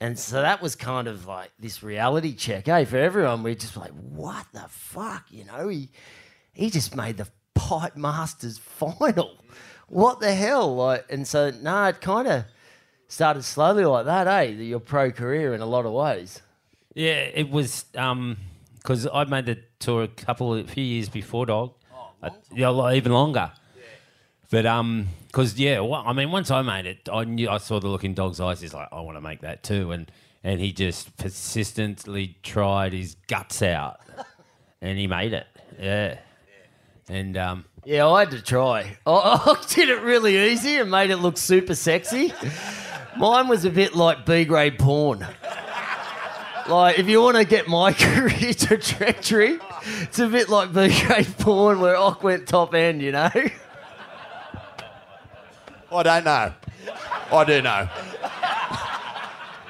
And 0.00 0.18
so 0.18 0.42
that 0.42 0.62
was 0.62 0.76
kind 0.76 1.08
of 1.08 1.26
like 1.26 1.50
this 1.58 1.82
reality 1.82 2.34
check, 2.34 2.66
hey, 2.66 2.84
for 2.84 2.98
everyone. 2.98 3.42
We 3.42 3.54
just 3.54 3.76
like, 3.76 3.90
what 3.90 4.46
the 4.52 4.66
fuck? 4.68 5.26
You 5.30 5.44
know, 5.44 5.68
he 5.68 5.90
he 6.52 6.70
just 6.70 6.94
made 6.94 7.16
the 7.16 7.28
Pipe 7.54 7.96
Masters 7.96 8.58
final. 8.78 9.38
What 9.88 10.20
the 10.20 10.34
hell? 10.34 10.76
Like, 10.76 11.06
and 11.10 11.26
so 11.26 11.50
no, 11.50 11.84
it 11.84 12.00
kind 12.00 12.28
of 12.28 12.44
started 13.08 13.42
slowly 13.42 13.84
like 13.84 14.04
that, 14.04 14.26
eh? 14.26 14.42
Your 14.42 14.80
pro 14.80 15.10
career 15.10 15.54
in 15.54 15.60
a 15.60 15.66
lot 15.66 15.86
of 15.86 15.92
ways. 15.92 16.42
Yeah, 16.94 17.14
it 17.14 17.50
was 17.50 17.84
because 17.92 19.06
I 19.12 19.24
made 19.24 19.46
the 19.46 19.58
tour 19.78 20.02
a 20.04 20.08
couple 20.08 20.54
of 20.54 20.70
few 20.70 20.84
years 20.84 21.08
before 21.08 21.46
Dog. 21.46 21.72
Uh, 22.22 22.30
yeah, 22.52 22.92
even 22.92 23.12
longer. 23.12 23.52
But 24.50 24.66
um, 24.66 25.08
because 25.26 25.58
yeah, 25.58 25.80
well, 25.80 26.02
I 26.06 26.12
mean, 26.12 26.30
once 26.30 26.50
I 26.50 26.62
made 26.62 26.86
it, 26.86 27.08
I 27.12 27.24
knew 27.24 27.48
I 27.48 27.58
saw 27.58 27.80
the 27.80 27.88
look 27.88 28.04
in 28.04 28.14
Dog's 28.14 28.40
eyes. 28.40 28.60
He's 28.60 28.74
like, 28.74 28.88
I 28.90 29.00
want 29.00 29.16
to 29.16 29.20
make 29.20 29.40
that 29.42 29.62
too, 29.62 29.92
and 29.92 30.10
and 30.42 30.60
he 30.60 30.72
just 30.72 31.16
persistently 31.18 32.36
tried 32.42 32.92
his 32.94 33.14
guts 33.26 33.62
out, 33.62 34.00
and 34.80 34.98
he 34.98 35.06
made 35.06 35.34
it. 35.34 35.46
Yeah, 35.78 36.18
and 37.08 37.36
um, 37.36 37.64
Yeah, 37.88 38.06
I 38.06 38.20
had 38.20 38.32
to 38.32 38.42
try. 38.42 38.98
I, 39.06 39.10
I 39.46 39.64
did 39.66 39.88
it 39.88 40.02
really 40.02 40.36
easy 40.52 40.76
and 40.76 40.90
made 40.90 41.08
it 41.08 41.16
look 41.16 41.38
super 41.38 41.74
sexy. 41.74 42.34
Mine 43.16 43.48
was 43.48 43.64
a 43.64 43.70
bit 43.70 43.94
like 43.94 44.26
B 44.26 44.44
grade 44.44 44.78
porn. 44.78 45.26
Like, 46.68 46.98
if 46.98 47.08
you 47.08 47.22
want 47.22 47.38
to 47.38 47.46
get 47.46 47.66
my 47.66 47.92
career 47.94 48.52
trajectory, 48.52 49.58
it's 50.02 50.18
a 50.18 50.28
bit 50.28 50.50
like 50.50 50.74
B 50.74 50.94
grade 51.06 51.34
porn 51.38 51.80
where 51.80 51.96
Ock 51.96 52.22
went 52.22 52.46
top 52.46 52.74
end, 52.74 53.00
you 53.00 53.12
know? 53.12 53.30
I 55.90 56.02
don't 56.02 56.24
know. 56.26 56.52
I 57.32 57.44
do 57.46 57.62
know. 57.62 57.88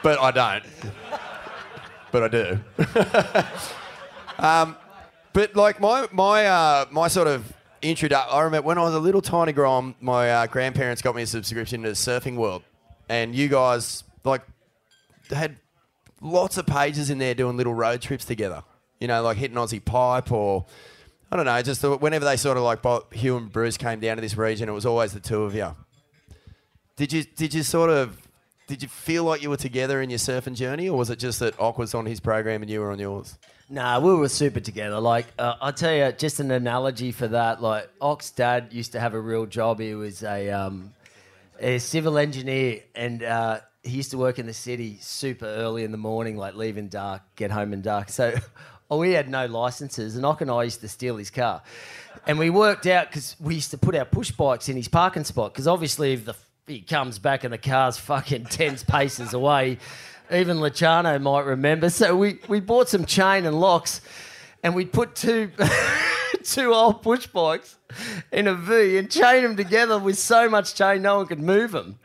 but 0.03 0.19
I 0.19 0.31
don't. 0.33 0.65
But 2.11 2.23
I 2.25 2.29
do. 2.29 2.59
um, 4.45 4.77
but 5.33 5.55
like 5.55 5.79
my 5.79 6.09
my 6.11 6.47
uh, 6.47 6.87
my 6.91 7.07
sort 7.07 7.29
of 7.29 7.45
introduction, 7.83 8.35
I 8.35 8.43
remember 8.43 8.67
when 8.67 8.79
I 8.79 8.83
was 8.83 8.95
a 8.95 9.01
little 9.01 9.23
tiny 9.23 9.53
grom, 9.53 9.95
my 10.01 10.31
uh, 10.31 10.47
grandparents 10.47 11.03
got 11.03 11.15
me 11.15 11.23
a 11.23 11.27
subscription 11.27 11.83
to 11.83 11.91
Surfing 11.91 12.37
World, 12.37 12.63
and 13.09 13.35
you 13.35 13.49
guys 13.49 14.05
like 14.25 14.43
had 15.31 15.57
lots 16.21 16.59
of 16.59 16.67
pages 16.67 17.11
in 17.11 17.19
there 17.19 17.35
doing 17.35 17.57
little 17.57 17.75
road 17.75 18.03
trips 18.03 18.25
together. 18.25 18.63
You 19.01 19.09
know, 19.09 19.23
like 19.23 19.37
hitting 19.37 19.57
Aussie 19.57 19.85
Pipe 19.85 20.33
or 20.33 20.67
I 21.31 21.37
don't 21.37 21.45
know, 21.45 21.61
just 21.63 21.83
whenever 21.83 22.25
they 22.25 22.37
sort 22.37 22.57
of 22.57 22.63
like 22.63 22.83
Bob- 22.83 23.13
Hugh 23.13 23.37
and 23.37 23.53
Bruce 23.53 23.77
came 23.77 24.01
down 24.01 24.17
to 24.17 24.21
this 24.23 24.37
region, 24.37 24.69
it 24.69 24.73
was 24.73 24.87
always 24.87 25.13
the 25.13 25.21
two 25.21 25.43
of 25.43 25.55
you. 25.55 25.75
Did 26.97 27.13
you 27.13 27.23
did 27.23 27.55
you 27.55 27.63
sort 27.63 27.91
of 27.91 28.17
did 28.67 28.83
you 28.83 28.89
feel 28.89 29.25
like 29.25 29.43
you 29.43 29.51
were 29.51 29.57
together 29.57 30.03
in 30.03 30.11
your 30.11 30.19
surfing 30.19 30.55
journey, 30.55 30.89
or 30.89 30.99
was 30.99 31.11
it 31.11 31.19
just 31.19 31.39
that 31.41 31.59
Ock 31.61 31.79
was 31.79 31.95
on 31.95 32.07
his 32.07 32.19
program 32.19 32.63
and 32.63 32.71
you 32.71 32.81
were 32.81 32.91
on 32.91 32.99
yours? 32.99 33.39
Nah, 33.71 34.01
we 34.01 34.15
were 34.15 34.31
super 34.31 34.61
together. 34.61 34.99
Like, 34.99 35.27
uh, 35.39 35.55
I'll 35.61 35.75
tell 35.75 35.95
you, 35.95 36.11
just 36.13 36.41
an 36.41 36.51
analogy 36.51 37.13
for 37.13 37.29
that. 37.29 37.61
Like, 37.61 37.91
Ock's 38.01 38.31
dad 38.31 38.69
used 38.73 38.93
to 38.93 39.01
have 39.01 39.13
a 39.13 39.21
real 39.21 39.45
job. 39.45 39.79
He 39.79 39.95
was 39.95 40.23
a, 40.23 40.49
um, 40.49 40.95
a 41.61 41.79
civil 41.79 42.17
engineer, 42.17 42.81
and 42.95 43.23
uh, 43.23 43.61
he 43.83 43.97
used 43.97 44.13
to 44.13 44.19
work 44.19 44.39
in 44.39 44.47
the 44.47 44.55
city 44.55 44.97
super 45.03 45.45
early 45.45 45.85
in 45.85 45.93
the 45.93 45.99
morning, 45.99 46.39
like 46.39 46.55
leaving 46.55 46.89
dark, 46.89 47.21
get 47.37 47.51
home 47.51 47.75
in 47.75 47.83
dark. 47.83 48.09
So, 48.09 48.35
oh, 48.91 48.99
we 49.01 49.13
had 49.13 49.29
no 49.29 49.45
licenses, 49.45 50.17
and 50.17 50.25
Ock 50.25 50.41
and 50.41 50.51
I 50.51 50.63
used 50.63 50.81
to 50.81 50.89
steal 50.89 51.19
his 51.19 51.31
car. 51.31 51.61
And 52.27 52.39
we 52.39 52.49
worked 52.49 52.87
out 52.87 53.09
because 53.09 53.37
we 53.39 53.57
used 53.57 53.73
to 53.73 53.79
put 53.79 53.95
our 53.95 54.07
push 54.07 54.31
bikes 54.31 54.71
in 54.71 54.77
his 54.77 54.89
parking 54.89 55.25
spot. 55.25 55.53
Because 55.53 55.67
obviously, 55.67 56.15
if 56.15 56.25
the 56.25 56.35
he 56.67 56.81
comes 56.83 57.19
back 57.19 57.45
and 57.45 57.53
the 57.53 57.59
car's 57.59 57.99
fucking 57.99 58.45
ten 58.51 58.77
paces 58.77 59.35
away, 59.35 59.79
even 60.31 60.61
Luciano 60.61 61.19
might 61.19 61.45
remember. 61.45 61.91
So 61.91 62.17
we, 62.17 62.39
we 62.49 62.61
bought 62.61 62.89
some 62.89 63.05
chain 63.05 63.47
and 63.47 63.61
locks, 63.61 64.01
and 64.63 64.75
we 64.75 64.85
put 64.85 65.15
two 65.15 65.51
two 66.45 66.73
old 66.73 67.03
push 67.03 67.27
bikes 67.27 67.77
in 68.33 68.47
a 68.47 68.55
V 68.55 68.99
and 68.99 69.11
chain 69.11 69.43
them 69.43 69.57
together 69.57 69.99
with 69.99 70.19
so 70.19 70.49
much 70.49 70.75
chain 70.75 71.03
no 71.03 71.19
one 71.19 71.27
could 71.27 71.41
move 71.41 71.73
them. 71.73 71.99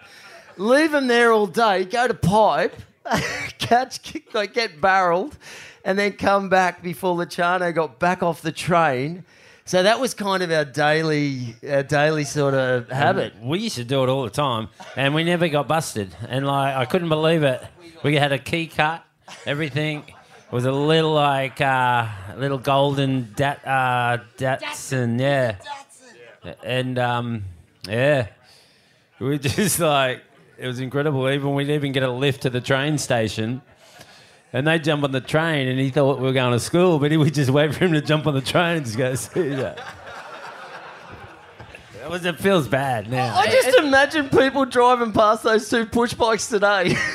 Leave 0.58 0.92
them 0.92 1.08
there 1.08 1.32
all 1.32 1.48
day, 1.48 1.84
go 1.84 2.08
to 2.08 2.14
pipe, 2.14 2.76
catch, 3.58 4.16
like 4.34 4.54
get 4.54 4.80
barreled, 4.80 5.38
and 5.84 5.98
then 5.98 6.14
come 6.14 6.50
back 6.50 6.84
before 6.84 7.16
Luciano 7.16 7.72
got 7.72 8.00
back 8.00 8.22
off 8.22 8.42
the 8.42 8.52
train. 8.52 9.26
So 9.66 9.82
that 9.82 10.00
was 10.00 10.14
kind 10.14 10.44
of 10.44 10.52
our 10.52 10.66
daily, 10.66 11.56
our 11.68 11.84
daily 11.84 12.26
sort 12.26 12.54
of 12.54 12.90
habit. 12.90 13.34
We 13.42 13.60
used 13.60 13.78
to 13.78 13.86
do 13.86 14.04
it 14.04 14.10
all 14.10 14.24
the 14.24 14.30
time, 14.30 14.68
and 14.98 15.16
we 15.16 15.24
never 15.24 15.48
got 15.48 15.70
busted. 15.70 16.14
And 16.28 16.46
like, 16.46 16.76
I 16.76 16.84
couldn't 16.86 17.10
believe 17.10 17.44
it. 17.44 17.64
We 18.04 18.18
had 18.18 18.34
a 18.34 18.38
key 18.38 18.68
cut, 18.68 19.06
everything. 19.46 20.00
It 20.00 20.52
was 20.52 20.66
a 20.66 20.74
little 20.74 21.14
like 21.14 21.62
uh, 21.62 22.10
little 22.38 22.58
golden 22.58 23.32
dat, 23.34 23.66
uh, 23.66 24.18
Datsun, 24.38 25.22
yeah. 25.22 25.56
And 26.64 27.00
um, 27.00 27.44
yeah, 27.88 28.28
we 29.20 29.28
were 29.28 29.38
just 29.38 29.80
like 29.80 30.22
it 30.58 30.68
was 30.68 30.82
incredible. 30.82 31.30
Even 31.30 31.56
we'd 31.56 31.70
even 31.70 31.94
get 31.94 32.04
a 32.04 32.12
lift 32.12 32.42
to 32.42 32.50
the 32.50 32.60
train 32.60 32.98
station. 32.98 33.62
And 34.52 34.68
they 34.68 34.80
jump 34.80 35.04
on 35.06 35.12
the 35.14 35.22
train, 35.22 35.70
and 35.70 35.80
he 35.80 35.90
thought 35.90 36.20
we 36.20 36.26
were 36.26 36.34
going 36.34 36.52
to 36.52 36.60
school, 36.60 37.00
but 37.00 37.10
he 37.10 37.18
would 37.18 37.34
just 37.34 37.50
wait 37.50 37.74
for 37.74 37.86
him 37.86 37.94
to 37.94 38.02
jump 38.02 38.28
on 38.28 38.34
the 38.36 38.42
train 38.42 38.78
and 38.78 38.86
just 38.86 38.98
go 38.98 39.16
see 39.16 39.50
that. 39.56 39.80
It, 42.04 42.10
was, 42.10 42.26
it 42.26 42.38
feels 42.38 42.68
bad 42.68 43.10
now. 43.10 43.34
I 43.34 43.48
just 43.48 43.78
imagine 43.78 44.28
people 44.28 44.66
driving 44.66 45.14
past 45.14 45.44
those 45.44 45.70
two 45.70 45.86
push 45.86 46.14
bikes 46.14 46.50
today. 46.50 46.98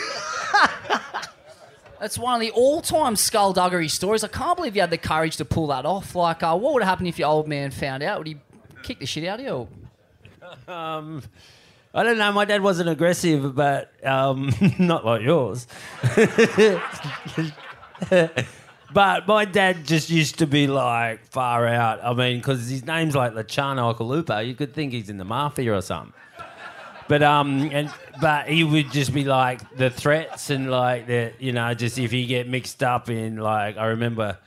That's 2.01 2.17
one 2.19 2.35
of 2.35 2.41
the 2.41 2.51
all-time 2.53 3.17
skullduggery 3.17 3.89
stories. 3.89 4.23
I 4.23 4.29
can't 4.29 4.57
believe 4.57 4.75
you 4.77 4.83
had 4.83 4.91
the 4.91 4.99
courage 4.99 5.37
to 5.39 5.45
pull 5.45 5.67
that 5.69 5.85
off. 5.85 6.15
Like, 6.15 6.43
uh, 6.43 6.57
what 6.57 6.75
would 6.75 6.83
happen 6.85 7.07
if 7.07 7.19
your 7.19 7.29
old 7.29 7.49
man 7.49 7.71
found 7.71 8.03
out? 8.03 8.19
Would 8.19 8.27
he 8.29 8.37
kick 8.83 9.01
the 9.01 9.07
shit 9.07 9.25
out 9.27 9.41
of 9.41 9.47
you? 9.47 9.53
or- 9.53 9.69
Um, 10.75 11.23
I 11.95 12.03
don't 12.03 12.17
know. 12.19 12.33
My 12.33 12.45
dad 12.45 12.63
wasn't 12.63 12.89
aggressive, 12.89 13.55
but 13.55 13.93
um, 14.07 14.51
not 14.79 15.05
like 15.05 15.23
yours. 15.23 15.67
but 18.93 19.27
my 19.27 19.45
dad 19.45 19.85
just 19.85 20.09
used 20.11 20.39
to 20.39 20.47
be 20.47 20.67
like 20.67 21.25
far 21.27 21.67
out. 21.67 22.03
I 22.03 22.15
mean, 22.15 22.39
because 22.39 22.69
his 22.69 22.85
name's 22.87 23.15
like 23.15 23.35
Luciano 23.35 23.93
Occhilupo. 23.93 24.47
You 24.47 24.55
could 24.55 24.75
think 24.75 24.93
he's 24.93 25.11
in 25.11 25.19
the 25.19 25.25
mafia 25.25 25.75
or 25.75 25.83
something. 25.83 26.13
But 27.09 27.23
um, 27.23 27.71
and 27.73 27.91
but 28.21 28.49
he 28.49 28.65
would 28.65 28.93
just 28.93 29.15
be 29.15 29.25
like 29.25 29.77
the 29.77 29.91
threats 29.91 30.51
and 30.51 30.71
like 30.71 31.07
the 31.07 31.33
you 31.39 31.53
know 31.53 31.73
just 31.75 31.99
if 31.99 32.11
he 32.11 32.27
get 32.27 32.49
mixed 32.49 32.83
up 32.83 33.09
in 33.09 33.39
like 33.39 33.79
I 33.79 33.87
remember 33.87 34.39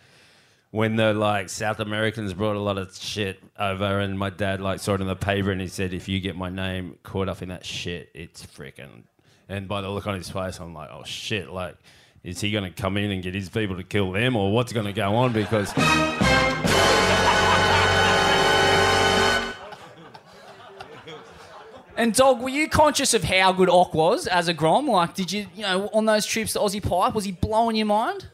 when 0.72 0.96
the 0.96 1.14
like 1.14 1.50
South 1.50 1.80
Americans 1.80 2.34
brought 2.34 2.56
a 2.56 2.60
lot 2.60 2.78
of 2.78 2.96
shit 2.96 3.44
over, 3.60 4.00
and 4.00 4.18
my 4.18 4.30
dad 4.30 4.62
like 4.62 4.80
saw 4.80 4.94
it 4.94 5.02
in 5.02 5.08
the 5.08 5.16
paper, 5.16 5.52
and 5.52 5.60
he 5.60 5.68
said, 5.68 5.94
"If 5.94 6.08
you 6.08 6.20
get 6.20 6.36
my 6.36 6.50
name 6.50 6.98
caught 7.04 7.28
up 7.28 7.42
in 7.42 7.50
that 7.50 7.66
shit, 7.66 8.10
it's 8.14 8.46
freaking." 8.46 9.04
And 9.50 9.68
by 9.68 9.82
the 9.82 9.90
look 9.90 10.08
on 10.08 10.16
his 10.16 10.30
face, 10.30 10.60
I'm 10.60 10.74
like, 10.74 10.90
"Oh 10.92 11.04
shit!" 11.04 11.52
Like, 11.52 11.76
is 12.24 12.40
he 12.40 12.52
going 12.52 12.64
to 12.64 12.82
come 12.82 12.96
in 12.96 13.12
and 13.12 13.22
get 13.22 13.34
his 13.34 13.50
people 13.50 13.76
to 13.76 13.84
kill 13.84 14.12
them, 14.12 14.36
or 14.36 14.52
what's 14.52 14.72
going 14.72 14.86
to 14.86 14.94
go 14.94 15.16
on? 15.16 15.34
Because 15.34 15.74
And 22.02 22.16
dog, 22.16 22.42
were 22.42 22.50
you 22.50 22.68
conscious 22.68 23.14
of 23.14 23.24
how 23.24 23.52
good 23.52 23.70
Ock 23.70 23.94
was 23.94 24.26
as 24.26 24.48
a 24.48 24.56
Grom? 24.56 24.88
Like, 24.88 25.14
did 25.14 25.32
you, 25.32 25.46
you 25.56 25.62
know, 25.62 25.88
on 25.94 26.06
those 26.06 26.26
trips 26.26 26.54
to 26.54 26.60
Aussie 26.60 26.82
Pipe, 26.82 27.14
was 27.14 27.26
he 27.26 27.32
blowing 27.32 27.76
your 27.76 27.86
mind? 27.86 28.28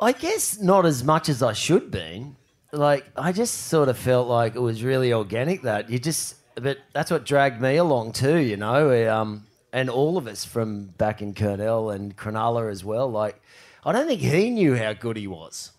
I 0.00 0.10
guess 0.10 0.58
not 0.58 0.84
as 0.84 1.04
much 1.04 1.28
as 1.28 1.44
I 1.44 1.52
should 1.52 1.92
be. 1.92 2.26
Like 2.72 3.06
I 3.14 3.30
just 3.30 3.68
sort 3.68 3.88
of 3.88 3.96
felt 3.96 4.26
like 4.26 4.56
it 4.56 4.60
was 4.60 4.82
really 4.82 5.12
organic 5.12 5.62
that 5.62 5.88
you 5.90 6.00
just, 6.00 6.34
but 6.56 6.78
that's 6.92 7.08
what 7.08 7.24
dragged 7.24 7.60
me 7.60 7.76
along 7.76 8.14
too. 8.14 8.38
You 8.38 8.56
know, 8.56 9.14
um, 9.14 9.46
and 9.72 9.88
all 9.88 10.18
of 10.18 10.26
us 10.26 10.44
from 10.44 10.86
back 10.86 11.22
in 11.22 11.34
Kurnell 11.34 11.90
and 11.90 12.16
Cronulla 12.16 12.68
as 12.68 12.84
well. 12.84 13.08
Like 13.08 13.40
I 13.84 13.92
don't 13.92 14.08
think 14.08 14.20
he 14.20 14.50
knew 14.50 14.74
how 14.74 14.92
good 14.92 15.16
he 15.16 15.28
was. 15.28 15.70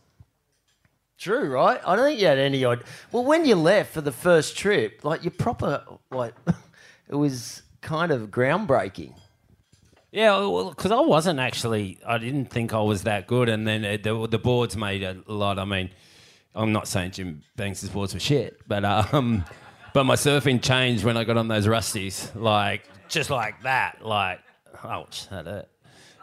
True, 1.17 1.49
right? 1.49 1.81
I 1.85 1.97
don't 1.97 2.05
think 2.05 2.21
you 2.21 2.27
had 2.27 2.38
any 2.38 2.63
idea. 2.63 2.85
Well, 3.11 3.25
when 3.25 3.43
you 3.43 3.55
left 3.55 3.91
for 3.91 3.99
the 3.99 4.13
first 4.13 4.55
trip, 4.55 5.03
like 5.03 5.25
you 5.25 5.31
proper, 5.31 5.83
like 6.11 6.33
it 7.09 7.15
was 7.15 7.63
kind 7.81 8.11
of 8.11 8.29
groundbreaking. 8.29 9.13
Yeah, 10.11 10.39
well, 10.39 10.69
because 10.69 10.91
I 10.91 11.01
wasn't 11.01 11.39
actually, 11.39 11.99
I 12.05 12.17
didn't 12.17 12.45
think 12.45 12.73
I 12.73 12.81
was 12.81 13.03
that 13.03 13.27
good, 13.27 13.49
and 13.49 13.67
then 13.67 13.83
it, 13.83 14.03
the, 14.03 14.27
the 14.27 14.39
boards 14.39 14.75
made 14.77 15.03
a 15.03 15.21
lot. 15.27 15.59
I 15.59 15.65
mean, 15.65 15.89
I'm 16.55 16.71
not 16.71 16.87
saying 16.87 17.11
Jim 17.11 17.43
Banks' 17.55 17.87
boards 17.89 18.13
were 18.13 18.19
shit, 18.19 18.59
but 18.67 18.83
um, 19.13 19.45
but 19.93 20.05
my 20.05 20.15
surfing 20.15 20.61
changed 20.61 21.03
when 21.03 21.17
I 21.17 21.23
got 21.23 21.37
on 21.37 21.47
those 21.47 21.67
rusties, 21.67 22.33
like 22.35 22.83
just 23.09 23.29
like 23.29 23.61
that, 23.63 24.03
like 24.03 24.39
ouch, 24.83 25.29
that 25.29 25.45
hurt. 25.45 25.69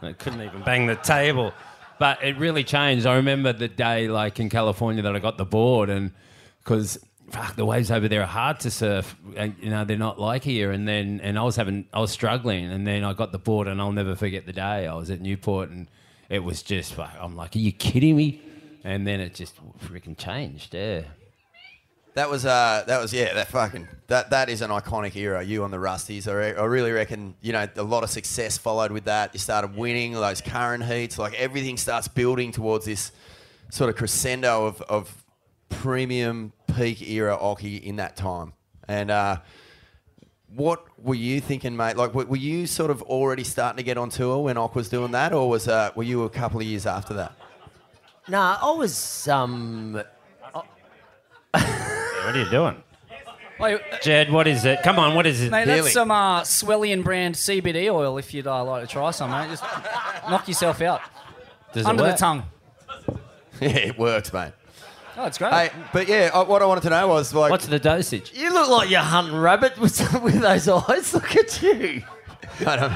I 0.02 0.12
couldn't 0.12 0.42
even 0.42 0.62
bang 0.62 0.86
the 0.86 0.96
table, 0.96 1.52
but 1.98 2.22
it 2.22 2.36
really 2.36 2.64
changed. 2.64 3.06
I 3.06 3.16
remember 3.16 3.52
the 3.52 3.68
day, 3.68 4.08
like 4.08 4.40
in 4.40 4.50
California, 4.50 5.02
that 5.02 5.14
I 5.14 5.18
got 5.18 5.38
the 5.38 5.46
board, 5.46 5.88
and 5.88 6.12
because 6.58 6.98
fuck, 7.30 7.56
the 7.56 7.64
waves 7.64 7.90
over 7.90 8.08
there 8.08 8.22
are 8.22 8.26
hard 8.26 8.60
to 8.60 8.70
surf. 8.70 9.16
And, 9.36 9.54
you 9.60 9.70
know, 9.70 9.84
they're 9.84 9.96
not 9.96 10.18
like 10.18 10.44
here. 10.44 10.70
And 10.70 10.86
then, 10.86 11.20
and 11.22 11.38
I 11.38 11.42
was 11.42 11.56
having, 11.56 11.86
I 11.92 12.00
was 12.00 12.10
struggling. 12.10 12.70
And 12.70 12.86
then 12.86 13.04
I 13.04 13.12
got 13.12 13.32
the 13.32 13.38
board, 13.38 13.68
and 13.68 13.80
I'll 13.80 13.92
never 13.92 14.14
forget 14.14 14.46
the 14.46 14.52
day. 14.52 14.86
I 14.86 14.94
was 14.94 15.10
at 15.10 15.20
Newport, 15.20 15.70
and 15.70 15.88
it 16.28 16.40
was 16.40 16.62
just, 16.62 16.98
I'm 16.98 17.36
like, 17.36 17.56
are 17.56 17.60
you 17.60 17.72
kidding 17.72 18.16
me? 18.16 18.42
And 18.84 19.06
then 19.06 19.20
it 19.20 19.34
just 19.34 19.54
freaking 19.78 20.16
changed. 20.16 20.74
Yeah. 20.74 21.02
That 22.14 22.30
was 22.30 22.46
uh, 22.46 22.84
that 22.86 23.00
was 23.00 23.12
yeah, 23.12 23.34
that 23.34 23.48
fucking 23.48 23.88
that 24.06 24.30
that 24.30 24.48
is 24.48 24.62
an 24.62 24.70
iconic 24.70 25.16
era. 25.16 25.42
You 25.42 25.64
on 25.64 25.72
the 25.72 25.78
Rusties, 25.78 26.28
I, 26.28 26.32
re- 26.32 26.54
I 26.54 26.64
really 26.64 26.92
reckon 26.92 27.34
you 27.40 27.52
know 27.52 27.66
a 27.74 27.82
lot 27.82 28.04
of 28.04 28.10
success 28.10 28.56
followed 28.56 28.92
with 28.92 29.06
that. 29.06 29.30
You 29.32 29.40
started 29.40 29.74
winning 29.74 30.12
those 30.12 30.40
Curren 30.40 30.80
heats, 30.80 31.18
like 31.18 31.34
everything 31.34 31.76
starts 31.76 32.06
building 32.06 32.52
towards 32.52 32.84
this 32.84 33.10
sort 33.70 33.90
of 33.90 33.96
crescendo 33.96 34.66
of, 34.66 34.80
of 34.82 35.23
premium 35.80 36.52
peak 36.76 37.02
era 37.02 37.36
Occy 37.40 37.82
in 37.82 37.96
that 37.96 38.16
time. 38.16 38.52
And 38.88 39.10
uh, 39.10 39.38
what 40.54 40.84
were 40.98 41.14
you 41.14 41.40
thinking, 41.40 41.76
mate? 41.76 41.96
Like, 41.96 42.14
were 42.14 42.26
were 42.26 42.36
you 42.36 42.66
sort 42.66 42.90
of 42.90 43.02
already 43.02 43.44
starting 43.44 43.78
to 43.78 43.82
get 43.82 43.96
on 43.98 44.10
tour 44.10 44.42
when 44.42 44.56
Ock 44.56 44.74
was 44.74 44.88
doing 44.88 45.12
that, 45.12 45.32
or 45.32 45.48
was 45.48 45.68
uh, 45.68 45.90
were 45.94 46.02
you 46.02 46.24
a 46.24 46.30
couple 46.30 46.60
of 46.60 46.66
years 46.66 46.86
after 46.86 47.14
that? 47.14 47.32
Nah, 48.28 48.58
I 48.60 48.70
was 48.72 49.28
um. 49.28 50.00
What 51.52 52.34
are 52.34 52.38
you 52.42 52.48
doing? 52.50 52.82
Wait, 53.60 53.80
Jed, 54.02 54.32
what 54.32 54.48
is 54.48 54.64
it? 54.64 54.82
Come 54.82 54.98
on, 54.98 55.14
what 55.14 55.26
is 55.26 55.42
it? 55.42 55.50
Mate, 55.50 55.66
that's 55.66 55.92
some 55.92 56.10
uh, 56.10 56.40
Swellian 56.40 57.04
brand 57.04 57.34
CBD 57.34 57.92
oil 57.92 58.18
if 58.18 58.34
you'd 58.34 58.46
uh, 58.46 58.64
like 58.64 58.82
to 58.82 58.88
try 58.88 59.10
some, 59.10 59.30
mate. 59.30 59.50
Just 59.50 59.62
knock 60.28 60.48
yourself 60.48 60.80
out. 60.80 61.02
Does 61.72 61.84
it 61.86 61.88
Under 61.88 62.02
the 62.02 62.08
work? 62.10 62.18
tongue. 62.18 62.42
yeah, 63.60 63.68
it 63.68 63.98
works, 63.98 64.32
mate. 64.32 64.52
Oh, 65.16 65.26
it's 65.26 65.38
great. 65.38 65.52
Hey, 65.52 65.70
but 65.92 66.08
yeah, 66.08 66.30
I, 66.34 66.42
what 66.42 66.60
I 66.60 66.66
wanted 66.66 66.82
to 66.82 66.90
know 66.90 67.06
was 67.08 67.32
like, 67.32 67.50
What's 67.50 67.66
the 67.66 67.78
dosage? 67.78 68.32
You 68.34 68.52
look 68.52 68.68
like 68.68 68.90
you're 68.90 69.00
hunting 69.00 69.36
rabbit 69.36 69.78
with, 69.78 69.98
with 70.22 70.40
those 70.40 70.68
eyes. 70.68 71.14
Look 71.14 71.36
at 71.36 71.62
you. 71.62 72.02
I 72.66 72.76
don't- 72.76 72.92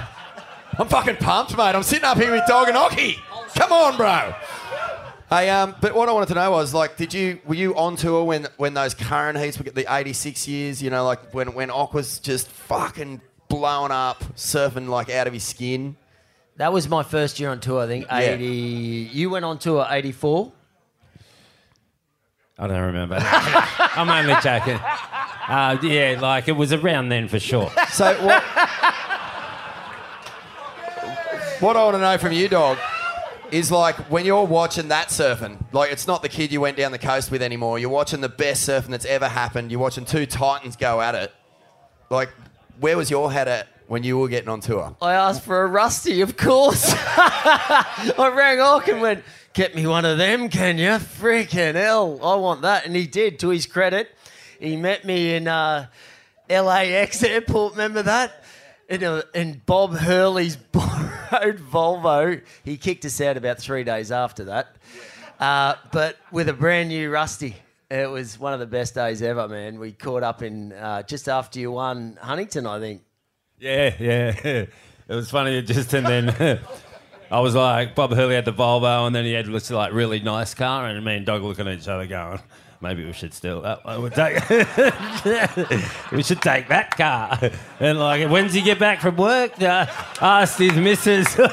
I'm 0.81 0.87
fucking 0.89 1.17
pumped, 1.17 1.57
mate. 1.57 1.75
I'm 1.75 1.83
sitting 1.83 2.05
up 2.05 2.17
here 2.19 2.31
with 2.31 2.45
Dog 2.47 2.69
and 2.69 2.77
Occy. 2.77 3.17
Come 3.57 3.73
on, 3.73 3.97
bro. 3.97 4.33
Hey, 5.29 5.51
um, 5.51 5.75
but 5.81 5.93
what 5.95 6.09
I 6.09 6.13
wanted 6.13 6.29
to 6.29 6.35
know 6.35 6.53
was 6.53 6.73
like, 6.73 6.97
did 6.97 7.13
you 7.13 7.41
were 7.47 7.55
you 7.57 7.75
on 7.77 7.97
tour 7.97 8.23
when 8.25 8.47
when 8.59 8.75
those 8.75 8.95
Curren 8.95 9.35
heats 9.37 9.59
were 9.59 9.65
the 9.71 9.87
'86 9.93 10.47
years? 10.47 10.81
You 10.83 10.91
know, 10.91 11.05
like 11.05 11.35
when 11.35 11.53
when 11.55 11.71
Ock 11.71 11.95
was 11.95 12.19
just 12.21 12.47
fucking 12.49 13.21
blowing 13.49 13.91
up, 13.91 14.23
surfing 14.37 14.89
like 14.89 15.11
out 15.11 15.27
of 15.27 15.33
his 15.33 15.43
skin. 15.45 15.97
That 16.59 16.73
was 16.73 16.89
my 16.89 17.03
first 17.03 17.41
year 17.41 17.51
on 17.51 17.59
tour. 17.61 17.83
I 17.83 17.87
think 17.89 18.07
Yeah. 18.07 18.19
eighty. 18.21 19.11
You 19.13 19.31
went 19.31 19.45
on 19.45 19.59
tour 19.59 19.85
eighty 19.91 20.13
four. 20.13 20.53
I 22.59 22.67
don't 22.67 22.81
remember. 22.81 23.19
I'm 23.23 24.09
only 24.09 24.35
joking. 24.43 24.79
Uh, 25.49 25.79
yeah, 25.83 26.19
like 26.21 26.49
it 26.49 26.53
was 26.53 26.73
around 26.73 27.09
then 27.09 27.29
for 27.29 27.39
sure. 27.39 27.71
So 27.93 28.13
what? 28.25 28.43
what 31.61 31.77
I 31.77 31.85
want 31.85 31.95
to 31.95 32.01
know 32.01 32.19
from 32.19 32.33
you, 32.33 32.49
Dog, 32.49 32.79
is 33.53 33.71
like 33.71 33.97
when 34.11 34.25
you're 34.25 34.45
watching 34.45 34.89
that 34.89 35.09
surfing, 35.09 35.63
like 35.73 35.93
it's 35.93 36.07
not 36.07 36.23
the 36.23 36.29
kid 36.29 36.53
you 36.53 36.61
went 36.61 36.77
down 36.77 36.93
the 36.93 36.99
coast 36.99 37.31
with 37.31 37.43
anymore. 37.43 37.79
You're 37.79 37.91
watching 37.91 38.21
the 38.21 38.29
best 38.29 38.69
surfing 38.69 38.89
that's 38.89 39.07
ever 39.07 39.29
happened. 39.29 39.71
You're 39.71 39.81
watching 39.81 40.05
two 40.05 40.27
titans 40.27 40.77
go 40.77 41.01
at 41.01 41.15
it. 41.15 41.33
Like, 42.11 42.31
where 42.81 42.97
was 42.97 43.11
your 43.11 43.31
head 43.31 43.49
at 43.49 43.69
when 43.87 44.03
you 44.03 44.19
were 44.19 44.29
getting 44.29 44.49
on 44.49 44.61
tour? 44.61 44.97
I 45.01 45.15
asked 45.15 45.43
for 45.43 45.63
a 45.63 45.67
rusty, 45.67 46.21
of 46.23 46.37
course. 46.37 46.93
I 46.97 48.33
rang 48.35 48.61
Ock 48.61 48.89
and 48.89 49.01
went, 49.01 49.25
"Get 49.59 49.75
me 49.75 49.89
one 49.89 50.05
of 50.05 50.19
them, 50.19 50.51
can 50.51 50.79
you? 50.79 50.91
Freaking 50.91 51.75
hell, 51.75 52.21
I 52.23 52.37
want 52.37 52.63
that." 52.63 52.87
And 52.87 52.95
he 52.95 53.09
did. 53.09 53.41
To 53.41 53.49
his 53.49 53.67
credit, 53.67 54.09
he 54.61 54.77
met 54.77 55.05
me 55.05 55.35
in 55.35 55.49
uh, 55.49 55.89
LAX 56.49 57.25
airport. 57.25 57.73
Remember 57.73 58.05
that? 58.05 58.45
In, 58.89 59.03
a, 59.03 59.25
in 59.35 59.61
Bob 59.67 59.97
Hurley's 59.97 60.55
borrowed 60.73 61.59
Volvo. 61.59 62.41
He 62.63 62.77
kicked 62.77 63.05
us 63.05 63.21
out 63.21 63.37
about 63.37 63.59
three 63.59 63.83
days 63.83 64.13
after 64.13 64.45
that. 64.45 64.77
Uh, 65.41 65.75
but 65.91 66.19
with 66.31 66.49
a 66.49 66.55
brand 66.55 66.91
new 66.91 67.11
Rusty. 67.11 67.57
It 67.91 68.09
was 68.09 68.39
one 68.39 68.53
of 68.53 68.61
the 68.61 68.67
best 68.67 68.95
days 68.95 69.23
ever, 69.23 69.49
man. 69.49 69.81
We 69.81 69.91
caught 69.91 70.23
up 70.23 70.41
in 70.41 70.73
uh, 70.73 71.03
just 71.03 71.29
after 71.29 71.59
you 71.59 71.73
won 71.73 72.17
Huntington, 72.23 72.65
I 72.65 72.79
think. 72.79 73.03
Yeah, 73.59 73.93
yeah. 73.99 74.67
It 75.09 75.15
was 75.15 75.31
funny 75.31 75.63
just 75.63 75.95
and 75.95 76.07
then 76.07 76.61
I 77.31 77.41
was 77.41 77.55
like 77.55 77.95
Bob 77.95 78.13
Hurley 78.13 78.35
had 78.35 78.45
the 78.45 78.53
Volvo 78.53 79.07
and 79.07 79.15
then 79.15 79.25
he 79.25 79.33
had 79.33 79.47
this 79.47 79.71
like 79.71 79.93
really 79.93 80.21
nice 80.21 80.55
car 80.55 80.87
and 80.87 81.05
me 81.05 81.17
and 81.17 81.27
Doug 81.27 81.43
looking 81.43 81.69
at 81.69 81.79
each 81.79 81.89
other 81.89 82.07
going, 82.07 82.41
maybe 82.81 83.05
we 83.05 83.13
should 83.13 83.35
steal 83.35 83.61
that 83.63 83.85
one. 83.85 84.03
We'll 84.03 84.11
take 84.11 84.49
we 86.13 86.23
should 86.23 86.41
take 86.41 86.69
that 86.69 86.97
car. 86.97 87.39
And 87.81 87.99
like 87.99 88.31
when's 88.31 88.55
he 88.55 88.63
get 88.63 88.79
back 88.79 89.01
from 89.01 89.17
work? 89.17 89.61
Uh, 89.61 89.87
asked 90.21 90.59
his 90.59 90.75
missus 90.75 91.37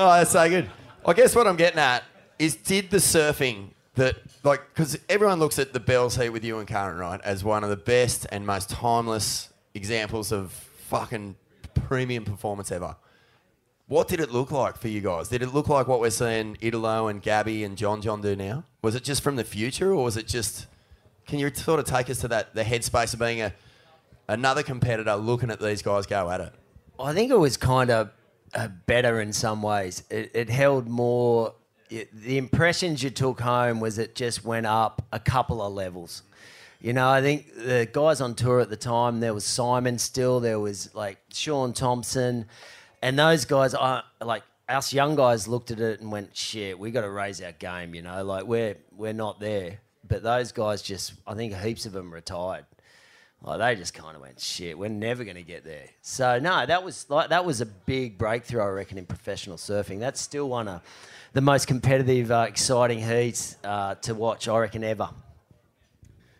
Oh, 0.00 0.16
that's 0.16 0.30
so 0.30 0.48
good. 0.48 0.70
I 1.04 1.12
guess 1.12 1.34
what 1.34 1.48
I'm 1.48 1.56
getting 1.56 1.80
at 1.80 2.04
is 2.38 2.54
did 2.54 2.88
the 2.88 2.98
surfing 2.98 3.70
that, 3.96 4.14
like, 4.44 4.62
because 4.72 4.96
everyone 5.08 5.40
looks 5.40 5.58
at 5.58 5.72
the 5.72 5.80
Bells 5.80 6.14
Heat 6.14 6.28
with 6.28 6.44
you 6.44 6.60
and 6.60 6.68
Curren, 6.68 6.98
right, 6.98 7.20
as 7.24 7.42
one 7.42 7.64
of 7.64 7.70
the 7.70 7.76
best 7.76 8.24
and 8.30 8.46
most 8.46 8.70
timeless 8.70 9.48
examples 9.74 10.30
of 10.30 10.67
fucking 10.88 11.36
premium 11.74 12.24
performance 12.24 12.72
ever. 12.72 12.96
What 13.86 14.08
did 14.08 14.20
it 14.20 14.30
look 14.30 14.50
like 14.50 14.76
for 14.76 14.88
you 14.88 15.00
guys? 15.00 15.28
Did 15.28 15.42
it 15.42 15.54
look 15.54 15.68
like 15.68 15.86
what 15.86 16.00
we're 16.00 16.10
seeing 16.10 16.58
Italo 16.60 17.08
and 17.08 17.22
Gabby 17.22 17.64
and 17.64 17.76
John 17.76 18.02
John 18.02 18.20
do 18.20 18.36
now? 18.36 18.64
Was 18.82 18.94
it 18.94 19.04
just 19.04 19.22
from 19.22 19.36
the 19.36 19.44
future, 19.44 19.92
or 19.92 20.04
was 20.04 20.16
it 20.16 20.26
just? 20.26 20.66
Can 21.26 21.38
you 21.38 21.50
sort 21.54 21.80
of 21.80 21.86
take 21.86 22.10
us 22.10 22.20
to 22.20 22.28
that 22.28 22.54
the 22.54 22.64
headspace 22.64 23.12
of 23.14 23.20
being 23.20 23.40
a 23.40 23.54
another 24.28 24.62
competitor 24.62 25.16
looking 25.16 25.50
at 25.50 25.60
these 25.60 25.82
guys 25.82 26.06
go 26.06 26.30
at 26.30 26.40
it? 26.40 26.52
I 27.00 27.14
think 27.14 27.30
it 27.30 27.38
was 27.38 27.56
kind 27.56 27.90
of 27.90 28.10
uh, 28.54 28.68
better 28.86 29.20
in 29.20 29.32
some 29.32 29.62
ways. 29.62 30.02
It, 30.10 30.30
it 30.34 30.50
held 30.50 30.88
more. 30.88 31.54
It, 31.88 32.12
the 32.12 32.36
impressions 32.36 33.02
you 33.02 33.08
took 33.08 33.40
home 33.40 33.80
was 33.80 33.98
it 33.98 34.14
just 34.14 34.44
went 34.44 34.66
up 34.66 35.06
a 35.12 35.18
couple 35.18 35.62
of 35.62 35.72
levels. 35.72 36.22
You 36.80 36.92
know, 36.92 37.08
I 37.08 37.20
think 37.20 37.54
the 37.54 37.88
guys 37.90 38.20
on 38.20 38.34
tour 38.34 38.60
at 38.60 38.70
the 38.70 38.76
time, 38.76 39.18
there 39.18 39.34
was 39.34 39.44
Simon 39.44 39.98
still, 39.98 40.38
there 40.38 40.60
was 40.60 40.94
like 40.94 41.18
Shaun 41.32 41.72
Tomson, 41.72 42.46
and 43.02 43.18
those 43.18 43.44
guys, 43.44 43.74
I 43.74 44.02
like 44.20 44.44
us 44.68 44.92
young 44.92 45.16
guys 45.16 45.48
looked 45.48 45.70
at 45.70 45.80
it 45.80 46.00
and 46.00 46.12
went, 46.12 46.36
"Shit, 46.36 46.78
we 46.78 46.90
got 46.90 47.00
to 47.00 47.10
raise 47.10 47.42
our 47.42 47.52
game." 47.52 47.94
You 47.94 48.02
know, 48.02 48.22
like 48.24 48.44
we're 48.44 48.76
we're 48.96 49.12
not 49.12 49.40
there. 49.40 49.78
But 50.06 50.22
those 50.22 50.52
guys 50.52 50.80
just, 50.80 51.12
I 51.26 51.34
think 51.34 51.54
heaps 51.54 51.84
of 51.84 51.92
them 51.92 52.12
retired. 52.12 52.64
Like 53.42 53.58
they 53.58 53.76
just 53.76 53.94
kind 53.94 54.16
of 54.16 54.22
went 54.22 54.40
shit. 54.40 54.76
We're 54.76 54.88
never 54.88 55.22
going 55.22 55.36
to 55.36 55.42
get 55.42 55.64
there. 55.64 55.84
So 56.02 56.38
no, 56.38 56.66
that 56.66 56.82
was 56.82 57.06
like 57.08 57.30
that 57.30 57.44
was 57.44 57.60
a 57.60 57.66
big 57.66 58.18
breakthrough, 58.18 58.62
I 58.62 58.68
reckon, 58.68 58.98
in 58.98 59.06
professional 59.06 59.56
surfing. 59.56 60.00
That's 60.00 60.20
still 60.20 60.48
one 60.48 60.66
of 60.66 60.82
the 61.34 61.40
most 61.40 61.66
competitive, 61.66 62.30
uh, 62.30 62.46
exciting 62.48 63.00
heats 63.00 63.56
uh, 63.62 63.94
to 63.96 64.14
watch, 64.14 64.48
I 64.48 64.58
reckon, 64.58 64.82
ever. 64.82 65.10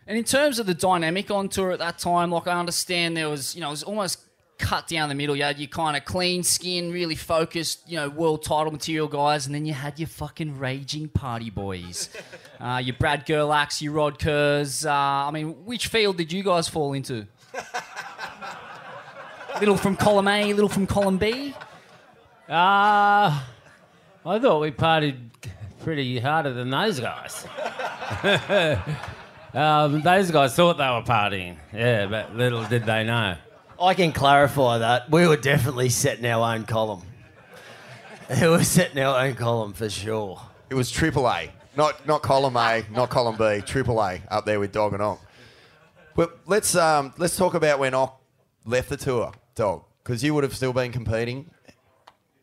And 0.09 0.17
in 0.17 0.23
terms 0.23 0.57
of 0.57 0.65
the 0.65 0.73
dynamic 0.73 1.29
on 1.29 1.49
tour 1.49 1.71
at 1.71 1.77
that 1.77 1.99
time, 1.99 2.31
like 2.31 2.47
I 2.47 2.59
understand 2.59 3.15
there 3.15 3.29
was, 3.29 3.53
you 3.53 3.61
know, 3.61 3.67
it 3.67 3.71
was 3.71 3.83
almost 3.83 4.19
cut 4.57 4.87
down 4.87 5.07
the 5.07 5.13
middle. 5.13 5.35
You 5.35 5.43
had 5.43 5.59
your 5.59 5.67
kind 5.67 5.95
of 5.95 6.03
clean 6.03 6.41
skin, 6.41 6.91
really 6.91 7.13
focused, 7.13 7.87
you 7.87 7.95
know, 7.95 8.09
world 8.09 8.41
title 8.41 8.71
material 8.71 9.07
guys, 9.07 9.45
and 9.45 9.53
then 9.53 9.67
you 9.67 9.73
had 9.73 9.99
your 9.99 10.07
fucking 10.07 10.57
raging 10.57 11.07
party 11.07 11.49
boys. 11.49 12.09
Uh, 12.59 12.77
your 12.77 12.93
Brad 12.99 13.25
Gerlachs, 13.25 13.81
your 13.81 13.93
Rod 13.93 14.19
Kerrs. 14.19 14.85
Uh, 14.85 14.91
I 14.91 15.31
mean, 15.31 15.63
which 15.63 15.87
field 15.87 16.17
did 16.17 16.33
you 16.33 16.43
guys 16.43 16.67
fall 16.67 16.91
into? 16.91 17.25
little 19.61 19.77
from 19.77 19.95
column 19.95 20.27
A, 20.27 20.51
little 20.51 20.67
from 20.67 20.85
column 20.85 21.17
B? 21.17 21.55
Uh, 22.49 22.51
I 22.51 23.41
thought 24.25 24.59
we 24.59 24.71
partied 24.71 25.29
pretty 25.83 26.19
harder 26.19 26.51
than 26.51 26.69
those 26.69 26.99
guys. 26.99 27.47
um, 29.53 30.01
those 30.01 30.31
guys 30.31 30.55
thought 30.55 30.77
they 30.77 30.83
were 30.83 31.01
partying. 31.01 31.57
Yeah, 31.73 32.05
but 32.05 32.35
little 32.35 32.63
did 32.65 32.85
they 32.85 33.03
know. 33.03 33.37
I 33.81 33.93
can 33.93 34.11
clarify 34.11 34.79
that. 34.79 35.09
We 35.09 35.27
were 35.27 35.37
definitely 35.37 35.89
setting 35.89 36.25
our 36.25 36.53
own 36.53 36.65
column. 36.65 37.03
We 38.29 38.47
were 38.47 38.63
setting 38.63 39.01
our 39.01 39.25
own 39.25 39.35
column 39.35 39.73
for 39.73 39.89
sure. 39.89 40.39
It 40.69 40.75
was 40.75 40.91
triple 40.91 41.27
A, 41.27 41.49
not 41.75 42.05
not 42.05 42.21
column 42.21 42.57
A, 42.57 42.83
not 42.91 43.09
column 43.09 43.37
B, 43.37 43.61
triple 43.65 43.99
A 44.03 44.21
up 44.29 44.45
there 44.45 44.59
with 44.59 44.71
Dog 44.71 44.93
and 44.93 45.01
Ock. 45.01 45.19
But 46.15 46.37
let's 46.45 46.75
um, 46.75 47.13
let's 47.17 47.37
talk 47.37 47.53
about 47.53 47.79
when 47.79 47.93
Ock 47.93 48.21
left 48.65 48.89
the 48.89 48.97
tour, 48.97 49.31
Dog, 49.55 49.85
because 50.03 50.23
you 50.23 50.33
would 50.35 50.43
have 50.43 50.55
still 50.55 50.73
been 50.73 50.91
competing. 50.91 51.49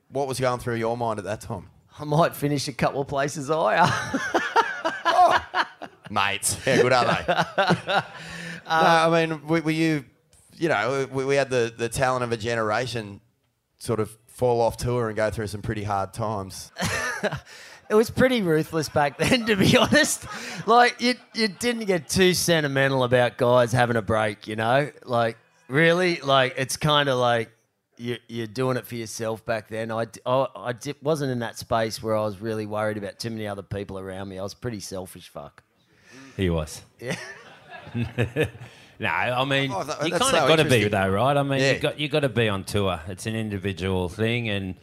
What 0.09 0.27
was 0.27 0.41
going 0.41 0.59
through 0.59 0.77
your 0.77 0.97
mind 0.97 1.19
at 1.19 1.25
that 1.27 1.41
time? 1.41 1.69
I 1.99 2.05
might 2.05 2.35
finish 2.35 2.67
a 2.69 2.73
couple 2.73 3.03
of 3.03 3.09
places 3.09 3.49
higher. 3.49 3.87
Mates, 6.11 6.55
how 6.65 6.83
good 6.83 6.93
are 6.93 7.05
they? 7.05 8.01
Uh, 8.69 8.83
no, 9.09 9.17
I 9.17 9.27
mean, 9.27 9.47
were, 9.47 9.61
were 9.61 9.71
you, 9.71 10.05
you 10.57 10.69
know, 10.69 11.07
we, 11.13 11.25
we 11.25 11.37
had 11.37 11.51
the, 11.51 11.73
the 11.77 11.89
talent 11.89 12.25
of 12.25 12.33
a 12.33 12.37
generation 12.37 13.21
sort 13.79 14.01
of 14.01 14.11
fall 14.27 14.61
off 14.61 14.77
tour 14.77 15.07
and 15.09 15.17
go 15.17 15.31
through 15.31 15.47
some 15.47 15.63
pretty 15.63 15.85
hard 15.85 16.13
times. 16.13 16.73
it 17.89 17.95
was 17.95 18.11
pretty 18.11 18.43
ruthless 18.43 18.89
back 18.89 19.19
then, 19.19 19.47
to 19.47 19.57
be 19.57 19.77
honest. 19.77 20.27
Like 20.67 21.01
you, 21.01 21.15
you 21.35 21.49
didn't 21.49 21.85
get 21.85 22.09
too 22.09 22.35
sentimental 22.35 23.05
about 23.05 23.37
guys 23.37 23.73
having 23.73 23.97
a 23.97 24.03
break, 24.03 24.47
you 24.49 24.57
know. 24.57 24.91
Like 25.05 25.39
really, 25.69 26.17
like 26.21 26.55
it's 26.57 26.77
kind 26.77 27.09
of 27.09 27.19
like 27.19 27.51
you, 27.97 28.19
you're 28.29 28.47
doing 28.47 28.77
it 28.77 28.87
for 28.87 28.97
yourself 28.97 29.45
back 29.47 29.69
then. 29.69 29.91
I 29.91 30.07
I 30.25 30.75
wasn't 31.03 31.33
in 31.33 31.39
that 31.41 31.57
space 31.57 32.03
where 32.03 32.17
I 32.17 32.25
was 32.25 32.41
really 32.41 32.67
worried 32.67 32.97
about 32.97 33.19
too 33.19 33.31
many 33.31 33.47
other 33.47 33.63
people 33.63 33.99
around 33.99 34.29
me. 34.29 34.39
I 34.39 34.43
was 34.43 34.55
pretty 34.55 34.81
selfish, 34.81 35.29
fuck. 35.29 35.63
He 36.37 36.51
was. 36.51 36.83
Yeah. 37.01 37.17
no, 38.99 39.09
I 39.09 39.45
mean, 39.45 39.71
Oh, 39.73 39.85
that- 39.85 40.05
you 40.05 40.11
kind 40.11 40.23
of 40.23 40.29
so 40.29 40.49
got 40.49 40.57
to 40.57 40.65
be 40.65 40.89
though, 40.89 41.09
right? 41.09 41.37
I 41.37 41.43
mean, 41.43 41.61
Yeah. 41.61 41.73
you 41.73 41.79
got 41.79 42.01
you 42.01 42.09
got 42.09 42.21
to 42.21 42.29
be 42.29 42.49
on 42.49 42.65
tour. 42.65 43.01
It's 43.09 43.27
an 43.27 43.35
individual 43.35 44.09
thing, 44.09 44.49
and 44.49 44.75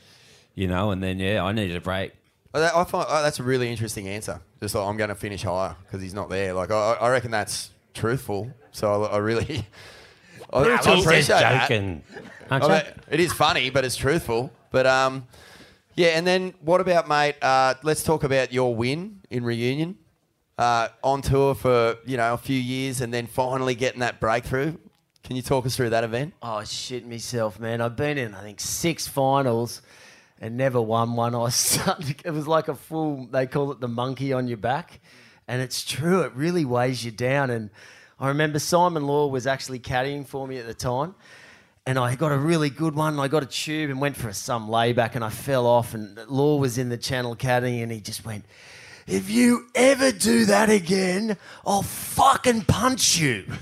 you 0.55 0.67
know, 0.67 0.91
and 0.91 1.01
then 1.01 1.19
yeah, 1.19 1.43
I 1.43 1.51
needed 1.51 1.75
a 1.75 1.81
break. 1.81 2.13
Oh, 2.55 2.63
I 2.63 2.83
find 2.83 3.05
oh, 3.09 3.23
that's 3.23 3.39
a 3.39 3.43
really 3.43 3.69
interesting 3.69 4.07
answer. 4.07 4.39
Just 4.61 4.75
like 4.75 4.87
I'm 4.87 4.97
going 4.97 5.09
to 5.09 5.15
finish 5.15 5.43
higher 5.43 5.75
because 5.83 6.01
he's 6.01 6.13
not 6.13 6.29
there. 6.29 6.53
Like 6.53 6.71
I, 6.71 6.93
I 6.93 7.09
reckon 7.09 7.31
that's 7.31 7.71
truthful. 7.93 8.51
So 8.71 9.03
I, 9.03 9.15
I 9.15 9.17
really, 9.17 9.65
I, 10.53 10.59
I 10.59 10.75
appreciate 10.75 11.27
that. 11.27 11.67
joking, 11.67 12.03
aren't 12.49 12.63
you? 12.63 12.69
mean, 12.69 12.81
it 13.09 13.19
is 13.19 13.33
funny, 13.33 13.69
but 13.69 13.85
it's 13.85 13.95
truthful. 13.95 14.51
But 14.71 14.85
um, 14.85 15.27
yeah. 15.95 16.09
And 16.09 16.25
then 16.27 16.53
what 16.61 16.79
about 16.81 17.07
mate? 17.07 17.35
Uh, 17.41 17.73
let's 17.83 18.03
talk 18.03 18.23
about 18.23 18.53
your 18.53 18.75
win 18.75 19.21
in 19.31 19.43
Reunion. 19.43 19.97
Uh, 20.57 20.87
on 21.03 21.21
tour 21.21 21.55
for 21.55 21.97
you 22.05 22.17
know 22.17 22.33
a 22.33 22.37
few 22.37 22.59
years, 22.59 23.01
and 23.01 23.13
then 23.13 23.25
finally 23.25 23.75
getting 23.75 24.01
that 24.01 24.19
breakthrough. 24.19 24.75
Can 25.23 25.35
you 25.35 25.41
talk 25.41 25.65
us 25.65 25.75
through 25.75 25.89
that 25.91 26.03
event? 26.03 26.33
Oh 26.41 26.63
shit 26.63 27.07
myself, 27.07 27.59
man! 27.59 27.81
I've 27.81 27.95
been 27.95 28.17
in 28.17 28.35
I 28.35 28.41
think 28.41 28.59
six 28.59 29.07
finals 29.07 29.81
and 30.43 30.57
never 30.57 30.81
won 30.81 31.15
one. 31.15 31.33
I 31.35 31.39
was 31.39 31.79
it 32.23 32.31
was 32.31 32.47
like 32.47 32.67
a 32.67 32.75
full. 32.75 33.27
They 33.27 33.47
call 33.47 33.71
it 33.71 33.79
the 33.79 33.87
monkey 33.87 34.33
on 34.33 34.47
your 34.47 34.57
back, 34.57 34.99
and 35.47 35.61
it's 35.61 35.83
true. 35.83 36.21
It 36.21 36.33
really 36.33 36.65
weighs 36.65 37.03
you 37.03 37.11
down. 37.11 37.49
And 37.49 37.69
I 38.19 38.27
remember 38.27 38.59
Simon 38.59 39.07
Law 39.07 39.27
was 39.27 39.47
actually 39.47 39.79
caddying 39.79 40.27
for 40.27 40.47
me 40.47 40.57
at 40.57 40.67
the 40.67 40.73
time. 40.73 41.15
And 41.85 41.99
I 41.99 42.15
got 42.15 42.31
a 42.31 42.37
really 42.37 42.69
good 42.69 42.95
one. 42.95 43.19
I 43.19 43.27
got 43.27 43.43
a 43.43 43.45
tube 43.45 43.89
and 43.89 43.99
went 43.99 44.15
for 44.15 44.29
a 44.29 44.33
some 44.33 44.69
layback, 44.69 45.15
and 45.15 45.23
I 45.23 45.29
fell 45.29 45.65
off. 45.65 45.93
And 45.93 46.17
Law 46.27 46.57
was 46.57 46.77
in 46.77 46.89
the 46.89 46.97
channel 46.97 47.35
caddying, 47.35 47.83
and 47.83 47.91
he 47.91 47.99
just 47.99 48.25
went, 48.25 48.45
"If 49.07 49.29
you 49.29 49.67
ever 49.75 50.11
do 50.11 50.45
that 50.45 50.69
again, 50.69 51.37
I'll 51.65 51.81
fucking 51.83 52.61
punch 52.63 53.17
you." 53.17 53.45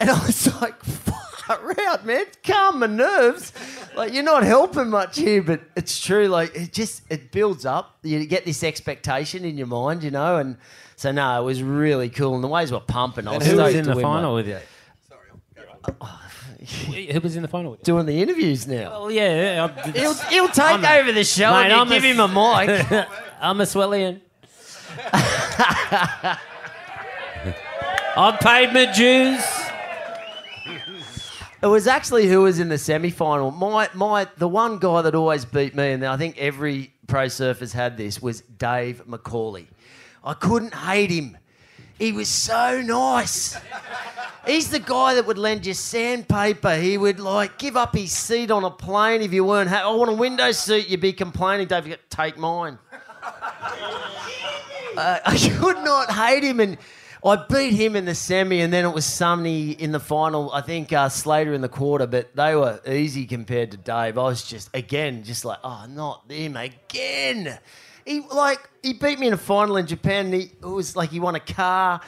And 0.00 0.10
I 0.10 0.26
was 0.26 0.60
like, 0.60 0.82
far 0.84 1.74
out, 1.86 2.04
man. 2.04 2.24
Calm 2.42 2.80
my 2.80 2.88
nerves. 2.88 3.52
Like, 3.96 4.12
you're 4.12 4.24
not 4.24 4.42
helping 4.42 4.90
much 4.90 5.16
here, 5.16 5.40
but 5.40 5.60
it's 5.76 6.00
true. 6.04 6.26
Like, 6.26 6.54
it 6.56 6.72
just, 6.72 7.02
it 7.08 7.30
builds 7.30 7.64
up. 7.64 7.96
You 8.02 8.26
get 8.26 8.44
this 8.44 8.64
expectation 8.64 9.44
in 9.44 9.56
your 9.56 9.68
mind, 9.68 10.02
you 10.02 10.10
know? 10.10 10.38
And 10.38 10.56
so, 10.96 11.12
no, 11.12 11.40
it 11.40 11.44
was 11.44 11.62
really 11.62 12.10
cool. 12.10 12.34
And 12.34 12.42
the 12.42 12.48
waves 12.48 12.72
were 12.72 12.80
pumping. 12.80 13.28
I 13.28 13.34
And 13.34 13.42
was 13.44 13.52
who 13.52 13.56
was 13.56 13.74
in 13.76 13.84
to 13.84 13.94
the 13.94 14.00
final 14.00 14.32
one. 14.34 14.44
with 14.44 14.48
you? 14.48 14.58
Sorry. 15.08 15.28
Oh, 16.00 16.20
who 17.12 17.20
was 17.20 17.36
in 17.36 17.42
the 17.42 17.48
final 17.48 17.70
with 17.70 17.80
you? 17.80 17.84
Doing 17.84 18.06
the 18.06 18.20
interviews 18.20 18.66
now. 18.66 18.90
Well, 18.90 19.10
yeah, 19.12 19.68
yeah, 19.68 19.92
He'll, 19.92 20.14
he'll 20.14 20.48
take 20.48 20.58
I'm 20.64 20.84
a- 20.84 20.98
over 21.00 21.12
the 21.12 21.24
show 21.24 21.52
Mate, 21.52 21.62
and 21.66 21.72
you 21.72 21.78
I'm 21.78 21.88
give 21.88 22.02
a- 22.04 22.06
him 22.08 22.20
a 22.20 22.28
mic. 22.28 23.08
I'm 23.40 23.60
a 23.60 23.64
Swellian. 23.64 24.20
Paid 28.40 28.72
my 28.72 28.92
dues. 28.94 29.44
It 31.62 31.66
was 31.66 31.86
actually 31.86 32.28
who 32.28 32.42
was 32.42 32.60
in 32.60 32.68
the 32.68 32.76
semi 32.76 33.08
final. 33.10 33.50
My, 33.50 33.88
my, 33.94 34.28
the 34.36 34.46
one 34.46 34.78
guy 34.78 35.00
that 35.02 35.14
always 35.14 35.46
beat 35.46 35.74
me, 35.74 35.92
and 35.92 36.04
I 36.04 36.18
think 36.18 36.36
every 36.36 36.92
pro 37.06 37.28
surfer's 37.28 37.72
had 37.72 37.96
this, 37.96 38.20
was 38.20 38.42
Dave 38.42 39.06
Macaulay. 39.06 39.68
I 40.22 40.34
couldn't 40.34 40.74
hate 40.74 41.10
him. 41.10 41.38
He 41.98 42.12
was 42.12 42.28
so 42.28 42.82
nice. 42.82 43.56
He's 44.46 44.68
the 44.68 44.78
guy 44.78 45.14
that 45.14 45.26
would 45.26 45.38
lend 45.38 45.64
you 45.64 45.72
sandpaper. 45.74 46.76
He 46.76 46.98
would 46.98 47.18
like 47.18 47.56
give 47.56 47.78
up 47.78 47.94
his 47.94 48.12
seat 48.12 48.50
on 48.50 48.62
a 48.64 48.70
plane 48.70 49.22
if 49.22 49.32
you 49.32 49.44
weren't. 49.44 49.70
Ha- 49.70 49.90
I 49.90 49.94
want 49.94 50.10
a 50.10 50.14
window 50.14 50.52
seat. 50.52 50.88
You'd 50.88 51.00
be 51.00 51.14
complaining, 51.14 51.66
Dave. 51.66 51.96
Take 52.10 52.36
mine. 52.36 52.78
Uh, 54.96 55.20
I 55.26 55.36
could 55.36 55.78
not 55.78 56.10
hate 56.10 56.42
him, 56.42 56.60
and 56.60 56.78
I 57.24 57.36
beat 57.36 57.72
him 57.72 57.96
in 57.96 58.04
the 58.04 58.14
semi, 58.14 58.60
and 58.60 58.72
then 58.72 58.84
it 58.84 58.92
was 58.92 59.06
Sunny 59.06 59.70
in 59.70 59.92
the 59.92 60.00
final. 60.00 60.52
I 60.52 60.60
think 60.60 60.92
uh, 60.92 61.08
Slater 61.08 61.54
in 61.54 61.62
the 61.62 61.68
quarter, 61.68 62.06
but 62.06 62.36
they 62.36 62.54
were 62.54 62.80
easy 62.86 63.26
compared 63.26 63.70
to 63.70 63.76
Dave. 63.76 64.18
I 64.18 64.22
was 64.24 64.44
just 64.44 64.68
again, 64.74 65.24
just 65.24 65.44
like, 65.44 65.58
oh, 65.64 65.86
not 65.88 66.30
him 66.30 66.56
again. 66.56 67.58
He 68.04 68.20
like 68.20 68.60
he 68.82 68.92
beat 68.92 69.18
me 69.18 69.28
in 69.28 69.32
a 69.32 69.38
final 69.38 69.76
in 69.78 69.86
Japan. 69.86 70.26
And 70.26 70.34
he 70.34 70.52
it 70.60 70.66
was 70.66 70.96
like 70.96 71.10
he 71.10 71.20
won 71.20 71.34
a 71.34 71.40
car, 71.40 72.00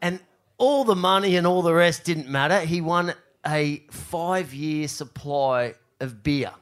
and 0.00 0.20
all 0.56 0.84
the 0.84 0.94
money 0.94 1.36
and 1.36 1.46
all 1.46 1.62
the 1.62 1.74
rest 1.74 2.04
didn't 2.04 2.28
matter. 2.28 2.60
He 2.60 2.80
won 2.80 3.14
a 3.46 3.82
five-year 3.90 4.86
supply 4.86 5.74
of 5.98 6.22
beer. 6.22 6.52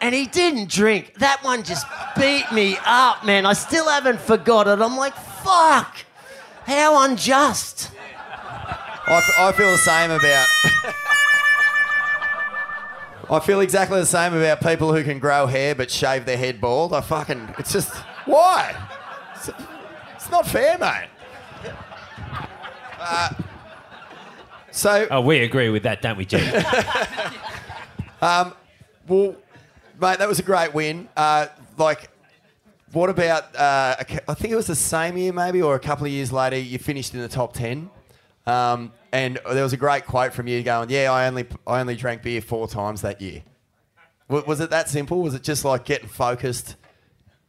And 0.00 0.14
he 0.14 0.26
didn't 0.26 0.70
drink. 0.70 1.14
That 1.18 1.42
one 1.42 1.62
just 1.62 1.86
beat 2.16 2.50
me 2.52 2.76
up, 2.84 3.24
man. 3.24 3.44
I 3.44 3.52
still 3.52 3.88
haven't 3.88 4.20
forgot 4.20 4.66
it. 4.66 4.80
I'm 4.80 4.96
like, 4.96 5.14
fuck. 5.14 5.96
How 6.64 7.04
unjust. 7.04 7.90
I, 9.06 9.16
f- 9.18 9.38
I 9.38 9.52
feel 9.52 9.70
the 9.70 9.78
same 9.78 10.10
about. 10.10 10.46
I 13.30 13.40
feel 13.40 13.60
exactly 13.60 14.00
the 14.00 14.06
same 14.06 14.34
about 14.34 14.60
people 14.60 14.92
who 14.94 15.04
can 15.04 15.18
grow 15.18 15.46
hair 15.46 15.74
but 15.74 15.90
shave 15.90 16.24
their 16.24 16.36
head 16.38 16.60
bald. 16.60 16.92
I 16.92 17.00
fucking. 17.00 17.54
It's 17.58 17.72
just. 17.72 17.94
Why? 18.24 18.74
It's, 19.36 19.50
it's 20.14 20.30
not 20.30 20.46
fair, 20.46 20.78
mate. 20.78 21.08
Uh, 22.98 23.30
so. 24.70 25.06
Oh, 25.10 25.20
we 25.20 25.40
agree 25.40 25.68
with 25.70 25.82
that, 25.84 26.02
don't 26.02 26.16
we, 26.16 26.24
Jim? 26.24 26.64
Um, 28.22 28.52
well, 29.08 29.34
mate, 30.00 30.18
that 30.18 30.28
was 30.28 30.38
a 30.38 30.42
great 30.42 30.74
win. 30.74 31.08
Uh, 31.16 31.46
like, 31.78 32.10
what 32.92 33.10
about? 33.10 33.54
Uh, 33.54 33.96
I 34.28 34.34
think 34.34 34.52
it 34.52 34.56
was 34.56 34.66
the 34.66 34.74
same 34.74 35.16
year, 35.16 35.32
maybe, 35.32 35.62
or 35.62 35.74
a 35.74 35.80
couple 35.80 36.06
of 36.06 36.12
years 36.12 36.32
later, 36.32 36.58
you 36.58 36.78
finished 36.78 37.14
in 37.14 37.20
the 37.20 37.28
top 37.28 37.52
ten. 37.52 37.90
Um, 38.46 38.92
and 39.12 39.38
there 39.52 39.62
was 39.62 39.72
a 39.72 39.76
great 39.76 40.06
quote 40.06 40.32
from 40.32 40.46
you 40.48 40.62
going, 40.62 40.90
"Yeah, 40.90 41.12
I 41.12 41.26
only 41.26 41.46
I 41.66 41.80
only 41.80 41.94
drank 41.96 42.22
beer 42.22 42.40
four 42.40 42.66
times 42.68 43.02
that 43.02 43.20
year." 43.20 43.42
W- 44.28 44.46
was 44.46 44.60
it 44.60 44.70
that 44.70 44.88
simple? 44.88 45.20
Was 45.22 45.34
it 45.34 45.42
just 45.42 45.64
like 45.64 45.84
getting 45.84 46.08
focused, 46.08 46.76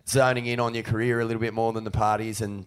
zoning 0.07 0.45
in 0.45 0.59
on 0.59 0.73
your 0.73 0.83
career 0.83 1.19
a 1.19 1.25
little 1.25 1.39
bit 1.41 1.53
more 1.53 1.71
than 1.73 1.83
the 1.83 1.91
parties 1.91 2.41
and 2.41 2.65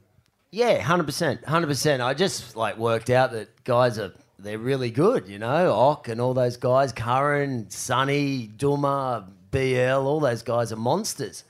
Yeah, 0.50 0.80
hundred 0.80 1.04
percent, 1.06 1.44
hundred 1.44 1.66
percent. 1.68 2.02
I 2.02 2.14
just 2.14 2.56
like 2.56 2.76
worked 2.78 3.10
out 3.10 3.32
that 3.32 3.62
guys 3.64 3.98
are 3.98 4.12
they're 4.38 4.58
really 4.58 4.90
good, 4.90 5.28
you 5.28 5.38
know. 5.38 5.72
Ock 5.72 6.08
and 6.08 6.20
all 6.20 6.34
those 6.34 6.56
guys, 6.56 6.92
Curren, 6.92 7.70
Sunny, 7.70 8.46
Duma, 8.46 9.28
BL, 9.54 10.06
all 10.06 10.18
those 10.18 10.42
guys 10.42 10.72
are 10.72 10.76
monsters. 10.76 11.44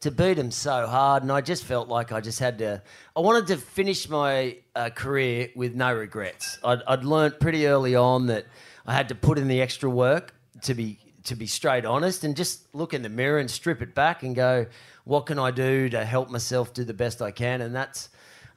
To 0.00 0.10
beat 0.10 0.34
them 0.34 0.50
so 0.50 0.86
hard, 0.86 1.22
and 1.22 1.32
I 1.32 1.40
just 1.40 1.64
felt 1.64 1.88
like 1.88 2.12
I 2.12 2.20
just 2.20 2.38
had 2.38 2.58
to. 2.58 2.82
I 3.16 3.20
wanted 3.20 3.46
to 3.46 3.56
finish 3.56 4.10
my 4.10 4.58
uh, 4.74 4.90
career 4.90 5.48
with 5.56 5.74
no 5.74 5.94
regrets. 5.94 6.58
I'd, 6.62 6.82
I'd 6.86 7.02
learnt 7.02 7.40
pretty 7.40 7.66
early 7.66 7.96
on 7.96 8.26
that 8.26 8.44
I 8.86 8.92
had 8.92 9.08
to 9.08 9.14
put 9.14 9.38
in 9.38 9.48
the 9.48 9.62
extra 9.62 9.88
work 9.88 10.34
to 10.62 10.74
be 10.74 10.98
to 11.24 11.34
be 11.34 11.46
straight 11.46 11.84
honest 11.84 12.24
and 12.24 12.36
just 12.36 12.72
look 12.74 12.92
in 12.92 13.02
the 13.02 13.08
mirror 13.08 13.38
and 13.38 13.50
strip 13.50 13.80
it 13.82 13.94
back 13.94 14.22
and 14.22 14.36
go, 14.36 14.66
what 15.04 15.26
can 15.26 15.38
I 15.38 15.50
do 15.50 15.88
to 15.88 16.04
help 16.04 16.30
myself 16.30 16.74
do 16.74 16.84
the 16.84 16.94
best 16.94 17.20
I 17.20 17.30
can? 17.30 17.62
And 17.62 17.74
that's, 17.74 18.10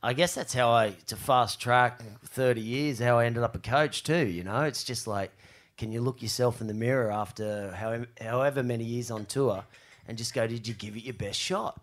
I 0.04 0.14
guess 0.14 0.36
that's 0.36 0.54
how 0.54 0.72
I, 0.72 0.91
to 1.08 1.16
fast 1.16 1.60
track 1.60 2.04
30 2.26 2.62
years, 2.62 3.00
how 3.00 3.18
I 3.18 3.26
ended 3.26 3.43
up 3.43 3.56
a 3.56 3.60
coach 3.60 4.04
too. 4.04 4.28
You 4.28 4.43
know, 4.43 4.62
it's 4.62 4.84
just 4.84 5.08
like, 5.08 5.32
can 5.80 5.94
you 5.94 6.02
look 6.02 6.22
yourself 6.22 6.60
in 6.60 6.68
the 6.68 6.74
mirror 6.74 7.10
after 7.10 7.72
however, 7.72 8.06
however 8.20 8.62
many 8.62 8.84
years 8.84 9.10
on 9.10 9.26
tour 9.26 9.64
and 10.10 10.18
just 10.18 10.34
go, 10.34 10.46
did 10.46 10.68
you 10.68 10.74
give 10.74 10.98
it 10.98 11.04
your 11.04 11.14
best 11.14 11.40
shot? 11.40 11.80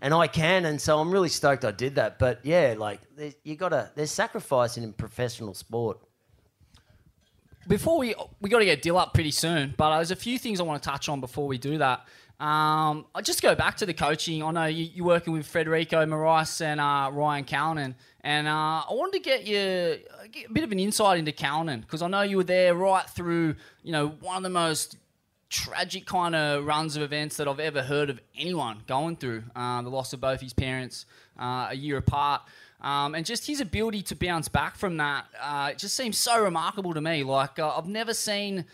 And 0.00 0.14
I 0.14 0.28
can, 0.28 0.64
and 0.64 0.80
so 0.80 1.00
I'm 1.00 1.10
really 1.10 1.28
stoked 1.28 1.64
I 1.64 1.72
did 1.72 1.96
that. 1.96 2.20
But 2.20 2.38
yeah, 2.44 2.76
like 2.78 3.00
you 3.42 3.56
gotta, 3.56 3.90
there's 3.96 4.12
sacrifice 4.12 4.76
in 4.76 4.92
professional 4.92 5.52
sport. 5.54 5.98
Before 7.68 7.98
we 7.98 8.14
we 8.40 8.48
got 8.48 8.60
to 8.60 8.64
get 8.64 8.82
Dill 8.82 8.98
up 8.98 9.14
pretty 9.14 9.30
soon, 9.30 9.74
but 9.76 9.94
there's 9.96 10.10
a 10.10 10.16
few 10.16 10.38
things 10.38 10.60
I 10.60 10.62
want 10.62 10.82
to 10.82 10.88
touch 10.88 11.08
on 11.08 11.20
before 11.20 11.46
we 11.46 11.58
do 11.58 11.78
that. 11.78 12.06
Um, 12.40 13.04
I 13.14 13.20
just 13.20 13.42
go 13.42 13.54
back 13.54 13.76
to 13.78 13.86
the 13.86 13.92
coaching. 13.92 14.42
I 14.42 14.50
know 14.50 14.64
you, 14.64 14.88
you're 14.94 15.04
working 15.04 15.34
with 15.34 15.46
Frederico 15.46 16.08
Morais 16.08 16.64
and 16.64 16.80
uh, 16.80 17.10
Ryan 17.12 17.44
Calnan, 17.44 17.94
and 18.22 18.48
uh, 18.48 18.50
I 18.50 18.92
wanted 18.92 19.18
to 19.18 19.20
get 19.20 19.46
you 19.46 19.98
get 20.32 20.48
a 20.48 20.52
bit 20.52 20.64
of 20.64 20.72
an 20.72 20.78
insight 20.78 21.18
into 21.18 21.32
Calnan 21.32 21.82
because 21.82 22.00
I 22.00 22.08
know 22.08 22.22
you 22.22 22.38
were 22.38 22.44
there 22.44 22.74
right 22.74 23.08
through. 23.08 23.56
You 23.82 23.92
know, 23.92 24.08
one 24.08 24.38
of 24.38 24.42
the 24.42 24.48
most 24.48 24.96
tragic 25.50 26.06
kind 26.06 26.34
of 26.34 26.64
runs 26.64 26.96
of 26.96 27.02
events 27.02 27.36
that 27.36 27.46
I've 27.46 27.60
ever 27.60 27.82
heard 27.82 28.08
of 28.08 28.20
anyone 28.38 28.84
going 28.86 29.16
through. 29.16 29.42
Uh, 29.54 29.82
the 29.82 29.90
loss 29.90 30.14
of 30.14 30.20
both 30.20 30.40
his 30.40 30.54
parents 30.54 31.04
uh, 31.38 31.68
a 31.70 31.76
year 31.76 31.98
apart. 31.98 32.42
Um, 32.80 33.14
and 33.14 33.26
just 33.26 33.46
his 33.46 33.60
ability 33.60 34.02
to 34.02 34.16
bounce 34.16 34.48
back 34.48 34.76
from 34.76 34.96
that, 34.96 35.26
uh, 35.40 35.72
just 35.74 35.96
seems 35.96 36.16
so 36.16 36.42
remarkable 36.42 36.94
to 36.94 37.00
me. 37.00 37.22
Like, 37.22 37.58
uh, 37.58 37.76
I've 37.76 37.88
never 37.88 38.14
seen 38.14 38.64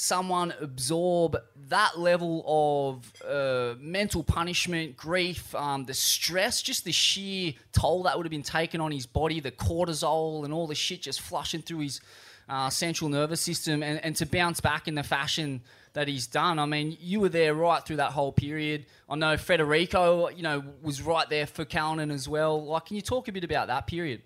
someone 0.00 0.54
absorb 0.60 1.36
that 1.68 1.98
level 1.98 2.44
of 2.46 3.12
uh, 3.28 3.74
mental 3.80 4.22
punishment, 4.22 4.96
grief, 4.96 5.52
um, 5.56 5.86
the 5.86 5.94
stress, 5.94 6.62
just 6.62 6.84
the 6.84 6.92
sheer 6.92 7.52
toll 7.72 8.04
that 8.04 8.16
would 8.16 8.24
have 8.24 8.30
been 8.30 8.44
taken 8.44 8.80
on 8.80 8.92
his 8.92 9.06
body, 9.06 9.40
the 9.40 9.50
cortisol 9.50 10.44
and 10.44 10.54
all 10.54 10.68
the 10.68 10.74
shit 10.76 11.02
just 11.02 11.20
flushing 11.20 11.60
through 11.60 11.80
his 11.80 12.00
uh, 12.48 12.70
central 12.70 13.10
nervous 13.10 13.40
system, 13.40 13.82
and, 13.82 14.02
and 14.04 14.14
to 14.14 14.24
bounce 14.24 14.60
back 14.60 14.86
in 14.86 14.94
the 14.94 15.02
fashion 15.02 15.60
that 15.98 16.06
he's 16.06 16.28
done. 16.28 16.60
I 16.60 16.64
mean, 16.64 16.96
you 17.00 17.18
were 17.18 17.28
there 17.28 17.54
right 17.54 17.84
through 17.84 17.96
that 17.96 18.12
whole 18.12 18.30
period. 18.30 18.86
I 19.08 19.16
know 19.16 19.34
Frederico, 19.34 20.34
you 20.36 20.44
know, 20.44 20.62
was 20.80 21.02
right 21.02 21.28
there 21.28 21.44
for 21.44 21.64
Calnan 21.64 22.12
as 22.12 22.28
well. 22.28 22.64
Like, 22.64 22.86
can 22.86 22.94
you 22.94 23.02
talk 23.02 23.26
a 23.26 23.32
bit 23.32 23.42
about 23.42 23.66
that 23.66 23.88
period? 23.88 24.22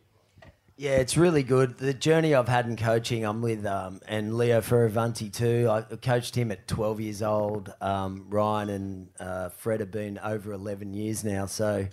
Yeah, 0.77 0.97
it's 0.97 1.17
really 1.17 1.43
good. 1.43 1.79
The 1.79 1.95
journey 1.95 2.35
I've 2.35 2.47
had 2.47 2.67
in 2.67 2.77
coaching, 2.77 3.25
I'm 3.25 3.41
with 3.41 3.65
um, 3.65 4.03
and 4.07 4.37
Leo 4.37 4.61
Fioravanti 4.61 5.33
too. 5.33 5.67
I 5.71 5.81
coached 5.97 6.35
him 6.35 6.53
at 6.53 6.69
12 6.69 7.01
years 7.01 7.23
old. 7.23 7.73
Um, 7.81 8.27
Ryan 8.29 8.69
and 8.69 9.09
uh, 9.19 9.49
Fred 9.49 9.81
have 9.81 9.91
been 9.91 10.19
over 10.19 10.53
11 10.53 10.93
years 10.93 11.25
now, 11.25 11.47
so 11.47 11.87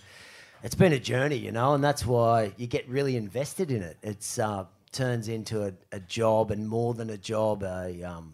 it's 0.62 0.76
been 0.76 0.92
a 0.92 1.00
journey, 1.00 1.38
you 1.38 1.54
know, 1.54 1.74
and 1.74 1.82
that's 1.82 2.06
why 2.06 2.52
you 2.58 2.68
get 2.68 2.86
really 2.90 3.16
invested 3.16 3.72
in 3.72 3.82
it. 3.82 3.96
It's 4.04 4.40
uh, 4.40 4.66
turns 4.92 5.30
into 5.30 5.64
a, 5.64 5.74
a 5.94 6.02
job 6.02 6.52
and 6.52 6.68
more 6.68 6.94
than 6.94 7.12
a 7.12 7.18
job, 7.18 7.64
a 7.64 8.04
um, 8.04 8.34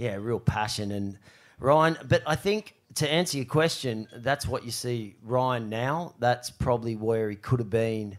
yeah, 0.00 0.16
real 0.18 0.40
passion. 0.40 0.92
And 0.92 1.18
Ryan, 1.58 1.98
but 2.08 2.22
I 2.26 2.34
think 2.34 2.74
to 2.94 3.10
answer 3.10 3.36
your 3.36 3.46
question, 3.46 4.08
that's 4.16 4.46
what 4.46 4.64
you 4.64 4.70
see 4.70 5.14
Ryan 5.22 5.68
now. 5.68 6.14
That's 6.18 6.48
probably 6.48 6.96
where 6.96 7.28
he 7.28 7.36
could 7.36 7.60
have 7.60 7.68
been 7.68 8.16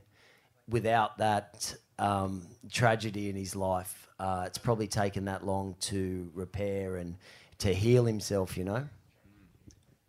without 0.70 1.18
that 1.18 1.74
um, 1.98 2.48
tragedy 2.72 3.30
in 3.30 3.36
his 3.36 3.56
life. 3.56 4.08
Uh, 4.20 4.44
it's 4.46 4.60
probably 4.60 4.88
taken 4.88 5.26
that 5.26 5.44
long 5.44 5.76
to 5.80 6.30
repair 6.36 6.98
and 6.98 7.16
to 7.58 7.74
heal 7.74 8.06
himself, 8.06 8.56
you 8.56 8.64
know. 8.64 8.88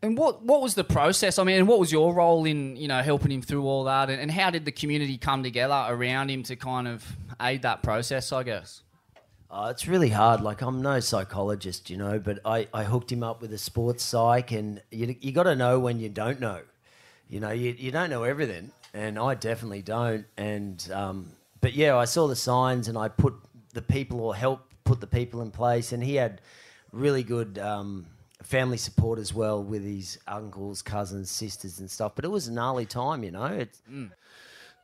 And 0.02 0.18
what 0.18 0.42
what 0.44 0.60
was 0.60 0.74
the 0.74 0.84
process? 0.84 1.38
I 1.38 1.44
mean, 1.44 1.56
and 1.56 1.66
what 1.66 1.78
was 1.78 1.90
your 1.90 2.12
role 2.12 2.44
in 2.44 2.76
you 2.76 2.88
know 2.88 3.00
helping 3.00 3.32
him 3.32 3.40
through 3.40 3.64
all 3.64 3.84
that? 3.84 4.10
And, 4.10 4.20
and 4.20 4.30
how 4.30 4.50
did 4.50 4.66
the 4.66 4.72
community 4.72 5.16
come 5.16 5.42
together 5.42 5.86
around 5.88 6.30
him 6.30 6.42
to 6.44 6.56
kind 6.56 6.86
of 6.86 7.06
aid 7.40 7.62
that 7.62 7.82
process? 7.82 8.30
I 8.30 8.42
guess. 8.42 8.82
Uh, 9.52 9.68
it's 9.70 9.86
really 9.86 10.08
hard. 10.08 10.40
Like 10.40 10.62
I'm 10.62 10.80
no 10.80 10.98
psychologist, 11.00 11.90
you 11.90 11.98
know, 11.98 12.18
but 12.18 12.38
I, 12.42 12.68
I 12.72 12.84
hooked 12.84 13.12
him 13.12 13.22
up 13.22 13.42
with 13.42 13.52
a 13.52 13.58
sports 13.58 14.02
psych, 14.02 14.50
and 14.50 14.80
you 14.90 15.14
you 15.20 15.30
got 15.30 15.42
to 15.42 15.54
know 15.54 15.78
when 15.78 16.00
you 16.00 16.08
don't 16.08 16.40
know. 16.40 16.62
You 17.28 17.40
know, 17.40 17.50
you, 17.50 17.76
you 17.78 17.90
don't 17.90 18.08
know 18.08 18.24
everything, 18.24 18.72
and 18.94 19.18
I 19.18 19.34
definitely 19.34 19.82
don't. 19.82 20.24
And 20.38 20.90
um, 20.90 21.32
but 21.60 21.74
yeah, 21.74 21.98
I 21.98 22.06
saw 22.06 22.28
the 22.28 22.36
signs, 22.36 22.88
and 22.88 22.96
I 22.96 23.08
put 23.08 23.34
the 23.74 23.82
people 23.82 24.20
or 24.20 24.34
help 24.34 24.72
put 24.84 25.02
the 25.02 25.06
people 25.06 25.42
in 25.42 25.50
place, 25.50 25.92
and 25.92 26.02
he 26.02 26.14
had 26.14 26.40
really 26.90 27.22
good 27.22 27.58
um, 27.58 28.06
family 28.42 28.78
support 28.78 29.18
as 29.18 29.34
well 29.34 29.62
with 29.62 29.84
his 29.84 30.18
uncles, 30.26 30.80
cousins, 30.80 31.30
sisters, 31.30 31.78
and 31.78 31.90
stuff. 31.90 32.12
But 32.14 32.24
it 32.24 32.28
was 32.28 32.48
a 32.48 32.52
gnarly 32.52 32.86
time, 32.86 33.22
you 33.22 33.30
know. 33.32 33.44
It's, 33.44 33.82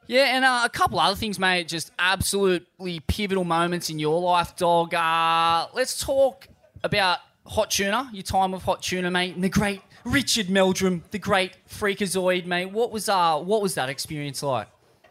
Yeah, 0.08 0.34
and 0.34 0.42
uh, 0.42 0.62
a 0.64 0.70
couple 0.70 0.98
other 0.98 1.14
things, 1.14 1.38
mate. 1.38 1.68
Just 1.68 1.92
absolutely 1.98 3.00
pivotal 3.00 3.44
moments 3.44 3.90
in 3.90 3.98
your 3.98 4.18
life, 4.22 4.56
dog. 4.56 4.94
Uh, 4.94 5.66
let's 5.74 6.02
talk 6.02 6.48
about 6.82 7.18
Hot 7.44 7.70
Tuna, 7.70 8.08
your 8.14 8.22
time 8.22 8.52
with 8.52 8.62
Hot 8.62 8.82
Tuna, 8.82 9.10
mate, 9.10 9.34
and 9.34 9.44
the 9.44 9.50
great 9.50 9.82
Richard 10.06 10.48
Meldrum, 10.48 11.04
the 11.10 11.18
great 11.18 11.52
freakazoid, 11.68 12.46
mate. 12.46 12.72
What 12.72 12.90
was 12.90 13.10
uh, 13.10 13.38
what 13.38 13.60
was 13.60 13.74
that 13.74 13.90
experience 13.90 14.42
like? 14.42 14.68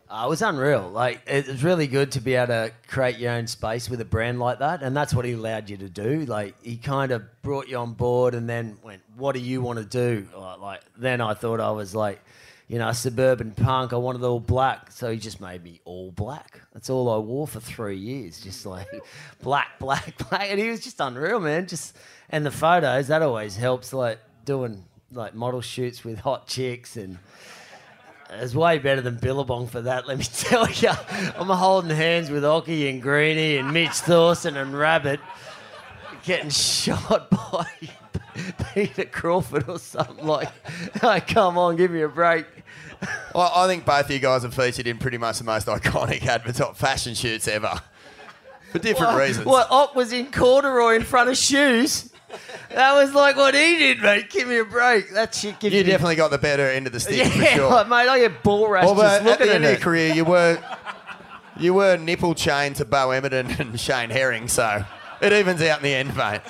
Uh, 0.10 0.24
it 0.26 0.30
was 0.30 0.41
unreal. 0.41 0.89
Like 0.89 1.22
it 1.28 1.45
was 1.45 1.64
really 1.64 1.86
good 1.86 2.12
to 2.14 2.20
be 2.20 2.34
able 2.34 2.48
to 2.48 2.72
create 2.88 3.20
your 3.20 3.34
own 3.34 3.45
space 3.45 3.91
with 3.91 4.02
a 4.02 4.06
brand 4.06 4.39
like 4.39 4.58
that, 4.60 4.82
and 4.82 4.98
that's 4.98 5.14
what 5.14 5.26
he 5.26 5.34
allowed 5.34 5.70
you 5.70 5.78
to 5.78 5.89
do. 5.89 6.26
Like 6.26 6.56
he 6.64 6.76
kind 6.76 7.12
of 7.12 7.24
brought 7.43 7.68
you 7.68 7.78
on 7.78 7.93
board, 7.93 8.34
and 8.34 8.50
then 8.50 8.80
went, 8.82 9.04
"What 9.16 9.36
do 9.36 9.41
you 9.41 9.62
want 9.62 9.78
to 9.78 9.86
do?" 9.86 10.28
Like, 10.36 10.60
like 10.60 10.82
then 10.98 11.22
I 11.22 11.36
thought 11.36 11.60
I 11.60 11.70
was 11.70 11.93
like, 11.93 12.20
you 12.68 12.80
know, 12.80 12.91
suburban 12.91 13.51
punk. 13.51 13.93
I 13.93 13.95
wanted 13.95 14.24
all 14.24 14.39
black, 14.39 14.91
so 14.91 15.11
he 15.11 15.18
just 15.18 15.39
made 15.39 15.63
me 15.63 15.80
all 15.86 16.11
black. 16.11 16.61
That's 16.74 16.89
all 16.89 17.09
I 17.09 17.18
wore 17.18 17.47
for 17.47 17.59
three 17.59 17.97
years, 17.97 18.39
just 18.41 18.65
like 18.65 18.88
black, 19.41 19.80
black, 19.80 20.18
black. 20.30 20.47
And 20.49 20.59
he 20.59 20.70
was 20.70 20.82
just 20.82 20.99
unreal, 20.99 21.39
man. 21.39 21.68
Just 21.68 21.95
and 22.30 22.45
the 22.45 22.51
photos 22.51 23.07
that 23.07 23.22
always 23.22 23.55
helps. 23.55 23.93
Like 23.93 24.20
doing 24.45 24.84
like 25.11 25.34
model 25.34 25.61
shoots 25.61 26.03
with 26.03 26.20
hot 26.20 26.47
chicks 26.47 26.97
and. 26.97 27.18
It's 28.30 28.53
way 28.53 28.78
better 28.78 28.99
than 28.99 29.15
Billabong 29.15 29.68
for 29.68 29.80
that, 29.84 30.05
let 30.05 30.18
me 30.18 30.24
tell 30.34 30.70
you. 30.70 30.89
I'm 31.38 31.47
holding 31.47 31.95
hands 31.95 32.30
with 32.30 32.43
Occy 32.43 32.89
and 32.89 33.01
Greeny 33.01 33.55
and 33.55 33.72
Mitch 33.72 33.93
Thorson 33.93 34.57
and 34.57 34.78
Rabbit 34.78 35.22
getting 36.24 36.49
shot 36.51 37.30
by 37.30 37.65
Peter 38.73 39.05
Crawford 39.05 39.67
or 39.69 39.79
something 39.79 40.25
like 40.25 40.49
oh, 41.03 41.19
come 41.27 41.57
on, 41.57 41.75
give 41.75 41.91
me 41.91 42.01
a 42.01 42.09
break. 42.09 42.45
Well, 43.35 43.51
I 43.55 43.67
think 43.67 43.85
both 43.85 44.05
of 44.05 44.11
you 44.11 44.17
guys 44.17 44.41
have 44.41 44.55
featured 44.55 44.88
in 44.88 44.97
pretty 44.97 45.19
much 45.19 45.38
the 45.38 45.43
most 45.43 45.67
iconic 45.67 46.25
advert 46.25 46.75
fashion 46.75 47.13
shoots 47.13 47.47
ever. 47.47 47.79
For 48.71 48.79
different 48.79 49.13
What- 49.13 49.21
reasons. 49.21 49.45
What, 49.45 49.67
Ock 49.69 49.93
was 49.95 50.11
in 50.11 50.31
corduroy 50.31 50.95
in 50.95 51.03
front 51.03 51.29
of 51.29 51.38
shoes? 51.38 52.09
That 52.71 52.93
was 52.95 53.13
like 53.13 53.35
what 53.35 53.53
he 53.53 53.77
did, 53.77 54.01
mate. 54.01 54.31
Give 54.31 54.47
me 54.47 54.57
a 54.57 54.65
break. 54.65 55.11
That 55.13 55.35
shit 55.35 55.59
gives 55.59 55.75
You 55.75 55.83
me... 55.83 55.91
definitely 55.91 56.15
got 56.15 56.31
the 56.31 56.39
better 56.39 56.67
end 56.67 56.88
of 56.88 56.93
the 56.93 56.99
stick 56.99 57.31
for 57.31 57.45
sure. 57.45 57.69
like, 57.69 57.88
mate, 57.88 58.09
I 58.09 58.17
get 58.19 58.41
ball 58.41 58.67
rash 58.67 58.85
Well, 58.85 58.95
but 58.95 59.01
just 59.03 59.21
at 59.21 59.25
looking 59.25 59.45
the 59.45 59.51
at 59.51 59.55
end 59.57 59.65
of 59.65 59.71
your 59.71 59.79
career, 59.79 60.13
you 60.15 60.25
were 60.25 60.59
you 61.59 61.73
were 61.75 61.97
nipple 61.97 62.33
chained 62.35 62.77
to 62.77 62.85
Beau 62.85 63.09
Emerton 63.09 63.59
and 63.59 63.79
Shane 63.79 64.09
Herring, 64.09 64.47
so 64.47 64.83
it 65.21 65.33
evens 65.33 65.61
out 65.61 65.77
in 65.79 65.83
the 65.83 65.93
end, 65.93 66.15
mate. 66.17 66.41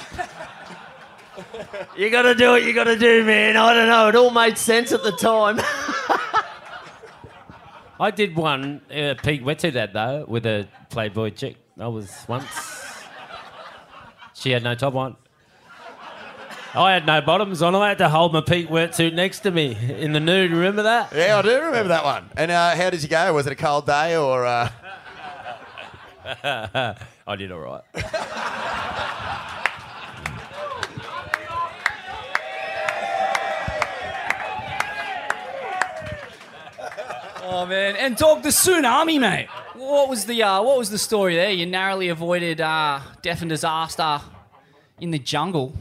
You 1.97 2.09
got 2.09 2.23
to 2.23 2.35
do 2.35 2.51
what 2.51 2.63
you 2.63 2.73
got 2.73 2.85
to 2.85 2.97
do, 2.97 3.23
man. 3.23 3.57
I 3.57 3.73
don't 3.73 3.87
know. 3.87 4.07
It 4.07 4.15
all 4.15 4.31
made 4.31 4.57
sense 4.57 4.91
at 4.91 5.03
the 5.03 5.11
time. 5.11 5.59
I 7.99 8.11
did 8.11 8.35
one 8.35 8.81
uh, 8.91 9.15
Pete 9.23 9.43
wetsuit 9.43 9.75
ad 9.75 9.93
though 9.93 10.25
with 10.27 10.45
a 10.45 10.67
Playboy 10.89 11.31
chick. 11.31 11.57
I 11.79 11.87
was 11.87 12.11
once. 12.27 12.45
She 14.35 14.51
had 14.51 14.63
no 14.63 14.75
top 14.75 14.93
on. 14.93 15.15
I 16.75 16.93
had 16.93 17.07
no 17.07 17.21
bottoms 17.21 17.63
on. 17.63 17.73
I 17.73 17.89
had 17.89 17.97
to 17.97 18.09
hold 18.09 18.33
my 18.33 18.41
Pete 18.41 18.69
wetsuit 18.69 19.13
next 19.13 19.39
to 19.41 19.51
me 19.51 19.75
in 19.97 20.13
the 20.13 20.19
nude. 20.19 20.51
Remember 20.51 20.83
that? 20.83 21.11
Yeah, 21.15 21.39
I 21.39 21.41
do 21.41 21.55
remember 21.55 21.87
that 21.87 22.03
one. 22.03 22.29
And 22.37 22.51
uh, 22.51 22.75
how 22.75 22.91
did 22.91 23.01
you 23.01 23.09
go? 23.09 23.33
Was 23.33 23.47
it 23.47 23.53
a 23.53 23.55
cold 23.55 23.87
day 23.87 24.15
or? 24.15 24.45
Uh... 24.45 24.69
I 27.27 27.35
did 27.35 27.51
all 27.51 27.59
right. 27.59 27.83
Oh 37.59 37.65
man, 37.65 37.95
and 37.95 38.15
dog 38.15 38.43
the 38.43 38.49
tsunami, 38.49 39.19
mate. 39.19 39.47
What 39.73 40.09
was 40.09 40.25
the 40.25 40.43
uh, 40.43 40.61
what 40.61 40.77
was 40.77 40.91
the 40.91 40.99
story 40.99 41.33
there? 41.33 41.49
You 41.49 41.65
narrowly 41.65 42.09
avoided 42.09 42.61
uh, 42.61 42.99
death 43.23 43.41
and 43.41 43.49
disaster 43.49 44.21
in 44.99 45.09
the 45.09 45.17
jungle. 45.17 45.73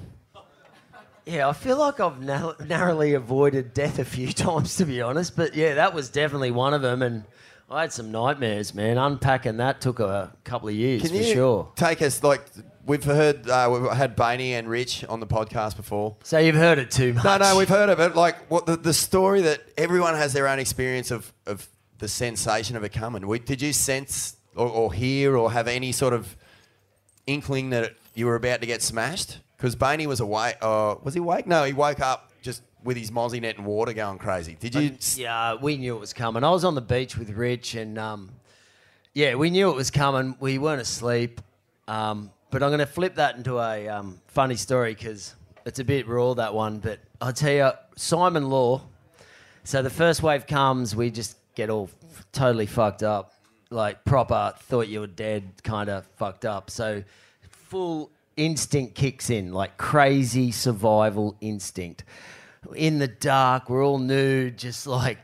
Yeah, 1.27 1.51
I 1.51 1.53
feel 1.53 1.77
like 1.77 2.01
I've 2.01 2.19
nar- 2.23 2.57
narrowly 2.65 3.13
avoided 3.13 3.75
death 3.75 3.99
a 3.99 4.07
few 4.07 4.33
times, 4.33 4.77
to 4.77 4.87
be 4.87 5.03
honest. 5.03 5.37
But 5.37 5.55
yeah, 5.55 5.75
that 5.75 5.93
was 5.93 6.09
definitely 6.09 6.51
one 6.51 6.73
of 6.73 6.81
them. 6.81 7.03
And 7.03 7.25
I 7.71 7.83
had 7.83 7.93
some 7.93 8.11
nightmares, 8.11 8.75
man. 8.75 8.97
Unpacking 8.97 9.59
that 9.59 9.83
took 9.83 10.01
a 10.01 10.33
couple 10.45 10.69
of 10.71 10.75
years 10.75 11.03
Can 11.03 11.11
for 11.11 11.17
you 11.17 11.25
sure. 11.35 11.73
take 11.77 12.01
us 12.01 12.23
like 12.23 12.41
we've 12.87 13.05
heard 13.05 13.49
uh, 13.49 13.69
we've 13.73 13.91
had 13.93 14.17
Bainey 14.17 14.51
and 14.51 14.69
Rich 14.69 15.05
on 15.05 15.21
the 15.21 15.27
podcast 15.27 15.77
before. 15.77 16.17
So 16.23 16.39
you've 16.39 16.55
heard 16.55 16.79
it 16.79 16.91
too 16.91 17.13
much. 17.13 17.25
No, 17.25 17.37
no, 17.39 17.57
we've 17.59 17.69
heard 17.69 17.91
of 17.91 18.01
it. 18.01 18.17
Like 18.17 18.51
what 18.51 18.67
the, 18.67 18.77
the 18.77 18.95
story 18.95 19.43
that 19.43 19.61
everyone 19.77 20.15
has 20.15 20.33
their 20.33 20.49
own 20.49 20.59
experience 20.59 21.11
of 21.11 21.33
of 21.47 21.69
the 21.99 22.09
sensation 22.09 22.77
of 22.77 22.85
it 22.85 22.93
coming. 22.93 23.27
We, 23.27 23.39
did 23.39 23.63
you 23.63 23.73
sense 23.73 24.37
or, 24.55 24.69
or 24.69 24.93
hear 24.93 25.37
or 25.37 25.53
have 25.53 25.69
any 25.69 25.93
sort 25.93 26.13
of 26.13 26.37
inkling 27.27 27.71
that 27.71 27.95
you 28.15 28.27
were 28.27 28.37
about 28.37 28.61
to 28.61 28.67
get 28.67 28.83
smashed? 28.83 29.39
Because 29.57 29.75
Bainey 29.77 30.07
was 30.07 30.21
awake. 30.21 30.57
Uh, 30.61 30.97
was 31.03 31.15
he 31.15 31.21
awake? 31.21 31.47
No, 31.47 31.65
he 31.65 31.73
woke 31.73 32.01
up 32.01 32.33
just 32.43 32.63
with 32.85 32.97
his 32.97 33.11
mozzie 33.11 33.41
net 33.41 33.57
and 33.57 33.67
water 33.67 33.93
going 33.93 34.19
crazy. 34.19 34.57
Did 34.59 34.75
you? 34.75 34.97
Yeah, 35.17 35.55
we 35.55 35.77
knew 35.77 35.97
it 35.97 36.01
was 36.01 36.13
coming. 36.13 36.45
I 36.45 36.51
was 36.51 36.65
on 36.65 36.75
the 36.75 36.83
beach 36.83 37.17
with 37.17 37.31
Rich, 37.31 37.75
and 37.75 37.99
um, 37.99 38.31
yeah, 39.15 39.35
we 39.35 39.51
knew 39.51 39.71
it 39.71 39.77
was 39.77 39.91
coming. 39.91 40.37
We 40.41 40.59
weren't 40.59 40.83
asleep, 40.83 41.41
um, 41.89 42.31
but 42.57 42.63
I'm 42.63 42.71
going 42.71 42.79
to 42.79 42.87
flip 42.87 43.17
that 43.17 43.37
into 43.37 43.59
a 43.59 43.87
um, 43.87 44.19
funny 44.29 44.57
story 44.57 44.95
because 44.95 45.35
it's 45.67 45.79
a 45.79 45.85
bit 45.85 46.09
raw 46.09 46.33
that 46.33 46.55
one. 46.55 46.79
But 46.79 47.01
I'll 47.21 47.35
tell 47.35 47.53
you, 47.53 47.71
Simon 47.97 48.49
Law. 48.49 48.81
So 49.65 49.83
the 49.83 49.91
first 49.91 50.23
wave 50.23 50.47
comes, 50.47 50.97
we 50.97 51.11
just 51.11 51.37
get 51.55 51.69
all 51.69 51.91
f- 51.93 52.27
totally 52.33 52.65
fucked 52.65 53.03
up, 53.03 53.35
like 53.69 54.07
proper 54.07 54.55
thought 54.59 54.89
you 54.89 55.01
were 55.01 55.07
dead, 55.07 55.45
kind 55.65 55.91
of 55.91 56.07
fucked 56.17 56.47
up. 56.47 56.71
So 56.71 57.05
full 57.43 58.11
instinct 58.39 58.95
kicks 58.95 59.29
in, 59.29 59.53
like 59.53 59.77
crazy 59.77 60.51
survival 60.51 61.37
instinct. 61.43 62.05
In 62.75 63.01
the 63.01 63.09
dark, 63.09 63.69
we're 63.69 63.85
all 63.85 63.99
nude, 63.99 64.57
just 64.57 64.87
like 64.87 65.19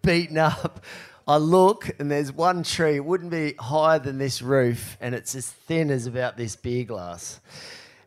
beaten 0.00 0.38
up. 0.38 0.82
I 1.28 1.36
look 1.36 1.90
and 2.00 2.10
there's 2.10 2.32
one 2.32 2.64
tree, 2.64 2.96
it 2.96 3.04
wouldn't 3.04 3.30
be 3.30 3.54
higher 3.60 3.98
than 3.98 4.18
this 4.18 4.42
roof, 4.42 4.96
and 5.00 5.14
it's 5.14 5.34
as 5.34 5.46
thin 5.46 5.90
as 5.90 6.06
about 6.06 6.36
this 6.36 6.56
beer 6.56 6.84
glass. 6.84 7.40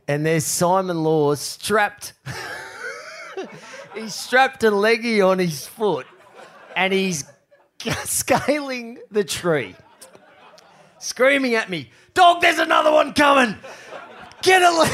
And 0.08 0.26
there's 0.26 0.46
Simon 0.46 1.04
Law 1.04 1.36
strapped. 1.36 2.14
he's 3.96 4.16
strapped 4.16 4.64
a 4.64 4.72
leggy 4.72 5.22
on 5.22 5.40
his 5.40 5.68
foot 5.68 6.08
and 6.76 6.92
he's 6.92 7.24
scaling 8.04 8.98
the 9.12 9.24
tree, 9.24 9.76
screaming 11.00 11.56
at 11.56 11.70
me, 11.70 11.92
Dog, 12.14 12.42
there's 12.42 12.60
another 12.60 12.92
one 12.92 13.14
coming! 13.14 13.56
Get 14.42 14.62
a 14.62 14.90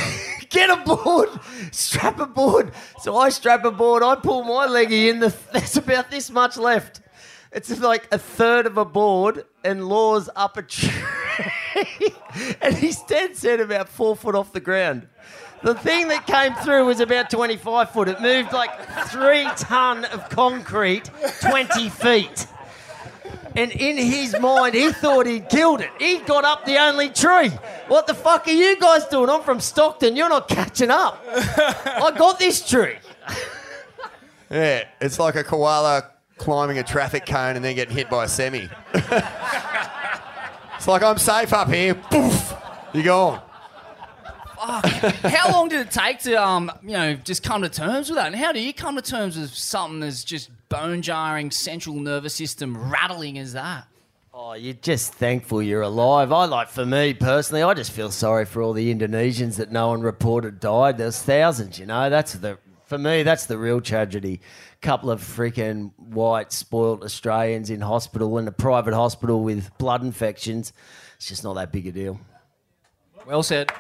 get 0.50 0.70
a 0.70 0.78
board, 0.84 1.30
strap 1.72 2.20
a 2.20 2.28
board. 2.28 2.74
So 3.00 3.18
I 3.18 3.30
strap 3.30 3.66
a 3.66 3.72
board. 3.72 4.04
I 4.04 4.16
pull 4.16 4.44
my 4.44 4.68
leggy 4.68 5.10
in. 5.10 5.20
The 5.20 5.34
there's 5.52 5.78
about 5.78 6.12
this 6.12 6.30
much 6.30 6.58
left. 6.58 7.02
It's 7.52 7.80
like 7.80 8.08
a 8.12 8.18
third 8.18 8.66
of 8.66 8.78
a 8.78 8.86
board, 8.86 9.46
and 9.64 9.88
Law's 9.88 10.30
up 10.36 10.58
a 10.58 10.62
tree, 10.64 10.92
and 12.62 12.76
he's 12.76 13.02
dead 13.04 13.36
set 13.36 13.60
about 13.60 13.90
four 13.90 14.16
foot 14.16 14.36
off 14.36 14.52
the 14.54 14.60
ground. 14.60 15.08
The 15.64 15.74
thing 15.74 16.08
that 16.10 16.28
came 16.28 16.54
through 16.56 16.86
was 16.86 17.00
about 17.00 17.30
25 17.30 17.90
foot. 17.92 18.08
It 18.10 18.22
moved 18.22 18.54
like 18.54 18.70
three 19.08 19.48
ton 19.56 20.06
of 20.06 20.30
concrete, 20.30 21.10
20 21.42 21.90
feet. 21.90 22.48
And 23.56 23.72
in 23.72 23.98
his 23.98 24.40
mind, 24.40 24.76
he 24.76 24.92
thought 24.92 25.26
he'd 25.26 25.50
killed 25.50 25.82
it. 25.82 25.90
He 25.98 26.20
got 26.20 26.46
up 26.46 26.64
the 26.66 26.78
only 26.78 27.10
tree. 27.10 27.50
What 27.88 28.06
the 28.06 28.14
fuck 28.14 28.48
are 28.48 28.52
you 28.52 28.80
guys 28.80 29.06
doing? 29.06 29.32
I'm 29.32 29.42
from 29.42 29.60
Stockton. 29.60 30.16
You're 30.16 30.30
not 30.30 30.48
catching 30.48 30.92
up. 30.92 31.24
I 31.28 32.14
got 32.18 32.40
this 32.40 32.68
tree. 32.68 32.98
Yeah, 34.50 34.86
it's 35.02 35.20
like 35.20 35.36
a 35.36 35.44
koala 35.44 36.10
climbing 36.38 36.78
a 36.78 36.84
traffic 36.84 37.26
cone 37.26 37.56
and 37.56 37.66
then 37.66 37.76
getting 37.76 37.96
hit 37.96 38.10
by 38.10 38.26
a 38.26 38.28
semi. 38.28 38.70
it's 38.94 40.88
like 40.88 41.04
I'm 41.04 41.18
safe 41.18 41.54
up 41.54 41.70
here. 41.70 41.96
Poof, 41.96 42.54
you 42.94 43.04
gone. 43.04 43.42
Fuck. 44.58 44.86
How 44.86 45.52
long 45.52 45.70
did 45.70 45.86
it 45.86 45.92
take 45.92 46.20
to, 46.20 46.36
um, 46.36 46.72
you 46.82 46.94
know, 46.94 47.14
just 47.14 47.44
come 47.44 47.62
to 47.62 47.70
terms 47.70 48.10
with 48.10 48.18
that? 48.18 48.28
And 48.28 48.36
how 48.36 48.52
do 48.52 48.60
you 48.60 48.74
come 48.74 48.96
to 48.96 49.02
terms 49.02 49.38
with 49.38 49.54
something 49.54 50.00
that's 50.00 50.24
just 50.24 50.50
bone 50.70 51.02
jarring, 51.02 51.52
central 51.52 51.96
nervous 51.96 52.34
system 52.34 52.92
rattling 52.92 53.38
as 53.38 53.54
that? 53.54 53.88
Oh, 54.34 54.54
you're 54.54 54.76
just 54.76 55.14
thankful 55.14 55.64
you're 55.64 55.82
alive. 55.82 56.32
I 56.32 56.46
like, 56.46 56.70
for 56.70 56.86
me 56.86 57.14
personally, 57.14 57.64
I 57.64 57.74
just 57.74 57.92
feel 57.92 58.12
sorry 58.12 58.46
for 58.46 58.62
all 58.62 58.74
the 58.74 58.94
Indonesians 58.94 59.56
that 59.56 59.72
no 59.72 59.90
one 59.90 60.02
reported 60.02 60.60
died. 60.60 60.98
There's 60.98 61.20
thousands, 61.22 61.80
you 61.80 61.88
know. 61.88 62.10
That's 62.10 62.34
the 62.34 62.60
for 62.88 62.98
me. 62.98 63.24
That's 63.24 63.46
the 63.46 63.58
real 63.58 63.82
tragedy. 63.82 64.42
Couple 64.82 65.12
of 65.12 65.22
freaking 65.22 65.92
white 65.98 66.52
spoilt 66.52 67.04
Australians 67.04 67.70
in 67.70 67.82
hospital 67.82 68.38
in 68.38 68.48
a 68.48 68.52
private 68.52 68.94
hospital 68.94 69.44
with 69.44 69.78
blood 69.78 70.02
infections. 70.02 70.74
It's 71.18 71.28
just 71.28 71.44
not 71.44 71.54
that 71.56 71.72
big 71.72 71.88
a 71.88 71.92
deal. 71.92 72.20
Well 73.26 73.44
said. 73.44 73.72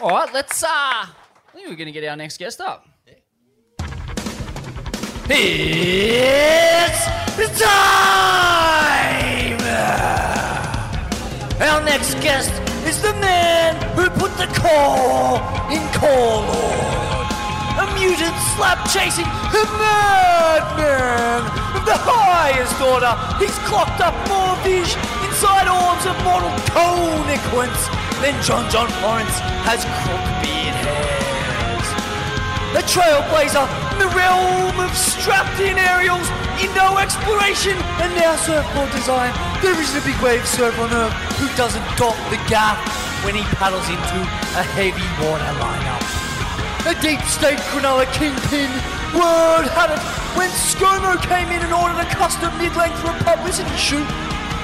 All 0.00 0.10
right, 0.10 0.32
let's. 0.34 0.62
Uh, 0.62 0.68
I 0.68 1.08
think 1.54 1.68
we're 1.68 1.74
going 1.74 1.86
to 1.86 1.92
get 1.92 2.04
our 2.04 2.16
next 2.16 2.38
guest 2.38 2.60
up. 2.60 2.86
It's 7.38 7.60
time! 7.60 8.46
Our 11.60 11.82
next 11.84 12.14
guest 12.20 12.52
is 12.86 13.02
the 13.02 13.12
man 13.14 13.74
who 13.98 14.08
put 14.10 14.30
the 14.38 14.46
core 14.54 15.42
in 15.74 15.82
Lord. 16.02 17.26
A 17.82 17.86
mutant 17.98 18.38
slap 18.54 18.78
chasing 18.88 19.26
the 19.50 19.64
madman 19.78 21.42
of 21.74 21.82
the 21.84 21.98
highest 21.98 22.78
order. 22.80 23.12
He's 23.42 23.58
clocked 23.66 24.00
up 24.00 24.14
more 24.30 24.54
fish 24.62 24.94
inside 25.26 25.66
orbs 25.66 26.06
of 26.06 26.16
mortal 26.22 26.54
conequence 26.70 27.82
than 28.22 28.34
John 28.42 28.70
John 28.70 28.88
Florence 29.02 29.36
has 29.66 29.84
crookbeard 30.00 30.65
a 32.74 32.82
trailblazer 32.82 33.62
in 33.94 33.98
the 34.02 34.10
realm 34.16 34.74
of 34.80 34.90
strapped-in 34.96 35.78
aerials, 35.78 36.26
Indo 36.58 36.98
exploration, 36.98 37.76
and 38.02 38.10
now 38.16 38.34
surfboard 38.36 38.90
design. 38.90 39.30
There 39.62 39.76
isn't 39.76 40.00
a 40.00 40.04
big 40.04 40.18
wave 40.24 40.46
surfer 40.48 40.82
on 40.82 40.92
Earth 40.92 41.14
who 41.38 41.46
doesn't 41.54 41.84
dot 41.96 42.16
the 42.32 42.40
gap 42.48 42.80
when 43.24 43.34
he 43.34 43.44
paddles 43.60 43.86
into 43.88 44.18
a 44.58 44.64
heavy 44.74 45.06
water 45.22 45.52
lineup. 45.62 46.02
A 46.90 46.94
deep 47.02 47.20
state 47.28 47.58
Cronulla 47.70 48.06
kingpin, 48.14 48.70
word 49.14 49.68
had 49.70 49.90
it, 49.90 50.02
when 50.36 50.50
ScoMo 50.50 51.20
came 51.22 51.48
in 51.48 51.62
and 51.62 51.72
ordered 51.72 52.00
a 52.00 52.08
custom 52.14 52.56
mid-length 52.58 52.98
for 53.00 53.10
a 53.10 53.18
publicity 53.24 53.76
shoot, 53.76 54.06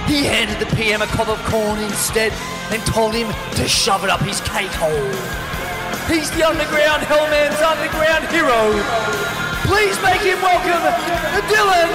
he 0.06 0.24
handed 0.24 0.58
the 0.58 0.68
PM 0.76 1.02
a 1.02 1.06
cob 1.06 1.28
of 1.28 1.38
corn 1.44 1.78
instead 1.78 2.32
and 2.70 2.84
told 2.86 3.14
him 3.14 3.28
to 3.56 3.68
shove 3.68 4.04
it 4.04 4.10
up 4.10 4.20
his 4.20 4.40
cake 4.42 4.70
hole. 4.74 5.42
He's 6.08 6.30
the 6.32 6.42
underground 6.46 7.02
Hellman's 7.02 7.60
underground 7.62 8.28
hero. 8.28 8.72
Please 9.66 9.96
make 10.02 10.20
him 10.20 10.40
welcome 10.42 10.82
Dylan. 11.48 11.92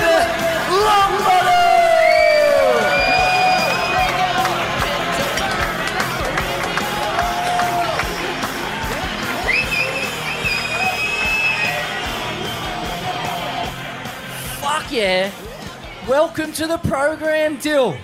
Fuck 14.62 14.92
yeah. 14.92 15.32
Welcome 16.08 16.54
to 16.54 16.68
the 16.68 16.78
program, 16.78 17.58
Dill. 17.58 17.98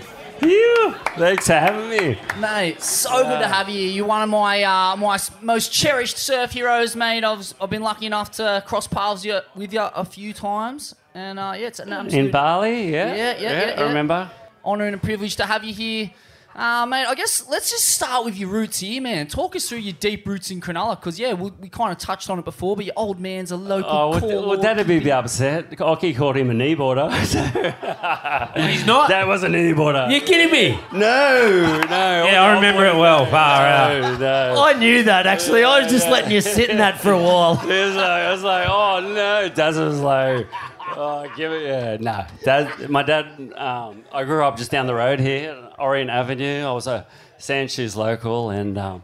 You. 0.43 0.95
Thanks 1.17 1.47
for 1.47 1.53
having 1.53 1.89
me. 1.89 2.19
Mate, 2.39 2.81
so 2.81 3.23
good 3.23 3.39
to 3.39 3.47
have 3.47 3.69
you. 3.69 3.81
You're 3.81 4.05
one 4.05 4.21
of 4.23 4.29
my 4.29 4.63
uh, 4.63 4.95
my 4.95 5.17
most 5.41 5.71
cherished 5.71 6.17
surf 6.17 6.51
heroes, 6.51 6.95
mate. 6.95 7.23
I've, 7.23 7.53
I've 7.61 7.69
been 7.69 7.81
lucky 7.81 8.05
enough 8.05 8.31
to 8.33 8.63
cross 8.65 8.87
paths 8.87 9.23
you, 9.23 9.39
with 9.55 9.73
you 9.73 9.81
a 9.81 10.03
few 10.05 10.33
times. 10.33 10.95
And 11.13 11.39
uh, 11.39 11.53
yeah, 11.55 11.67
it's 11.67 11.79
an 11.79 11.93
absolute 11.93 12.25
In 12.25 12.31
Bali, 12.31 12.91
yeah. 12.91 13.13
Yeah, 13.13 13.15
yeah, 13.15 13.41
yeah, 13.41 13.73
I 13.77 13.79
yeah. 13.79 13.87
remember. 13.87 14.31
honour 14.65 14.85
and 14.85 14.95
a 14.95 14.99
privilege 14.99 15.35
to 15.37 15.45
have 15.45 15.63
you 15.63 15.73
here. 15.73 16.11
Uh, 16.55 16.85
mate, 16.85 17.05
I 17.05 17.15
guess 17.15 17.47
let's 17.49 17.71
just 17.71 17.85
start 17.89 18.25
with 18.25 18.37
your 18.37 18.49
roots 18.49 18.79
here, 18.79 19.01
man. 19.01 19.25
Talk 19.25 19.55
us 19.55 19.67
through 19.67 19.79
your 19.79 19.95
deep 19.99 20.27
roots 20.27 20.51
in 20.51 20.61
Cronulla, 20.61 20.99
because 20.99 21.19
yeah, 21.19 21.33
we, 21.33 21.49
we 21.59 21.67
kind 21.67 21.91
of 21.91 21.97
touched 21.97 22.29
on 22.29 22.37
it 22.37 22.45
before, 22.45 22.75
but 22.75 22.85
your 22.85 22.93
old 22.95 23.19
man's 23.19 23.49
a 23.51 23.57
local. 23.57 23.89
Oh, 23.89 24.09
would, 24.11 24.19
core 24.19 24.47
would 24.49 24.61
that'd 24.61 24.85
be 24.85 24.97
a 24.97 25.01
bit 25.01 25.11
upset. 25.11 25.71
Occy 25.71 26.15
called 26.15 26.35
him 26.37 26.51
a 26.51 26.53
kneeboarder. 26.53 27.11
He's 28.69 28.85
not. 28.85 29.09
that 29.09 29.27
was 29.27 29.41
a 29.43 29.47
kneeboarder. 29.47 30.11
You're 30.11 30.21
kidding 30.21 30.51
me? 30.51 30.79
No, 30.91 31.81
no. 31.89 32.25
Yeah, 32.25 32.43
I 32.43 32.53
remember 32.53 32.85
it 32.85 32.95
well. 32.95 33.25
Far 33.25 33.65
out. 33.65 34.19
No, 34.19 34.53
no. 34.53 34.63
I 34.63 34.73
knew 34.73 35.03
that 35.03 35.25
actually. 35.25 35.63
I 35.63 35.81
was 35.81 35.91
just 35.91 36.07
letting 36.07 36.31
you 36.31 36.41
sit 36.41 36.69
in 36.69 36.77
that 36.77 37.01
for 37.01 37.11
a 37.11 37.19
while. 37.19 37.61
It 37.73 37.87
was 37.87 37.95
like, 37.95 38.05
I 38.05 38.31
was 38.31 38.43
like, 38.43 38.67
oh 38.69 38.99
no. 39.13 39.49
Daz 39.49 39.77
was 39.77 39.99
like, 39.99 40.47
Oh, 40.95 41.29
give 41.35 41.51
it, 41.51 41.63
yeah, 41.63 41.97
no. 41.99 42.25
Dad, 42.43 42.89
my 42.89 43.03
dad, 43.03 43.53
um, 43.55 44.03
I 44.11 44.23
grew 44.23 44.43
up 44.43 44.57
just 44.57 44.71
down 44.71 44.87
the 44.87 44.93
road 44.93 45.19
here, 45.19 45.69
Orient 45.79 46.09
Avenue. 46.09 46.63
I 46.65 46.71
was 46.71 46.87
a 46.87 47.05
Sandshoes 47.39 47.95
local, 47.95 48.49
and 48.49 48.77
um, 48.77 49.03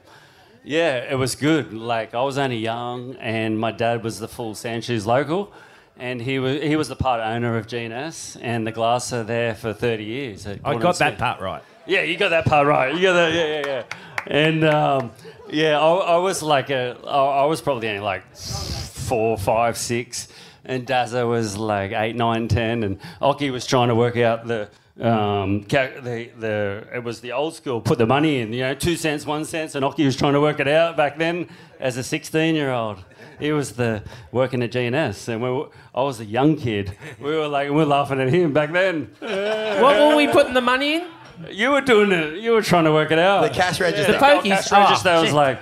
yeah, 0.63 0.97
it 0.97 1.15
was 1.15 1.35
good. 1.35 1.73
Like 1.73 2.13
I 2.13 2.21
was 2.23 2.37
only 2.37 2.57
young, 2.57 3.15
and 3.15 3.59
my 3.59 3.71
dad 3.71 4.03
was 4.03 4.19
the 4.19 4.27
full 4.27 4.53
Sandshoes 4.53 5.05
local, 5.05 5.51
and 5.97 6.21
he 6.21 6.39
was 6.39 6.61
he 6.61 6.75
was 6.75 6.87
the 6.87 6.95
part 6.95 7.21
owner 7.21 7.57
of 7.57 7.67
GNS 7.67 8.37
and 8.41 8.65
the 8.65 8.71
Glasser 8.71 9.23
there 9.23 9.55
for 9.55 9.73
30 9.73 10.03
years. 10.03 10.47
I 10.47 10.75
got 10.75 10.97
that 10.99 11.17
part 11.17 11.41
right. 11.41 11.63
Yeah, 11.85 12.01
you 12.01 12.17
got 12.17 12.29
that 12.29 12.45
part 12.45 12.67
right. 12.67 12.93
You 12.93 13.01
got 13.01 13.13
that. 13.13 13.33
Yeah, 13.33 13.45
yeah, 13.45 13.65
yeah. 13.65 13.83
And 14.27 14.63
um, 14.63 15.11
yeah, 15.49 15.79
I, 15.79 15.93
I 15.95 16.17
was 16.17 16.43
like 16.43 16.69
a, 16.69 16.97
I, 17.05 17.41
I 17.41 17.45
was 17.45 17.61
probably 17.61 17.89
only 17.89 18.01
like 18.01 18.35
four, 18.35 19.37
five, 19.37 19.77
six, 19.77 20.27
and 20.69 20.87
Dazza 20.87 21.27
was 21.27 21.57
like 21.57 21.91
eight, 21.91 22.15
nine, 22.15 22.47
ten, 22.47 22.83
and 22.83 22.97
Occy 23.21 23.51
was 23.51 23.65
trying 23.65 23.89
to 23.89 23.95
work 23.95 24.15
out 24.17 24.47
the. 24.47 24.69
Um, 25.01 25.63
ca- 25.63 26.01
the 26.01 26.29
the 26.37 26.83
it 26.93 27.03
was 27.05 27.21
the 27.21 27.31
old 27.31 27.55
school. 27.55 27.79
Put 27.79 27.97
the 27.99 28.05
money 28.05 28.39
in, 28.41 28.51
you 28.51 28.59
know, 28.63 28.73
two 28.75 28.97
cents, 28.97 29.25
one 29.25 29.45
cent, 29.45 29.73
and 29.75 29.85
Occy 29.85 30.03
was 30.05 30.17
trying 30.17 30.33
to 30.33 30.41
work 30.41 30.59
it 30.59 30.67
out 30.67 30.97
back 30.97 31.17
then 31.17 31.47
as 31.79 31.95
a 31.95 32.03
sixteen-year-old. 32.03 32.97
He 33.39 33.53
was 33.53 33.71
the 33.73 34.03
working 34.33 34.61
at 34.61 34.73
G&S, 34.73 35.29
and 35.29 35.41
we 35.41 35.49
were, 35.49 35.69
I 35.95 36.01
was 36.03 36.19
a 36.19 36.25
young 36.25 36.57
kid. 36.57 36.91
We 37.21 37.29
were 37.37 37.47
like, 37.47 37.69
we 37.69 37.75
were 37.75 37.85
laughing 37.85 38.19
at 38.19 38.27
him 38.27 38.51
back 38.51 38.73
then. 38.73 39.09
What 39.21 39.97
were 40.09 40.15
we 40.17 40.27
putting 40.27 40.53
the 40.53 40.59
money 40.59 40.95
in? 40.95 41.07
You 41.49 41.71
were 41.71 41.79
doing 41.79 42.11
it. 42.11 42.39
You 42.43 42.51
were 42.51 42.61
trying 42.61 42.83
to 42.83 42.91
work 42.91 43.11
it 43.11 43.19
out. 43.19 43.43
The 43.43 43.49
cash 43.57 43.79
register. 43.79 44.11
the 44.11 44.17
The 44.19 44.25
pokies. 44.25 44.67
cash 44.69 45.05
Oh, 45.05 45.21
was 45.21 45.27
shit. 45.29 45.33
like, 45.35 45.61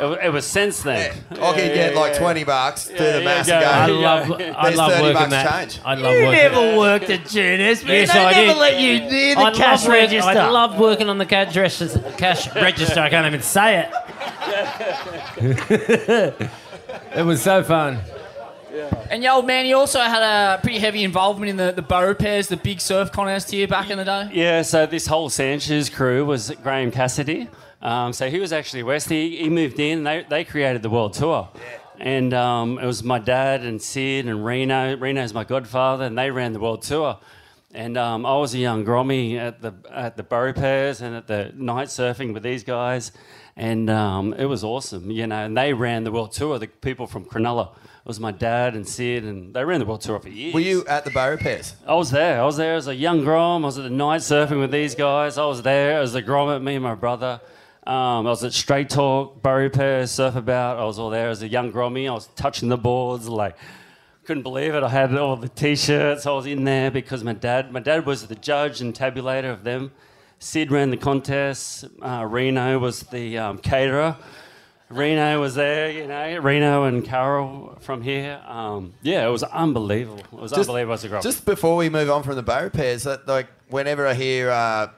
it, 0.00 0.04
wa- 0.08 0.18
it 0.24 0.28
was 0.32 0.46
sense 0.46 0.82
then. 0.82 1.14
I 1.30 1.34
could 1.52 1.74
get 1.74 1.94
like 1.94 2.16
20 2.16 2.44
bucks, 2.44 2.86
do 2.88 2.96
the 2.96 3.18
yeah, 3.18 3.24
maths 3.24 3.48
yeah. 3.48 3.58
I 3.60 3.84
and 3.84 3.92
go, 3.92 4.00
love, 4.00 4.30
I 4.32 4.62
There's 4.64 4.76
love 4.76 4.90
30 4.92 5.02
working 5.02 5.14
bucks 5.14 5.30
that. 5.30 5.68
change. 5.70 5.80
I 5.84 5.94
love 5.94 6.00
You 6.14 6.24
working 6.26 6.32
never 6.32 6.54
that. 6.56 6.78
worked 6.78 7.10
at 7.10 7.26
G&S, 7.28 7.84
man. 7.84 7.92
Yes, 7.94 8.12
they 8.12 8.18
I 8.18 8.30
never 8.32 8.46
did. 8.52 8.56
let 8.58 8.80
you 8.80 8.98
near 9.00 9.34
the 9.34 9.40
I 9.40 9.50
cash 9.52 9.80
love 9.82 9.88
work- 9.88 9.96
register. 9.98 10.30
I 10.30 10.48
love 10.48 10.78
working 10.78 11.08
on 11.08 11.18
the 11.18 11.26
cash 11.26 11.56
register. 11.56 12.00
Cash 12.16 12.54
register. 12.54 13.00
I 13.00 13.08
can't 13.10 13.26
even 13.26 13.42
say 13.42 13.80
it. 13.80 13.90
it 17.16 17.22
was 17.24 17.42
so 17.42 17.62
fun. 17.62 17.98
And 19.10 19.22
your 19.22 19.32
old 19.34 19.46
man, 19.46 19.64
he 19.64 19.72
also 19.72 19.98
had 20.00 20.22
a 20.22 20.58
pretty 20.60 20.78
heavy 20.78 21.02
involvement 21.04 21.50
in 21.50 21.56
the, 21.56 21.72
the 21.72 21.82
Beaurepaires, 21.82 22.46
the 22.48 22.56
big 22.56 22.80
surf 22.80 23.10
contest 23.10 23.50
here 23.50 23.66
back 23.66 23.90
in 23.90 23.98
the 23.98 24.04
day. 24.04 24.30
Yeah, 24.32 24.62
so 24.62 24.86
this 24.86 25.06
whole 25.06 25.28
Sanchez 25.28 25.90
crew 25.90 26.24
was 26.24 26.50
Graham 26.62 26.90
Cassidy. 26.92 27.48
Um, 27.82 28.12
so 28.12 28.28
he 28.28 28.38
was 28.38 28.52
actually 28.52 28.82
West. 28.82 29.08
He, 29.08 29.38
he 29.38 29.48
moved 29.48 29.78
in. 29.80 30.04
They, 30.04 30.24
they 30.28 30.44
created 30.44 30.82
the 30.82 30.90
world 30.90 31.14
tour. 31.14 31.48
And 31.98 32.32
um, 32.32 32.78
it 32.78 32.86
was 32.86 33.02
my 33.02 33.18
dad 33.18 33.62
and 33.62 33.80
Sid 33.80 34.26
and 34.26 34.44
Reno. 34.44 34.96
Reno's 34.96 35.34
my 35.34 35.44
godfather, 35.44 36.04
and 36.04 36.16
they 36.16 36.30
ran 36.30 36.52
the 36.52 36.60
world 36.60 36.82
tour. 36.82 37.18
And 37.72 37.96
um, 37.96 38.26
I 38.26 38.36
was 38.36 38.54
a 38.54 38.58
young 38.58 38.84
grommy 38.84 39.36
at 39.36 39.60
the 39.60 39.74
at 39.90 40.16
the 40.16 40.24
Beaurepaires 40.24 41.02
and 41.02 41.14
at 41.14 41.26
the 41.28 41.52
night 41.54 41.86
surfing 41.86 42.34
with 42.34 42.42
these 42.42 42.64
guys, 42.64 43.12
and 43.54 43.88
um, 43.88 44.32
it 44.34 44.46
was 44.46 44.64
awesome, 44.64 45.10
you 45.10 45.26
know. 45.26 45.44
And 45.44 45.56
they 45.56 45.72
ran 45.72 46.02
the 46.02 46.10
world 46.10 46.32
tour. 46.32 46.58
The 46.58 46.66
people 46.66 47.06
from 47.06 47.26
Cronulla. 47.26 47.70
It 47.70 48.08
was 48.08 48.18
my 48.18 48.32
dad 48.32 48.74
and 48.74 48.88
Sid, 48.88 49.24
and 49.24 49.54
they 49.54 49.64
ran 49.64 49.78
the 49.78 49.86
world 49.86 50.00
tour 50.00 50.18
for 50.18 50.30
years. 50.30 50.54
Were 50.54 50.60
you 50.60 50.84
at 50.86 51.04
the 51.04 51.10
Beaurepaires? 51.10 51.76
I 51.86 51.94
was 51.94 52.10
there. 52.10 52.40
I 52.40 52.44
was 52.44 52.56
there 52.56 52.74
as 52.74 52.88
a 52.88 52.94
young 52.94 53.22
grom. 53.22 53.62
I 53.64 53.66
was 53.66 53.78
at 53.78 53.84
the 53.84 53.90
night 53.90 54.22
surfing 54.22 54.58
with 54.58 54.72
these 54.72 54.94
guys. 54.96 55.38
I 55.38 55.44
was 55.44 55.62
there 55.62 56.00
as 56.00 56.14
a 56.14 56.22
grommet, 56.22 56.62
me 56.62 56.74
and 56.74 56.82
my 56.82 56.94
brother. 56.94 57.40
Um, 57.90 58.24
I 58.24 58.30
was 58.30 58.44
at 58.44 58.52
Straight 58.52 58.88
Talk, 58.88 59.42
Beaurepaire, 59.42 60.06
Surf 60.06 60.36
About. 60.36 60.78
I 60.78 60.84
was 60.84 61.00
all 61.00 61.10
there 61.10 61.28
as 61.28 61.42
a 61.42 61.48
young 61.48 61.72
grommy. 61.72 62.08
I 62.08 62.12
was 62.12 62.28
touching 62.36 62.68
the 62.68 62.76
boards, 62.76 63.28
like 63.28 63.56
couldn't 64.22 64.44
believe 64.44 64.76
it. 64.76 64.84
I 64.84 64.88
had 64.88 65.12
all 65.16 65.34
the 65.34 65.48
t-shirts. 65.48 66.24
I 66.24 66.30
was 66.30 66.46
in 66.46 66.62
there 66.62 66.92
because 66.92 67.24
my 67.24 67.32
dad, 67.32 67.72
my 67.72 67.80
dad 67.80 68.06
was 68.06 68.28
the 68.28 68.36
judge 68.36 68.80
and 68.80 68.94
tabulator 68.94 69.52
of 69.52 69.64
them. 69.64 69.90
Sid 70.38 70.70
ran 70.70 70.90
the 70.90 70.96
contests. 70.96 71.84
Uh, 72.00 72.24
Reno 72.30 72.78
was 72.78 73.02
the 73.02 73.38
um, 73.38 73.58
caterer. 73.58 74.16
Reno 74.88 75.40
was 75.40 75.56
there, 75.56 75.90
you 75.90 76.06
know. 76.06 76.38
Reno 76.38 76.84
and 76.84 77.04
Carol 77.04 77.76
from 77.80 78.02
here. 78.02 78.40
Um, 78.46 78.92
yeah, 79.02 79.26
it 79.26 79.30
was 79.30 79.42
unbelievable. 79.42 80.22
It 80.32 80.40
was 80.40 80.52
unbelievable 80.52 80.94
as 80.94 81.02
a 81.02 81.08
grommet. 81.08 81.22
Just 81.24 81.44
before 81.44 81.74
we 81.74 81.88
move 81.88 82.08
on 82.08 82.22
from 82.22 82.36
the 82.36 82.42
Beaurepaires, 82.44 83.02
that 83.02 83.26
like 83.26 83.48
whenever 83.68 84.06
I 84.06 84.14
hear 84.14 84.48
uh, 84.50 84.90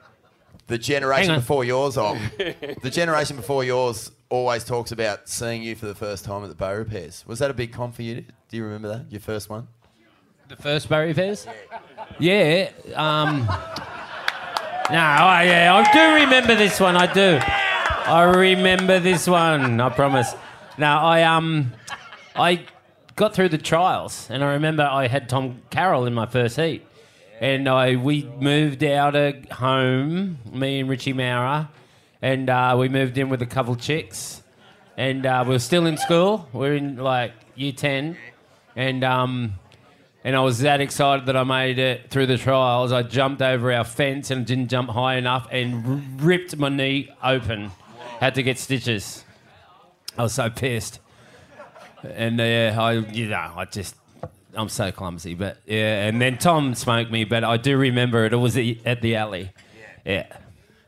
the 0.67 0.79
generation 0.79 1.35
before 1.37 1.65
yours 1.65 1.97
on, 1.97 2.19
the 2.39 2.91
generation 2.91 3.37
before 3.37 3.65
yours 3.65 4.11
always 4.29 4.65
talks 4.65 4.93
about 4.93 5.29
seeing 5.29 5.63
you 5.63 5.75
for 5.75 5.87
the 5.87 5.95
first 5.95 6.25
time 6.25 6.43
at 6.43 6.49
the 6.49 6.55
Beaurepaires. 6.55 7.25
Was 7.27 7.39
that 7.41 7.51
a 7.51 7.55
big 7.55 7.73
con 7.73 7.93
for 7.93 8.03
you? 8.03 8.25
Do 8.49 8.57
you 8.57 8.65
remember 8.65 8.89
that? 8.89 9.11
Your 9.11 9.21
first 9.21 9.51
one? 9.51 9.69
The 10.49 10.57
first 10.57 10.89
Beaurepaires? 10.89 11.47
Yeah. 12.19 12.71
Um, 12.95 13.41
no, 14.91 14.99
I, 14.99 15.45
yeah, 15.45 15.75
I 15.75 15.93
do 15.93 16.25
remember 16.25 16.55
this 16.55 16.81
one. 16.81 16.97
I 16.97 17.13
do. 17.13 17.39
I 17.43 18.23
remember 18.23 18.99
this 18.99 19.27
one. 19.29 19.81
I 19.81 19.89
promise. 19.91 20.35
Now 20.79 21.05
I 21.05 21.23
um, 21.23 21.73
I 22.35 22.65
got 23.17 23.35
through 23.35 23.51
the 23.51 23.59
trials, 23.59 24.29
and 24.31 24.43
I 24.43 24.55
remember 24.55 24.83
I 24.83 25.07
had 25.07 25.29
Tom 25.29 25.63
Carroll 25.71 26.07
in 26.07 26.15
my 26.15 26.27
first 26.27 26.57
heat, 26.57 26.85
and 27.43 27.69
I 27.69 27.97
we 27.97 28.23
moved 28.39 28.85
out 28.85 29.17
of 29.17 29.51
home, 29.51 30.39
me 30.51 30.79
and 30.79 30.89
Richie 30.89 31.13
Maurer, 31.13 31.69
and 32.23 32.49
uh, 32.49 32.77
we 32.79 32.89
moved 32.89 33.19
in 33.19 33.29
with 33.29 33.43
a 33.43 33.47
couple 33.47 33.75
chicks, 33.75 34.43
and 34.97 35.27
uh, 35.27 35.43
we 35.45 35.55
were 35.55 35.59
still 35.59 35.87
in 35.87 35.97
school. 35.97 36.49
We 36.53 36.69
are 36.69 36.75
in 36.75 36.97
like 36.97 37.33
year 37.57 37.73
ten, 37.73 38.17
and 38.77 39.03
um, 39.03 39.55
and 40.23 40.37
I 40.37 40.41
was 40.41 40.61
that 40.61 40.81
excited 40.81 41.27
that 41.27 41.37
I 41.37 41.43
made 41.43 41.81
it 41.81 42.11
through 42.11 42.27
the 42.27 42.39
trials. 42.39 42.93
I 42.93 43.03
jumped 43.03 43.43
over 43.43 43.73
our 43.73 43.85
fence 43.85 44.31
and 44.31 44.47
didn't 44.47 44.69
jump 44.69 44.91
high 44.91 45.17
enough 45.17 45.49
and 45.51 45.85
r- 45.85 46.25
ripped 46.25 46.57
my 46.57 46.69
knee 46.69 47.11
open. 47.25 47.73
Had 48.21 48.37
to 48.37 48.45
get 48.45 48.57
stitches. 48.57 49.25
I 50.17 50.23
was 50.23 50.35
so 50.35 50.49
pissed. 50.49 51.01
And 52.05 52.41
uh, 52.41 52.81
I 52.81 52.93
you 52.93 53.27
know 53.27 53.53
I 53.57 53.65
just 53.65 53.97
I'm 54.55 54.69
so 54.69 54.93
clumsy, 54.93 55.35
but 55.35 55.59
yeah. 55.67 56.07
And 56.07 56.21
then 56.21 56.39
Tom 56.39 56.75
smoked 56.75 57.11
me, 57.11 57.25
but 57.25 57.45
I 57.45 57.57
do 57.57 57.77
remember 57.77 58.25
it. 58.25 58.33
It 58.33 58.37
was 58.37 58.57
at 58.57 58.65
at 58.85 59.03
the 59.03 59.17
alley. 59.17 59.51
Yeah. 60.05 60.27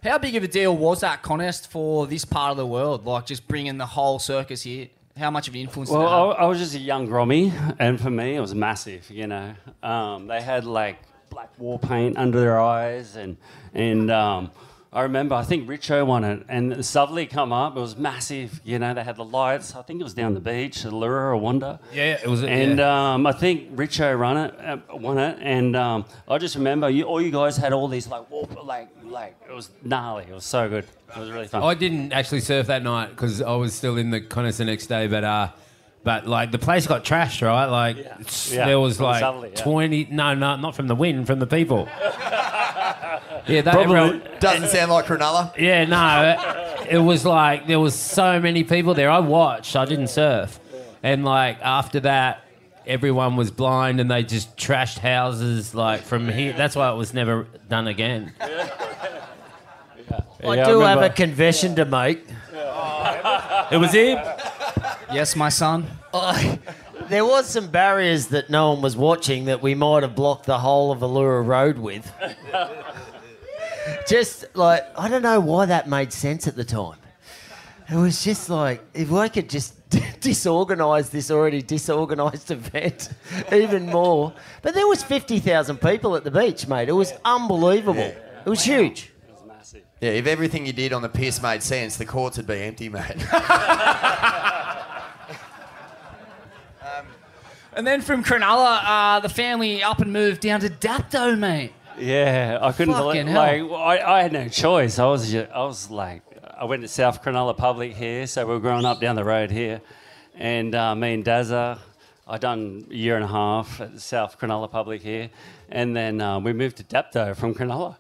How 0.02 0.18
big 0.18 0.36
of 0.36 0.42
a 0.42 0.48
deal 0.48 0.76
was 0.76 1.00
that 1.00 1.22
contest 1.22 1.70
for 1.70 2.06
this 2.06 2.26
part 2.26 2.50
of 2.50 2.56
the 2.58 2.66
world? 2.66 3.06
Like 3.06 3.24
just 3.24 3.48
bringing 3.48 3.78
the 3.78 3.86
whole 3.86 4.18
circus 4.18 4.62
here? 4.62 4.88
How 5.16 5.30
much 5.30 5.48
of 5.48 5.54
an 5.54 5.60
influence 5.60 5.90
did 5.90 5.96
Well. 5.96 6.32
I, 6.32 6.42
I 6.42 6.44
was 6.46 6.58
just 6.58 6.74
a 6.74 6.78
young 6.78 7.08
grommy, 7.08 7.52
and 7.78 8.00
for 8.00 8.10
me, 8.10 8.34
it 8.34 8.40
was 8.40 8.54
massive. 8.54 9.08
You 9.10 9.28
know, 9.28 9.54
um, 9.82 10.26
they 10.26 10.42
had 10.42 10.64
like 10.64 10.98
black 11.30 11.50
war 11.58 11.78
paint 11.78 12.18
under 12.18 12.40
their 12.40 12.60
eyes, 12.60 13.16
and 13.16 13.36
and 13.72 14.10
um, 14.10 14.50
I 14.95 15.03
remember 15.03 15.34
I 15.34 15.42
think 15.42 15.68
Richo 15.68 16.07
won 16.07 16.22
it, 16.22 16.45
and 16.49 16.72
Suvley 16.74 17.28
come 17.28 17.53
up. 17.53 17.76
It 17.76 17.80
was 17.80 17.97
massive. 17.97 18.61
You 18.64 18.78
know, 18.78 18.95
they 18.95 19.03
had 19.03 19.16
the 19.16 19.24
lights. 19.24 19.74
I 19.74 19.82
think 19.82 20.01
it 20.01 20.05
was 20.05 20.14
down 20.14 20.34
the 20.34 20.40
beach, 20.40 20.84
Elouera 20.84 21.32
or 21.32 21.36
Wanda. 21.36 21.80
Yeah, 21.92 22.18
it 22.22 22.28
was- 22.28 22.45
And 22.45 22.78
yeah. 22.78 23.14
um, 23.14 23.26
I 23.26 23.32
think 23.32 23.74
Richo 23.74 24.16
run 24.16 24.36
it, 24.36 24.55
uh, 24.61 24.76
won 24.97 25.18
it, 25.18 25.36
and 25.40 25.74
um, 25.74 26.05
I 26.28 26.38
just 26.38 26.55
remember 26.55 26.88
you, 26.88 27.03
all 27.05 27.20
you 27.20 27.32
guys 27.32 27.57
had 27.57 27.72
all 27.72 27.88
these 27.88 28.07
like 28.07 28.30
war, 28.30 28.49
like 28.62 28.88
like 29.05 29.34
it 29.49 29.53
was 29.53 29.70
gnarly. 29.82 30.26
It 30.28 30.32
was 30.34 30.45
so 30.45 30.68
good. 30.68 30.84
It 31.14 31.18
was 31.18 31.30
really 31.30 31.49
fun. 31.49 31.62
I 31.64 31.74
didn't 31.74 32.12
actually 32.12 32.40
surf 32.40 32.68
that 32.68 32.82
night 32.84 33.11
because 33.11 33.42
I 33.42 33.55
was 33.57 33.74
still 33.74 33.97
in 33.97 34.11
the 34.11 34.20
contest 34.20 34.59
the 34.59 34.64
next 34.64 34.86
day, 34.86 35.09
but 35.09 35.24
uh, 35.24 35.49
but 36.05 36.26
like 36.26 36.52
the 36.52 36.59
place 36.59 36.86
got 36.86 37.05
trashed, 37.05 37.44
right? 37.44 37.66
Like 37.66 37.96
s- 38.20 38.52
Yeah, 38.52 38.66
there 38.66 38.78
was 38.78 38.98
from 38.98 39.07
like 39.07 39.20
Sudley, 39.20 39.50
yeah. 39.57 39.62
twenty. 39.62 40.07
No, 40.11 40.34
no, 40.34 40.57
not 40.57 40.76
from 40.76 40.86
the 40.86 40.94
wind, 40.94 41.26
from 41.26 41.38
the 41.40 41.46
people. 41.46 41.88
yeah, 42.00 43.20
that 43.46 43.64
Probably 43.64 43.82
everyone- 43.96 44.22
doesn't 44.40 44.68
sound 44.68 44.90
like 44.92 45.07
Cronulla. 45.07 45.57
Yeah, 45.59 45.84
no, 45.86 46.36
it, 46.84 46.94
it 46.94 46.98
was 46.98 47.24
like 47.24 47.66
there 47.66 47.80
was 47.80 47.94
so 47.94 48.38
many 48.40 48.62
people 48.64 48.94
there. 48.94 49.11
I 49.11 49.18
watched. 49.20 49.74
I 49.76 49.84
didn't 49.86 50.09
surf, 50.09 50.61
and 51.02 51.24
like 51.24 51.59
after 51.62 52.00
that. 52.00 52.40
Everyone 52.86 53.36
was 53.36 53.50
blind 53.50 53.98
and 53.98 54.11
they 54.11 54.22
just 54.24 54.59
trashed 54.59 54.98
houses 54.98 55.74
like 55.74 56.02
from 56.02 56.28
here. 56.28 56.52
That's 56.52 56.76
why 56.76 56.90
it 56.92 56.96
was 56.96 57.14
never 57.14 57.46
done 57.70 57.86
again. 57.88 58.34
I 58.42 58.46
Yeah, 60.42 60.50
I 60.50 60.64
do 60.66 60.80
have 60.80 61.00
a 61.00 61.09
confession 61.09 61.74
to 61.76 61.86
make. 61.86 62.26
It 63.72 63.78
was 63.78 63.92
him. 63.92 64.18
Yes, 65.14 65.36
my 65.36 65.48
son. 65.48 65.86
I, 66.12 66.58
uh, 66.66 66.72
there 67.08 67.24
was 67.24 67.46
some 67.46 67.68
barriers 67.68 68.26
that 68.28 68.50
no 68.50 68.72
one 68.72 68.82
was 68.82 68.96
watching 68.96 69.44
that 69.44 69.62
we 69.62 69.76
might 69.76 70.02
have 70.02 70.16
blocked 70.16 70.46
the 70.46 70.58
whole 70.58 70.90
of 70.90 71.00
Elouera 71.00 71.46
Road 71.46 71.78
with. 71.78 72.10
just 74.08 74.44
like 74.56 74.82
I 74.98 75.08
don't 75.08 75.22
know 75.22 75.38
why 75.38 75.66
that 75.66 75.88
made 75.88 76.12
sense 76.12 76.48
at 76.48 76.56
the 76.56 76.64
time. 76.64 76.98
It 77.88 77.94
was 77.94 78.24
just 78.24 78.50
like 78.50 78.82
if 78.92 79.12
I 79.12 79.28
could 79.28 79.48
just 79.48 79.88
disorganise 79.90 81.10
this 81.10 81.30
already 81.30 81.62
disorganised 81.62 82.50
event 82.50 83.10
even 83.52 83.86
more. 83.86 84.32
But 84.62 84.74
there 84.74 84.88
was 84.88 85.04
fifty 85.04 85.38
thousand 85.38 85.80
people 85.80 86.16
at 86.16 86.24
the 86.24 86.32
beach, 86.32 86.66
mate. 86.66 86.88
It 86.88 86.92
was 86.92 87.12
unbelievable. 87.24 88.00
It 88.00 88.48
was 88.48 88.64
huge. 88.64 89.12
It 89.28 89.32
was 89.32 89.44
massive. 89.46 89.84
Yeah, 90.00 90.10
if 90.10 90.26
everything 90.26 90.66
you 90.66 90.72
did 90.72 90.92
on 90.92 91.02
the 91.02 91.08
piss 91.08 91.40
made 91.40 91.62
sense, 91.62 91.96
the 91.98 92.04
courts 92.04 92.36
would 92.36 92.48
be 92.48 92.60
empty, 92.62 92.88
mate. 92.88 93.14
And 97.76 97.86
then 97.86 98.00
from 98.02 98.22
Cronulla, 98.22 98.80
uh, 98.84 99.20
the 99.20 99.28
family 99.28 99.82
up 99.82 99.98
and 100.00 100.12
moved 100.12 100.40
down 100.40 100.60
to 100.60 100.68
Dapto, 100.70 101.36
mate. 101.38 101.72
Yeah, 101.98 102.58
I 102.60 102.72
couldn't 102.72 102.94
Fucking 102.94 103.26
believe. 103.26 103.26
hell. 103.26 103.68
Like, 103.68 104.00
I, 104.02 104.18
I 104.18 104.22
had 104.22 104.32
no 104.32 104.48
choice. 104.48 104.98
I 104.98 105.06
was, 105.06 105.30
ju- 105.30 105.46
I 105.52 105.64
was 105.64 105.90
like, 105.90 106.22
I 106.56 106.64
went 106.64 106.82
to 106.82 106.88
South 106.88 107.22
Cronulla 107.22 107.56
Public 107.56 107.94
here, 107.94 108.26
so 108.26 108.46
we 108.46 108.52
were 108.54 108.60
growing 108.60 108.84
up 108.84 109.00
down 109.00 109.16
the 109.16 109.24
road 109.24 109.50
here, 109.50 109.80
and 110.36 110.74
uh, 110.74 110.94
me 110.94 111.14
and 111.14 111.24
Dazza, 111.24 111.78
I 112.26 112.38
done 112.38 112.86
a 112.90 112.94
year 112.94 113.16
and 113.16 113.24
a 113.24 113.28
half 113.28 113.80
at 113.80 114.00
South 114.00 114.38
Cronulla 114.38 114.70
Public 114.70 115.02
here, 115.02 115.30
and 115.68 115.96
then 115.96 116.20
uh, 116.20 116.38
we 116.40 116.52
moved 116.52 116.76
to 116.78 116.84
Dapto 116.84 117.36
from 117.36 117.54
Cronulla, 117.54 117.96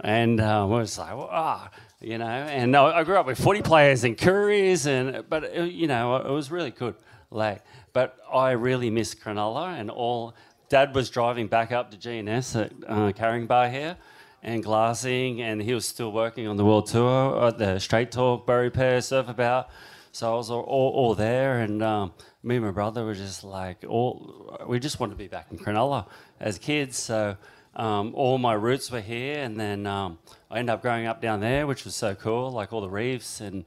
and 0.00 0.40
uh, 0.40 0.66
we 0.68 0.76
was 0.76 0.98
like, 0.98 1.12
ah. 1.12 1.70
You 2.00 2.16
know, 2.16 2.26
and 2.26 2.76
I 2.76 2.98
I 2.98 3.02
grew 3.02 3.16
up 3.16 3.26
with 3.26 3.42
footy 3.42 3.60
players 3.60 4.04
and 4.04 4.16
couriers, 4.16 4.86
and 4.86 5.24
but 5.28 5.42
uh, 5.58 5.62
you 5.62 5.88
know, 5.88 6.14
it 6.14 6.30
was 6.30 6.48
really 6.48 6.70
good. 6.70 6.94
Like, 7.28 7.60
but 7.98 8.16
I 8.32 8.52
really 8.52 8.90
miss 8.90 9.12
Cronulla 9.12 9.76
and 9.76 9.90
all. 9.90 10.32
Dad 10.68 10.94
was 10.94 11.10
driving 11.10 11.48
back 11.48 11.72
up 11.72 11.90
to 11.90 11.96
G&S 11.96 12.54
at 12.54 12.70
uh, 12.86 13.10
Caringbah 13.10 13.72
here 13.72 13.96
and 14.40 14.62
glassing, 14.62 15.42
and 15.42 15.60
he 15.60 15.74
was 15.74 15.84
still 15.84 16.12
working 16.12 16.46
on 16.46 16.56
the 16.56 16.64
world 16.64 16.86
tour 16.86 17.48
at 17.48 17.58
the 17.58 17.80
Straight 17.80 18.12
Talk, 18.12 18.46
Beaurepaire, 18.46 19.00
Surf 19.02 19.28
About. 19.28 19.70
So 20.12 20.32
I 20.32 20.36
was 20.36 20.48
all, 20.48 20.60
all, 20.60 20.92
all 20.92 21.14
there, 21.16 21.58
and 21.58 21.82
um, 21.82 22.12
me 22.44 22.54
and 22.54 22.66
my 22.66 22.70
brother 22.70 23.04
were 23.04 23.16
just 23.16 23.42
like, 23.42 23.84
all 23.88 24.56
we 24.68 24.78
just 24.78 25.00
wanted 25.00 25.14
to 25.14 25.18
be 25.18 25.26
back 25.26 25.48
in 25.50 25.58
Cronulla 25.58 26.06
as 26.38 26.56
kids. 26.56 26.96
So 26.96 27.36
um, 27.74 28.14
all 28.14 28.38
my 28.38 28.52
roots 28.52 28.92
were 28.92 29.00
here, 29.00 29.40
and 29.40 29.58
then 29.58 29.88
um, 29.88 30.20
I 30.52 30.60
ended 30.60 30.72
up 30.72 30.82
growing 30.82 31.08
up 31.08 31.20
down 31.20 31.40
there, 31.40 31.66
which 31.66 31.84
was 31.84 31.96
so 31.96 32.14
cool, 32.14 32.52
like 32.52 32.72
all 32.72 32.80
the 32.80 32.88
reefs 32.88 33.40
and 33.40 33.64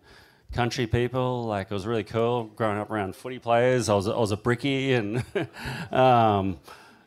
country 0.52 0.88
people. 0.88 1.44
Like 1.46 1.72
it 1.72 1.74
was 1.74 1.88
really 1.88 2.04
cool 2.04 2.46
growing 2.56 2.78
up 2.78 2.92
around 2.92 3.16
footy 3.16 3.40
players. 3.40 3.90
I 3.90 3.96
was 3.96 4.08
I 4.08 4.18
was 4.18 4.32
a 4.32 4.38
brickie, 4.38 4.98
and 4.98 5.24
um, 5.94 6.60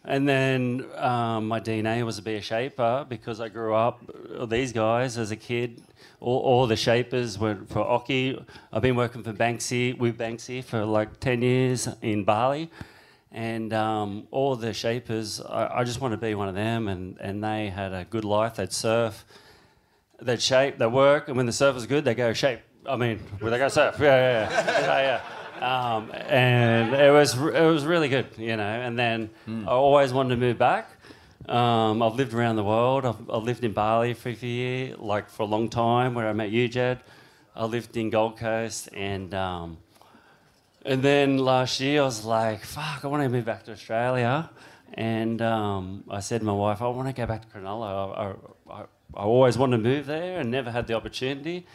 and 0.05 0.29
then 0.29 0.87
um, 0.97 1.49
my 1.49 1.61
DNA 1.61 2.05
was 2.05 2.17
to 2.17 2.23
be 2.23 2.35
a 2.35 2.41
shaper 2.41 3.07
because 3.09 3.41
I 3.41 3.49
grew 3.49 3.75
up 3.75 4.03
with 4.39 4.51
these 4.51 4.73
guys 4.73 5.17
as 5.17 5.31
a 5.31 5.37
kid. 5.37 5.83
All, 6.21 6.41
all 6.41 6.67
the 6.67 6.77
shapers 6.77 7.39
were 7.39 7.59
for 7.69 7.85
Occy. 7.85 8.43
I've 8.73 8.83
been 8.83 8.97
working 8.97 9.23
for 9.23 9.33
Banksy 9.33 9.97
with 9.97 10.19
Banksy 10.19 10.63
for 10.63 10.85
like 10.85 11.21
ten 11.21 11.43
years 11.43 11.89
in 12.03 12.25
Bali. 12.25 12.71
And 13.33 13.73
um, 13.73 14.29
all 14.31 14.55
the 14.55 14.73
shapers, 14.73 15.41
I, 15.41 15.81
I 15.81 15.85
just 15.85 16.01
want 16.01 16.13
to 16.13 16.17
be 16.17 16.37
one 16.37 16.49
of 16.49 16.55
them. 16.55 16.87
And, 16.87 17.19
and 17.19 17.43
they 17.43 17.69
had 17.69 17.93
a 17.93 18.05
good 18.05 18.25
life. 18.25 18.55
They'd 18.55 18.73
surf, 18.73 19.25
they'd 20.23 20.41
shape, 20.41 20.79
they 20.79 20.87
work, 20.87 21.27
and 21.27 21.37
when 21.37 21.47
the 21.47 21.53
surf 21.53 21.75
was 21.75 21.85
good, 21.87 22.05
they 22.05 22.15
go 22.15 22.33
shape. 22.33 22.61
I 22.87 22.97
mean, 22.97 23.21
well, 23.41 23.51
they 23.51 23.59
go 23.59 23.69
surf. 23.69 23.97
Yeah, 23.99 24.07
yeah, 24.07 24.51
yeah. 24.51 24.81
yeah, 24.81 25.21
yeah. 25.21 25.95
Um, 25.97 26.11
and 26.13 26.95
it 26.95 27.11
was 27.11 27.35
it 27.35 27.65
was 27.65 27.85
really 27.85 28.09
good, 28.09 28.27
you 28.37 28.57
know. 28.57 28.63
And 28.63 28.99
then 28.99 29.31
I 29.47 29.71
always 29.71 30.13
wanted 30.13 30.31
to 30.31 30.41
move 30.41 30.59
back. 30.59 30.91
Um, 31.49 32.03
I've 32.03 32.15
lived 32.15 32.35
around 32.35 32.57
the 32.57 32.65
world. 32.65 33.05
I've, 33.05 33.31
I've 33.31 33.43
lived 33.43 33.65
in 33.65 33.73
Bali 33.73 34.15
for 34.15 34.31
a 34.31 34.33
year, 34.33 34.97
like 34.97 35.29
for 35.31 35.43
a 35.43 35.47
long 35.47 35.69
time, 35.69 36.15
where 36.15 36.29
I 36.29 36.33
met 36.33 36.51
you, 36.51 36.69
Jed. 36.69 37.01
I 37.55 37.67
lived 37.67 37.97
in 37.97 38.11
Gold 38.11 38.39
Coast, 38.39 38.89
and 38.93 39.33
um, 39.35 39.79
and 40.85 41.03
then 41.03 41.39
last 41.39 41.81
year 41.81 42.03
I 42.03 42.05
was 42.05 42.25
like, 42.25 42.65
fuck, 42.65 43.05
I 43.05 43.07
want 43.07 43.23
to 43.23 43.29
move 43.29 43.45
back 43.45 43.65
to 43.65 43.73
Australia. 43.73 44.51
And 44.95 45.41
um, 45.43 46.05
I 46.11 46.21
said 46.21 46.41
to 46.41 46.47
my 46.47 46.53
wife, 46.53 46.81
I 46.83 46.89
want 46.89 47.09
to 47.09 47.15
go 47.15 47.27
back 47.27 47.43
to 47.43 47.59
Cronulla. 47.59 48.17
I, 48.17 48.73
I, 48.73 48.81
I, 48.81 48.81
I 49.15 49.23
always 49.23 49.57
wanted 49.59 49.79
to 49.79 49.83
move 49.83 50.07
there 50.07 50.41
and 50.41 50.51
never 50.51 50.71
had 50.71 50.87
the 50.87 50.95
opportunity. 50.95 51.67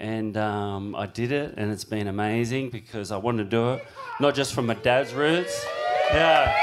And 0.00 0.38
um, 0.38 0.96
I 0.96 1.04
did 1.04 1.30
it, 1.30 1.54
and 1.58 1.70
it's 1.70 1.84
been 1.84 2.08
amazing 2.08 2.70
because 2.70 3.12
I 3.12 3.18
wanted 3.18 3.44
to 3.44 3.50
do 3.50 3.72
it, 3.74 3.86
not 4.18 4.34
just 4.34 4.54
from 4.54 4.64
my 4.64 4.74
dad's 4.74 5.12
roots. 5.12 5.64
Yeah, 6.08 6.56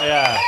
yeah. 0.00 0.38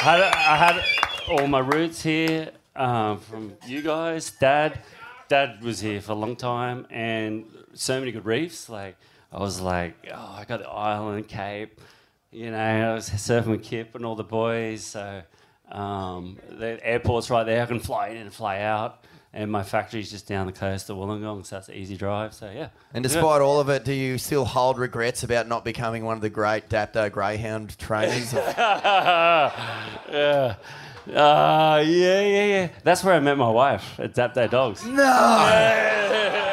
I 0.00 0.02
had, 0.02 0.20
I 0.20 0.56
had 0.56 0.84
all 1.30 1.46
my 1.46 1.60
roots 1.60 2.02
here 2.02 2.50
um, 2.76 3.18
from 3.20 3.54
you 3.66 3.80
guys. 3.80 4.30
Dad, 4.32 4.82
Dad 5.28 5.62
was 5.64 5.80
here 5.80 6.02
for 6.02 6.12
a 6.12 6.14
long 6.14 6.36
time, 6.36 6.86
and 6.90 7.46
so 7.72 7.98
many 7.98 8.12
good 8.12 8.26
reefs. 8.26 8.68
Like 8.68 8.96
I 9.32 9.40
was 9.40 9.58
like, 9.58 9.94
oh, 10.12 10.36
I 10.38 10.44
got 10.44 10.60
the 10.60 10.68
island, 10.68 11.26
Cape. 11.26 11.80
You 12.30 12.50
know, 12.50 12.58
I 12.58 12.94
was 12.94 13.08
surfing 13.08 13.46
with 13.46 13.62
Kip 13.62 13.94
and 13.94 14.04
all 14.04 14.14
the 14.14 14.24
boys. 14.24 14.84
So 14.84 15.22
um, 15.72 16.36
the 16.50 16.78
airport's 16.86 17.30
right 17.30 17.44
there. 17.44 17.62
I 17.62 17.66
can 17.66 17.80
fly 17.80 18.08
in 18.08 18.18
and 18.18 18.32
fly 18.32 18.60
out. 18.60 19.04
And 19.34 19.52
my 19.52 19.62
factory's 19.62 20.10
just 20.10 20.26
down 20.26 20.46
the 20.46 20.52
coast 20.52 20.88
of 20.88 20.96
Wollongong, 20.96 21.44
so 21.44 21.56
that's 21.56 21.68
an 21.68 21.74
easy 21.74 21.96
drive. 21.96 22.32
So 22.32 22.50
yeah. 22.50 22.68
And 22.94 23.02
despite 23.02 23.42
all 23.42 23.60
of 23.60 23.68
it, 23.68 23.84
do 23.84 23.92
you 23.92 24.16
still 24.16 24.46
hold 24.46 24.78
regrets 24.78 25.22
about 25.22 25.46
not 25.46 25.64
becoming 25.66 26.04
one 26.04 26.16
of 26.16 26.22
the 26.22 26.30
great 26.30 26.70
Dapto 26.70 27.12
Greyhound 27.12 27.78
trainers? 27.78 28.32
yeah. 28.32 29.52
Uh, 31.08 31.82
yeah, 31.86 32.20
yeah, 32.20 32.44
yeah. 32.44 32.68
That's 32.84 33.04
where 33.04 33.14
I 33.14 33.20
met 33.20 33.36
my 33.38 33.50
wife 33.50 34.00
at 34.00 34.14
Dapto 34.14 34.50
Dogs. 34.50 34.84
No! 34.86 35.04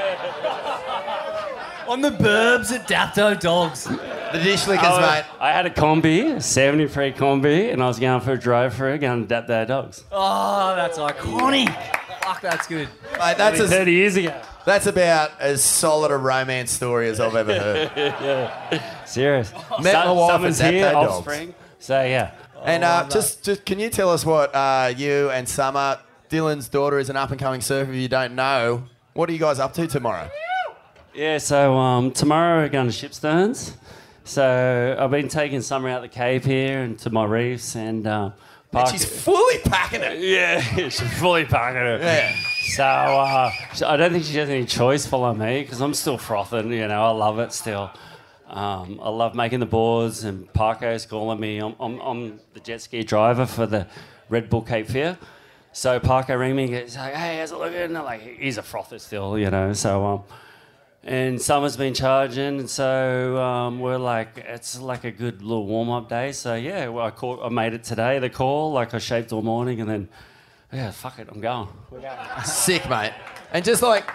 On 1.88 2.02
the 2.02 2.10
burbs 2.12 2.72
at 2.72 2.88
Dapto 2.88 3.40
Dogs. 3.40 3.84
The 3.86 4.40
dish 4.44 4.68
I, 4.68 4.76
was- 4.76 5.26
I 5.40 5.52
had 5.52 5.66
a 5.66 5.70
combi, 5.70 6.36
a 6.36 6.42
73 6.42 7.14
combi, 7.14 7.72
and 7.72 7.82
I 7.82 7.88
was 7.88 8.00
going 8.00 8.20
for 8.22 8.34
a 8.34 8.40
drive 8.40 8.74
for 8.74 8.90
it, 8.90 9.00
going 9.00 9.28
to 9.28 9.34
Dapto 9.34 9.68
Dogs. 9.68 10.04
Oh, 10.12 10.76
that's 10.76 10.98
iconic. 10.98 11.74
Fuck, 12.26 12.42
that's 12.42 12.68
good. 12.68 12.90
Mate, 13.20 13.38
that's 13.38 13.60
as- 13.60 13.70
30 13.70 13.92
years 13.92 14.16
ago. 14.16 14.34
That's 14.66 14.88
about 14.88 15.40
as 15.40 15.64
solid 15.64 16.10
a 16.12 16.18
romance 16.18 16.72
story 16.72 17.08
as 17.08 17.20
I've 17.20 17.36
ever 17.36 17.54
heard. 17.60 17.92
yeah. 17.96 19.06
Serious. 19.06 19.54
Met 19.82 19.94
my 20.06 20.12
wife 20.12 20.32
Someone's 20.32 20.60
at 20.62 20.74
here, 20.74 20.86
Dapto 20.88 20.92
Dogs. 20.94 21.12
offspring. 21.14 21.56
So 21.80 22.04
yeah. 22.04 22.32
And 22.64 22.84
uh, 22.84 23.08
just, 23.08 23.44
just, 23.44 23.64
can 23.64 23.78
you 23.80 23.92
tell 23.92 24.10
us 24.10 24.26
what 24.26 24.54
uh, 24.56 24.92
you 24.98 25.30
and 25.30 25.48
Summer, 25.48 26.00
Dylan's 26.32 26.68
daughter, 26.68 26.98
is 26.98 27.12
an 27.12 27.16
up 27.16 27.30
and 27.30 27.40
coming 27.40 27.62
surfer. 27.62 27.92
If 27.92 27.98
you 27.98 28.08
don't 28.08 28.34
know, 28.34 28.86
what 29.14 29.30
are 29.30 29.34
you 29.34 29.38
guys 29.40 29.60
up 29.60 29.74
to 29.76 29.86
tomorrow? 29.86 30.32
Yeah, 31.14 31.38
so 31.38 31.76
um, 31.76 32.12
tomorrow 32.12 32.64
we're 32.64 32.70
going 32.70 32.90
to 32.90 32.94
Shipsterns. 32.94 33.76
So 34.24 34.98
I've 35.00 35.12
been 35.12 35.28
taking 35.28 35.62
Summer 35.62 35.90
out 35.90 36.02
the 36.02 36.08
cave 36.10 36.44
here 36.44 36.82
and 36.82 36.98
to 37.00 37.10
my 37.12 37.26
reefs 37.26 37.76
and. 37.76 38.08
Uh, 38.08 38.32
And 38.74 38.88
she's 38.90 39.06
fully 39.06 39.60
packing 39.60 40.02
it. 40.02 40.20
Yeah, 40.20 40.60
she's 40.90 41.00
fully 41.20 41.46
packing 41.46 41.82
it. 41.82 42.02
Yeah. 42.02 42.36
So 42.76 42.84
uh, 42.84 43.52
so 43.74 43.88
I 43.88 43.96
don't 43.96 44.12
think 44.12 44.26
she 44.26 44.38
has 44.38 44.50
any 44.50 44.66
choice 44.66 45.06
following 45.06 45.38
me 45.38 45.62
because 45.62 45.82
I'm 45.82 45.94
still 45.94 46.18
frothing. 46.18 46.72
You 46.74 46.88
know, 46.88 47.04
I 47.04 47.12
love 47.12 47.40
it 47.40 47.54
still. 47.54 47.92
Um, 48.48 49.00
I 49.02 49.10
love 49.10 49.34
making 49.34 49.60
the 49.60 49.66
boards 49.66 50.24
and 50.24 50.52
Parko's 50.54 51.06
calling 51.06 51.40
me. 51.40 51.58
I'm, 51.58 51.76
I'm, 51.80 52.00
I'm 52.00 52.40
the 52.54 52.60
jet 52.60 52.82
ski 52.82 53.04
driver 53.04 53.46
for 53.46 53.66
the 53.66 53.88
Red 54.30 54.50
Bull 54.50 54.62
Cape 54.62 54.88
Fear. 54.88 55.18
So 55.72 56.00
Parko 56.00 56.40
rang 56.40 56.56
me 56.56 56.66
and 56.66 56.76
he's 56.76 56.96
like, 56.96 57.14
hey, 57.16 57.40
how's 57.40 57.52
it 57.52 57.58
looking? 57.58 57.80
And 57.80 57.98
I'm 57.98 58.06
like, 58.06 58.22
he's 58.22 58.58
a 58.58 58.64
frother 58.64 59.00
still, 59.00 59.38
you 59.38 59.50
know. 59.50 59.74
So, 59.74 60.06
um, 60.06 60.24
and 61.06 61.40
summer's 61.40 61.78
been 61.78 61.94
charging, 61.94 62.60
and 62.60 62.70
so 62.70 63.38
um, 63.38 63.80
we're 63.80 63.98
like, 63.98 64.38
it's 64.38 64.80
like 64.80 65.04
a 65.04 65.12
good 65.12 65.44
little 65.44 65.68
warm 65.68 65.90
up 65.92 66.10
day. 66.10 66.32
So 66.32 66.56
yeah, 66.56 66.88
well, 66.88 67.06
I 67.06 67.12
caught, 67.12 67.46
I 67.46 67.50
made 67.50 67.74
it 67.74 67.84
today. 67.84 68.18
The 68.18 68.30
call, 68.30 68.72
like 68.72 68.96
I 68.96 68.98
shaved 68.98 69.32
all 69.32 69.44
morning, 69.44 69.80
and 69.80 69.90
then 69.90 70.10
yeah, 70.74 70.90
fuck 70.90 71.20
it, 71.20 71.30
I'm 71.32 71.42
going. 71.42 71.68
Sick, 72.44 72.90
mate. 72.90 73.14
And 73.54 73.64
just 73.64 73.84
like, 73.84 74.10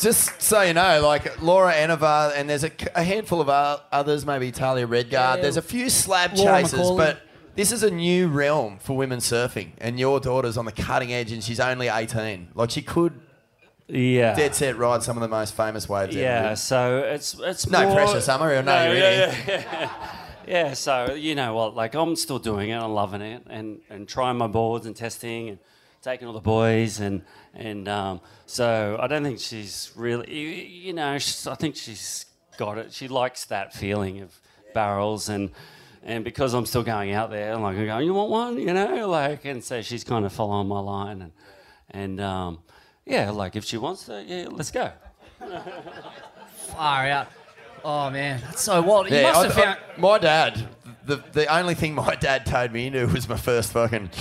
just 0.00 0.40
so 0.40 0.62
you 0.62 0.72
know, 0.72 1.00
like 1.02 1.42
Laura 1.42 1.74
Enever, 1.74 2.32
and 2.36 2.48
there's 2.48 2.64
a, 2.64 2.70
a 2.94 3.02
handful 3.02 3.40
of 3.40 3.48
others, 3.48 4.24
maybe 4.24 4.52
Talia 4.52 4.86
Redguard. 4.86 5.10
Yeah. 5.10 5.36
There's 5.36 5.56
a 5.56 5.62
few 5.62 5.90
slab 5.90 6.34
Laura 6.36 6.62
chasers, 6.62 6.78
McCauley. 6.78 6.96
but 6.96 7.22
this 7.56 7.72
is 7.72 7.82
a 7.82 7.90
new 7.90 8.28
realm 8.28 8.78
for 8.78 8.96
women 8.96 9.18
surfing. 9.18 9.70
And 9.78 9.98
your 9.98 10.20
daughter's 10.20 10.56
on 10.56 10.64
the 10.64 10.72
cutting 10.72 11.12
edge, 11.12 11.32
and 11.32 11.42
she's 11.42 11.58
only 11.58 11.88
18. 11.88 12.50
Like 12.54 12.70
she 12.70 12.82
could 12.82 13.20
Yeah. 13.88 14.34
dead 14.34 14.54
set 14.54 14.78
ride 14.78 15.02
some 15.02 15.16
of 15.16 15.20
the 15.20 15.28
most 15.28 15.54
famous 15.54 15.88
waves. 15.88 16.16
Yeah, 16.16 16.40
written. 16.42 16.56
so 16.56 16.98
it's 16.98 17.36
it's 17.38 17.68
No 17.68 17.86
more- 17.86 17.94
pressure, 17.96 18.20
Summer. 18.20 18.62
Know 18.62 18.86
you're 18.86 18.96
yeah, 18.96 19.34
yeah, 19.46 19.90
yeah. 20.48 20.72
So 20.74 21.12
you 21.14 21.34
know 21.34 21.54
what, 21.54 21.74
like 21.74 21.94
I'm 21.94 22.16
still 22.16 22.38
doing 22.38 22.70
it, 22.70 22.76
I'm 22.76 22.92
loving 22.94 23.20
it, 23.20 23.42
and 23.48 23.80
and 23.90 24.08
trying 24.08 24.36
my 24.38 24.46
boards 24.46 24.86
and 24.86 24.96
testing 24.96 25.50
and 25.50 25.58
taking 26.02 26.26
all 26.26 26.34
the 26.34 26.40
boys 26.40 27.00
and 27.00 27.22
and 27.54 27.86
um, 27.88 28.20
so 28.46 28.96
I 29.00 29.06
don't 29.06 29.22
think 29.22 29.38
she's 29.40 29.92
really, 29.96 30.34
you, 30.34 30.48
you 30.48 30.92
know, 30.92 31.12
I 31.12 31.18
think 31.18 31.76
she's 31.76 32.26
got 32.56 32.78
it. 32.78 32.92
She 32.92 33.06
likes 33.08 33.44
that 33.46 33.74
feeling 33.74 34.20
of 34.20 34.40
barrels 34.72 35.28
and. 35.28 35.50
And 36.06 36.22
because 36.22 36.52
I'm 36.52 36.66
still 36.66 36.82
going 36.82 37.12
out 37.12 37.30
there, 37.30 37.54
I'm 37.54 37.62
like, 37.62 37.78
I'm 37.78 37.86
going, 37.86 38.04
you 38.06 38.12
want 38.12 38.28
one, 38.28 38.58
you 38.58 38.74
know, 38.74 39.08
like, 39.08 39.46
and 39.46 39.64
so 39.64 39.80
she's 39.80 40.04
kind 40.04 40.26
of 40.26 40.34
following 40.34 40.68
my 40.68 40.78
line, 40.78 41.22
and 41.22 41.32
and 41.90 42.20
um, 42.20 42.58
yeah, 43.06 43.30
like 43.30 43.56
if 43.56 43.64
she 43.64 43.76
wants 43.76 44.04
to, 44.06 44.22
yeah, 44.26 44.46
let's 44.50 44.70
go. 44.70 44.90
Far 46.76 47.06
out. 47.08 47.28
Oh 47.84 48.08
man, 48.10 48.40
that's 48.42 48.62
so 48.62 48.80
wild. 48.82 49.10
You 49.10 49.16
Yeah, 49.16 49.32
must 49.32 49.58
I- 49.58 49.66
have 49.66 49.78
I- 49.96 50.00
my 50.00 50.18
dad. 50.18 50.68
The, 51.06 51.16
the 51.32 51.46
only 51.54 51.74
thing 51.74 51.94
my 51.94 52.14
dad 52.14 52.46
towed 52.46 52.72
me 52.72 52.86
into 52.86 53.06
was 53.08 53.28
my 53.28 53.36
first 53.36 53.72
fucking. 53.72 54.08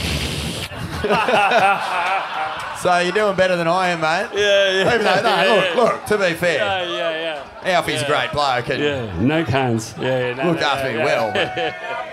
so 2.81 2.97
you're 2.99 3.13
doing 3.13 3.35
better 3.37 3.55
than 3.55 3.67
I 3.69 3.87
am, 3.89 4.01
mate. 4.01 4.27
Yeah, 4.33 4.71
yeah. 4.71 4.93
Even 4.93 5.05
though, 5.05 5.21
no, 5.21 5.43
Yeah, 5.43 5.53
look, 5.53 5.65
yeah. 5.65 5.75
look. 5.81 6.05
To 6.07 6.17
be 6.17 6.33
fair, 6.33 6.57
Yeah, 6.57 6.83
yeah, 6.91 7.43
yeah. 7.63 7.77
Alfie's 7.77 8.01
a 8.01 8.05
great 8.05 8.31
bloke. 8.33 8.67
And 8.69 8.83
Yeah, 8.83 9.19
no 9.21 9.45
cans. 9.45 9.93
Yeah, 9.97 10.19
yeah 10.29 10.33
no, 10.35 10.43
Looked 10.49 10.59
no, 10.61 10.67
after 10.67 10.87
no, 10.87 10.91
me 10.91 10.97
yeah. 10.99 11.05
well. 11.05 11.31
But 11.33 11.75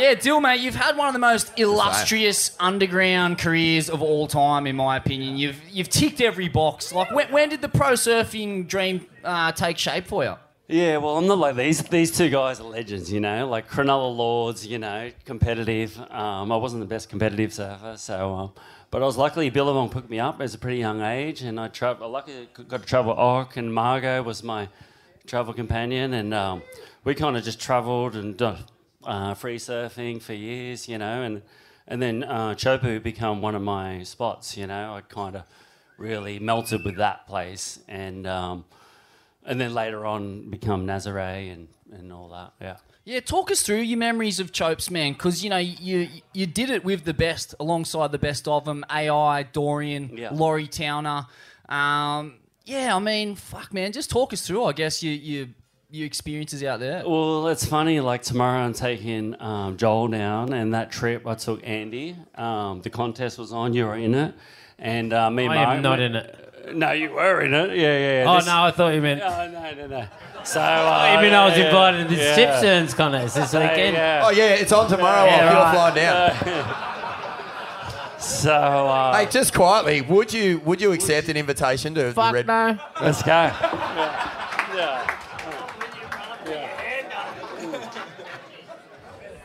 yeah, 0.00 0.14
Dill, 0.14 0.40
mate, 0.40 0.60
you've 0.60 0.74
had 0.74 0.96
one 0.96 1.08
of 1.08 1.12
the 1.12 1.18
most 1.18 1.58
illustrious 1.58 2.56
underground 2.58 3.38
careers 3.38 3.90
of 3.90 4.00
all 4.00 4.26
time, 4.26 4.66
in 4.66 4.76
my 4.76 4.96
opinion. 4.96 5.36
You've 5.36 5.60
you've 5.68 5.88
ticked 5.88 6.20
every 6.20 6.48
box. 6.48 6.92
Like, 6.92 7.10
when, 7.10 7.30
when 7.30 7.48
did 7.48 7.60
the 7.60 7.68
pro 7.68 7.92
surfing 7.92 8.66
dream 8.66 9.06
uh, 9.22 9.52
take 9.52 9.76
shape 9.76 10.06
for 10.06 10.24
you? 10.24 10.36
Yeah, 10.68 10.96
well, 10.96 11.18
I'm 11.18 11.26
not 11.26 11.36
like 11.36 11.56
these. 11.56 11.82
These 11.82 12.16
two 12.16 12.30
guys 12.30 12.58
are 12.60 12.62
legends, 12.62 13.12
you 13.12 13.20
know, 13.20 13.46
like 13.46 13.68
Cronulla 13.68 14.16
Lords, 14.16 14.66
you 14.66 14.78
know, 14.78 15.10
competitive. 15.26 15.98
Um, 16.10 16.50
I 16.50 16.56
wasn't 16.56 16.80
the 16.80 16.86
best 16.86 17.10
competitive 17.10 17.52
surfer, 17.52 17.96
so, 17.98 18.34
um, 18.34 18.52
but 18.90 19.02
I 19.02 19.04
was 19.04 19.18
lucky 19.18 19.50
Billabong 19.50 19.90
picked 19.90 20.08
me 20.08 20.20
up 20.20 20.40
as 20.40 20.54
a 20.54 20.58
pretty 20.58 20.78
young 20.78 21.02
age, 21.02 21.42
and 21.42 21.60
I 21.60 21.68
travel. 21.68 22.08
Lucky 22.08 22.48
got 22.68 22.80
to 22.80 22.86
travel. 22.86 23.12
Ock 23.12 23.58
and 23.58 23.74
Margot 23.74 24.22
was 24.22 24.42
my 24.42 24.68
travel 25.26 25.52
companion, 25.52 26.14
and 26.14 26.32
um, 26.32 26.62
we 27.04 27.14
kind 27.14 27.36
of 27.36 27.44
just 27.44 27.60
travelled 27.60 28.14
and 28.14 28.36
done 28.36 28.64
uh, 29.04 29.34
free 29.34 29.58
surfing 29.58 30.20
for 30.20 30.32
years, 30.34 30.88
you 30.88 30.98
know, 30.98 31.22
and 31.22 31.42
and 31.88 32.00
then 32.00 32.22
uh, 32.24 32.54
Chopu 32.54 33.02
become 33.02 33.42
one 33.42 33.54
of 33.54 33.62
my 33.62 34.02
spots, 34.02 34.56
you 34.56 34.66
know. 34.66 34.94
I 34.94 35.00
kind 35.02 35.36
of 35.36 35.42
really 35.98 36.38
melted 36.38 36.84
with 36.84 36.96
that 36.96 37.26
place, 37.26 37.80
and 37.88 38.26
um, 38.26 38.64
and 39.44 39.60
then 39.60 39.74
later 39.74 40.06
on 40.06 40.48
become 40.50 40.86
Nazare 40.86 41.52
and, 41.52 41.68
and 41.92 42.12
all 42.12 42.28
that. 42.28 42.52
Yeah. 42.60 42.76
Yeah, 43.04 43.18
talk 43.18 43.50
us 43.50 43.62
through 43.62 43.80
your 43.80 43.98
memories 43.98 44.38
of 44.38 44.52
Chopes, 44.52 44.88
man, 44.88 45.14
because 45.14 45.42
you 45.42 45.50
know 45.50 45.56
you 45.56 46.08
you 46.32 46.46
did 46.46 46.70
it 46.70 46.84
with 46.84 47.02
the 47.04 47.12
best, 47.14 47.52
alongside 47.58 48.12
the 48.12 48.18
best 48.18 48.46
of 48.46 48.64
them, 48.64 48.84
AI, 48.88 49.42
Dorian, 49.42 50.16
Yeah. 50.16 50.30
Laurie 50.32 50.68
Towner. 50.68 51.26
Um, 51.68 52.34
yeah, 52.64 52.94
I 52.94 53.00
mean, 53.00 53.34
fuck, 53.34 53.74
man, 53.74 53.90
just 53.90 54.08
talk 54.08 54.32
us 54.32 54.46
through. 54.46 54.64
I 54.64 54.72
guess 54.72 55.02
your 55.02 55.14
your 55.14 55.46
your 55.92 56.06
experiences 56.06 56.64
out 56.64 56.80
there. 56.80 57.02
Well, 57.06 57.48
it's 57.48 57.64
funny. 57.66 58.00
Like 58.00 58.22
tomorrow, 58.22 58.60
I'm 58.60 58.72
taking 58.72 59.40
um, 59.40 59.76
Joel 59.76 60.08
down, 60.08 60.52
and 60.52 60.72
that 60.74 60.90
trip 60.90 61.26
I 61.26 61.34
took 61.34 61.60
Andy. 61.66 62.16
Um, 62.34 62.80
the 62.80 62.90
contest 62.90 63.38
was 63.38 63.52
on. 63.52 63.74
You 63.74 63.86
were 63.86 63.96
in 63.96 64.14
it, 64.14 64.34
and 64.78 65.12
uh, 65.12 65.30
me. 65.30 65.44
and 65.44 65.52
I 65.52 65.74
am 65.76 65.82
not 65.82 65.98
went- 65.98 66.02
in 66.02 66.16
it. 66.16 66.38
No, 66.74 66.92
you 66.92 67.10
were 67.10 67.40
in 67.42 67.52
it. 67.52 67.70
Yeah, 67.76 67.98
yeah. 67.98 68.22
yeah. 68.22 68.30
Oh 68.30 68.36
This- 68.36 68.46
no, 68.46 68.62
I 68.64 68.70
thought 68.70 68.94
you 68.94 69.02
meant. 69.02 69.20
Oh 69.22 69.50
no, 69.50 69.74
no, 69.74 69.86
no. 69.88 70.06
So 70.44 70.60
uh, 70.62 71.12
you 71.16 71.22
mean 71.22 71.34
I 71.34 71.46
was 71.46 71.58
yeah, 71.58 71.66
invited 71.66 72.08
to 72.08 72.14
the 72.14 72.22
yeah. 72.22 72.34
Simpsons 72.34 72.94
contest 72.94 73.34
this 73.34 73.50
So, 73.50 73.60
weekend? 73.60 73.96
Oh 73.96 74.30
yeah, 74.30 74.54
it's 74.54 74.72
on 74.72 74.88
tomorrow. 74.88 75.26
Yeah, 75.26 75.50
I'll 75.50 75.64
right. 75.64 75.74
fly 75.74 75.94
down. 75.94 76.88
So, 78.18 78.52
uh, 78.52 79.16
hey, 79.18 79.26
just 79.28 79.52
quietly, 79.52 80.00
would 80.02 80.32
you 80.32 80.60
would 80.60 80.80
you 80.80 80.92
accept 80.92 81.28
an 81.28 81.36
invitation 81.36 81.92
to 81.96 82.12
Fuck 82.12 82.30
the 82.30 82.44
Red? 82.44 82.46
no. 82.46 82.78
Let's 83.00 83.20
go. 83.22 83.50
Yeah. 84.74 85.21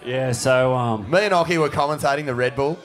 Yeah, 0.07 0.31
so 0.31 0.73
um, 0.73 1.09
Me 1.11 1.19
and 1.25 1.33
Occy 1.33 1.57
were 1.59 1.69
commentating 1.69 2.25
the 2.25 2.33
Red 2.35 2.55
Bull 2.55 2.79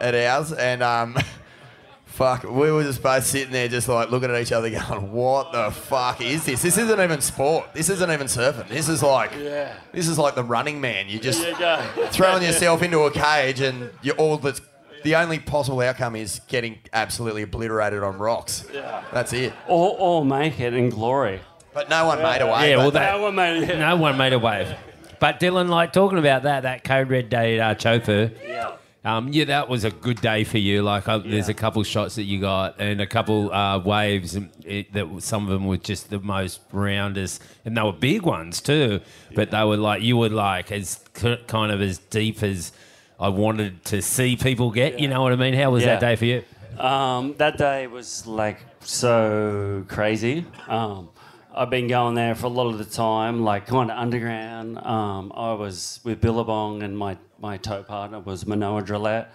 at 0.00 0.14
ours, 0.14 0.52
and 0.52 0.82
um, 0.82 1.16
fuck, 2.06 2.44
we 2.44 2.70
were 2.72 2.82
just 2.82 3.02
both 3.02 3.24
sitting 3.24 3.52
there, 3.52 3.68
just 3.68 3.88
like 3.88 4.10
looking 4.10 4.30
at 4.30 4.40
each 4.40 4.52
other, 4.52 4.70
going, 4.70 5.12
"What 5.12 5.52
the 5.52 5.70
fuck 5.70 6.20
is 6.20 6.44
this? 6.46 6.62
This 6.62 6.78
isn't 6.78 7.00
even 7.00 7.20
sport. 7.20 7.72
This 7.74 7.88
isn't 7.90 8.10
even 8.10 8.26
surfing. 8.26 8.68
This 8.68 8.88
is 8.88 9.02
like, 9.02 9.32
Yeah. 9.38 9.74
this 9.92 10.08
is 10.08 10.18
like 10.18 10.34
the 10.34 10.44
Running 10.44 10.80
Man. 10.80 11.08
You 11.08 11.18
just 11.18 11.42
There 11.42 11.50
you 11.52 11.58
go. 11.58 12.06
throwing 12.10 12.42
yourself 12.42 12.82
into 12.82 13.00
a 13.02 13.10
cage, 13.10 13.60
and 13.60 13.90
you're 14.02 14.16
all 14.16 14.38
that's 14.38 14.60
the 15.04 15.16
only 15.16 15.40
possible 15.40 15.80
outcome 15.80 16.14
is 16.16 16.40
getting 16.48 16.78
absolutely 16.92 17.42
obliterated 17.42 18.02
on 18.02 18.18
rocks. 18.18 18.64
Yeah. 18.72 19.02
That's 19.12 19.32
it. 19.32 19.52
or, 19.68 19.96
or 19.98 20.24
make 20.24 20.58
it 20.60 20.74
in 20.74 20.90
glory. 20.90 21.40
But 21.74 21.88
no 21.90 22.06
one 22.06 22.22
made 22.22 22.40
away. 22.40 22.70
Yeah, 22.70 22.76
well, 22.76 22.90
but- 22.92 22.98
that, 23.00 23.12
No 23.16 23.22
one 23.22 23.34
made 23.34 23.62
it. 23.68 23.78
no 23.78 23.96
one 23.96 24.16
made 24.16 24.32
a 24.32 24.38
wave. 24.38 24.74
But 25.22 25.38
Dylan, 25.38 25.68
like 25.68 25.92
talking 25.92 26.18
about 26.18 26.42
that, 26.42 26.64
that 26.64 26.82
Code 26.82 27.08
Red 27.08 27.28
Day 27.28 27.60
at 27.60 27.70
uh, 27.70 27.74
Chofu. 27.78 28.32
Yeah. 28.44 28.72
Um, 29.04 29.28
yeah, 29.32 29.44
that 29.44 29.68
was 29.68 29.84
a 29.84 29.90
good 29.92 30.20
day 30.20 30.42
for 30.42 30.58
you. 30.58 30.82
Like, 30.82 31.06
uh, 31.08 31.18
there's 31.18 31.48
a 31.48 31.54
couple 31.54 31.80
shots 31.84 32.16
that 32.16 32.24
you 32.24 32.40
got, 32.40 32.80
and 32.80 33.00
a 33.00 33.06
couple 33.06 33.52
uh, 33.52 33.78
waves 33.78 34.34
and 34.34 34.50
it, 34.64 34.92
that 34.94 35.06
some 35.22 35.44
of 35.44 35.50
them 35.50 35.68
were 35.68 35.76
just 35.76 36.10
the 36.10 36.18
most 36.18 36.60
roundest, 36.72 37.40
and 37.64 37.76
they 37.76 37.82
were 37.82 37.92
big 37.92 38.22
ones 38.22 38.60
too. 38.60 39.00
But 39.32 39.52
they 39.52 39.62
were 39.62 39.76
like 39.76 40.02
you 40.02 40.16
were 40.16 40.28
like 40.28 40.72
as 40.72 40.98
k- 41.14 41.40
kind 41.46 41.70
of 41.70 41.80
as 41.80 41.98
deep 41.98 42.42
as 42.42 42.72
I 43.20 43.28
wanted 43.28 43.84
to 43.86 44.02
see 44.02 44.34
people 44.34 44.72
get. 44.72 44.98
You 44.98 45.06
know 45.06 45.22
what 45.22 45.32
I 45.32 45.36
mean? 45.36 45.54
How 45.54 45.70
was 45.70 45.84
Yeah. 45.84 45.90
that 45.94 46.00
day 46.00 46.16
for 46.16 46.24
you? 46.24 46.42
Um, 46.84 47.36
that 47.38 47.58
day 47.58 47.86
was 47.86 48.26
like 48.26 48.58
so 48.80 49.84
crazy. 49.86 50.46
Um, 50.66 51.10
I've 51.54 51.68
been 51.68 51.86
going 51.86 52.14
there 52.14 52.34
for 52.34 52.46
a 52.46 52.48
lot 52.48 52.68
of 52.68 52.78
the 52.78 52.86
time, 52.86 53.42
like 53.42 53.66
kind 53.66 53.90
of 53.90 53.98
underground. 53.98 54.78
Um, 54.78 55.30
I 55.34 55.52
was 55.52 56.00
with 56.02 56.18
Billabong 56.18 56.82
and 56.82 56.96
my, 56.96 57.18
my 57.38 57.58
tow 57.58 57.82
partner 57.82 58.20
was 58.20 58.46
Manoa 58.46 58.82
Drollet. 58.82 59.26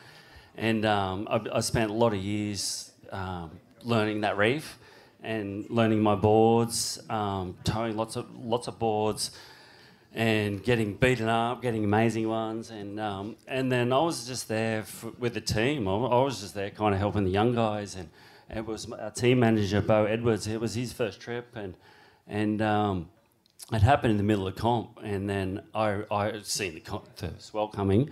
And 0.56 0.84
um, 0.84 1.27
I, 1.30 1.41
I 1.53 1.60
spent 1.60 1.91
a 1.91 1.94
lot 1.94 2.15
of 2.15 2.19
years 2.19 2.91
um, 3.11 3.60
learning 3.84 4.22
that 4.22 4.35
reef 4.35 4.80
and 5.22 5.69
learning 5.69 6.02
my 6.02 6.15
boards, 6.15 6.99
um, 7.07 7.56
towing 7.64 7.95
lots 7.95 8.15
of 8.15 8.26
lots 8.35 8.68
of 8.68 8.80
boards, 8.80 9.30
and 10.15 10.64
getting 10.64 10.95
beaten 10.95 11.27
up, 11.27 11.61
getting 11.61 11.84
amazing 11.84 12.27
ones, 12.27 12.72
and 12.72 12.99
um, 12.99 13.35
and 13.48 13.72
then 13.72 13.94
I 13.94 13.99
was 13.99 14.26
just 14.26 14.48
there 14.48 14.81
for, 14.84 15.11
with 15.19 15.35
the 15.35 15.41
team. 15.41 15.88
I, 15.88 15.91
I 15.91 16.23
was 16.23 16.41
just 16.41 16.56
there, 16.56 16.72
kind 16.72 16.95
of 16.95 16.99
helping 16.99 17.26
the 17.26 17.31
young 17.31 17.53
guys, 17.53 17.95
and 17.95 18.10
it 18.49 18.65
was 18.65 18.91
our 18.91 19.11
team 19.11 19.39
manager 19.39 19.81
Bo 19.81 20.06
Edwards. 20.06 20.48
It 20.48 20.60
was 20.60 20.73
his 20.73 20.94
first 20.94 21.19
trip, 21.19 21.56
and 21.56 21.76
and 22.28 22.62
um, 22.62 23.10
it 23.72 23.82
happened 23.82 24.12
in 24.12 24.18
the 24.18 24.24
middle 24.24 24.48
of 24.48 24.56
comp, 24.56 24.99
and 25.04 25.30
then 25.30 25.64
I 25.74 26.04
I 26.12 26.40
seen 26.44 26.76
the, 26.76 26.82
co- 26.82 27.04
the 27.18 27.34
swell 27.40 27.68
coming, 27.68 28.10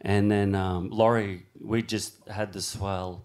and 0.00 0.30
then 0.30 0.54
um, 0.54 0.90
Laurie, 0.90 1.46
we 1.60 1.82
just 1.82 2.26
had 2.28 2.52
the 2.52 2.60
swell. 2.60 3.24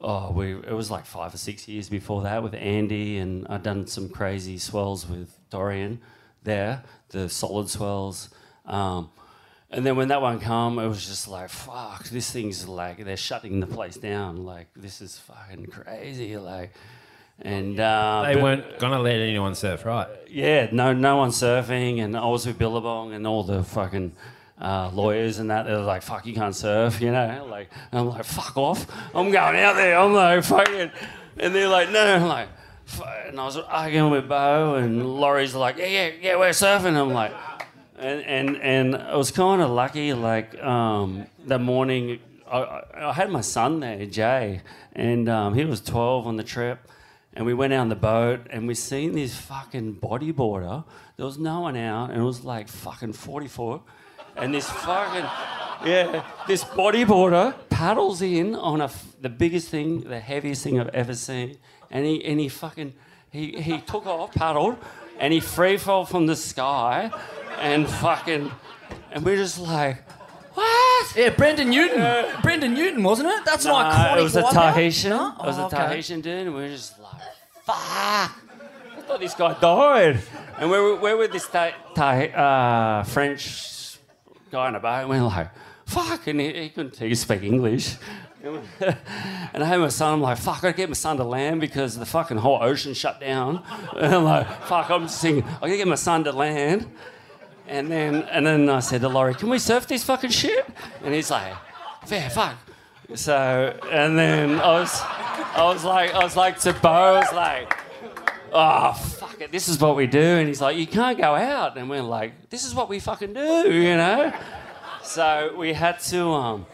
Oh, 0.00 0.30
we 0.32 0.54
it 0.54 0.74
was 0.74 0.90
like 0.90 1.06
five 1.06 1.32
or 1.34 1.38
six 1.38 1.66
years 1.68 1.88
before 1.88 2.22
that 2.22 2.42
with 2.42 2.54
Andy, 2.54 3.18
and 3.18 3.46
I'd 3.48 3.62
done 3.62 3.86
some 3.86 4.08
crazy 4.08 4.58
swells 4.58 5.08
with 5.08 5.38
Dorian 5.50 6.00
there, 6.42 6.82
the 7.10 7.28
solid 7.28 7.68
swells. 7.68 8.30
Um, 8.64 9.10
and 9.70 9.84
then 9.84 9.96
when 9.96 10.08
that 10.08 10.22
one 10.22 10.38
came, 10.38 10.78
it 10.78 10.86
was 10.86 11.06
just 11.06 11.28
like, 11.28 11.50
fuck, 11.50 12.04
this 12.04 12.30
thing's 12.30 12.68
like 12.68 13.04
they're 13.04 13.16
shutting 13.16 13.60
the 13.60 13.66
place 13.66 13.96
down. 13.96 14.44
Like 14.44 14.68
this 14.76 15.00
is 15.00 15.18
fucking 15.18 15.66
crazy. 15.66 16.36
Like, 16.36 16.72
and 17.40 17.78
uh, 17.78 18.22
They 18.26 18.40
weren't 18.40 18.78
gonna 18.78 18.98
let 19.00 19.16
anyone 19.16 19.54
surf, 19.54 19.84
right? 19.84 20.08
yeah, 20.28 20.68
no, 20.72 20.92
no 20.92 21.16
one 21.16 21.30
surfing, 21.30 22.02
and 22.02 22.16
I 22.16 22.26
was 22.26 22.46
with 22.46 22.58
Billabong 22.58 23.12
and 23.14 23.26
all 23.26 23.42
the 23.42 23.62
fucking 23.62 24.12
uh, 24.60 24.90
lawyers 24.92 25.38
and 25.38 25.50
that. 25.50 25.66
They 25.66 25.72
were 25.72 25.80
like, 25.80 26.02
"Fuck, 26.02 26.26
you 26.26 26.34
can't 26.34 26.54
surf," 26.54 27.00
you 27.00 27.10
know. 27.12 27.46
Like, 27.50 27.68
I'm 27.92 28.08
like, 28.08 28.24
"Fuck 28.24 28.56
off! 28.56 28.86
I'm 29.14 29.30
going 29.30 29.56
out 29.56 29.76
there." 29.76 29.98
I'm 29.98 30.12
like, 30.14 30.44
"Fucking," 30.44 30.90
and 31.38 31.54
they're 31.54 31.68
like, 31.68 31.90
"No," 31.90 32.00
I'm 32.04 32.26
like, 32.26 32.48
"Fuck," 32.86 33.08
and 33.28 33.38
I 33.40 33.44
was 33.44 33.56
arguing 33.58 34.10
with 34.10 34.28
Bo, 34.28 34.74
and 34.76 35.06
Laurie's 35.06 35.54
like, 35.54 35.76
"Yeah, 35.78 35.86
yeah, 35.86 36.10
yeah, 36.20 36.36
we're 36.38 36.50
surfing." 36.50 36.96
I'm 36.96 37.12
like, 37.12 37.32
and 37.98 38.20
and 38.22 38.56
and 38.62 38.96
I 38.96 39.16
was 39.16 39.30
kind 39.30 39.60
of 39.62 39.70
lucky. 39.70 40.12
Like 40.14 40.60
um, 40.62 41.26
that 41.46 41.60
morning, 41.60 42.18
I, 42.50 42.58
I, 42.58 43.08
I 43.10 43.12
had 43.12 43.30
my 43.30 43.42
son 43.42 43.80
there, 43.80 44.04
Jay, 44.06 44.62
and 44.94 45.28
um, 45.28 45.54
he 45.54 45.64
was 45.64 45.80
12 45.82 46.26
on 46.26 46.36
the 46.36 46.44
trip. 46.44 46.78
And 47.36 47.44
we 47.44 47.52
went 47.52 47.74
out 47.74 47.80
on 47.80 47.88
the 47.90 47.94
boat 47.94 48.46
and 48.48 48.66
we 48.66 48.74
seen 48.74 49.12
this 49.12 49.36
fucking 49.36 49.96
bodyboarder. 49.96 50.84
There 51.18 51.26
was 51.26 51.38
no 51.38 51.60
one 51.60 51.76
out, 51.76 52.10
and 52.10 52.22
it 52.22 52.24
was 52.24 52.44
like 52.44 52.66
fucking 52.66 53.12
44. 53.12 53.82
And 54.36 54.54
this 54.54 54.68
fucking, 54.70 55.24
yeah, 55.86 56.24
this 56.48 56.64
bodyboarder 56.64 57.54
paddles 57.68 58.22
in 58.22 58.54
on 58.54 58.80
a, 58.80 58.90
the 59.20 59.28
biggest 59.28 59.68
thing, 59.68 60.00
the 60.00 60.18
heaviest 60.18 60.64
thing 60.64 60.80
I've 60.80 60.88
ever 60.88 61.12
seen. 61.12 61.58
And 61.90 62.06
he, 62.06 62.24
and 62.24 62.40
he 62.40 62.48
fucking, 62.48 62.94
he, 63.30 63.60
he 63.60 63.80
took 63.82 64.06
off, 64.06 64.32
paddled, 64.32 64.78
and 65.18 65.30
he 65.30 65.40
free 65.40 65.76
fell 65.76 66.06
from 66.06 66.24
the 66.24 66.36
sky 66.36 67.10
and 67.60 67.86
fucking, 67.86 68.50
and 69.12 69.24
we're 69.24 69.36
just 69.36 69.58
like, 69.58 70.05
what? 70.56 71.16
Yeah, 71.16 71.30
Brendan 71.30 71.70
Newton. 71.70 72.02
Brendan 72.42 72.74
Newton, 72.74 73.02
wasn't 73.02 73.28
it? 73.28 73.44
That's 73.44 73.64
an 73.64 73.72
Nah, 73.72 73.92
iconic 73.92 74.18
It 74.18 74.22
was 74.22 74.36
a. 74.36 74.42
Tahitian. 74.42 75.10
No? 75.10 75.34
It 75.40 75.46
was 75.46 75.58
Oh, 75.58 75.62
a 75.62 75.66
okay. 75.66 75.76
Tahitian 75.76 76.20
dude, 76.20 76.46
and 76.46 76.54
we 76.54 76.62
were 76.62 76.68
just 76.68 76.98
like, 76.98 77.20
fuck. 77.64 77.76
I 77.76 78.28
thought 79.06 79.20
this 79.20 79.34
guy 79.34 79.54
died. 79.60 80.20
And 80.58 80.70
we're, 80.70 80.96
we're 80.96 81.16
with 81.16 81.32
this 81.32 81.46
ta- 81.48 81.74
ta- 81.94 83.00
uh, 83.00 83.02
French 83.04 83.98
guy 84.50 84.68
in 84.68 84.74
a 84.74 84.80
boat, 84.80 85.00
and 85.02 85.08
we're 85.10 85.22
like, 85.22 85.50
fuck. 85.84 86.26
And 86.26 86.40
he, 86.40 86.52
he 86.52 86.68
couldn't 86.70 86.96
he 86.96 87.08
could 87.10 87.18
speak 87.18 87.42
English. 87.42 87.96
And 89.54 89.64
I 89.64 89.66
had 89.66 89.80
my 89.80 89.88
son, 89.88 90.12
I'm 90.14 90.20
like, 90.20 90.38
fuck, 90.38 90.58
I 90.58 90.60
gotta 90.68 90.76
get 90.76 90.88
my 90.88 90.94
son 90.94 91.16
to 91.16 91.24
land 91.24 91.60
because 91.60 91.98
the 91.98 92.06
fucking 92.06 92.36
whole 92.36 92.62
ocean 92.62 92.94
shut 92.94 93.18
down. 93.18 93.62
And 93.96 94.14
I'm 94.14 94.22
like, 94.24 94.46
fuck, 94.64 94.88
I'm 94.90 95.02
just 95.08 95.20
thinking, 95.20 95.42
I 95.44 95.60
gotta 95.66 95.76
get 95.78 95.88
my 95.88 95.96
son 95.96 96.22
to 96.24 96.32
land. 96.32 96.86
And 97.68 97.90
then, 97.90 98.22
and 98.30 98.46
then 98.46 98.68
I 98.68 98.80
said 98.80 99.00
to 99.00 99.08
Laurie, 99.08 99.34
can 99.34 99.48
we 99.48 99.58
surf 99.58 99.86
this 99.86 100.04
fucking 100.04 100.30
shit? 100.30 100.66
And 101.02 101.12
he's 101.12 101.30
like, 101.30 101.54
fair 102.06 102.30
fuck. 102.30 102.56
So, 103.14 103.78
and 103.90 104.18
then 104.18 104.60
I 104.60 104.80
was, 104.80 105.00
I 105.00 105.62
was 105.64 105.84
like, 105.84 106.14
I 106.14 106.22
was 106.22 106.36
like 106.36 106.58
to 106.60 106.72
Bo, 106.72 106.88
I 106.88 107.18
was 107.20 107.32
like, 107.32 107.76
oh, 108.52 108.92
fuck 108.92 109.40
it, 109.40 109.52
this 109.52 109.68
is 109.68 109.80
what 109.80 109.96
we 109.96 110.06
do. 110.06 110.18
And 110.20 110.48
he's 110.48 110.60
like, 110.60 110.76
you 110.76 110.86
can't 110.86 111.18
go 111.18 111.34
out. 111.34 111.76
And 111.76 111.88
we're 111.88 112.02
like, 112.02 112.50
this 112.50 112.64
is 112.64 112.74
what 112.74 112.88
we 112.88 112.98
fucking 112.98 113.32
do, 113.32 113.72
you 113.72 113.96
know? 113.96 114.32
so 115.06 115.54
we 115.56 115.72
had 115.72 116.00
to. 116.00 116.28
Um, 116.28 116.66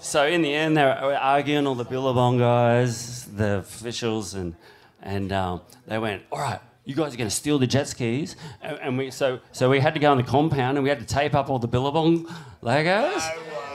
so 0.00 0.26
in 0.26 0.42
the 0.42 0.54
end, 0.54 0.76
they 0.76 0.82
were 0.82 1.16
arguing 1.16 1.66
all 1.66 1.74
the 1.74 1.84
Billabong 1.84 2.38
guys, 2.38 3.24
the 3.24 3.58
officials, 3.58 4.34
and 4.34 4.54
and 5.02 5.32
um, 5.32 5.60
they 5.86 5.98
went, 5.98 6.22
"All 6.30 6.38
right, 6.38 6.60
you 6.84 6.94
guys 6.94 7.14
are 7.14 7.16
going 7.16 7.30
to 7.30 7.34
steal 7.34 7.58
the 7.58 7.66
jet 7.66 7.88
skis," 7.88 8.36
and, 8.60 8.78
and 8.80 8.98
we 8.98 9.10
so 9.10 9.40
so 9.52 9.70
we 9.70 9.80
had 9.80 9.94
to 9.94 10.00
go 10.00 10.12
in 10.12 10.18
the 10.18 10.24
compound 10.24 10.76
and 10.76 10.82
we 10.82 10.88
had 10.88 11.00
to 11.00 11.06
tape 11.06 11.34
up 11.34 11.50
all 11.50 11.58
the 11.58 11.68
Billabong 11.68 12.26
logos. 12.62 13.22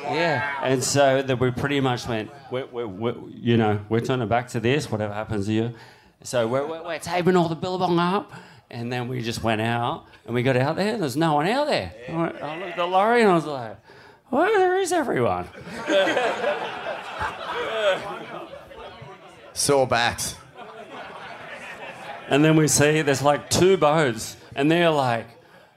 Yeah, 0.03 0.57
and 0.63 0.83
so 0.83 1.21
that 1.21 1.39
we 1.39 1.51
pretty 1.51 1.81
much 1.81 2.07
went, 2.07 2.31
we're, 2.49 2.65
we're, 2.67 2.87
we're, 2.87 3.15
you 3.29 3.57
know, 3.57 3.79
we're 3.89 3.99
turning 3.99 4.27
back 4.27 4.47
to 4.49 4.59
this, 4.59 4.89
whatever 4.89 5.13
happens 5.13 5.45
to 5.45 5.53
you. 5.53 5.73
So 6.23 6.47
we're, 6.47 6.65
we're, 6.65 6.83
we're 6.83 6.99
taping 6.99 7.35
all 7.35 7.47
the 7.47 7.55
Billabong 7.55 7.99
up, 7.99 8.33
and 8.71 8.91
then 8.91 9.07
we 9.07 9.21
just 9.21 9.43
went 9.43 9.61
out, 9.61 10.05
and 10.25 10.33
we 10.33 10.41
got 10.41 10.57
out 10.57 10.77
there, 10.77 10.97
there's 10.97 11.15
no 11.15 11.35
one 11.35 11.47
out 11.47 11.67
there. 11.67 11.93
I, 12.07 12.15
went, 12.15 12.41
I 12.41 12.57
looked 12.57 12.71
at 12.71 12.77
the 12.77 12.85
Laurie, 12.85 13.21
and 13.21 13.31
I 13.31 13.35
was 13.35 13.45
like, 13.45 13.77
well, 14.31 14.79
is 14.79 14.91
everyone. 14.91 15.47
Sore 19.53 19.87
backs. 19.87 20.35
And 22.29 22.45
then 22.45 22.55
we 22.55 22.67
see 22.67 23.01
there's 23.01 23.23
like 23.23 23.49
two 23.49 23.75
boats, 23.75 24.37
and 24.55 24.71
they're 24.71 24.91
like, 24.91 25.27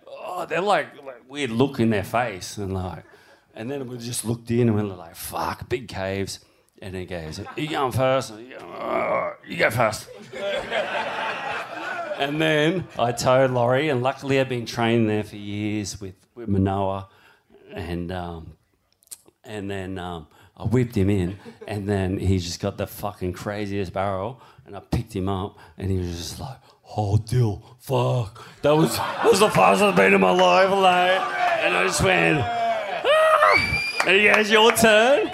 oh, 0.06 0.46
they're 0.46 0.60
like, 0.60 1.02
like 1.02 1.28
weird 1.28 1.50
look 1.50 1.80
in 1.80 1.90
their 1.90 2.04
face, 2.04 2.58
and 2.58 2.74
like, 2.74 3.04
and 3.54 3.70
then 3.70 3.88
we 3.88 3.98
just 3.98 4.24
looked 4.24 4.50
in 4.50 4.68
and 4.68 4.74
we 4.74 4.82
were 4.82 4.94
like, 4.94 5.16
fuck, 5.16 5.68
big 5.68 5.88
caves. 5.88 6.40
And 6.80 6.96
he 6.96 7.04
goes, 7.04 7.40
you 7.56 7.68
going 7.68 7.92
first? 7.92 8.34
You, 8.36 8.58
go, 8.58 8.64
"Oh, 8.64 9.34
you 9.46 9.56
go 9.56 9.70
first. 9.70 10.08
and 12.18 12.40
then 12.40 12.88
I 12.98 13.12
towed 13.12 13.52
Laurie, 13.52 13.88
and 13.88 14.02
luckily 14.02 14.40
I've 14.40 14.48
been 14.48 14.66
trained 14.66 15.08
there 15.08 15.22
for 15.22 15.36
years 15.36 16.00
with, 16.00 16.16
with 16.34 16.48
Manoa. 16.48 17.08
And, 17.72 18.10
um, 18.10 18.54
and 19.44 19.70
then 19.70 19.96
um, 19.98 20.26
I 20.56 20.64
whipped 20.64 20.96
him 20.96 21.08
in, 21.08 21.38
and 21.68 21.88
then 21.88 22.18
he 22.18 22.38
just 22.38 22.58
got 22.58 22.78
the 22.78 22.86
fucking 22.86 23.32
craziest 23.32 23.92
barrel, 23.92 24.40
and 24.66 24.76
I 24.76 24.80
picked 24.80 25.14
him 25.14 25.28
up, 25.28 25.58
and 25.78 25.90
he 25.90 25.98
was 25.98 26.16
just 26.16 26.40
like, 26.40 26.58
"Oh, 26.96 27.16
Dill, 27.16 27.62
fuck, 27.80 28.46
that 28.62 28.76
was 28.76 28.96
that 28.96 29.24
was 29.24 29.40
the 29.40 29.50
fastest 29.50 29.84
I've 29.84 29.96
been 29.96 30.14
in 30.14 30.20
my 30.20 30.30
life, 30.30 30.70
like." 30.70 31.20
And 31.64 31.74
I 31.74 31.84
just 31.84 32.02
went, 32.02 32.40
"Ah!" 32.40 34.06
and 34.06 34.16
he 34.16 34.24
goes, 34.26 34.50
"Your 34.50 34.72
turn." 34.72 35.28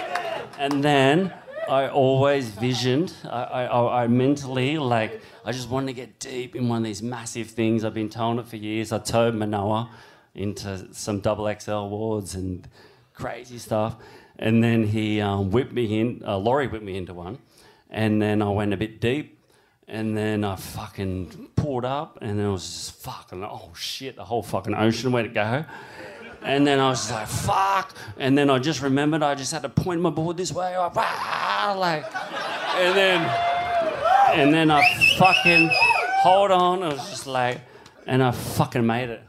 And 0.57 0.83
then 0.83 1.33
I 1.69 1.87
always 1.87 2.49
visioned, 2.49 3.13
I, 3.25 3.43
I, 3.65 4.03
I 4.03 4.07
mentally 4.07 4.79
like, 4.79 5.21
I 5.45 5.51
just 5.51 5.69
wanted 5.69 5.87
to 5.87 5.93
get 5.93 6.19
deep 6.19 6.55
in 6.55 6.67
one 6.67 6.79
of 6.79 6.83
these 6.83 7.03
massive 7.03 7.47
things. 7.51 7.85
I've 7.85 7.93
been 7.93 8.09
told 8.09 8.39
it 8.39 8.47
for 8.47 8.55
years. 8.55 8.91
I 8.91 8.97
towed 8.97 9.35
Manoa 9.35 9.89
into 10.33 10.93
some 10.93 11.19
double 11.19 11.53
XL 11.59 11.87
wards 11.87 12.33
and 12.33 12.67
crazy 13.13 13.59
stuff. 13.59 13.97
And 14.39 14.63
then 14.63 14.87
he 14.87 15.21
um, 15.21 15.51
whipped 15.51 15.71
me 15.71 15.99
in, 15.99 16.23
uh, 16.25 16.37
Laurie 16.37 16.67
whipped 16.67 16.83
me 16.83 16.97
into 16.97 17.13
one. 17.13 17.37
And 17.89 18.21
then 18.21 18.41
I 18.41 18.49
went 18.49 18.73
a 18.73 18.77
bit 18.77 19.01
deep. 19.01 19.37
And 19.87 20.15
then 20.15 20.43
I 20.43 20.55
fucking 20.55 21.49
pulled 21.55 21.83
up 21.83 22.19
and 22.21 22.39
it 22.39 22.47
was 22.47 22.61
just 22.61 23.01
fucking, 23.01 23.43
oh 23.43 23.71
shit, 23.75 24.15
the 24.15 24.23
whole 24.23 24.43
fucking 24.43 24.75
ocean, 24.75 25.11
where'd 25.11 25.25
it 25.25 25.33
go? 25.33 25.65
And 26.43 26.65
then 26.65 26.79
I 26.79 26.89
was 26.89 27.11
like, 27.11 27.27
fuck. 27.27 27.95
And 28.17 28.37
then 28.37 28.51
I 28.51 28.59
just 28.59 28.81
remembered 28.81 29.23
I 29.23 29.33
just 29.33 29.51
had 29.51 29.63
to 29.63 29.69
point 29.69 29.99
my 29.99 30.11
board 30.11 30.37
this 30.37 30.51
way, 30.53 30.77
like, 30.77 30.91
"Ah," 30.95 31.75
like, 31.77 32.05
and 32.77 32.95
then, 32.95 33.21
and 34.39 34.53
then 34.53 34.71
I 34.71 34.81
fucking, 35.17 35.69
hold 36.21 36.51
on, 36.51 36.83
I 36.83 36.89
was 36.89 37.09
just 37.09 37.27
like, 37.27 37.59
and 38.05 38.23
I 38.23 38.31
fucking 38.31 38.85
made 38.85 39.09
it. 39.09 39.23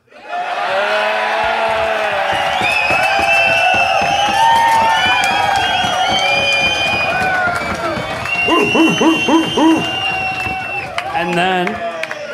And 11.14 11.34
then, 11.34 11.68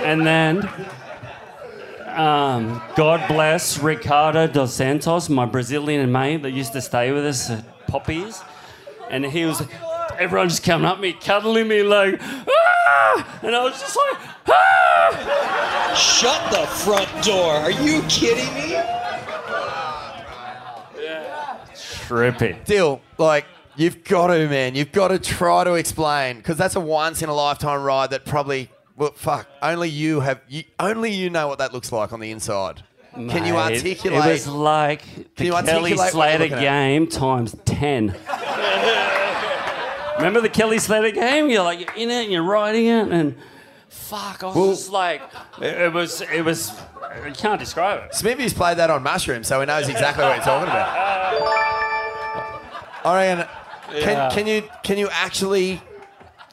and 0.05 0.27
then, 0.27 0.69
um, 2.09 2.83
God 2.95 3.27
bless 3.29 3.79
Ricardo 3.79 4.47
dos 4.47 4.75
Santos, 4.75 5.29
my 5.29 5.47
Brazilian 5.47 6.13
mate 6.13 6.43
that 6.43 6.51
used 6.51 6.73
to 6.73 6.81
stay 6.81 7.13
with 7.13 7.25
us 7.25 7.51
at 7.51 7.65
Poppies, 7.87 8.43
and 9.11 9.25
he 9.25 9.45
was, 9.47 9.63
everyone 10.19 10.49
just 10.49 10.63
coming 10.63 10.87
up 10.87 11.01
me, 11.01 11.13
cuddling 11.15 11.69
me 11.69 11.83
like, 11.83 12.21
ah! 12.21 13.39
and 13.43 13.55
I 13.55 13.65
was 13.65 13.81
just 13.81 13.97
like, 13.97 14.17
ah! 14.49 15.95
Shut 15.97 16.51
the 16.53 16.67
front 16.67 17.09
door. 17.25 17.55
Are 17.55 17.71
you 17.71 18.03
kidding 18.09 18.53
me? 18.55 18.77
Trippy. 21.75 22.63
Dill, 22.65 23.01
like, 23.19 23.47
you've 23.77 24.05
got 24.05 24.29
to, 24.29 24.49
man. 24.49 24.75
You've 24.75 24.93
got 24.93 25.09
to 25.09 25.19
try 25.19 25.65
to 25.65 25.75
explain 25.75 26.39
because 26.39 26.57
that's 26.57 26.77
a 26.77 26.81
once 26.81 27.23
in 27.23 27.29
a 27.29 27.35
lifetime 27.35 27.83
ride 27.83 28.11
that 28.11 28.25
probably, 28.25 28.71
well, 28.97 29.13
fuck, 29.15 29.47
only 29.63 29.89
you 29.89 30.21
have, 30.21 30.41
you, 30.49 30.65
only 30.81 31.13
you 31.13 31.31
know 31.31 31.49
what 31.49 31.59
that 31.59 31.73
looks 31.73 31.93
like 31.93 32.13
on 32.13 32.21
the 32.21 32.31
inside. 32.31 32.83
Can 33.15 33.47
you 33.47 33.57
articulate? 33.57 34.27
It 34.27 34.33
was 34.33 34.47
like 34.47 35.03
the 35.37 35.47
you 35.47 35.53
Kelly 35.53 35.93
articulate 35.93 35.97
what 35.97 35.99
you're 35.99 36.11
Slater 36.11 36.55
at? 36.55 36.61
game 36.61 37.07
times 37.07 37.57
10. 37.65 38.15
Remember 40.17 40.41
the 40.41 40.51
Kelly 40.51 40.79
Slater 40.79 41.11
game? 41.11 41.49
You're 41.51 41.63
like, 41.63 41.81
you're 41.81 41.95
in 41.95 42.11
it 42.11 42.25
and 42.25 42.33
you're 42.33 42.43
riding 42.43 42.87
it 42.87 43.09
and 43.09 43.35
fuck, 43.89 44.43
I 44.43 44.47
was 44.49 44.79
just 44.81 44.91
like, 44.91 45.23
it, 45.61 45.81
it 45.81 45.93
was, 45.93 46.21
it 46.21 46.45
was, 46.45 46.73
I 47.03 47.31
can't 47.31 47.59
describe 47.59 48.05
it. 48.05 48.15
Smithy's 48.15 48.53
played 48.53 48.77
that 48.79 48.91
on 48.91 49.03
Mushroom, 49.03 49.45
so 49.45 49.61
he 49.61 49.67
knows 49.67 49.89
exactly 49.89 50.25
what 50.25 50.37
you're 50.37 50.45
talking 50.45 50.69
about. 50.69 50.89
I 53.05 53.15
reckon, 53.27 53.49
Yeah. 53.93 54.01
can, 54.01 54.31
can 54.33 54.47
you 54.47 54.69
can 54.83 54.99
you 54.99 55.09
actually 55.11 55.81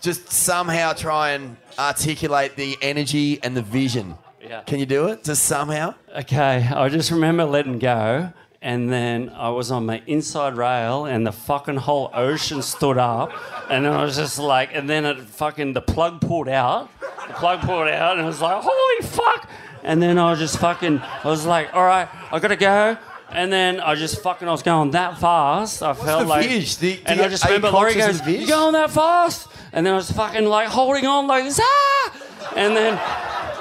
just 0.01 0.31
somehow 0.31 0.93
try 0.93 1.31
and 1.31 1.57
articulate 1.80 2.55
the 2.55 2.77
energy 2.81 3.39
and 3.43 3.55
the 3.55 3.61
vision? 3.61 4.15
Yeah. 4.41 4.61
Can 4.61 4.80
you 4.80 4.85
do 4.85 5.07
it? 5.07 5.23
Just 5.23 5.43
somehow? 5.45 5.95
Okay, 6.15 6.68
I 6.68 6.89
just 6.89 7.11
remember 7.11 7.45
letting 7.45 7.80
go, 7.80 8.34
and 8.61 8.91
then 8.91 9.30
I 9.30 9.49
was 9.49 9.72
on 9.72 9.85
my 9.85 10.01
inside 10.05 10.55
rail, 10.57 11.05
and 11.05 11.26
the 11.26 11.31
fucking 11.31 11.77
whole 11.77 12.11
ocean 12.14 12.61
stood 12.61 12.97
up, 12.97 13.31
and 13.69 13.88
I 13.88 14.03
was 14.03 14.18
just 14.18 14.38
like, 14.39 14.72
and 14.73 14.89
then 14.89 15.05
it 15.05 15.19
fucking 15.22 15.73
the 15.73 15.81
plug 15.81 16.19
pulled 16.19 16.49
out, 16.49 16.89
the 17.27 17.34
plug 17.34 17.61
pulled 17.61 17.88
out, 17.88 18.18
and 18.18 18.22
I 18.22 18.27
was 18.27 18.41
like, 18.41 18.61
holy 18.61 19.07
fuck! 19.07 19.49
And 19.84 20.01
then 20.01 20.18
I 20.18 20.31
was 20.31 20.39
just 20.39 20.57
fucking, 20.60 20.99
I 20.99 21.27
was 21.27 21.45
like, 21.45 21.73
all 21.73 21.85
right, 21.85 22.10
I 22.31 22.39
gotta 22.39 22.57
go. 22.57 22.97
And 23.34 23.51
then 23.51 23.80
I 23.80 23.95
just 23.95 24.22
fucking, 24.22 24.47
I 24.47 24.51
was 24.51 24.61
going 24.64 24.91
that 24.91 25.18
fast. 25.19 25.81
I 25.81 25.93
felt 25.93 26.22
the 26.22 26.26
like, 26.27 26.49
you- 26.49 26.61
do 26.61 26.97
and 27.05 27.19
I 27.19 27.27
just 27.30 27.43
remember 27.45 27.72
Laurie 27.72 27.95
goes, 27.95 28.19
of 28.19 28.26
the? 28.26 28.34
"You 28.34 28.47
going 28.47 28.73
that 28.73 28.91
fast?" 28.91 29.47
And 29.72 29.85
then 29.85 29.93
I 29.93 29.97
was 29.97 30.11
fucking 30.11 30.45
like 30.45 30.68
holding 30.68 31.05
on 31.07 31.26
like 31.27 31.43
this, 31.45 31.60
ah! 31.61 32.11
And 32.55 32.76
then, 32.77 32.93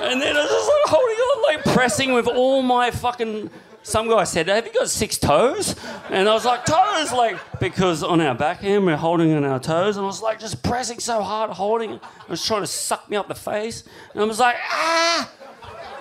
and 0.03 0.21
then 0.21 0.37
I 0.37 0.41
was 0.43 0.51
just 0.51 0.69
like 0.69 0.87
holding 0.87 1.17
on, 1.17 1.43
like 1.43 1.65
pressing 1.75 2.13
with 2.13 2.27
all 2.29 2.63
my 2.63 2.91
fucking. 2.91 3.51
Some 3.85 4.09
guy 4.09 4.23
said, 4.25 4.47
"Have 4.49 4.65
you 4.67 4.73
got 4.73 4.89
six 4.91 5.19
toes?" 5.19 5.75
And 6.11 6.29
I 6.29 6.35
was 6.35 6.45
like, 6.45 6.65
"Toes!" 6.67 7.11
Like 7.13 7.37
because 7.59 8.05
on 8.05 8.21
our 8.21 8.35
backhand 8.35 8.85
we're 8.87 8.97
holding 8.97 9.33
on 9.33 9.45
our 9.45 9.59
toes, 9.59 9.97
and 9.97 10.05
I 10.05 10.07
was 10.07 10.23
like 10.23 10.39
just 10.39 10.63
pressing 10.63 11.01
so 11.01 11.21
hard, 11.23 11.51
holding. 11.51 11.95
It 11.95 12.01
was 12.29 12.45
trying 12.47 12.61
to 12.61 12.67
suck 12.69 13.09
me 13.11 13.17
up 13.17 13.27
the 13.27 13.35
face, 13.35 13.83
and 14.13 14.23
I 14.23 14.25
was 14.27 14.39
like, 14.39 14.57
"Ah!" 14.71 15.31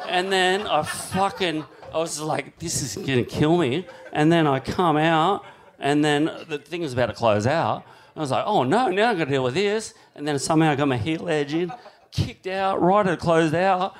And 0.09 0.31
then 0.31 0.67
I 0.67 0.83
fucking, 0.83 1.63
I 1.93 1.97
was 1.97 2.19
like, 2.21 2.57
"This 2.59 2.81
is 2.81 2.95
gonna 2.95 3.23
kill 3.23 3.57
me." 3.57 3.85
And 4.13 4.31
then 4.31 4.47
I 4.47 4.59
come 4.59 4.97
out, 4.97 5.43
and 5.79 6.03
then 6.03 6.31
the 6.47 6.57
thing 6.57 6.81
was 6.81 6.93
about 6.93 7.07
to 7.07 7.13
close 7.13 7.45
out. 7.47 7.83
I 8.15 8.19
was 8.19 8.31
like, 8.31 8.43
"Oh 8.45 8.63
no, 8.63 8.89
now 8.89 9.09
I'm 9.09 9.17
gonna 9.17 9.29
deal 9.29 9.43
with 9.43 9.53
this." 9.53 9.93
And 10.15 10.27
then 10.27 10.37
somehow 10.39 10.71
I 10.71 10.75
got 10.75 10.87
my 10.87 10.97
heel 10.97 11.29
edge 11.29 11.53
in, 11.53 11.71
kicked 12.11 12.47
out, 12.47 12.81
right 12.81 13.05
at 13.07 13.19
closed 13.19 13.55
out, 13.55 13.95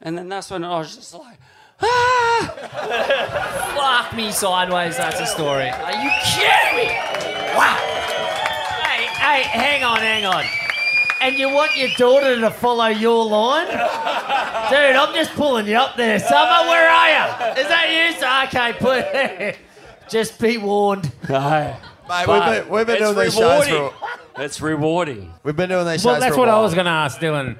and 0.00 0.16
then 0.16 0.28
that's 0.28 0.50
when 0.50 0.64
I 0.64 0.78
was 0.78 0.96
just 0.96 1.14
like. 1.14 1.38
ah! 1.82 2.52
Fuck 3.76 4.16
me 4.16 4.32
sideways, 4.32 4.96
that's 4.96 5.20
a 5.20 5.26
story. 5.26 5.68
Are 5.68 5.92
you 5.92 6.10
kidding 6.24 6.76
me? 6.78 6.88
Wow. 7.54 7.76
Hey, 8.82 9.04
hey, 9.06 9.42
hang 9.42 9.84
on, 9.84 9.98
hang 9.98 10.24
on. 10.24 10.65
And 11.26 11.36
you 11.36 11.50
want 11.52 11.76
your 11.76 11.88
daughter 11.98 12.38
to 12.40 12.50
follow 12.52 12.86
your 12.86 13.26
line? 13.26 13.66
Dude, 13.66 13.76
I'm 14.96 15.12
just 15.12 15.32
pulling 15.32 15.66
you 15.66 15.74
up 15.76 15.96
there. 15.96 16.20
Summer, 16.20 16.68
where 16.68 16.88
are 16.88 17.08
you? 17.08 17.60
Is 17.62 17.66
that 17.68 17.90
you? 17.90 18.20
So- 18.20 18.26
Okay, 18.44 18.72
put 18.78 20.08
Just 20.08 20.38
be 20.40 20.56
warned. 20.58 21.10
No. 21.28 21.76
Mate, 22.08 22.28
we've 22.28 22.38
been, 22.44 22.68
we've 22.68 22.86
been 22.86 22.96
it's 23.02 23.04
doing 23.12 23.24
these 23.24 23.34
shows 23.34 23.66
for. 23.68 23.92
It's 24.40 24.60
rewarding. 24.60 25.34
We've 25.42 25.56
been 25.56 25.68
doing 25.70 25.84
these 25.86 26.02
shows 26.02 26.04
Well, 26.04 26.20
that's 26.20 26.36
for 26.36 26.42
a 26.42 26.44
what 26.44 26.48
I 26.48 26.52
while. 26.52 26.62
was 26.62 26.74
going 26.74 26.84
to 26.84 26.92
ask 26.92 27.18
Dylan. 27.18 27.58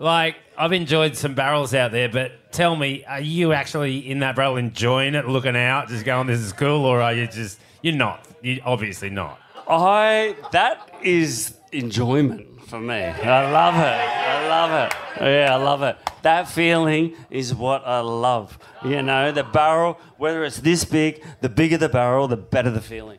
Like, 0.00 0.36
I've 0.56 0.72
enjoyed 0.72 1.14
some 1.14 1.34
barrels 1.34 1.74
out 1.74 1.92
there, 1.92 2.08
but 2.08 2.50
tell 2.52 2.74
me, 2.74 3.04
are 3.04 3.20
you 3.20 3.52
actually 3.52 3.98
in 4.10 4.20
that 4.20 4.34
barrel 4.36 4.56
enjoying 4.56 5.14
it, 5.14 5.28
looking 5.28 5.54
out, 5.56 5.88
just 5.88 6.06
going, 6.06 6.26
"This 6.28 6.40
is 6.40 6.54
cool," 6.54 6.86
or 6.86 7.02
are 7.02 7.12
you 7.12 7.26
just 7.26 7.60
you're 7.82 7.94
not? 7.94 8.26
You're 8.40 8.60
obviously 8.64 9.10
not. 9.10 9.38
I 9.68 10.34
that 10.52 10.94
is 11.02 11.54
enjoyment 11.72 12.51
for 12.72 12.80
me. 12.80 12.94
I 12.94 13.50
love 13.50 13.74
it. 13.74 13.80
I 13.80 14.48
love 14.48 14.70
it. 14.86 14.94
Yeah, 15.20 15.54
I 15.54 15.56
love 15.62 15.82
it. 15.82 15.98
That 16.22 16.48
feeling 16.48 17.14
is 17.28 17.54
what 17.54 17.86
I 17.86 18.00
love. 18.00 18.58
You 18.82 19.02
know, 19.02 19.30
the 19.30 19.44
barrel, 19.44 20.00
whether 20.16 20.42
it's 20.42 20.58
this 20.58 20.82
big, 20.82 21.22
the 21.42 21.50
bigger 21.50 21.76
the 21.76 21.90
barrel, 21.90 22.28
the 22.28 22.38
better 22.38 22.70
the 22.70 22.80
feeling. 22.80 23.18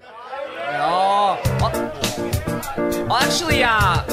Oh, 0.57 1.39
I, 1.61 3.21
actually, 3.23 3.63
uh. 3.63 4.03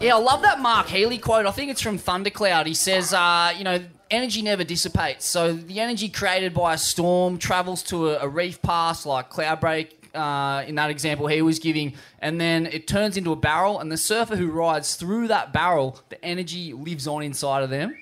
yeah, 0.00 0.16
I 0.16 0.18
love 0.18 0.40
that 0.40 0.60
Mark 0.60 0.86
Healy 0.86 1.18
quote. 1.18 1.44
I 1.44 1.50
think 1.50 1.70
it's 1.70 1.82
from 1.82 1.98
Thundercloud. 1.98 2.64
He 2.66 2.72
says, 2.72 3.12
uh, 3.12 3.52
you 3.54 3.64
know, 3.64 3.84
energy 4.10 4.42
never 4.42 4.64
dissipates. 4.64 5.24
So 5.26 5.52
the 5.52 5.80
energy 5.80 6.08
created 6.08 6.52
by 6.54 6.74
a 6.74 6.78
storm 6.78 7.38
travels 7.38 7.82
to 7.84 8.10
a, 8.10 8.18
a 8.24 8.28
reef 8.28 8.60
pass 8.62 9.06
like 9.06 9.30
Cloudbreak. 9.30 9.92
Uh, 10.12 10.64
in 10.66 10.74
that 10.74 10.90
example 10.90 11.28
he 11.28 11.40
was 11.40 11.60
giving, 11.60 11.92
and 12.18 12.40
then 12.40 12.66
it 12.66 12.88
turns 12.88 13.16
into 13.16 13.30
a 13.30 13.36
barrel, 13.36 13.78
and 13.78 13.92
the 13.92 13.96
surfer 13.96 14.34
who 14.34 14.50
rides 14.50 14.96
through 14.96 15.28
that 15.28 15.52
barrel, 15.52 16.00
the 16.08 16.24
energy 16.24 16.72
lives 16.72 17.06
on 17.06 17.22
inside 17.22 17.62
of 17.62 17.70
them. 17.70 17.96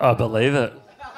I 0.00 0.14
believe 0.14 0.54
it. 0.54 0.72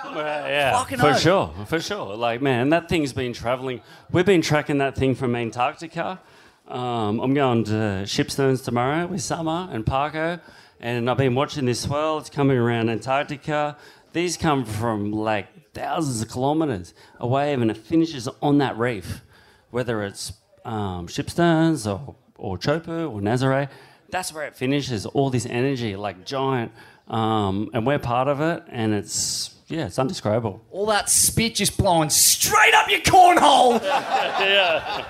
yeah, 0.06 0.72
Fucking 0.72 0.98
for 0.98 1.08
oath. 1.08 1.20
sure, 1.20 1.52
for 1.66 1.80
sure. 1.80 2.16
Like, 2.16 2.40
man, 2.40 2.70
that 2.70 2.88
thing's 2.88 3.12
been 3.12 3.34
traveling. 3.34 3.82
We've 4.10 4.24
been 4.24 4.40
tracking 4.40 4.78
that 4.78 4.96
thing 4.96 5.14
from 5.14 5.36
Antarctica. 5.36 6.18
Um, 6.66 7.20
I'm 7.20 7.34
going 7.34 7.64
to 7.64 8.04
Shipsterns 8.06 8.64
tomorrow 8.64 9.06
with 9.06 9.20
Summer 9.20 9.68
and 9.70 9.84
Parko, 9.84 10.40
and 10.80 11.10
I've 11.10 11.16
been 11.16 11.34
watching 11.34 11.64
this 11.64 11.80
swell. 11.80 12.18
It's 12.18 12.30
coming 12.30 12.56
around 12.56 12.88
Antarctica. 12.90 13.76
These 14.12 14.36
come 14.36 14.64
from 14.64 15.12
like 15.12 15.72
thousands 15.74 16.22
of 16.22 16.30
kilometres 16.30 16.94
away, 17.18 17.52
and 17.52 17.70
it 17.70 17.76
finishes 17.76 18.28
on 18.42 18.59
that 18.59 18.78
reef, 18.78 19.22
whether 19.70 20.02
it's 20.02 20.32
um, 20.64 21.06
Shipsterns 21.09 21.86
or 21.90 22.14
or 22.36 22.56
Chopu 22.59 23.10
or 23.10 23.20
Nazare. 23.20 23.68
That's 24.10 24.32
where 24.32 24.46
it 24.46 24.56
finishes. 24.56 25.05
All 25.06 25.30
this 25.30 25.44
energy, 25.46 25.94
like 25.96 26.24
giant, 26.24 26.72
um, 27.09 27.68
and 27.74 27.86
we're 27.86 27.98
part 27.98 28.28
of 28.28 28.40
it, 28.40 28.62
and 28.68 28.94
it's 28.94 29.55
yeah, 29.68 29.86
it's 29.86 29.98
undescribable. 29.98 30.62
All 30.70 30.86
that 30.86 31.10
spit 31.10 31.55
just 31.56 31.76
blowing 31.76 32.09
straight 32.09 32.72
up 32.74 32.88
your 32.88 33.00
cornhole. 33.00 33.82
yeah. 33.82 35.05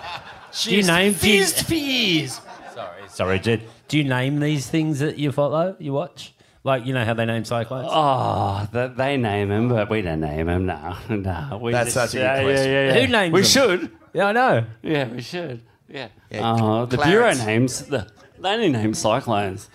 Do 0.63 0.75
you 0.75 0.83
name- 0.83 1.13
do 1.13 1.31
you- 1.31 1.45
fizzed 1.45 1.67
for 1.67 1.75
years. 1.75 2.41
Sorry, 2.75 3.03
sorry, 3.09 3.39
Jed. 3.39 3.63
Do 3.89 3.99
you 3.99 4.05
name 4.05 4.41
these 4.41 4.69
things 4.69 4.99
that 5.01 5.19
you 5.19 5.33
follow, 5.33 5.77
you 5.79 5.93
watch? 5.93 6.35
Like, 6.65 6.85
you 6.85 6.93
know 6.93 7.05
how 7.05 7.15
they 7.15 7.25
name 7.25 7.45
cyclones? 7.45 7.89
Oh, 7.91 8.69
th- 8.73 8.93
they 8.97 9.17
name 9.17 9.49
them, 9.49 9.69
but 9.69 9.89
we 9.89 10.03
don't 10.03 10.21
name 10.21 10.47
them. 10.47 10.67
No, 10.67 10.97
no. 11.09 11.59
We 11.63 11.73
That's 11.73 11.95
just- 11.95 12.13
such 12.13 12.15
a 12.15 12.19
good 12.19 12.23
yeah, 12.25 12.43
question. 12.43 12.71
Yeah, 12.71 12.87
yeah, 12.89 12.95
yeah. 12.95 13.01
Who 13.07 13.13
names 13.13 13.33
We 13.33 13.41
them? 13.41 13.49
should. 13.49 13.91
Yeah, 14.13 14.25
I 14.27 14.33
know. 14.33 14.65
Yeah, 14.83 15.09
we 15.09 15.23
should. 15.23 15.63
Yeah. 15.89 16.09
Yeah, 16.31 16.53
Uh, 16.53 16.85
the 16.85 16.97
Clarence. 16.99 17.39
bureau 17.41 17.47
names 17.47 17.83
the 17.87 18.07
they 18.41 18.49
only 18.51 18.69
name 18.69 18.93
cyclones, 18.95 19.71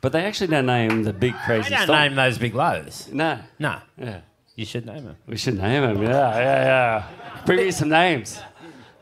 but 0.00 0.12
they 0.12 0.24
actually 0.24 0.46
don't 0.46 0.66
name 0.66 1.02
the 1.02 1.12
big 1.12 1.34
crazy. 1.44 1.68
They 1.68 1.76
don't 1.76 1.84
storm. 1.84 1.98
name 2.00 2.14
those 2.14 2.38
big 2.38 2.54
lows. 2.54 3.08
No. 3.12 3.38
No. 3.58 3.78
Yeah. 3.98 4.20
You 4.56 4.64
should 4.64 4.86
name 4.86 5.04
them. 5.04 5.16
We 5.26 5.36
should 5.36 5.58
name 5.58 5.82
them. 5.82 6.02
Yeah, 6.02 6.08
yeah, 6.10 6.64
yeah. 6.64 7.04
Bring 7.44 7.58
me 7.58 7.70
some 7.70 7.90
names. 7.90 8.40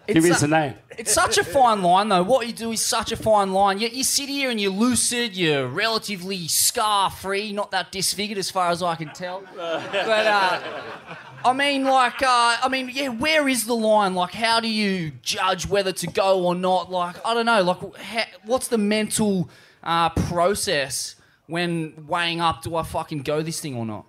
Give 0.07 0.23
me 0.23 0.31
It's 0.31 0.43
a- 0.43 0.47
name. 0.49 0.75
It's 0.99 1.13
such 1.13 1.37
a 1.37 1.45
fine 1.45 1.83
line, 1.83 2.09
though. 2.09 2.23
What 2.23 2.47
you 2.47 2.53
do 2.53 2.73
is 2.73 2.81
such 2.85 3.13
a 3.13 3.17
fine 3.17 3.53
line. 3.53 3.79
Yet 3.79 3.93
you 3.93 4.03
sit 4.05 4.29
here 4.29 4.51
and 4.51 4.61
you're 4.61 4.71
lucid, 4.73 5.37
you're 5.37 5.67
relatively 5.67 6.49
scar 6.49 7.11
free, 7.11 7.53
not 7.53 7.71
that 7.73 7.93
disfigured 7.93 8.39
as 8.39 8.51
far 8.51 8.71
as 8.71 8.83
I 8.83 8.95
can 8.95 9.09
tell. 9.11 9.43
But, 9.57 10.27
uh, 10.27 10.61
I 11.45 11.53
mean, 11.53 11.85
like, 11.85 12.23
uh, 12.23 12.57
I 12.63 12.69
mean, 12.71 12.91
yeah, 12.93 13.09
where 13.09 13.47
is 13.49 13.67
the 13.67 13.75
line? 13.75 14.15
Like, 14.15 14.33
how 14.33 14.61
do 14.61 14.69
you 14.69 15.13
judge 15.23 15.67
whether 15.67 15.93
to 15.93 16.07
go 16.07 16.45
or 16.45 16.55
not? 16.55 16.91
Like, 16.91 17.17
I 17.27 17.35
don't 17.35 17.47
know. 17.47 17.63
Like, 17.63 17.97
ha- 17.99 18.29
what's 18.45 18.69
the 18.69 18.79
mental 18.79 19.49
uh, 19.83 20.09
process 20.11 21.17
when 21.47 22.07
weighing 22.09 22.41
up, 22.41 22.63
do 22.63 22.75
I 22.77 22.83
fucking 22.83 23.23
go 23.23 23.43
this 23.43 23.61
thing 23.61 23.77
or 23.77 23.85
not? 23.87 24.07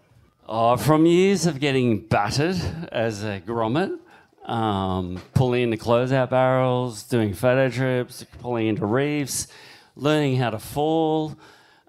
Oh, 0.49 0.78
from 0.78 1.06
years 1.06 1.45
of 1.45 1.60
getting 1.60 1.99
battered 1.99 2.56
as 2.91 3.24
a 3.24 3.41
grommet, 3.45 3.99
um, 4.48 5.22
pulling 5.34 5.64
into 5.64 5.78
closeout 5.78 6.30
barrels, 6.30 7.03
doing 7.03 7.34
photo 7.34 7.69
trips, 7.69 8.26
pulling 8.40 8.68
into 8.68 8.86
reefs, 8.86 9.48
learning 9.95 10.38
how 10.38 10.49
to 10.49 10.60
fall, 10.60 11.36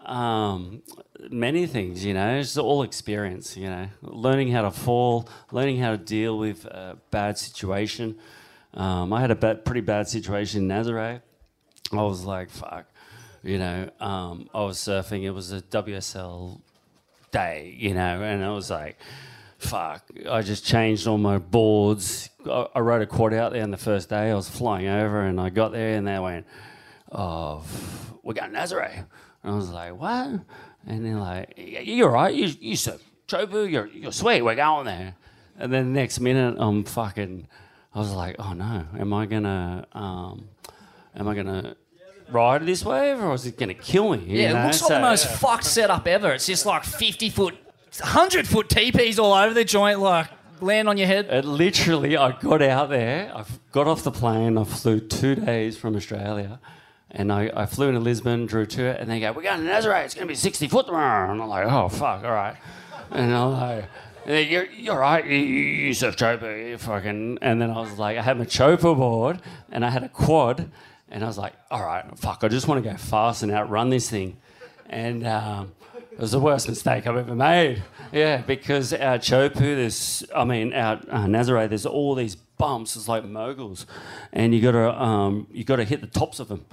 um, 0.04 0.82
many 1.30 1.66
things, 1.66 2.04
you 2.04 2.14
know, 2.14 2.38
it's 2.38 2.58
all 2.58 2.82
experience, 2.82 3.56
you 3.56 3.68
know, 3.68 3.88
learning 4.02 4.48
how 4.48 4.62
to 4.62 4.70
fall, 4.70 5.28
learning 5.52 5.78
how 5.78 5.92
to 5.92 5.98
deal 5.98 6.36
with 6.38 6.64
a 6.64 6.98
bad 7.10 7.38
situation. 7.38 8.18
Um, 8.74 9.12
I 9.12 9.20
had 9.20 9.30
a 9.30 9.36
ba- 9.36 9.56
pretty 9.56 9.80
bad 9.80 10.08
situation 10.08 10.62
in 10.62 10.68
Nazaré. 10.68 11.22
I 11.92 12.02
was 12.02 12.24
like, 12.24 12.50
fuck, 12.50 12.86
you 13.42 13.58
know, 13.58 13.88
um, 14.00 14.48
I 14.52 14.64
was 14.64 14.78
surfing, 14.78 15.22
it 15.22 15.30
was 15.30 15.52
a 15.52 15.62
WSL 15.62 16.60
day, 17.30 17.74
you 17.78 17.94
know, 17.94 18.22
and 18.22 18.44
I 18.44 18.50
was 18.50 18.70
like, 18.70 18.98
fuck, 19.58 20.08
I 20.28 20.42
just 20.42 20.64
changed 20.64 21.06
all 21.06 21.18
my 21.18 21.38
boards. 21.38 22.30
I, 22.46 22.66
I 22.76 22.80
rode 22.80 23.02
a 23.02 23.06
quad 23.06 23.34
out 23.34 23.52
there 23.52 23.62
on 23.62 23.70
the 23.70 23.76
first 23.76 24.08
day. 24.08 24.30
I 24.30 24.34
was 24.34 24.48
flying 24.48 24.86
over 24.88 25.20
and 25.22 25.40
I 25.40 25.50
got 25.50 25.72
there 25.72 25.96
and 25.96 26.06
they 26.06 26.18
went, 26.18 26.46
oh, 27.12 27.58
f- 27.58 28.12
we 28.22 28.34
got 28.34 28.50
Nazare. 28.52 29.04
And 29.42 29.52
I 29.52 29.56
was 29.56 29.70
like, 29.70 29.98
what? 29.98 30.40
And 30.86 31.04
they're 31.04 31.16
like, 31.16 31.54
"Yeah, 31.56 31.80
you're 31.80 32.10
right. 32.10 32.34
You, 32.34 32.46
you 32.60 32.76
surf 32.76 33.02
Chopu, 33.26 33.70
you're, 33.70 33.86
you're 33.88 34.12
sweet. 34.12 34.42
We're 34.42 34.54
going 34.54 34.86
there. 34.86 35.14
And 35.58 35.72
then 35.72 35.92
the 35.92 36.00
next 36.00 36.20
minute, 36.20 36.56
I'm 36.58 36.84
fucking, 36.84 37.46
I 37.94 37.98
was 37.98 38.12
like, 38.12 38.36
oh 38.38 38.52
no, 38.54 38.86
am 38.98 39.12
I 39.12 39.26
gonna, 39.26 39.86
um, 39.92 40.48
am 41.14 41.28
I 41.28 41.34
gonna 41.34 41.76
ride 42.30 42.64
this 42.64 42.84
wave 42.84 43.20
or 43.20 43.34
is 43.34 43.44
it 43.44 43.58
gonna 43.58 43.74
kill 43.74 44.16
me? 44.16 44.24
Yeah, 44.26 44.52
know? 44.52 44.60
it 44.60 44.64
looks 44.66 44.80
like 44.82 44.88
So- 44.88 44.94
the 44.94 45.00
most 45.00 45.26
fucked 45.26 45.64
setup 45.64 46.06
ever. 46.06 46.32
It's 46.32 46.46
just 46.46 46.64
like 46.64 46.84
50 46.84 47.28
foot, 47.30 47.54
100 47.96 48.46
foot 48.46 48.68
teepees 48.68 49.18
all 49.18 49.32
over 49.32 49.54
the 49.54 49.64
joint, 49.64 50.00
like 50.00 50.28
land 50.60 50.88
on 50.88 50.96
your 50.96 51.06
head. 51.06 51.26
It 51.26 51.44
literally, 51.44 52.16
I 52.16 52.32
got 52.32 52.62
out 52.62 52.90
there, 52.90 53.32
I 53.34 53.44
got 53.72 53.86
off 53.86 54.02
the 54.02 54.10
plane, 54.10 54.58
I 54.58 54.64
flew 54.64 55.00
two 55.00 55.34
days 55.34 55.76
from 55.76 55.96
Australia, 55.96 56.60
and 57.10 57.32
I, 57.32 57.50
I 57.54 57.66
flew 57.66 57.88
into 57.88 58.00
Lisbon, 58.00 58.46
drew 58.46 58.66
to 58.66 58.82
it, 58.84 59.00
and 59.00 59.10
they 59.10 59.20
go, 59.20 59.32
We're 59.32 59.42
going 59.42 59.64
to 59.64 59.70
Nazaré, 59.70 60.04
it's 60.04 60.14
going 60.14 60.26
to 60.26 60.30
be 60.30 60.36
60 60.36 60.68
foot 60.68 60.86
tomorrow. 60.86 61.32
And 61.32 61.40
I'm 61.40 61.48
like, 61.48 61.66
Oh, 61.66 61.88
fuck, 61.88 62.24
all 62.24 62.32
right. 62.32 62.56
And 63.10 63.34
I'm 63.34 63.52
like, 63.52 63.84
"Yeah, 64.26 64.38
You're, 64.38 64.66
you're 64.66 64.98
right, 64.98 65.24
you, 65.24 65.36
you 65.36 65.94
surf 65.94 66.16
chopa, 66.16 66.70
you 66.70 66.78
fucking. 66.78 67.38
And 67.40 67.62
then 67.62 67.70
I 67.70 67.80
was 67.80 67.98
like, 67.98 68.18
I 68.18 68.22
had 68.22 68.38
my 68.38 68.44
chopa 68.44 68.96
board, 68.96 69.40
and 69.70 69.84
I 69.84 69.90
had 69.90 70.02
a 70.02 70.08
quad, 70.08 70.70
and 71.08 71.24
I 71.24 71.26
was 71.26 71.38
like, 71.38 71.54
All 71.70 71.84
right, 71.84 72.04
fuck, 72.18 72.44
I 72.44 72.48
just 72.48 72.68
want 72.68 72.82
to 72.84 72.90
go 72.90 72.96
fast 72.96 73.42
and 73.42 73.50
outrun 73.52 73.88
this 73.90 74.10
thing. 74.10 74.36
And 74.90 75.26
um, 75.26 75.72
it 76.18 76.22
was 76.22 76.32
the 76.32 76.40
worst 76.40 76.68
mistake 76.68 77.06
I've 77.06 77.16
ever 77.16 77.36
made. 77.36 77.80
Yeah, 78.10 78.38
because 78.38 78.92
our 78.92 79.18
Chopu, 79.18 79.60
there's, 79.60 80.24
I 80.34 80.42
mean, 80.42 80.74
our 80.74 80.94
uh, 80.94 81.26
Nazaré, 81.26 81.68
there's 81.68 81.86
all 81.86 82.16
these 82.16 82.34
bumps. 82.34 82.96
It's 82.96 83.06
like 83.06 83.24
moguls, 83.24 83.86
and 84.32 84.52
you 84.52 84.60
got 84.60 84.72
to 84.72 85.00
um, 85.00 85.46
you 85.52 85.62
got 85.62 85.76
to 85.76 85.84
hit 85.84 86.00
the 86.00 86.08
tops 86.08 86.40
of 86.40 86.48
them. 86.48 86.66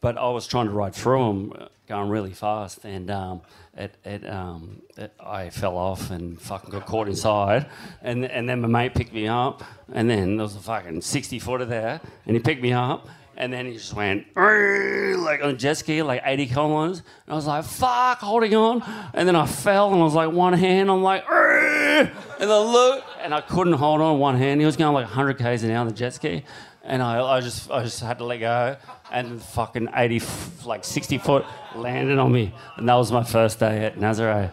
But 0.00 0.18
I 0.18 0.28
was 0.30 0.48
trying 0.48 0.66
to 0.66 0.72
ride 0.72 0.96
through 0.96 1.24
them, 1.24 1.68
going 1.86 2.08
really 2.08 2.32
fast, 2.32 2.84
and 2.84 3.08
um, 3.08 3.42
it, 3.76 3.96
it, 4.04 4.28
um, 4.28 4.82
it, 4.96 5.14
I 5.24 5.50
fell 5.50 5.76
off 5.76 6.10
and 6.10 6.40
fucking 6.40 6.70
got 6.70 6.84
caught 6.84 7.06
inside. 7.06 7.66
And 8.02 8.24
and 8.24 8.48
then 8.48 8.62
my 8.62 8.68
mate 8.68 8.94
picked 8.96 9.14
me 9.14 9.28
up, 9.28 9.62
and 9.92 10.10
then 10.10 10.38
there 10.38 10.42
was 10.42 10.56
a 10.56 10.60
fucking 10.60 11.02
sixty 11.02 11.38
footer 11.38 11.66
there, 11.66 12.00
and 12.26 12.34
he 12.34 12.42
picked 12.42 12.62
me 12.62 12.72
up. 12.72 13.06
And 13.42 13.52
then 13.52 13.66
he 13.66 13.72
just 13.72 13.92
went 13.92 14.24
like 14.36 15.42
on 15.42 15.58
jet 15.58 15.74
ski, 15.74 16.00
like 16.02 16.22
80 16.24 16.46
kilometers. 16.46 16.98
And 17.26 17.32
I 17.32 17.34
was 17.34 17.44
like, 17.44 17.64
fuck, 17.64 18.20
holding 18.20 18.54
on. 18.54 18.84
And 19.14 19.26
then 19.26 19.34
I 19.34 19.46
fell 19.46 19.92
and 19.92 20.00
I 20.00 20.04
was 20.04 20.14
like, 20.14 20.30
one 20.30 20.52
hand, 20.52 20.88
I'm 20.88 21.02
like, 21.02 21.24
and 21.28 22.08
I 22.40 22.58
look, 22.60 23.04
and 23.20 23.34
I 23.34 23.40
couldn't 23.40 23.72
hold 23.72 24.00
on 24.00 24.20
one 24.20 24.36
hand. 24.36 24.60
He 24.60 24.64
was 24.64 24.76
going 24.76 24.94
like 24.94 25.06
100 25.06 25.38
k's 25.38 25.64
an 25.64 25.72
hour 25.72 25.78
on 25.78 25.88
the 25.88 25.92
jet 25.92 26.14
ski. 26.14 26.44
And 26.84 27.02
I, 27.02 27.20
I 27.20 27.40
just 27.40 27.68
I 27.68 27.82
just 27.82 27.98
had 27.98 28.18
to 28.18 28.24
let 28.24 28.38
go. 28.38 28.76
And 29.10 29.42
fucking 29.42 29.88
80, 29.92 30.22
like 30.64 30.84
60 30.84 31.18
foot 31.18 31.44
landed 31.74 32.18
on 32.18 32.30
me. 32.30 32.54
And 32.76 32.88
that 32.88 32.94
was 32.94 33.10
my 33.10 33.24
first 33.24 33.58
day 33.58 33.84
at 33.86 33.96
Nazaré. 33.96 34.52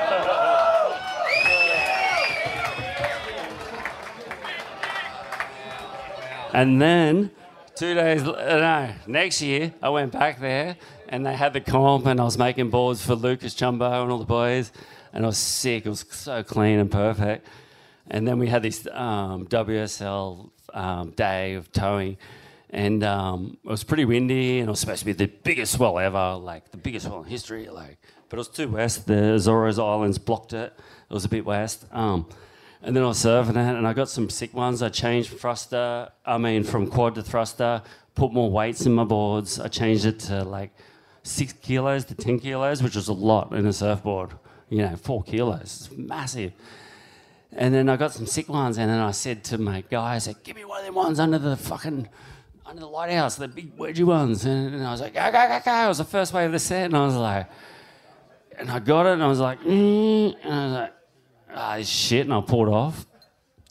And 6.56 6.80
then 6.80 7.30
two 7.76 7.94
days, 7.94 8.22
uh, 8.22 8.94
no, 9.06 9.12
next 9.12 9.42
year, 9.42 9.72
I 9.82 9.90
went 9.90 10.12
back 10.12 10.40
there 10.40 10.76
and 11.08 11.24
they 11.24 11.34
had 11.34 11.52
the 11.52 11.60
comp 11.60 12.06
and 12.06 12.20
I 12.20 12.24
was 12.24 12.38
making 12.38 12.70
boards 12.70 13.04
for 13.04 13.14
Lucas 13.14 13.54
Chumbo 13.54 14.02
and 14.02 14.10
all 14.10 14.18
the 14.18 14.24
boys. 14.24 14.72
And 15.12 15.24
I 15.24 15.28
was 15.28 15.38
sick. 15.38 15.86
It 15.86 15.88
was 15.88 16.04
so 16.10 16.42
clean 16.42 16.78
and 16.78 16.90
perfect. 16.90 17.46
And 18.08 18.26
then 18.26 18.38
we 18.38 18.48
had 18.48 18.62
this 18.62 18.86
um, 18.92 19.46
WSL 19.46 20.50
um, 20.72 21.10
day 21.10 21.54
of 21.54 21.70
towing. 21.72 22.16
And 22.70 23.04
um, 23.04 23.58
it 23.62 23.68
was 23.68 23.84
pretty 23.84 24.04
windy 24.04 24.58
and 24.58 24.68
it 24.68 24.70
was 24.70 24.80
supposed 24.80 25.00
to 25.00 25.06
be 25.06 25.12
the 25.12 25.26
biggest 25.26 25.74
swell 25.74 25.98
ever, 25.98 26.34
like 26.34 26.70
the 26.70 26.76
biggest 26.76 27.06
swell 27.06 27.22
in 27.22 27.28
history. 27.28 27.68
Like, 27.68 27.98
but 28.28 28.36
it 28.36 28.38
was 28.38 28.48
too 28.48 28.68
west. 28.68 29.06
The 29.06 29.34
Azores 29.34 29.78
Islands 29.78 30.18
blocked 30.18 30.52
it. 30.52 30.72
It 31.10 31.14
was 31.14 31.24
a 31.24 31.28
bit 31.28 31.44
west. 31.44 31.84
Um, 31.92 32.26
And 32.86 32.94
then 32.94 33.02
I 33.02 33.08
was 33.08 33.18
surfing 33.18 33.50
it, 33.50 33.56
and 33.56 33.84
I 33.84 33.92
got 33.92 34.08
some 34.08 34.30
sick 34.30 34.54
ones. 34.54 34.80
I 34.80 34.90
changed 34.90 35.36
thruster, 35.40 36.08
I 36.24 36.38
mean, 36.38 36.62
from 36.62 36.86
quad 36.86 37.16
to 37.16 37.22
thruster, 37.22 37.82
put 38.14 38.32
more 38.32 38.48
weights 38.48 38.86
in 38.86 38.92
my 38.94 39.02
boards. 39.02 39.58
I 39.58 39.66
changed 39.66 40.04
it 40.04 40.20
to 40.20 40.44
like 40.44 40.70
six 41.24 41.52
kilos 41.52 42.04
to 42.04 42.14
10 42.14 42.38
kilos, 42.38 42.84
which 42.84 42.94
was 42.94 43.08
a 43.08 43.12
lot 43.12 43.52
in 43.52 43.66
a 43.66 43.72
surfboard. 43.72 44.34
You 44.68 44.82
know, 44.82 44.94
four 44.94 45.24
kilos, 45.24 45.62
it's 45.62 45.90
massive. 45.98 46.52
And 47.50 47.74
then 47.74 47.88
I 47.88 47.96
got 47.96 48.12
some 48.12 48.24
sick 48.24 48.48
ones, 48.48 48.78
and 48.78 48.88
then 48.88 49.00
I 49.00 49.10
said 49.10 49.42
to 49.44 49.58
my 49.58 49.80
guy, 49.90 50.14
I 50.14 50.18
said, 50.18 50.36
give 50.44 50.54
me 50.54 50.64
one 50.64 50.78
of 50.78 50.86
them 50.86 50.94
ones 50.94 51.18
under 51.18 51.40
the 51.40 51.56
fucking, 51.56 52.08
under 52.64 52.80
the 52.80 52.86
lighthouse, 52.86 53.34
the 53.34 53.48
big 53.48 53.76
wedgie 53.76 54.04
ones. 54.04 54.44
And, 54.44 54.76
and 54.76 54.86
I 54.86 54.92
was 54.92 55.00
like, 55.00 55.14
go, 55.14 55.32
go, 55.32 55.48
go, 55.48 55.60
go. 55.64 55.84
It 55.86 55.88
was 55.88 55.98
the 55.98 56.04
first 56.04 56.32
wave 56.32 56.46
of 56.46 56.52
the 56.52 56.60
set, 56.60 56.84
and 56.84 56.96
I 56.96 57.04
was 57.04 57.16
like, 57.16 57.48
and 58.56 58.70
I 58.70 58.78
got 58.78 59.06
it, 59.06 59.14
and 59.14 59.24
I 59.24 59.26
was 59.26 59.40
like, 59.40 59.60
mm, 59.62 60.36
and 60.44 60.54
I 60.54 60.64
was 60.66 60.72
like, 60.72 60.92
ah, 61.56 61.82
shit, 61.82 62.26
and 62.26 62.34
I 62.34 62.40
pulled 62.40 62.68
off. 62.68 63.06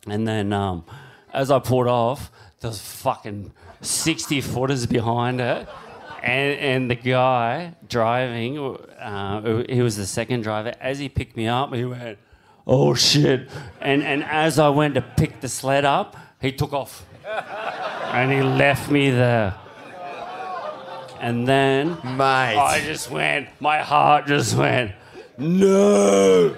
And 0.07 0.27
then 0.27 0.51
um, 0.53 0.85
as 1.33 1.51
I 1.51 1.59
pulled 1.59 1.87
off, 1.87 2.31
there 2.59 2.69
was 2.69 2.81
fucking 2.81 3.51
60 3.81 4.41
footers 4.41 4.85
behind 4.85 5.39
it. 5.39 5.67
And, 6.23 6.59
and 6.59 6.91
the 6.91 6.95
guy 6.95 7.75
driving, 7.87 8.57
uh, 8.57 9.63
he 9.69 9.81
was 9.81 9.95
the 9.95 10.07
second 10.07 10.41
driver. 10.41 10.73
As 10.81 10.97
he 10.97 11.07
picked 11.07 11.37
me 11.37 11.47
up, 11.47 11.71
he 11.73 11.85
went, 11.85 12.17
"Oh 12.65 12.95
shit!" 12.95 13.47
And 13.79 14.01
and 14.01 14.23
as 14.23 14.57
I 14.57 14.69
went 14.69 14.95
to 14.95 15.01
pick 15.01 15.39
the 15.41 15.47
sled 15.47 15.85
up, 15.85 16.17
he 16.41 16.51
took 16.51 16.73
off, 16.73 17.05
and 17.27 18.31
he 18.31 18.41
left 18.41 18.89
me 18.89 19.11
there. 19.11 19.53
And 21.19 21.47
then, 21.47 21.97
mate, 22.03 22.57
I 22.57 22.81
just 22.83 23.11
went. 23.11 23.49
My 23.59 23.81
heart 23.81 24.25
just 24.25 24.55
went, 24.55 24.93
no. 25.37 26.55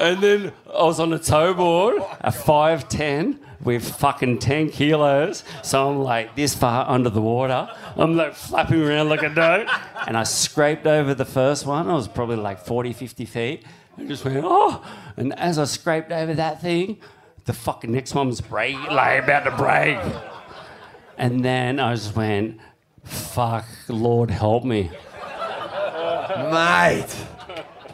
And 0.00 0.22
then 0.22 0.52
I 0.66 0.82
was 0.82 0.98
on 0.98 1.12
a 1.12 1.18
towboard, 1.18 1.96
a 2.20 2.30
5'10 2.30 3.38
with 3.62 3.86
fucking 3.96 4.38
10 4.38 4.70
kilos. 4.70 5.44
So 5.62 5.90
I'm 5.90 6.00
like 6.00 6.34
this 6.34 6.54
far 6.54 6.88
under 6.88 7.10
the 7.10 7.20
water. 7.20 7.68
I'm 7.96 8.16
like 8.16 8.34
flapping 8.34 8.82
around 8.82 9.10
like 9.10 9.22
a 9.22 9.28
doe. 9.28 9.66
And 10.06 10.16
I 10.16 10.22
scraped 10.22 10.86
over 10.86 11.12
the 11.12 11.26
first 11.26 11.66
one. 11.66 11.88
I 11.88 11.94
was 11.94 12.08
probably 12.08 12.36
like 12.36 12.64
40, 12.64 12.94
50 12.94 13.24
feet. 13.26 13.64
I 13.98 14.04
just 14.04 14.24
went, 14.24 14.42
oh. 14.42 14.82
And 15.18 15.38
as 15.38 15.58
I 15.58 15.64
scraped 15.64 16.10
over 16.12 16.32
that 16.34 16.62
thing, 16.62 16.98
the 17.44 17.52
fucking 17.52 17.92
next 17.92 18.14
one 18.14 18.28
was 18.28 18.40
break, 18.40 18.76
like 18.90 19.24
about 19.24 19.44
to 19.44 19.50
break. 19.50 19.98
And 21.18 21.44
then 21.44 21.78
I 21.78 21.94
just 21.94 22.16
went, 22.16 22.58
fuck, 23.04 23.66
Lord 23.88 24.30
help 24.30 24.64
me. 24.64 24.90
Mate. 26.38 27.14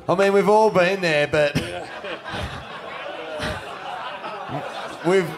I 0.09 0.15
mean, 0.17 0.33
we've 0.33 0.49
all 0.49 0.71
been 0.71 1.01
there, 1.01 1.27
but 1.27 1.57
we've 5.07 5.31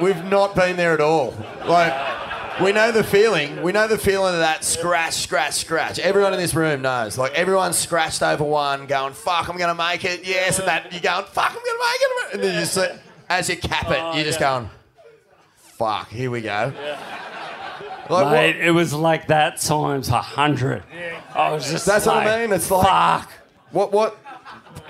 we've 0.00 0.24
not 0.24 0.54
been 0.54 0.76
there 0.76 0.92
at 0.92 1.00
all. 1.00 1.34
Like, 1.66 2.60
we 2.60 2.72
know 2.72 2.92
the 2.92 3.04
feeling. 3.04 3.62
We 3.62 3.72
know 3.72 3.88
the 3.88 3.98
feeling 3.98 4.34
of 4.34 4.40
that 4.40 4.64
scratch, 4.64 5.14
scratch, 5.14 5.54
scratch. 5.54 5.98
Everyone 5.98 6.32
in 6.32 6.40
this 6.40 6.54
room 6.54 6.82
knows. 6.82 7.16
Like, 7.16 7.32
everyone's 7.34 7.76
scratched 7.78 8.22
over 8.22 8.44
one, 8.44 8.86
going, 8.86 9.14
"Fuck, 9.14 9.48
I'm 9.48 9.56
gonna 9.56 9.74
make 9.74 10.04
it." 10.04 10.24
Yes, 10.24 10.58
and 10.58 10.68
that 10.68 10.92
you're 10.92 11.00
going, 11.00 11.24
"Fuck, 11.26 11.50
I'm 11.50 11.54
gonna 11.54 11.78
make 11.90 12.00
it," 12.00 12.34
and 12.34 12.42
then 12.42 12.54
you 12.54 12.60
just 12.60 12.78
as 13.28 13.48
you 13.48 13.56
cap 13.56 13.90
it, 13.90 14.16
you're 14.16 14.24
just 14.24 14.38
oh, 14.38 14.40
going, 14.40 14.70
"Fuck, 15.78 16.08
here 16.10 16.30
we 16.30 16.40
go." 16.40 16.72
Like, 18.08 18.24
what- 18.24 18.32
Mate, 18.32 18.56
it 18.56 18.72
was 18.72 18.92
like 18.92 19.28
that 19.28 19.60
times 19.60 20.08
a 20.08 20.20
hundred. 20.20 20.82
I 21.34 21.52
was 21.52 21.70
just 21.70 21.86
That's 21.86 22.04
like, 22.04 22.26
what 22.26 22.34
I 22.34 22.40
mean. 22.42 22.52
It's 22.52 22.70
like 22.70 22.86
fuck. 22.86 23.32
What 23.70 23.92
what? 23.92 24.18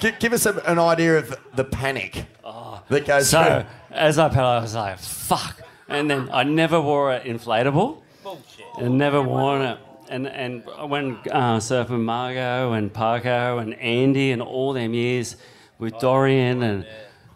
Give, 0.00 0.18
give 0.18 0.32
us 0.32 0.46
a, 0.46 0.54
an 0.66 0.78
idea 0.78 1.18
of 1.18 1.38
the 1.54 1.64
panic 1.64 2.24
oh. 2.42 2.82
that 2.88 3.06
goes 3.06 3.28
So 3.28 3.44
through. 3.44 3.64
As 3.92 4.18
I 4.18 4.28
paddled, 4.28 4.46
I 4.46 4.60
was 4.60 4.74
like, 4.74 4.98
fuck. 4.98 5.60
And 5.88 6.10
then 6.10 6.28
I 6.32 6.42
never 6.44 6.80
wore 6.80 7.12
an 7.12 7.22
inflatable. 7.26 8.02
Bullshit. 8.22 8.64
And 8.78 8.96
never 8.98 9.20
worn 9.22 9.62
it. 9.62 9.78
And 10.08 10.26
and 10.26 10.62
I 10.76 10.84
went 10.84 11.26
uh, 11.28 11.58
surfing 11.58 12.00
Margot 12.02 12.72
and 12.72 12.92
Parko 12.92 13.60
and 13.60 13.74
Andy 13.74 14.30
and 14.30 14.42
all 14.42 14.72
them 14.72 14.94
years 14.94 15.36
with 15.78 15.98
Dorian 15.98 16.62
and 16.62 16.86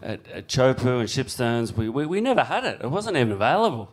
at, 0.01 0.27
at 0.29 0.47
Chopu 0.47 0.99
and 0.99 1.09
Shipsterns. 1.09 1.75
We, 1.75 1.89
we 1.89 2.05
we 2.05 2.21
never 2.21 2.43
had 2.43 2.65
it. 2.65 2.81
It 2.81 2.87
wasn't 2.87 3.17
even 3.17 3.31
available. 3.31 3.91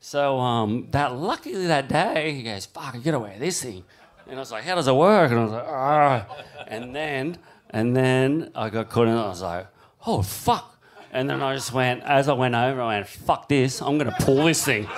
So 0.00 0.38
um, 0.38 0.88
that 0.90 1.14
luckily 1.14 1.66
that 1.66 1.88
day 1.88 2.32
he 2.32 2.42
goes, 2.42 2.66
"Fuck, 2.66 2.94
I 2.94 2.98
gotta 2.98 3.18
wear 3.18 3.38
this 3.38 3.62
thing," 3.62 3.84
and 4.26 4.36
I 4.36 4.40
was 4.40 4.52
like, 4.52 4.64
"How 4.64 4.74
does 4.74 4.88
it 4.88 4.94
work?" 4.94 5.30
And 5.30 5.40
I 5.40 5.42
was 5.44 5.52
like, 5.52 5.66
"Ah," 5.66 6.26
and 6.66 6.94
then 6.94 7.38
and 7.70 7.96
then 7.96 8.50
I 8.54 8.68
got 8.70 8.90
caught 8.90 9.08
in 9.08 9.14
it. 9.14 9.20
I 9.20 9.28
was 9.28 9.42
like, 9.42 9.66
"Oh 10.06 10.22
fuck!" 10.22 10.77
And 11.12 11.28
then 11.28 11.42
I 11.42 11.54
just 11.54 11.72
went 11.72 12.02
as 12.02 12.28
I 12.28 12.34
went 12.34 12.54
over, 12.54 12.80
I 12.82 12.96
went, 12.96 13.06
"Fuck 13.08 13.48
this! 13.48 13.80
I'm 13.80 13.98
gonna 13.98 14.16
pull 14.20 14.44
this 14.44 14.64
thing." 14.64 14.86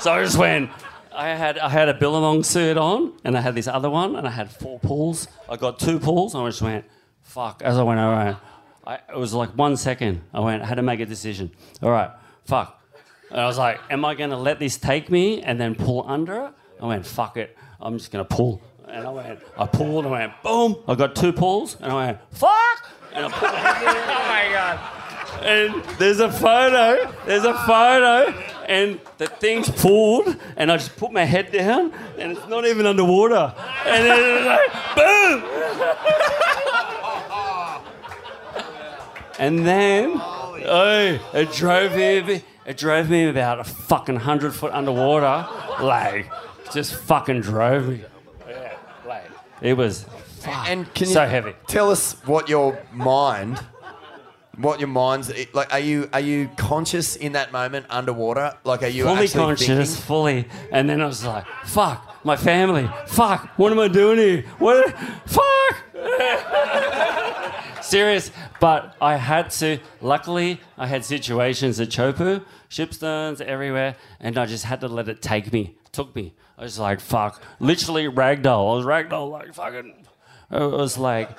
So 0.00 0.12
I 0.12 0.22
just 0.22 0.38
went. 0.38 0.70
I 1.12 1.30
had 1.30 1.58
I 1.58 1.68
had 1.68 1.88
a 1.88 1.94
Billabong 1.94 2.44
suit 2.44 2.76
on, 2.76 3.12
and 3.24 3.36
I 3.36 3.40
had 3.40 3.56
this 3.56 3.66
other 3.66 3.90
one, 3.90 4.14
and 4.14 4.28
I 4.28 4.30
had 4.30 4.48
four 4.48 4.78
pulls. 4.78 5.26
I 5.48 5.56
got 5.56 5.80
two 5.80 5.98
pulls, 5.98 6.34
and 6.34 6.44
I 6.44 6.48
just 6.48 6.62
went, 6.62 6.84
"Fuck!" 7.22 7.62
As 7.64 7.76
I 7.78 7.82
went 7.82 7.98
over, 7.98 8.38
I, 8.88 8.94
it 8.94 9.16
was 9.16 9.34
like 9.34 9.50
one 9.50 9.76
second. 9.76 10.22
I 10.32 10.40
went, 10.40 10.62
I 10.62 10.66
had 10.66 10.76
to 10.76 10.82
make 10.82 11.00
a 11.00 11.06
decision. 11.06 11.50
All 11.82 11.90
right, 11.90 12.10
fuck. 12.44 12.80
And 13.30 13.38
I 13.38 13.46
was 13.46 13.58
like, 13.58 13.78
am 13.90 14.02
I 14.06 14.14
going 14.14 14.30
to 14.30 14.36
let 14.38 14.58
this 14.58 14.78
take 14.78 15.10
me 15.10 15.42
and 15.42 15.60
then 15.60 15.74
pull 15.74 16.04
under 16.08 16.46
it? 16.46 16.52
I 16.80 16.86
went, 16.86 17.04
fuck 17.04 17.36
it. 17.36 17.54
I'm 17.80 17.98
just 17.98 18.10
going 18.10 18.24
to 18.24 18.34
pull. 18.34 18.62
And 18.86 19.06
I 19.06 19.10
went, 19.10 19.40
I 19.58 19.66
pulled 19.66 20.06
and 20.06 20.14
I 20.14 20.18
went, 20.20 20.42
boom. 20.42 20.76
I 20.88 20.94
got 20.94 21.14
two 21.14 21.34
pulls 21.34 21.76
and 21.80 21.92
I 21.92 22.06
went, 22.06 22.18
fuck. 22.32 22.88
Oh 23.14 23.28
my 23.28 24.48
God. 24.52 24.78
And 25.42 25.84
there's 25.98 26.20
a 26.20 26.30
photo. 26.30 27.12
There's 27.26 27.44
a 27.44 27.54
photo. 27.54 28.32
And 28.68 29.00
the 29.16 29.26
thing's 29.26 29.70
pulled 29.70 30.36
and 30.56 30.70
I 30.70 30.76
just 30.76 30.96
put 30.96 31.10
my 31.12 31.24
head 31.24 31.50
down 31.52 31.92
and 32.18 32.32
it's 32.32 32.46
not 32.48 32.66
even 32.66 32.86
underwater. 32.86 33.54
And 33.86 34.04
then 34.04 34.36
it's 34.36 34.46
like, 34.46 34.70
boom. 34.96 35.44
And 39.38 39.64
then, 39.64 40.20
oh, 40.20 41.30
it 41.32 41.52
drove 41.52 41.94
me. 41.94 42.42
It 42.66 42.76
drove 42.76 43.08
me 43.08 43.28
about 43.28 43.60
a 43.60 43.64
fucking 43.64 44.16
hundred 44.16 44.52
foot 44.52 44.72
underwater. 44.72 45.48
Like, 45.80 46.30
just 46.72 46.94
fucking 46.94 47.42
drove 47.42 47.88
me. 47.88 48.02
Yeah, 48.46 48.76
like 49.06 49.30
it 49.62 49.74
was. 49.74 50.04
Fuck, 50.48 50.68
and 50.68 50.94
can 50.94 51.08
you 51.08 51.14
so 51.14 51.26
heavy. 51.26 51.54
Tell 51.66 51.90
us 51.90 52.14
what 52.24 52.48
your 52.48 52.80
mind, 52.92 53.58
what 54.56 54.80
your 54.80 54.88
mind's 54.88 55.32
like. 55.52 55.72
Are 55.72 55.78
you 55.78 56.08
are 56.12 56.20
you 56.20 56.48
conscious 56.56 57.16
in 57.16 57.32
that 57.32 57.52
moment 57.52 57.86
underwater? 57.90 58.56
Like, 58.64 58.82
are 58.82 58.88
you 58.88 59.04
fully 59.04 59.24
actually 59.24 59.40
conscious, 59.40 59.66
thinking? 59.66 60.06
fully. 60.06 60.48
And 60.72 60.88
then 60.88 61.00
I 61.00 61.06
was 61.06 61.24
like, 61.24 61.44
fuck, 61.64 62.24
my 62.24 62.36
family. 62.36 62.88
Fuck, 63.06 63.48
what 63.58 63.72
am 63.72 63.78
I 63.78 63.88
doing 63.88 64.18
here? 64.18 64.42
What? 64.58 64.96
Fuck. 65.26 65.84
Serious. 67.82 68.30
But 68.60 68.96
I 69.00 69.16
had 69.16 69.50
to, 69.50 69.78
luckily, 70.00 70.60
I 70.76 70.86
had 70.86 71.04
situations 71.04 71.80
at 71.80 71.88
Chopu, 71.88 72.44
Shipsterns, 72.68 73.40
everywhere, 73.40 73.96
and 74.20 74.36
I 74.36 74.46
just 74.46 74.64
had 74.64 74.80
to 74.80 74.88
let 74.88 75.08
it 75.08 75.22
take 75.22 75.52
me. 75.52 75.76
Took 75.92 76.14
me. 76.14 76.34
I 76.58 76.62
was 76.62 76.78
like, 76.78 77.00
fuck. 77.00 77.40
Literally 77.60 78.04
ragdoll. 78.06 78.72
I 78.72 78.76
was 78.76 78.84
ragdoll 78.84 79.30
like 79.30 79.54
fucking. 79.54 80.06
It 80.50 80.60
was 80.60 80.96
like 80.96 81.30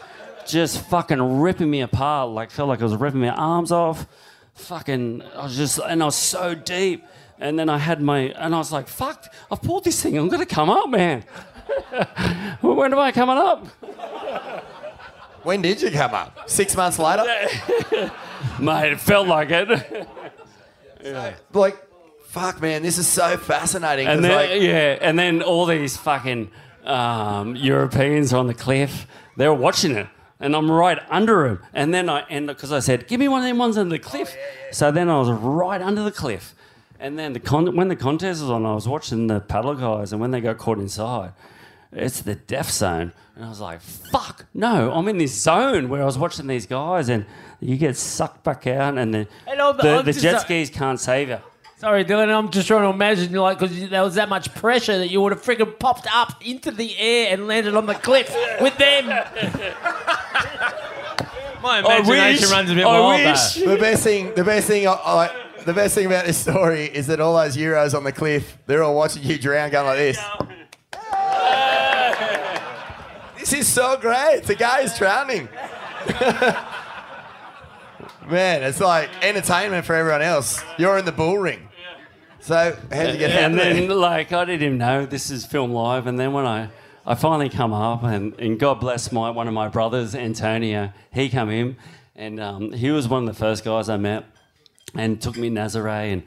just 0.47 0.81
fucking 0.87 1.39
ripping 1.39 1.69
me 1.69 1.81
apart. 1.81 2.29
Like, 2.29 2.51
felt 2.51 2.69
like 2.69 2.81
I 2.81 2.83
was 2.83 2.95
ripping 2.95 3.21
my 3.21 3.29
arms 3.29 3.71
off. 3.71 4.07
Fucking, 4.55 5.21
I 5.35 5.43
was 5.43 5.55
just, 5.55 5.79
and 5.79 6.01
I 6.01 6.05
was 6.05 6.15
so 6.15 6.53
deep. 6.53 7.03
And 7.39 7.57
then 7.57 7.69
I 7.69 7.77
had 7.77 8.01
my, 8.01 8.33
and 8.37 8.53
I 8.53 8.57
was 8.57 8.71
like, 8.71 8.87
fuck, 8.87 9.31
I've 9.49 9.61
pulled 9.61 9.85
this 9.85 10.01
thing. 10.01 10.17
I'm 10.17 10.27
going 10.27 10.45
to 10.45 10.53
come 10.53 10.69
up, 10.69 10.89
man. 10.89 11.21
when 12.61 12.91
am 12.91 12.99
I 12.99 13.11
coming 13.13 13.37
up? 13.37 13.67
When 15.43 15.61
did 15.61 15.81
you 15.81 15.89
come 15.91 16.13
up? 16.13 16.49
Six 16.49 16.75
months 16.75 16.99
later. 16.99 17.23
Mate, 18.59 18.91
it 18.91 18.99
felt 18.99 19.27
like 19.27 19.49
it. 19.51 20.07
yeah. 21.01 21.35
Like, 21.53 21.77
fuck, 22.25 22.61
man, 22.61 22.83
this 22.83 22.97
is 22.97 23.07
so 23.07 23.37
fascinating. 23.37 24.07
And 24.07 24.23
then, 24.23 24.31
like, 24.35 24.61
yeah, 24.61 24.97
and 24.99 25.17
then 25.17 25.41
all 25.41 25.65
these 25.65 25.95
fucking 25.95 26.51
um, 26.85 27.55
Europeans 27.55 28.33
on 28.33 28.47
the 28.47 28.53
cliff, 28.53 29.07
they 29.37 29.47
were 29.47 29.53
watching 29.53 29.95
it. 29.95 30.07
And 30.41 30.55
I'm 30.55 30.71
right 30.71 30.99
under 31.09 31.47
them. 31.49 31.59
And 31.73 31.93
then 31.93 32.09
I, 32.09 32.21
and 32.29 32.47
because 32.47 32.71
I 32.71 32.79
said, 32.79 33.07
give 33.07 33.19
me 33.19 33.27
one 33.27 33.41
of 33.41 33.47
them 33.47 33.57
ones 33.57 33.77
under 33.77 33.91
the 33.91 33.99
cliff. 33.99 34.33
So 34.71 34.89
then 34.89 35.09
I 35.09 35.19
was 35.19 35.29
right 35.29 35.81
under 35.81 36.01
the 36.03 36.11
cliff. 36.11 36.55
And 36.97 37.19
then 37.19 37.33
the 37.33 37.39
con- 37.41 37.75
when 37.75 37.89
the 37.89 37.95
contest 37.95 38.41
was 38.41 38.49
on, 38.49 38.65
I 38.65 38.73
was 38.73 38.87
watching 38.87 39.27
the 39.27 39.39
paddle 39.41 39.73
guys, 39.75 40.11
and 40.13 40.21
when 40.21 40.31
they 40.31 40.39
got 40.41 40.57
caught 40.57 40.77
inside, 40.79 41.31
it's 41.91 42.21
the 42.21 42.35
death 42.35 42.71
zone. 42.71 43.13
And 43.35 43.45
I 43.45 43.49
was 43.49 43.61
like, 43.61 43.79
fuck, 43.81 44.45
no, 44.53 44.91
I'm 44.91 45.07
in 45.07 45.17
this 45.17 45.33
zone 45.41 45.87
where 45.89 46.01
I 46.01 46.05
was 46.05 46.17
watching 46.17 46.47
these 46.47 46.65
guys, 46.65 47.07
and 47.09 47.25
you 47.61 47.77
get 47.77 47.95
sucked 47.95 48.43
back 48.43 48.67
out, 48.67 48.97
and 48.97 49.13
the, 49.13 49.27
And 49.47 49.61
I'm- 49.61 49.77
the, 49.77 50.01
the 50.01 50.11
jet 50.13 50.41
skis 50.41 50.69
can't 50.69 50.99
save 50.99 51.29
you. 51.29 51.39
Sorry, 51.79 52.03
Dylan. 52.03 52.27
I'm 52.27 52.51
just 52.51 52.67
trying 52.67 52.81
to 52.81 52.89
imagine, 52.89 53.31
you're 53.31 53.41
like, 53.41 53.57
because 53.57 53.89
there 53.89 54.03
was 54.03 54.15
that 54.15 54.27
much 54.27 54.53
pressure 54.53 54.97
that 54.97 55.09
you 55.09 55.21
would 55.21 55.31
have 55.31 55.41
freaking 55.41 55.79
popped 55.79 56.13
up 56.13 56.45
into 56.45 56.71
the 56.71 56.97
air 56.97 57.31
and 57.31 57.47
landed 57.47 57.73
on 57.73 57.85
the 57.85 57.93
cliff 57.93 58.35
with 58.59 58.77
them. 58.77 59.07
My 61.63 61.79
imagination 61.79 62.49
runs 62.49 62.69
a 62.69 62.75
bit 62.75 62.85
wild. 62.85 63.21
though. 63.21 63.75
The 63.75 63.77
best 63.79 64.03
thing, 64.03 64.33
the 64.35 64.43
best 64.43 64.67
thing, 64.67 64.87
I, 64.87 64.91
I, 64.91 65.33
the 65.63 65.73
best 65.73 65.95
thing 65.95 66.05
about 66.05 66.25
this 66.25 66.37
story 66.37 66.83
is 66.83 67.07
that 67.07 67.21
all 67.21 67.37
those 67.37 67.55
Euros 67.55 67.95
on 67.95 68.03
the 68.03 68.11
cliff, 68.11 68.57
they're 68.65 68.83
all 68.83 68.95
watching 68.95 69.23
you 69.23 69.37
drown, 69.37 69.69
going 69.69 69.85
like 69.85 69.99
this. 69.99 70.19
this 73.39 73.53
is 73.53 73.69
so 73.69 73.95
great. 73.95 74.41
The 74.43 74.55
guy 74.55 74.81
is 74.81 74.97
drowning. 74.97 75.47
Man, 78.29 78.63
it's 78.63 78.81
like 78.81 79.09
entertainment 79.21 79.85
for 79.85 79.95
everyone 79.95 80.21
else. 80.21 80.61
You're 80.77 80.97
in 80.97 81.05
the 81.05 81.13
bull 81.13 81.37
ring. 81.37 81.68
So 82.41 82.77
how'd 82.91 83.11
you 83.13 83.17
get 83.17 83.31
out 83.31 83.43
and 83.43 83.53
of 83.53 83.59
then 83.59 83.89
like 83.89 84.31
I 84.31 84.45
didn't 84.45 84.63
even 84.63 84.77
know 84.77 85.05
this 85.05 85.29
is 85.29 85.45
film 85.45 85.71
live 85.71 86.07
and 86.07 86.17
then 86.17 86.31
when 86.31 86.45
I 86.45 86.69
I 87.05 87.15
finally 87.15 87.49
come 87.49 87.73
up 87.73 88.03
and, 88.03 88.33
and 88.39 88.59
God 88.59 88.79
bless 88.79 89.11
my 89.11 89.29
one 89.29 89.47
of 89.47 89.53
my 89.53 89.67
brothers 89.67 90.15
Antonio 90.15 90.91
he 91.11 91.29
come 91.29 91.49
in 91.49 91.75
and 92.15 92.39
um, 92.39 92.71
he 92.71 92.91
was 92.91 93.07
one 93.07 93.27
of 93.27 93.33
the 93.33 93.37
first 93.37 93.63
guys 93.65 93.89
I 93.89 93.97
met 93.97 94.25
and 94.95 95.21
took 95.21 95.37
me 95.37 95.49
to 95.49 95.55
Nazaré 95.55 96.13
and 96.13 96.23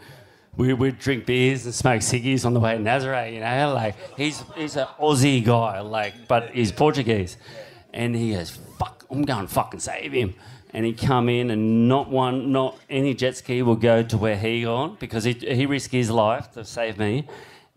we 0.57 0.75
would 0.75 0.99
drink 0.99 1.25
beers 1.25 1.65
and 1.65 1.75
smoke 1.75 2.03
ciggies 2.03 2.45
on 2.45 2.53
the 2.53 2.61
way 2.61 2.77
to 2.77 2.83
Nazaré 2.83 3.33
you 3.33 3.41
know 3.41 3.73
like 3.73 3.97
he's 4.17 4.45
he's 4.55 4.77
an 4.77 4.87
Aussie 5.01 5.43
guy 5.43 5.81
like 5.81 6.29
but 6.29 6.51
he's 6.51 6.73
Portuguese. 6.73 7.37
And 7.95 8.15
he 8.15 8.33
goes 8.35 8.51
fuck 8.79 9.07
I'm 9.11 9.23
going 9.23 9.47
to 9.47 9.53
fucking 9.53 9.81
save 9.81 10.13
him 10.13 10.35
and 10.73 10.85
he 10.87 10.93
come 10.93 11.29
in 11.29 11.51
and 11.51 11.89
not 11.89 12.09
one 12.11 12.51
not 12.53 12.79
any 12.89 13.15
jet 13.15 13.37
ski 13.37 13.63
will 13.63 13.77
go 13.77 14.03
to 14.03 14.17
where 14.17 14.37
he 14.37 14.63
gone 14.63 14.97
because 14.99 15.25
he, 15.25 15.33
he 15.33 15.67
risked 15.67 15.93
his 15.93 16.11
life 16.11 16.51
to 16.53 16.65
save 16.65 16.99
me 16.99 17.27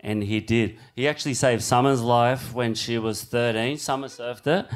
and 0.00 0.22
he 0.22 0.40
did 0.40 0.78
he 0.94 1.06
actually 1.08 1.34
saved 1.34 1.62
summer's 1.62 2.00
life 2.02 2.52
when 2.54 2.74
she 2.74 2.98
was 2.98 3.22
13 3.24 3.76
summer 3.78 4.08
surfed 4.08 4.46
it 4.46 4.66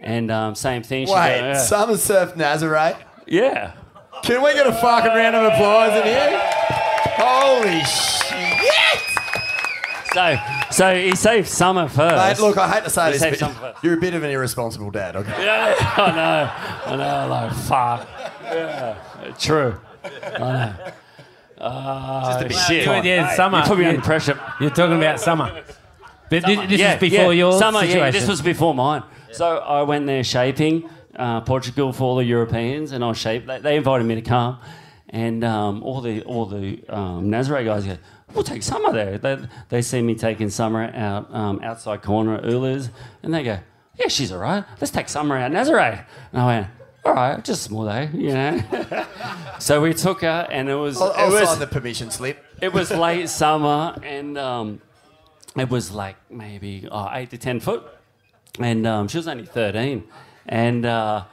and 0.00 0.30
um, 0.30 0.54
same 0.54 0.82
thing 0.82 1.06
she 1.06 1.12
Wait, 1.12 1.40
go, 1.40 1.46
yeah. 1.46 1.56
Summer 1.56 1.96
Surf 1.96 2.36
Nazareth. 2.36 2.96
yeah 3.26 3.72
Can 4.22 4.42
we 4.42 4.52
get 4.54 4.66
a 4.66 4.72
fucking 4.72 5.10
round 5.12 5.34
of 5.36 5.52
applause 5.52 5.92
in 5.98 6.04
here? 6.04 6.40
Holy 7.16 7.80
shit! 7.84 8.23
So 10.14 10.36
so 10.70 10.94
he 10.94 11.14
saved 11.16 11.48
summer 11.48 11.88
first 11.88 12.40
Mate, 12.40 12.46
look, 12.46 12.56
I 12.58 12.68
hate 12.72 12.84
to 12.84 12.90
say 12.90 13.12
He 13.12 13.18
this, 13.18 13.40
but 13.40 13.50
first. 13.52 13.84
you're 13.84 13.94
a 13.94 14.00
bit 14.00 14.14
of 14.14 14.22
an 14.22 14.30
irresponsible 14.30 14.90
dad, 14.90 15.16
okay? 15.16 15.44
yeah 15.44 15.74
I 15.96 16.10
know 16.12 16.92
I 16.92 16.96
know 16.96 17.28
like 17.28 17.52
fuck 17.54 18.08
yeah 18.44 18.96
true 19.38 19.78
I 20.04 20.38
know 20.38 20.74
uh, 21.58 22.24
Just 22.32 22.44
a 22.44 22.48
bit 22.48 22.56
shit. 22.58 22.86
Yeah, 22.86 23.02
yeah, 23.02 23.26
Mate, 23.26 23.36
summer. 23.36 23.58
You 23.58 23.64
put 23.64 23.78
me 23.78 23.84
Yeah. 23.84 23.90
under 23.90 24.02
pressure. 24.02 24.38
You're 24.60 24.70
talking 24.70 24.96
about 24.96 25.18
summer. 25.20 25.62
But 26.28 26.44
thi- 26.44 26.66
this 26.66 26.80
yeah, 26.80 26.94
is 26.94 27.00
before 27.00 27.32
yeah. 27.32 27.38
your 27.38 27.58
summer. 27.58 27.80
situation. 27.80 28.04
Yeah, 28.04 28.10
this 28.10 28.28
was 28.28 28.42
before 28.42 28.74
mine. 28.74 29.02
So 29.32 29.58
I 29.58 29.82
went 29.82 30.06
there 30.06 30.24
shaping 30.24 30.90
uh, 31.16 31.40
Portugal 31.42 31.92
for 31.92 32.04
all 32.04 32.16
the 32.16 32.24
Europeans, 32.24 32.92
and 32.92 33.02
I 33.04 33.12
shaped. 33.12 33.46
They, 33.46 33.60
they 33.60 33.76
invited 33.76 34.04
me 34.04 34.16
to 34.16 34.22
come, 34.22 34.58
and 35.08 35.42
um, 35.44 35.82
all 35.82 36.00
the 36.00 36.22
all 36.22 36.44
the 36.46 36.82
um, 36.88 37.30
Nazaré 37.30 37.64
guys 37.64 37.86
go, 37.86 37.96
"We'll 38.34 38.44
take 38.44 38.62
summer 38.62 38.92
there." 38.92 39.18
They, 39.18 39.38
they 39.68 39.82
see 39.82 40.02
me 40.02 40.14
taking 40.14 40.50
summer 40.50 40.84
out 40.94 41.32
um, 41.34 41.60
outside 41.62 42.02
corner 42.02 42.36
at 42.36 42.44
Ula's, 42.44 42.90
and 43.22 43.32
they 43.32 43.42
go, 43.42 43.58
"Yeah, 43.98 44.08
she's 44.08 44.32
all 44.32 44.38
right. 44.38 44.64
Let's 44.80 44.90
take 44.90 45.08
summer 45.08 45.36
out 45.36 45.50
Nazaré." 45.50 46.04
And 46.32 46.42
I 46.42 46.46
went. 46.46 46.66
All 47.04 47.12
right, 47.12 47.44
just 47.44 47.60
a 47.60 47.64
small 47.64 47.84
day, 47.84 48.08
you 48.14 48.32
know. 48.32 49.04
so 49.58 49.82
we 49.82 49.92
took 49.92 50.22
her, 50.22 50.48
and 50.50 50.70
it 50.70 50.74
was 50.74 50.98
I'll, 50.98 51.12
I'll 51.12 51.28
it 51.36 51.40
was 51.40 51.50
sign 51.50 51.58
the 51.58 51.66
permission 51.66 52.10
slip. 52.10 52.42
it 52.62 52.72
was 52.72 52.90
late 53.06 53.28
summer 53.28 53.94
and 54.02 54.38
um, 54.38 54.80
it 55.54 55.68
was 55.68 55.90
like 55.90 56.16
maybe 56.30 56.88
oh, 56.90 57.10
eight 57.12 57.28
to 57.30 57.38
ten 57.38 57.60
foot, 57.60 57.84
and 58.58 58.86
um, 58.86 59.08
she 59.08 59.18
was 59.18 59.28
only 59.28 59.44
thirteen, 59.44 60.04
and 60.46 60.86
uh, 60.86 61.24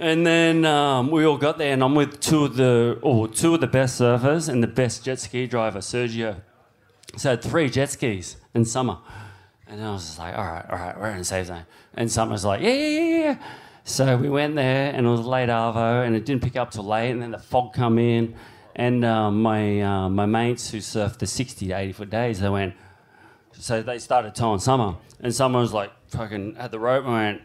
and 0.00 0.26
then 0.26 0.64
um, 0.64 1.10
we 1.10 1.26
all 1.26 1.36
got 1.36 1.58
there, 1.58 1.74
and 1.74 1.84
I'm 1.84 1.94
with 1.94 2.20
two 2.20 2.46
of 2.46 2.56
the 2.56 2.98
or 3.02 3.28
two 3.28 3.54
of 3.54 3.60
the 3.60 3.66
best 3.66 4.00
surfers 4.00 4.48
and 4.48 4.62
the 4.62 4.66
best 4.66 5.04
jet 5.04 5.18
ski 5.18 5.46
driver, 5.46 5.80
Sergio. 5.80 6.40
So 7.18 7.28
I 7.28 7.32
had 7.32 7.42
three 7.42 7.68
jet 7.68 7.90
skis 7.90 8.36
in 8.54 8.64
summer, 8.64 8.96
and 9.66 9.84
I 9.84 9.92
was 9.92 10.06
just 10.06 10.18
like, 10.18 10.36
all 10.36 10.44
right, 10.44 10.64
all 10.70 10.78
right, 10.78 10.98
we're 10.98 11.10
in 11.10 11.22
safe 11.22 11.48
zone, 11.48 11.66
and 11.94 12.10
Summer's 12.10 12.46
like, 12.46 12.62
yeah, 12.62 12.72
yeah, 12.72 12.88
yeah, 12.88 13.18
yeah. 13.18 13.38
So 13.84 14.16
we 14.16 14.30
went 14.30 14.54
there, 14.56 14.90
and 14.90 15.06
it 15.06 15.10
was 15.10 15.20
late 15.20 15.50
arvo, 15.50 16.06
and 16.06 16.16
it 16.16 16.24
didn't 16.24 16.42
pick 16.42 16.56
up 16.56 16.70
till 16.70 16.84
late, 16.84 17.10
and 17.10 17.20
then 17.20 17.32
the 17.32 17.38
fog 17.38 17.74
come 17.74 17.98
in, 17.98 18.34
and 18.74 19.04
um, 19.04 19.42
my 19.42 19.82
uh, 19.82 20.08
my 20.08 20.24
mates 20.24 20.70
who 20.70 20.78
surfed 20.78 21.18
the 21.18 21.26
60 21.26 21.68
to 21.68 21.74
80 21.74 21.92
foot 21.92 22.10
days, 22.10 22.40
they 22.40 22.48
went. 22.48 22.74
So 23.52 23.82
they 23.82 23.98
started 23.98 24.34
towing 24.34 24.60
Summer, 24.60 24.96
and 25.20 25.34
Summer 25.34 25.60
was 25.60 25.74
like 25.74 25.92
fucking 26.08 26.54
had 26.54 26.70
the 26.70 26.78
rope 26.78 27.04
and 27.04 27.12
went, 27.12 27.42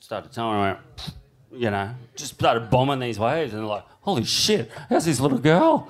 started 0.00 0.32
towing, 0.32 0.60
and 0.60 0.76
went, 0.76 1.14
you 1.56 1.70
know, 1.70 1.94
just 2.16 2.34
started 2.34 2.70
bombing 2.70 2.98
these 2.98 3.18
waves, 3.18 3.54
and 3.54 3.66
like, 3.66 3.84
holy 4.00 4.24
shit, 4.24 4.70
how's 4.88 5.04
this 5.04 5.20
little 5.20 5.38
girl? 5.38 5.88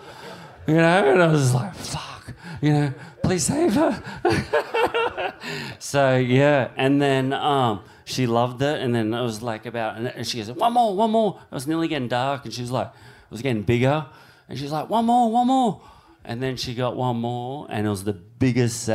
You 0.67 0.77
know, 0.77 1.13
and 1.13 1.23
I 1.23 1.27
was 1.27 1.55
like, 1.55 1.75
fuck, 1.75 2.33
you 2.63 2.73
know, 2.73 2.95
please 3.23 3.45
save 3.45 3.75
her. 3.75 5.35
so 5.79 6.17
yeah, 6.17 6.71
and 6.77 7.01
then 7.01 7.33
um, 7.33 7.83
she 8.05 8.27
loved 8.27 8.63
it, 8.63 8.81
and 8.81 8.95
then 8.95 9.13
it 9.13 9.23
was 9.23 9.43
like 9.43 9.67
about, 9.67 9.99
and 9.99 10.27
she 10.27 10.39
goes, 10.39 10.51
one 10.53 10.73
more, 10.73 10.95
one 10.97 11.11
more. 11.11 11.41
It 11.51 11.55
was 11.55 11.67
nearly 11.67 11.89
getting 11.89 12.09
dark, 12.09 12.45
and 12.45 12.55
she 12.55 12.63
was 12.63 12.71
like, 12.71 12.89
it 12.89 13.31
was 13.31 13.43
getting 13.43 13.63
bigger, 13.63 14.07
and 14.49 14.59
she's 14.59 14.73
like, 14.73 14.89
one 14.89 15.05
more, 15.05 15.31
one 15.31 15.47
more, 15.47 15.83
and 16.25 16.43
then 16.43 16.57
she 16.57 16.75
got 16.75 16.97
one 16.97 17.17
more, 17.17 17.67
and 17.69 17.87
it 17.87 17.91
was 17.91 18.05
the 18.05 18.13
biggest 18.13 18.89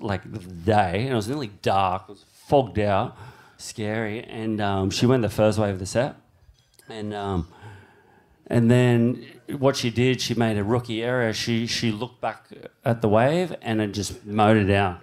like 0.00 0.30
the 0.30 0.38
day, 0.38 1.02
and 1.02 1.10
it 1.10 1.14
was 1.14 1.28
nearly 1.28 1.48
dark, 1.62 2.04
it 2.08 2.12
was 2.12 2.24
fogged 2.46 2.78
out, 2.78 3.16
scary, 3.64 4.22
and 4.22 4.60
um, 4.60 4.90
she 4.90 5.06
went 5.06 5.22
the 5.22 5.28
first 5.28 5.58
wave 5.58 5.74
of 5.74 5.78
the 5.78 5.86
set, 5.86 6.16
and 6.88 7.14
um, 7.14 7.48
and 8.46 8.70
then 8.70 9.24
what 9.58 9.76
she 9.76 9.90
did, 9.90 10.20
she 10.20 10.34
made 10.34 10.58
a 10.58 10.64
rookie 10.64 11.02
error. 11.02 11.32
She 11.32 11.66
she 11.66 11.90
looked 11.90 12.20
back 12.20 12.46
at 12.84 13.00
the 13.00 13.08
wave 13.08 13.54
and 13.62 13.80
it 13.80 13.88
just 13.88 14.24
it 14.56 14.64
down. 14.64 15.00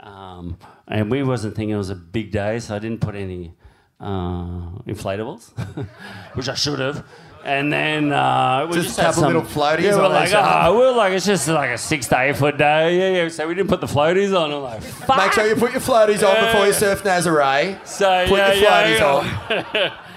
Um, 0.00 0.56
and 0.88 1.10
we 1.10 1.22
wasn't 1.22 1.56
thinking 1.56 1.74
it 1.74 1.78
was 1.78 1.90
a 1.90 1.94
big 1.94 2.32
day, 2.32 2.58
so 2.58 2.74
I 2.74 2.78
didn't 2.78 3.00
put 3.02 3.14
any 3.14 3.54
uh, 4.00 4.80
inflatables, 4.86 5.50
which 6.34 6.48
I 6.48 6.54
should 6.54 6.78
have. 6.78 7.04
And 7.42 7.72
then 7.72 8.12
uh, 8.12 8.66
we 8.68 8.74
Just 8.74 8.88
just, 8.88 8.98
a 8.98 9.02
had 9.02 9.14
some, 9.14 9.24
little 9.24 9.42
floaties 9.42 9.82
Yeah, 9.82 9.96
we're 9.96 10.04
on 10.04 10.12
like, 10.12 10.30
oh, 10.34 10.76
we're 10.76 10.92
like, 10.92 11.14
it's 11.14 11.24
just 11.24 11.48
like 11.48 11.70
a 11.70 11.78
six 11.78 12.06
to 12.08 12.20
eight 12.20 12.36
foot 12.36 12.58
day. 12.58 12.98
Yeah, 12.98 13.22
yeah. 13.22 13.28
So 13.30 13.48
we 13.48 13.54
didn't 13.54 13.70
put 13.70 13.80
the 13.80 13.86
floaties 13.86 14.38
on. 14.38 14.52
I'm 14.52 14.62
like, 14.62 14.82
fuck. 14.82 15.16
Make 15.16 15.32
sure 15.32 15.46
you 15.46 15.56
put 15.56 15.72
your 15.72 15.80
floaties 15.80 16.26
on 16.26 16.46
before 16.46 16.66
you 16.66 16.74
surf 16.74 17.02
Nazaré. 17.02 17.86
So 17.86 18.26
put 18.28 18.36
yeah, 18.36 18.52
your 18.52 18.70
floaties 18.70 18.98
yeah. 18.98 19.90
on. 19.90 19.92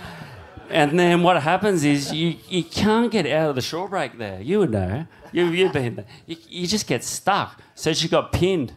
And 0.74 0.98
then 0.98 1.22
what 1.22 1.40
happens 1.44 1.84
is 1.84 2.12
you, 2.12 2.36
you 2.50 2.64
can't 2.64 3.12
get 3.12 3.28
out 3.28 3.50
of 3.50 3.56
the 3.56 3.62
shore 3.62 3.88
break 3.88 4.18
there. 4.18 4.42
You 4.42 4.58
would 4.60 4.72
know. 4.72 5.06
You, 5.32 5.46
you've 5.46 5.72
been 5.72 5.96
there. 5.96 6.06
You, 6.26 6.36
you 6.50 6.68
just 6.68 6.88
get 6.88 7.04
stuck. 7.04 7.62
So 7.76 7.94
she 7.94 8.08
got 8.08 8.32
pinned. 8.32 8.74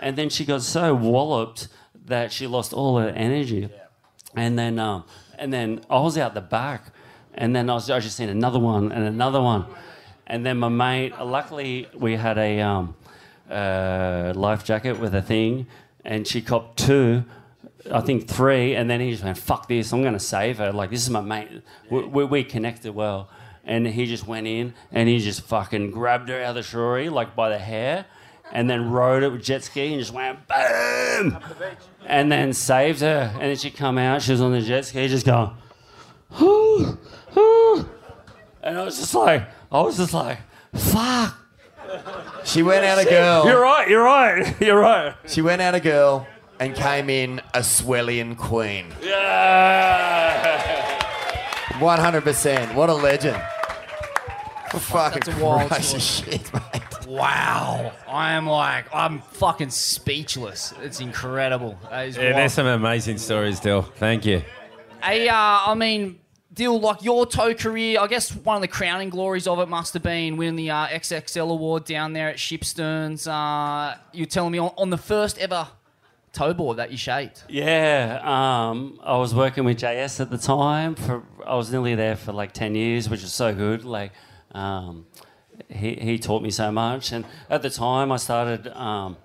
And 0.00 0.16
then 0.16 0.28
she 0.28 0.44
got 0.44 0.62
so 0.62 0.94
walloped 0.94 1.66
that 2.06 2.30
she 2.30 2.46
lost 2.46 2.72
all 2.72 2.98
her 2.98 3.08
energy. 3.08 3.68
And 4.36 4.56
then 4.56 4.78
um, 4.78 5.04
and 5.38 5.52
then 5.52 5.80
I 5.90 5.98
was 5.98 6.16
out 6.16 6.34
the 6.34 6.40
back. 6.40 6.92
And 7.34 7.54
then 7.54 7.70
I 7.70 7.74
was 7.74 7.90
I 7.90 8.00
just 8.00 8.16
seen 8.16 8.28
another 8.28 8.58
one 8.58 8.92
and 8.92 9.04
another 9.04 9.40
one. 9.40 9.66
And 10.26 10.44
then 10.44 10.58
my 10.58 10.68
mate, 10.68 11.12
luckily 11.18 11.88
we 11.94 12.16
had 12.16 12.38
a 12.38 12.60
um, 12.60 12.94
uh, 13.50 14.32
life 14.34 14.64
jacket 14.64 14.98
with 14.98 15.14
a 15.14 15.22
thing. 15.22 15.66
And 16.04 16.26
she 16.26 16.40
copped 16.40 16.78
two. 16.78 17.24
I 17.90 18.00
think 18.00 18.28
three, 18.28 18.74
and 18.74 18.90
then 18.90 19.00
he 19.00 19.10
just 19.10 19.24
went, 19.24 19.38
"Fuck 19.38 19.66
this! 19.66 19.90
I'm 19.92 20.02
going 20.02 20.12
to 20.12 20.20
save 20.20 20.58
her." 20.58 20.70
Like 20.70 20.90
this 20.90 21.02
is 21.02 21.08
my 21.08 21.22
mate. 21.22 21.48
We, 21.90 22.04
we, 22.04 22.24
we 22.24 22.44
connected 22.44 22.94
well, 22.94 23.30
and 23.64 23.86
he 23.86 24.04
just 24.04 24.26
went 24.26 24.46
in 24.46 24.74
and 24.92 25.08
he 25.08 25.18
just 25.18 25.42
fucking 25.42 25.90
grabbed 25.90 26.28
her 26.28 26.42
out 26.42 26.50
of 26.50 26.54
the 26.56 26.60
shorey 26.60 27.10
like 27.10 27.34
by 27.34 27.48
the 27.48 27.58
hair, 27.58 28.04
and 28.52 28.68
then 28.68 28.90
rode 28.90 29.22
it 29.22 29.32
with 29.32 29.42
jet 29.42 29.64
ski 29.64 29.92
and 29.92 30.00
just 30.00 30.12
went 30.12 30.46
boom, 30.46 31.38
and 32.06 32.30
then 32.30 32.52
saved 32.52 33.00
her. 33.00 33.30
And 33.34 33.42
then 33.42 33.56
she 33.56 33.70
come 33.70 33.96
out, 33.96 34.20
she 34.20 34.32
was 34.32 34.42
on 34.42 34.52
the 34.52 34.60
jet 34.60 34.84
ski, 34.84 35.08
just 35.08 35.24
going, 35.24 35.50
and 38.62 38.78
I 38.78 38.84
was 38.84 38.98
just 38.98 39.14
like, 39.14 39.48
I 39.70 39.80
was 39.80 39.96
just 39.96 40.14
like, 40.14 40.38
"Fuck." 40.74 41.36
She 42.44 42.62
went 42.62 42.84
out 42.84 42.98
a 42.98 43.04
girl. 43.04 43.44
You're 43.46 43.60
right. 43.60 43.88
You're 43.88 44.04
right. 44.04 44.60
You're 44.60 44.78
right. 44.78 45.14
She 45.26 45.42
went 45.42 45.60
out 45.60 45.74
a 45.74 45.80
girl 45.80 46.26
and 46.60 46.74
came 46.74 47.10
in 47.10 47.40
a 47.52 47.60
Swellian 47.60 48.36
queen. 48.36 48.86
Yeah. 49.02 50.98
100%. 51.80 52.74
What 52.74 52.90
a 52.90 52.94
legend. 52.94 53.42
Fucking 54.70 55.22
That's 55.26 55.40
a 55.40 55.44
wild 55.44 55.68
Christ 55.68 55.94
of 55.96 56.02
shit, 56.02 56.52
mate. 56.54 57.08
Wow. 57.08 57.92
I 58.06 58.32
am 58.34 58.46
like, 58.46 58.84
I'm 58.94 59.20
fucking 59.20 59.70
speechless. 59.70 60.72
It's 60.80 61.00
incredible. 61.00 61.76
That 61.90 62.06
is 62.06 62.16
Yeah, 62.16 62.26
wild. 62.26 62.36
there's 62.36 62.52
some 62.52 62.66
amazing 62.68 63.18
stories, 63.18 63.58
Dill. 63.58 63.82
Thank 63.82 64.24
you. 64.26 64.42
Hey, 65.02 65.28
uh, 65.28 65.34
I 65.34 65.74
mean, 65.74 66.19
Dill, 66.60 66.78
like 66.78 67.02
your 67.02 67.24
tow 67.24 67.54
career, 67.54 67.98
I 67.98 68.06
guess 68.06 68.36
one 68.36 68.56
of 68.56 68.60
the 68.60 68.68
crowning 68.68 69.08
glories 69.08 69.46
of 69.46 69.60
it 69.60 69.68
must 69.70 69.94
have 69.94 70.02
been 70.02 70.36
winning 70.36 70.56
the 70.56 70.70
uh, 70.70 70.88
XXL 70.88 71.50
award 71.50 71.86
down 71.86 72.12
there 72.12 72.28
at 72.28 72.36
Shipsterns. 72.36 73.26
Uh, 73.26 73.96
you're 74.12 74.26
telling 74.26 74.52
me 74.52 74.58
on, 74.58 74.70
on 74.76 74.90
the 74.90 74.98
first 74.98 75.38
ever 75.38 75.68
tow 76.34 76.52
board 76.52 76.76
that 76.76 76.90
you 76.90 76.98
shaped. 76.98 77.44
Yeah, 77.48 78.20
um, 78.22 79.00
I 79.02 79.16
was 79.16 79.34
working 79.34 79.64
with 79.64 79.78
JS 79.78 80.20
at 80.20 80.28
the 80.28 80.36
time. 80.36 80.96
For 80.96 81.22
I 81.46 81.54
was 81.54 81.72
nearly 81.72 81.94
there 81.94 82.14
for 82.14 82.32
like 82.32 82.52
ten 82.52 82.74
years, 82.74 83.08
which 83.08 83.24
is 83.24 83.32
so 83.32 83.54
good. 83.54 83.86
Like, 83.86 84.12
um, 84.52 85.06
he 85.70 85.94
he 85.94 86.18
taught 86.18 86.42
me 86.42 86.50
so 86.50 86.70
much, 86.70 87.10
and 87.10 87.24
at 87.48 87.62
the 87.62 87.70
time 87.70 88.12
I 88.12 88.18
started. 88.18 88.66
Um, 88.76 89.16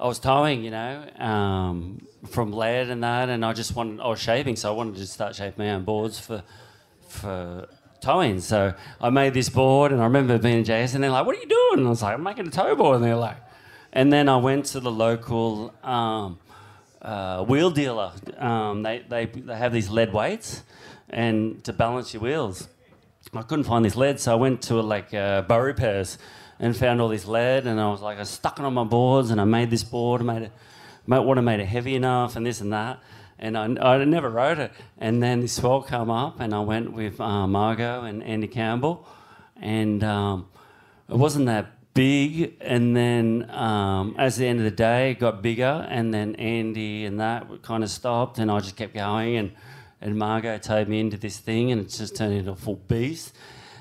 I 0.00 0.06
was 0.06 0.20
towing, 0.20 0.62
you 0.62 0.70
know, 0.70 1.04
um, 1.18 2.06
from 2.28 2.52
lead 2.52 2.88
and 2.88 3.02
that, 3.02 3.28
and 3.28 3.44
I 3.44 3.52
just 3.52 3.74
wanted. 3.74 4.00
I 4.00 4.06
was 4.06 4.20
shaving, 4.20 4.54
so 4.54 4.72
I 4.72 4.76
wanted 4.76 4.96
to 4.96 5.06
start 5.06 5.34
shaping 5.34 5.66
my 5.66 5.72
own 5.72 5.82
boards 5.82 6.20
for 6.20 6.44
for 7.08 7.66
towing. 8.00 8.40
So 8.40 8.74
I 9.00 9.10
made 9.10 9.34
this 9.34 9.48
board, 9.48 9.90
and 9.90 10.00
I 10.00 10.04
remember 10.04 10.38
being 10.38 10.58
in 10.58 10.64
JS, 10.64 10.94
and 10.94 11.02
they're 11.02 11.10
like, 11.10 11.26
"What 11.26 11.36
are 11.36 11.40
you 11.40 11.48
doing?" 11.48 11.78
And 11.80 11.86
I 11.86 11.90
was 11.90 12.02
like, 12.02 12.14
"I'm 12.14 12.22
making 12.22 12.46
a 12.46 12.50
tow 12.50 12.76
board," 12.76 12.96
and 12.96 13.04
they're 13.04 13.16
like, 13.16 13.38
and 13.92 14.12
then 14.12 14.28
I 14.28 14.36
went 14.36 14.66
to 14.66 14.80
the 14.80 14.90
local 14.90 15.74
um, 15.82 16.38
uh, 17.02 17.44
wheel 17.44 17.72
dealer. 17.72 18.12
Um, 18.36 18.84
they, 18.84 19.04
they 19.08 19.26
they 19.26 19.56
have 19.56 19.72
these 19.72 19.90
lead 19.90 20.12
weights, 20.12 20.62
and 21.10 21.64
to 21.64 21.72
balance 21.72 22.14
your 22.14 22.22
wheels. 22.22 22.68
I 23.34 23.42
couldn't 23.42 23.64
find 23.64 23.84
this 23.84 23.96
lead, 23.96 24.20
so 24.20 24.32
I 24.32 24.36
went 24.36 24.62
to 24.62 24.80
like 24.80 25.12
uh, 25.12 25.42
Beaurepaires 25.42 26.18
and 26.60 26.76
found 26.76 27.00
all 27.00 27.08
this 27.08 27.26
lead, 27.26 27.66
and 27.66 27.80
I 27.80 27.90
was 27.90 28.00
like, 28.00 28.18
I 28.18 28.24
stuck 28.24 28.58
it 28.58 28.64
on 28.64 28.74
my 28.74 28.84
boards, 28.84 29.30
and 29.30 29.40
I 29.40 29.44
made 29.44 29.70
this 29.70 29.84
board, 29.84 30.24
made 30.24 30.42
it, 30.42 30.52
made, 31.06 31.18
I 31.18 31.40
made 31.40 31.60
it 31.60 31.66
heavy 31.66 31.94
enough, 31.94 32.36
and 32.36 32.44
this 32.44 32.60
and 32.60 32.72
that, 32.72 33.00
and 33.38 33.56
I, 33.56 33.64
I 33.94 34.04
never 34.04 34.28
wrote 34.28 34.58
it, 34.58 34.72
and 34.98 35.22
then 35.22 35.40
this 35.40 35.54
swell 35.54 35.82
came 35.82 36.10
up, 36.10 36.40
and 36.40 36.54
I 36.54 36.60
went 36.60 36.92
with 36.92 37.20
uh, 37.20 37.46
Margot 37.46 38.02
and 38.02 38.22
Andy 38.22 38.48
Campbell, 38.48 39.06
and 39.60 40.02
um, 40.02 40.48
it 41.08 41.16
wasn't 41.16 41.46
that 41.46 41.72
big, 41.94 42.54
and 42.60 42.96
then 42.96 43.50
um, 43.50 44.14
as 44.18 44.36
the 44.36 44.46
end 44.46 44.58
of 44.58 44.64
the 44.64 44.70
day, 44.70 45.12
it 45.12 45.18
got 45.18 45.42
bigger, 45.42 45.86
and 45.88 46.14
then 46.14 46.34
Andy 46.36 47.04
and 47.04 47.18
that 47.18 47.62
kind 47.62 47.82
of 47.82 47.90
stopped, 47.90 48.38
and 48.38 48.50
I 48.50 48.60
just 48.60 48.76
kept 48.76 48.94
going, 48.94 49.36
and 49.36 49.52
and 50.00 50.16
Margot 50.16 50.58
towed 50.58 50.88
me 50.88 51.00
into 51.00 51.16
this 51.16 51.38
thing, 51.38 51.72
and 51.72 51.80
it 51.80 51.88
just 51.88 52.16
turned 52.16 52.34
into 52.34 52.52
a 52.52 52.56
full 52.56 52.76
beast. 52.76 53.34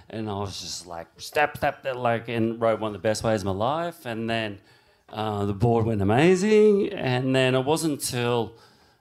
And 0.10 0.30
I 0.30 0.34
was 0.34 0.62
just 0.62 0.88
like, 0.88 1.08
step, 1.18 1.58
step, 1.58 1.86
like, 1.96 2.30
and 2.30 2.60
wrote 2.62 2.80
one 2.80 2.90
of 2.90 2.94
the 2.94 3.08
best 3.08 3.24
ways 3.24 3.42
of 3.42 3.46
my 3.46 3.52
life. 3.52 4.06
And 4.06 4.30
then 4.30 4.60
uh, 5.10 5.46
the 5.46 5.54
board 5.54 5.86
went 5.86 6.02
amazing. 6.02 6.90
And 6.94 7.36
then 7.36 7.56
it 7.56 7.66
wasn't 7.66 7.94
until 7.94 8.56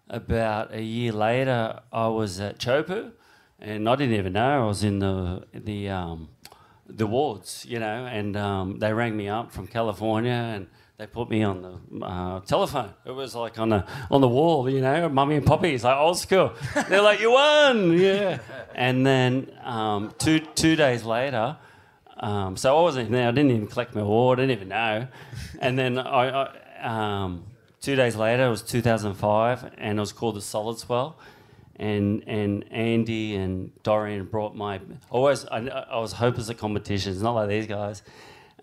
about 0.08 0.72
a 0.72 0.82
year 0.82 1.12
later 1.12 1.80
I 1.92 2.08
was 2.08 2.40
at 2.40 2.58
Chopu, 2.58 3.12
and 3.58 3.88
I 3.88 3.96
didn't 3.96 4.14
even 4.14 4.34
know 4.34 4.64
I 4.64 4.66
was 4.66 4.84
in 4.84 4.98
the 4.98 5.46
the 5.52 5.88
um, 5.88 6.28
the 6.86 7.06
wards, 7.06 7.66
you 7.68 7.78
know. 7.78 8.06
And 8.06 8.36
um, 8.36 8.78
they 8.78 8.92
rang 8.92 9.16
me 9.16 9.28
up 9.28 9.52
from 9.52 9.66
California, 9.66 10.32
and 10.32 10.68
they 10.98 11.06
put 11.06 11.28
me 11.28 11.42
on 11.42 11.60
the 11.60 12.04
uh, 12.04 12.40
telephone. 12.40 12.94
It 13.04 13.10
was 13.10 13.34
like 13.34 13.58
on 13.58 13.68
the 13.68 13.84
on 14.10 14.22
the 14.22 14.28
wall, 14.28 14.68
you 14.68 14.80
know, 14.80 15.08
mummy 15.10 15.36
and 15.36 15.44
poppy. 15.44 15.74
It's 15.74 15.84
like 15.84 15.96
old 15.96 16.18
school. 16.18 16.54
They're 16.88 17.02
like, 17.02 17.20
"You 17.20 17.32
won!" 17.32 17.98
Yeah. 17.98 18.38
And 18.74 19.06
then 19.06 19.52
um, 19.62 20.14
two 20.18 20.40
two 20.40 20.74
days 20.74 21.04
later, 21.04 21.58
um, 22.16 22.56
so 22.56 22.78
I 22.78 22.80
wasn't 22.80 23.10
there. 23.10 23.28
I 23.28 23.30
didn't 23.30 23.50
even 23.50 23.66
collect 23.66 23.94
my 23.94 24.00
award. 24.00 24.38
I 24.38 24.42
didn't 24.42 24.56
even 24.56 24.68
know. 24.68 25.08
And 25.60 25.78
then 25.78 25.98
I, 25.98 26.44
I 26.44 27.24
um, 27.24 27.44
two 27.82 27.94
days 27.94 28.16
later, 28.16 28.46
it 28.46 28.50
was 28.50 28.62
2005, 28.62 29.72
and 29.76 29.98
it 29.98 30.00
was 30.00 30.12
called 30.12 30.36
the 30.36 30.40
Solid 30.40 30.78
Swell. 30.78 31.18
And 31.78 32.24
and 32.26 32.64
Andy 32.72 33.36
and 33.36 33.70
Dorian 33.82 34.24
brought 34.24 34.56
my 34.56 34.80
always. 35.10 35.44
I, 35.44 35.58
I 35.58 35.98
was 35.98 36.12
hopeless 36.12 36.48
at 36.48 36.56
competitions, 36.56 37.20
not 37.20 37.32
like 37.32 37.50
these 37.50 37.66
guys. 37.66 38.02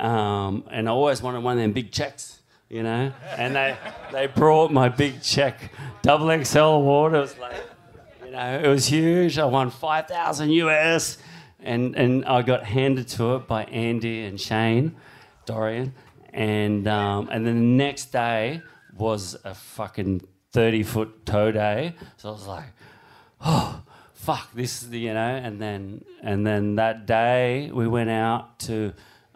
Um, 0.04 0.66
and 0.70 0.90
I 0.90 0.92
always 0.92 1.22
wanted 1.22 1.44
one 1.44 1.58
of 1.58 1.64
them 1.64 1.72
big 1.72 1.92
checks, 1.92 2.42
you 2.70 2.84
know. 2.84 3.14
And 3.38 3.56
they 3.56 3.78
they 4.12 4.28
brought 4.28 4.72
my 4.72 4.90
big 4.90 5.22
check, 5.22 5.72
double 6.02 6.44
XL 6.44 6.60
award. 6.60 7.14
It 7.14 7.20
was 7.20 7.38
like, 7.38 7.56
you 8.26 8.32
know, 8.32 8.60
it 8.62 8.68
was 8.68 8.86
huge. 8.88 9.40
I 9.40 9.46
won 9.46 9.70
five 9.70 10.08
thousand 10.08 10.52
US, 10.52 11.18
and 11.62 11.96
and 11.96 12.26
I 12.26 12.42
got 12.42 12.66
handed 12.66 13.08
to 13.10 13.36
it 13.36 13.48
by 13.48 13.64
Andy 13.64 14.26
and 14.26 14.40
Shane, 14.40 14.98
Dorian, 15.46 15.94
and 16.34 16.86
um, 16.86 17.30
and 17.32 17.48
then 17.48 17.56
the 17.56 17.84
next 17.86 18.12
day 18.12 18.62
was 18.98 19.38
a 19.46 19.56
fucking 19.56 20.28
thirty 20.52 20.84
foot 20.84 21.26
tow 21.26 21.50
day. 21.50 21.96
So 22.18 22.28
I 22.28 22.32
was 22.34 22.46
like, 22.46 22.66
oh 23.40 23.82
fuck 24.14 24.54
this 24.54 24.82
is 24.82 24.90
the 24.90 25.00
you 25.00 25.14
know 25.14 25.20
and 25.20 25.62
then 25.62 26.02
and 26.22 26.48
then 26.48 26.76
that 26.76 27.06
day 27.06 27.70
we 27.74 27.86
went 27.86 28.10
out 28.10 28.58
to 28.58 28.94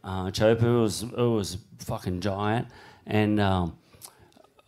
uh, 0.08 0.32
was 0.80 1.04
it 1.04 1.18
was 1.18 1.58
fucking 1.80 2.22
giant. 2.22 2.68
And 3.06 3.40
um, 3.40 3.78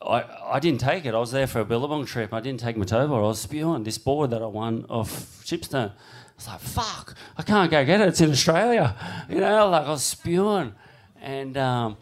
I, 0.02 0.24
I 0.44 0.60
didn't 0.60 0.82
take 0.82 1.06
it. 1.06 1.14
I 1.14 1.20
was 1.20 1.32
there 1.32 1.48
for 1.48 1.60
a 1.60 1.66
Billabong 1.66 2.06
trip. 2.06 2.34
I 2.34 2.40
didn't 2.40 2.60
take 2.60 2.78
my 2.78 2.86
tow 2.86 3.14
I 3.14 3.20
was 3.22 3.40
spewing 3.40 3.84
this 3.84 3.98
board 3.98 4.32
that 4.32 4.41
I 4.41 4.48
won 4.48 4.86
off 4.90 5.44
Shipstern. 5.45 5.91
I 5.91 6.36
was 6.36 6.48
like 6.48 6.60
fuck 6.60 7.16
I 7.38 7.44
can't 7.44 7.70
go 7.70 7.84
get 7.86 8.02
it. 8.02 8.07
It's 8.07 8.22
in 8.22 8.32
Australia. 8.32 8.95
You 9.30 9.40
know 9.40 9.70
like 9.70 9.86
I 9.86 9.90
was 9.90 10.03
spewing. 10.03 10.74
And 11.22 11.57
um, 11.57 11.98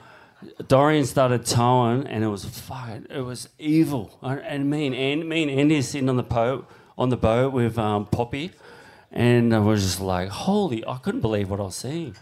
Dorian 0.68 1.05
started 1.05 1.45
towing, 1.45 2.05
and 2.05 2.23
it 2.23 2.27
was 2.27 2.45
fucking, 2.45 3.07
it 3.09 3.22
was 3.22 3.49
evil. 3.57 4.19
And 4.22 4.69
me 4.69 4.85
and 4.85 4.95
Andy, 4.95 5.23
me 5.23 5.43
and 5.43 5.51
Andy 5.59 5.81
sitting 5.81 6.09
on 6.09 6.18
the 6.18 6.23
boat, 6.23 6.69
on 6.97 7.09
the 7.09 7.18
boat 7.18 7.51
with 7.53 7.80
um, 7.80 8.05
Poppy, 8.05 8.51
and 9.11 9.55
I 9.55 9.59
was 9.59 9.81
just 9.84 9.99
like, 9.99 10.30
holy, 10.30 10.85
I 10.85 10.97
couldn't 10.97 11.22
believe 11.22 11.49
what 11.49 11.59
I 11.59 11.64
was 11.64 11.76
seeing. 11.76 12.15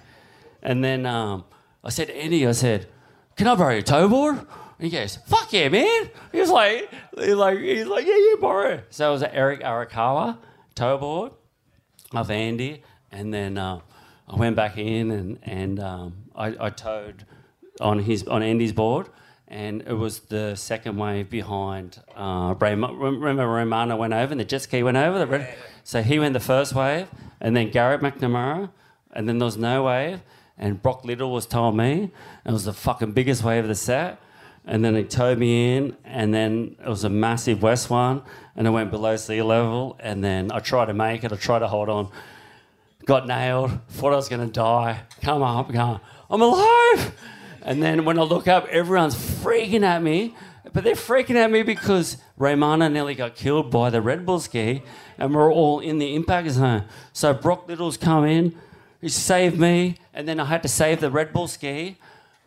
And 0.65 0.83
then 0.83 1.05
um, 1.05 1.45
I 1.83 1.89
said, 1.89 2.07
to 2.07 2.15
Andy, 2.17 2.45
I 2.45 2.51
said, 2.51 2.87
can 3.35 3.45
I 3.47 3.53
borrow 3.53 3.73
your 3.73 3.83
tow 3.83 4.09
board? 4.09 4.39
And 4.39 4.47
he 4.79 4.89
goes, 4.89 5.17
fuck 5.27 5.53
yeah, 5.53 5.69
man. 5.69 6.09
He 6.31 6.39
was 6.39 6.49
like, 6.49 6.89
he 7.17 7.35
like, 7.35 7.59
he's 7.59 7.85
like, 7.85 8.05
yeah, 8.07 8.17
yeah, 8.17 8.35
borrow. 8.41 8.69
it." 8.73 8.85
So 8.89 9.09
it 9.09 9.11
was 9.13 9.21
an 9.21 9.29
Eric 9.31 9.61
Arakawa 9.61 10.39
tow 10.73 10.97
board 10.97 11.33
of 12.13 12.31
Andy, 12.31 12.83
and 13.11 13.31
then 13.31 13.57
uh, 13.59 13.79
I 14.27 14.35
went 14.35 14.55
back 14.55 14.77
in 14.77 15.11
and 15.11 15.39
and 15.43 15.79
um, 15.79 16.15
I, 16.35 16.55
I 16.59 16.69
towed 16.71 17.25
on 17.79 17.99
his 17.99 18.27
on 18.27 18.41
Andy's 18.41 18.73
board, 18.73 19.07
and 19.47 19.83
it 19.83 19.93
was 19.93 20.21
the 20.21 20.55
second 20.55 20.97
wave 20.97 21.29
behind. 21.29 22.01
Uh, 22.15 22.55
Ray, 22.59 22.73
remember 22.75 23.45
Raimana 23.45 23.97
went 23.97 24.13
over 24.13 24.31
and 24.31 24.39
the 24.39 24.45
jet 24.45 24.63
ski 24.63 24.83
went 24.83 24.97
over. 24.97 25.19
The 25.19 25.27
red, 25.27 25.55
so 25.83 26.01
he 26.01 26.19
went 26.19 26.33
the 26.33 26.39
first 26.39 26.73
wave, 26.73 27.07
and 27.39 27.55
then 27.55 27.69
Garrett 27.69 28.01
McNamara, 28.01 28.71
and 29.13 29.29
then 29.29 29.37
there 29.37 29.45
was 29.45 29.57
no 29.57 29.83
wave, 29.83 30.21
and 30.57 30.81
Brock 30.81 31.05
Little 31.05 31.31
was 31.31 31.45
telling 31.45 31.77
me. 31.77 32.11
It 32.45 32.51
was 32.51 32.65
the 32.65 32.73
fucking 32.73 33.11
biggest 33.11 33.43
wave 33.43 33.63
of 33.63 33.67
the 33.67 33.75
set. 33.75 34.19
And 34.67 34.83
then 34.83 34.95
he 34.95 35.03
towed 35.03 35.37
me 35.37 35.77
in, 35.77 35.95
and 36.03 36.33
then 36.33 36.75
it 36.83 36.89
was 36.89 37.03
a 37.03 37.09
massive 37.09 37.61
west 37.61 37.91
one, 37.91 38.23
and 38.55 38.65
it 38.65 38.71
went 38.71 38.89
below 38.89 39.15
sea 39.15 39.43
level, 39.43 39.95
and 39.99 40.23
then 40.23 40.51
I 40.51 40.57
tried 40.57 40.85
to 40.87 40.93
make 40.93 41.23
it, 41.23 41.31
I 41.31 41.35
tried 41.35 41.59
to 41.59 41.67
hold 41.67 41.87
on, 41.87 42.09
got 43.05 43.27
nailed, 43.27 43.79
thought 43.89 44.13
I 44.13 44.15
was 44.15 44.27
to 44.27 44.45
die, 44.47 45.01
come 45.21 45.43
up, 45.43 45.71
going, 45.71 45.99
I'm 46.31 46.41
alive! 46.41 47.15
And 47.61 47.83
then 47.83 48.05
when 48.05 48.17
I 48.17 48.23
look 48.23 48.47
up, 48.47 48.67
everyone's 48.69 49.15
freaking 49.15 49.83
at 49.83 50.01
me, 50.01 50.35
but 50.73 50.83
they're 50.83 50.95
freaking 50.95 51.35
at 51.35 51.51
me 51.51 51.61
because 51.61 52.17
Raimana 52.39 52.91
nearly 52.91 53.13
got 53.13 53.35
killed 53.35 53.69
by 53.69 53.91
the 53.91 54.01
Red 54.01 54.25
Bull 54.25 54.39
ski, 54.39 54.81
and 55.19 55.35
we're 55.35 55.53
all 55.53 55.79
in 55.79 55.99
the 55.99 56.15
impact 56.15 56.49
zone. 56.49 56.85
So 57.13 57.35
Brock 57.35 57.67
Little's 57.67 57.97
come 57.97 58.25
in, 58.25 58.57
he 58.99 59.09
saved 59.09 59.59
me, 59.59 59.97
and 60.15 60.27
then 60.27 60.39
I 60.39 60.45
had 60.45 60.63
to 60.63 60.69
save 60.69 61.01
the 61.01 61.11
Red 61.11 61.33
Bull 61.33 61.47
ski, 61.47 61.97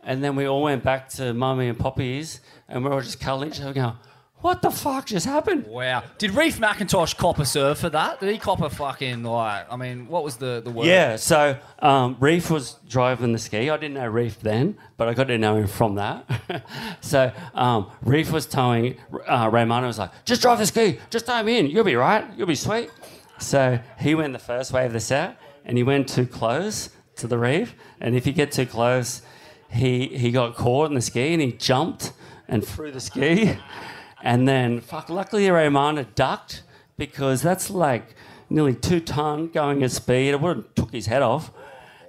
and 0.03 0.25
then 0.25 0.35
we 0.35 0.47
all 0.47 0.63
went 0.63 0.83
back 0.83 1.09
to 1.11 1.35
Mummy 1.35 1.69
and 1.69 1.79
Poppy's, 1.79 2.41
and 2.69 2.83
we 2.83 2.91
are 2.91 2.95
all 2.95 3.01
just 3.03 3.21
cuddling 3.21 3.51
each 3.51 3.61
other, 3.61 3.75
going, 3.75 3.93
"What 4.39 4.63
the 4.63 4.71
fuck 4.71 5.05
just 5.07 5.27
happened?" 5.27 5.67
Wow. 5.67 6.03
Did 6.17 6.31
Reef 6.31 6.59
McIntosh 6.59 7.17
cop 7.19 7.39
a 7.39 7.45
serve 7.45 7.79
for 7.79 7.91
that? 7.91 8.21
Did 8.21 8.33
he 8.33 8.39
cop 8.39 8.63
a 8.63 8.71
fucking 8.71 9.23
like? 9.23 9.71
I 9.71 9.77
mean, 9.77 10.09
what 10.09 10.25
was 10.25 10.39
the 10.39 10.63
the 10.65 10.71
word? 10.71 10.87
Yeah, 10.87 11.17
so 11.17 11.59
um, 11.81 12.17
Reef 12.21 12.51
was 12.51 12.77
driving 12.89 13.33
the 13.33 13.39
ski. 13.39 13.69
I 13.69 13.77
didn't 13.77 13.95
know 13.95 14.09
Reef 14.09 14.41
then, 14.41 14.79
but 14.97 15.09
I 15.09 15.15
got 15.15 15.25
to 15.25 15.37
know 15.37 15.57
him 15.57 15.67
from 15.67 15.97
that. 15.97 16.65
so 17.03 17.31
um, 17.53 17.91
Reef 18.01 18.33
was 18.33 18.47
towing, 18.47 18.97
uh, 19.27 19.51
Raimana 19.51 19.87
was 19.87 19.99
like, 19.99 20.11
just 20.25 20.41
drive 20.41 20.59
the 20.59 20.67
ski, 20.67 20.99
just 21.11 21.27
tow 21.27 21.43
me 21.43 21.59
in, 21.59 21.67
you'll 21.67 21.85
be 21.85 21.97
right, 21.97 22.25
you'll 22.35 22.47
be 22.47 22.55
sweet. 22.55 22.91
So 23.39 23.79
he 23.99 24.15
went 24.15 24.33
the 24.33 24.39
first 24.39 24.73
wave 24.73 24.87
of 24.87 24.93
the 24.95 25.01
set, 25.01 25.39
and 25.67 25.77
he 25.77 25.83
went 25.83 26.09
too 26.09 26.27
close 26.27 26.89
to 27.19 27.27
the 27.27 27.39
reef, 27.39 27.75
and 28.01 28.17
if 28.17 28.27
you 28.27 28.33
get 28.33 28.53
too 28.53 28.67
close, 28.67 29.23
he, 29.71 30.07
he 30.09 30.31
got 30.31 30.55
caught 30.57 30.89
in 30.89 30.95
the 30.95 31.01
ski, 31.01 31.33
and 31.33 31.43
he 31.43 31.53
jumped 31.53 32.13
and 32.49 32.67
threw 32.67 32.91
the 32.91 33.01
ski. 33.01 33.57
And 34.23 34.49
then, 34.49 34.81
fuck, 34.81 35.09
luckily 35.09 35.47
Raimana 35.47 36.07
ducked, 36.15 36.63
because 36.97 37.43
that's 37.43 37.71
like 37.71 38.15
nearly 38.51 38.75
two 38.75 39.01
ton 39.01 39.49
going 39.49 39.83
at 39.83 39.93
speed. 39.93 40.31
It 40.31 40.41
would 40.41 40.57
have 40.57 40.75
took 40.75 40.93
his 40.93 41.07
head 41.07 41.23
off. 41.23 41.53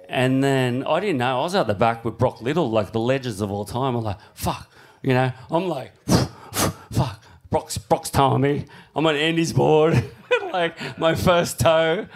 And 0.08 0.42
then 0.42 0.84
I 0.84 0.98
didn't 0.98 1.18
know. 1.18 1.38
I 1.38 1.42
was 1.42 1.54
out 1.54 1.68
the 1.68 1.74
back 1.74 2.04
with 2.04 2.18
Brock 2.18 2.42
Little, 2.42 2.68
like 2.68 2.90
the 2.90 2.98
legends 2.98 3.40
of 3.40 3.52
all 3.52 3.64
time. 3.64 3.94
I'm 3.94 4.02
like, 4.02 4.18
fuck, 4.34 4.68
you 5.02 5.14
know. 5.14 5.32
I'm 5.50 5.68
like, 5.68 5.92
fuck. 6.90 7.22
Brock's 7.50 7.78
Brock's 7.78 8.10
towing 8.10 8.42
me. 8.42 8.64
I'm 8.94 9.06
on 9.06 9.16
Andy's 9.16 9.52
board, 9.52 10.04
like 10.52 10.98
my 10.98 11.16
first 11.16 11.58
tow, 11.58 12.06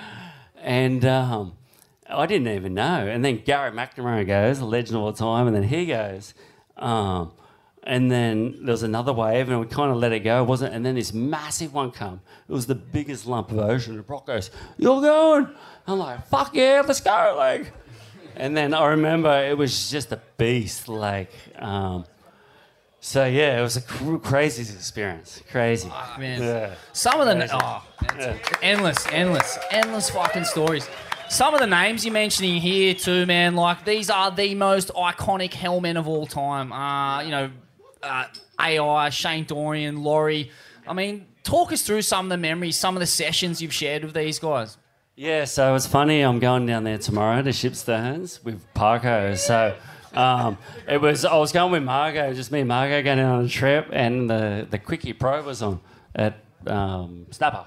and 0.62 1.04
um, 1.04 1.54
I 2.08 2.26
didn't 2.26 2.48
even 2.48 2.74
know. 2.74 3.06
And 3.06 3.24
then 3.24 3.42
Garrett 3.44 3.74
McNamara 3.74 4.26
goes, 4.26 4.58
a 4.58 4.64
legend 4.64 4.96
of 4.96 5.02
all 5.02 5.12
time, 5.12 5.46
and 5.46 5.56
then 5.56 5.62
he 5.64 5.86
goes, 5.86 6.34
um, 6.76 7.32
and 7.82 8.10
then 8.10 8.64
there 8.64 8.72
was 8.72 8.82
another 8.82 9.12
wave, 9.12 9.48
and 9.48 9.60
we 9.60 9.66
kind 9.66 9.90
of 9.90 9.98
let 9.98 10.12
it 10.12 10.20
go, 10.20 10.42
wasn't? 10.42 10.72
It? 10.72 10.76
And 10.76 10.86
then 10.86 10.94
this 10.94 11.12
massive 11.12 11.74
one 11.74 11.90
come. 11.90 12.20
It 12.48 12.52
was 12.52 12.66
the 12.66 12.74
biggest 12.74 13.26
lump 13.26 13.50
of 13.50 13.58
ocean. 13.58 13.94
And 13.94 14.06
Brock 14.06 14.26
goes, 14.26 14.50
"You're 14.78 15.02
going." 15.02 15.48
I'm 15.86 15.98
like, 15.98 16.26
"Fuck 16.28 16.54
yeah, 16.54 16.82
let's 16.86 17.00
go!" 17.00 17.34
Like, 17.36 17.72
and 18.36 18.56
then 18.56 18.72
I 18.72 18.86
remember 18.86 19.30
it 19.44 19.56
was 19.58 19.90
just 19.90 20.12
a 20.12 20.20
beast. 20.38 20.88
Like, 20.88 21.30
um, 21.58 22.06
so 23.00 23.26
yeah, 23.26 23.58
it 23.58 23.62
was 23.62 23.76
a 23.76 23.82
cr- 23.82 24.16
crazy 24.16 24.62
experience. 24.62 25.42
Crazy, 25.50 25.90
man. 26.18 26.40
Yeah. 26.40 26.74
Some 26.94 27.20
of 27.20 27.26
the 27.26 27.34
Crazy. 27.34 27.52
oh, 27.52 27.84
it's 28.14 28.50
endless, 28.62 29.06
endless, 29.12 29.58
endless 29.70 30.08
fucking 30.08 30.44
stories. 30.44 30.88
Some 31.34 31.52
of 31.52 31.58
the 31.58 31.66
names 31.66 32.04
you're 32.04 32.14
mentioning 32.14 32.60
here 32.60 32.94
too, 32.94 33.26
man. 33.26 33.56
Like 33.56 33.84
these 33.84 34.08
are 34.08 34.30
the 34.30 34.54
most 34.54 34.92
iconic 34.94 35.52
hellmen 35.52 35.96
of 35.96 36.06
all 36.06 36.28
time. 36.28 36.70
Uh, 36.72 37.22
you 37.22 37.32
know, 37.32 37.50
uh, 38.04 38.26
AI, 38.60 39.10
Shane 39.10 39.42
Dorian, 39.42 40.04
Laurie. 40.04 40.52
I 40.86 40.92
mean, 40.92 41.26
talk 41.42 41.72
us 41.72 41.82
through 41.82 42.02
some 42.02 42.26
of 42.26 42.30
the 42.30 42.36
memories, 42.36 42.76
some 42.76 42.94
of 42.94 43.00
the 43.00 43.06
sessions 43.06 43.60
you've 43.60 43.72
shared 43.72 44.04
with 44.04 44.14
these 44.14 44.38
guys. 44.38 44.78
Yeah, 45.16 45.44
so 45.44 45.74
it's 45.74 45.88
funny. 45.88 46.20
I'm 46.20 46.38
going 46.38 46.66
down 46.66 46.84
there 46.84 46.98
tomorrow 46.98 47.42
to 47.42 47.50
Shipsterns 47.50 48.44
with 48.44 48.64
Parko. 48.72 49.36
So 49.36 49.76
um, 50.12 50.56
it 50.86 51.00
was. 51.00 51.24
I 51.24 51.36
was 51.36 51.50
going 51.50 51.72
with 51.72 51.82
Margot, 51.82 52.32
just 52.34 52.52
me 52.52 52.60
and 52.60 52.68
Margot 52.68 53.02
going 53.02 53.18
on 53.18 53.44
a 53.44 53.48
trip, 53.48 53.88
and 53.90 54.30
the 54.30 54.68
the 54.70 54.78
Quickie 54.78 55.14
Pro 55.14 55.42
was 55.42 55.62
on 55.62 55.80
at 56.14 56.38
um, 56.68 57.26
Snapper, 57.32 57.66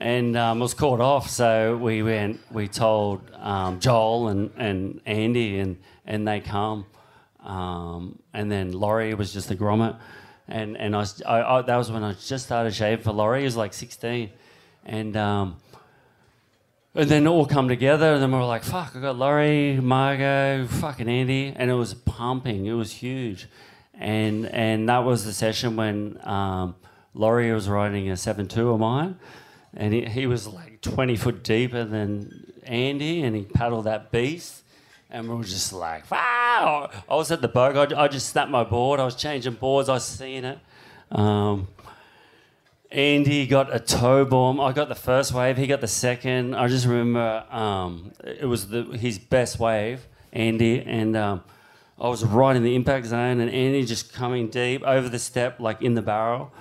and 0.00 0.36
um, 0.36 0.58
was 0.58 0.74
called 0.74 1.00
off. 1.00 1.28
So 1.28 1.76
we 1.76 2.02
went. 2.02 2.40
We 2.50 2.66
told 2.66 3.20
um, 3.34 3.78
Joel 3.78 4.28
and, 4.28 4.50
and 4.56 5.00
Andy, 5.06 5.60
and 5.60 5.78
and 6.06 6.26
they 6.26 6.40
come, 6.40 6.86
um, 7.40 8.18
and 8.32 8.50
then 8.50 8.72
Laurie 8.72 9.14
was 9.14 9.32
just 9.32 9.50
a 9.50 9.54
grommet, 9.54 9.96
and 10.48 10.76
and 10.76 10.96
I, 10.96 11.04
I, 11.26 11.58
I 11.58 11.62
that 11.62 11.76
was 11.76 11.92
when 11.92 12.02
I 12.02 12.14
just 12.14 12.46
started 12.46 12.74
shaving 12.74 13.04
for 13.04 13.12
Laurie. 13.12 13.40
He 13.40 13.44
was 13.44 13.56
like 13.56 13.74
16, 13.74 14.30
and. 14.86 15.16
Um, 15.16 15.56
and 16.92 17.08
then 17.08 17.24
it 17.24 17.30
all 17.30 17.46
come 17.46 17.68
together, 17.68 18.14
and 18.14 18.20
then 18.20 18.32
we 18.32 18.38
were 18.38 18.44
like, 18.44 18.64
fuck, 18.64 18.96
I 18.96 19.00
got 19.00 19.16
Laurie, 19.16 19.78
Margot, 19.80 20.66
fucking 20.66 21.08
Andy, 21.08 21.54
and 21.54 21.70
it 21.70 21.74
was 21.74 21.94
pumping. 21.94 22.66
It 22.66 22.72
was 22.72 22.90
huge. 22.90 23.46
And 23.94 24.46
and 24.46 24.88
that 24.88 25.04
was 25.04 25.24
the 25.24 25.32
session 25.32 25.76
when 25.76 26.18
um, 26.26 26.74
Laurie 27.14 27.52
was 27.52 27.68
riding 27.68 28.10
a 28.10 28.14
7.2 28.14 28.74
of 28.74 28.80
mine, 28.80 29.20
and 29.74 29.92
he, 29.92 30.04
he 30.04 30.26
was 30.26 30.46
like 30.46 30.80
20 30.80 31.16
foot 31.16 31.42
deeper 31.42 31.84
than 31.84 32.52
Andy, 32.64 33.22
and 33.22 33.36
he 33.36 33.42
paddled 33.42 33.84
that 33.84 34.10
beast. 34.10 34.62
And 35.10 35.28
we 35.28 35.34
were 35.34 35.44
just 35.44 35.72
like, 35.72 36.08
wow. 36.10 36.90
I 37.08 37.14
was 37.14 37.32
at 37.32 37.40
the 37.40 37.48
boat, 37.48 37.92
I, 37.92 38.04
I 38.04 38.08
just 38.08 38.28
snapped 38.28 38.50
my 38.50 38.64
board, 38.64 39.00
I 39.00 39.04
was 39.04 39.16
changing 39.16 39.54
boards, 39.54 39.88
I 39.88 39.94
was 39.94 40.04
seeing 40.04 40.44
it. 40.44 40.58
Um, 41.10 41.66
Andy 42.90 43.46
got 43.46 43.74
a 43.74 43.78
tow 43.78 44.24
bomb. 44.24 44.60
I 44.60 44.72
got 44.72 44.88
the 44.88 44.96
first 44.96 45.32
wave. 45.32 45.56
He 45.56 45.68
got 45.68 45.80
the 45.80 45.86
second. 45.86 46.54
I 46.54 46.66
just 46.66 46.86
remember 46.86 47.44
um, 47.50 48.12
it 48.24 48.46
was 48.46 48.68
the, 48.68 48.82
his 48.82 49.18
best 49.18 49.60
wave, 49.60 50.06
Andy, 50.32 50.82
and 50.82 51.16
um, 51.16 51.44
I 52.00 52.08
was 52.08 52.24
right 52.24 52.56
in 52.56 52.64
the 52.64 52.74
impact 52.74 53.06
zone, 53.06 53.38
and 53.38 53.50
Andy 53.50 53.84
just 53.84 54.12
coming 54.12 54.48
deep 54.48 54.82
over 54.82 55.08
the 55.08 55.20
step, 55.20 55.60
like 55.60 55.82
in 55.82 55.94
the 55.94 56.02
barrel. 56.02 56.52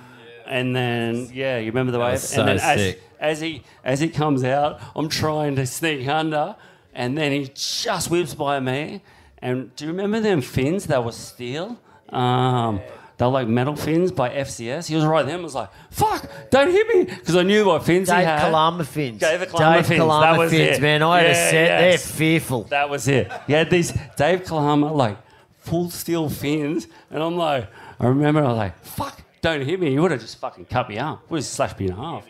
And 0.50 0.76
then, 0.76 1.30
yeah, 1.32 1.60
you 1.60 1.68
remember 1.68 1.92
the 1.92 2.00
wave. 2.00 2.20
so 2.20 2.40
and 2.42 2.50
then 2.50 2.58
as, 2.60 2.80
sick. 2.82 3.02
as 3.20 3.40
he 3.40 3.62
as 3.84 4.00
he 4.00 4.10
comes 4.10 4.44
out, 4.44 4.82
I'm 4.96 5.08
trying 5.08 5.56
to 5.58 5.66
sneak 5.68 6.08
under, 6.08 6.56
and 6.94 7.16
then 7.16 7.32
he 7.32 7.52
just 7.54 8.10
whips 8.10 8.34
by 8.34 8.60
me. 8.60 9.02
And 9.42 9.74
do 9.76 9.86
you 9.86 9.92
remember 9.92 10.20
them 10.20 10.42
fins 10.42 10.88
that 10.88 11.06
were 11.06 11.12
steel? 11.12 11.80
Um, 12.10 12.82
they 13.18 13.26
were 13.26 13.32
like 13.32 13.48
metal 13.48 13.76
fins 13.76 14.12
by 14.12 14.30
FCS. 14.32 14.88
He 14.88 14.96
was 14.96 15.06
right 15.06 15.24
there 15.26 15.36
and 15.36 15.44
was 15.44 15.54
like, 15.54 15.70
"Fuck, 15.92 16.28
don't 16.50 16.72
hit 16.72 16.88
me," 16.88 17.04
because 17.04 17.36
I 17.36 17.44
knew 17.44 17.66
what 17.66 17.84
fins 17.84 18.10
he 18.10 18.16
Dave 18.16 18.26
had. 18.26 18.40
Kalama 18.46 18.84
fins. 18.86 19.20
Dave 19.20 19.48
Kalama 19.50 19.76
Dave 19.76 19.86
fins. 19.86 20.00
Kalama 20.00 20.26
that 20.26 20.40
was 20.40 20.52
fins, 20.52 20.78
it. 20.78 20.82
man. 20.82 21.04
I 21.04 21.18
had 21.22 21.26
a 21.26 21.30
Yeah, 21.30 21.50
set. 21.52 21.80
They're 21.82 21.98
fearful. 22.00 22.64
That 22.64 22.90
was 22.90 23.08
it. 23.08 23.32
He 23.46 23.54
had 23.54 23.70
these 23.70 23.94
Dave 24.18 24.46
Kalama 24.46 24.92
like 24.94 25.18
full 25.60 25.90
steel 25.92 26.28
fins, 26.28 26.88
and 27.12 27.22
I'm 27.22 27.36
like, 27.38 27.68
I 28.00 28.08
remember 28.08 28.42
I 28.44 28.48
was 28.48 28.58
like, 28.58 28.84
"Fuck, 28.84 29.22
don't 29.42 29.62
hit 29.62 29.80
me." 29.80 29.92
He 29.92 30.00
would 30.00 30.12
have 30.12 30.22
just 30.22 30.38
fucking 30.40 30.66
cut 30.66 30.90
me 30.90 30.98
up. 30.98 31.30
Would 31.30 31.38
have 31.38 31.46
slashed 31.46 31.80
me 31.80 31.88
in 31.88 31.96
half. 31.96 32.26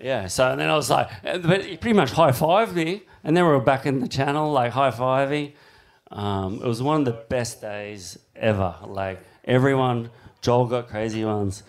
Yeah. 0.00 0.26
So 0.26 0.50
and 0.50 0.60
then 0.60 0.68
I 0.68 0.76
was 0.76 0.90
like, 0.90 1.08
but 1.22 1.64
he 1.64 1.76
pretty 1.76 1.96
much 1.96 2.10
high 2.10 2.32
fived 2.32 2.74
me, 2.74 3.02
and 3.24 3.36
then 3.36 3.44
we 3.44 3.50
were 3.50 3.60
back 3.60 3.86
in 3.86 4.00
the 4.00 4.08
channel 4.08 4.52
like 4.52 4.72
high 4.72 4.90
fiving. 4.90 5.52
Um, 6.10 6.56
it 6.56 6.66
was 6.66 6.82
one 6.82 7.00
of 7.00 7.04
the 7.06 7.24
best 7.28 7.60
days 7.60 8.18
ever. 8.36 8.76
Like 8.84 9.20
everyone, 9.44 10.10
Joel 10.42 10.66
got 10.66 10.88
crazy 10.88 11.24
ones. 11.24 11.62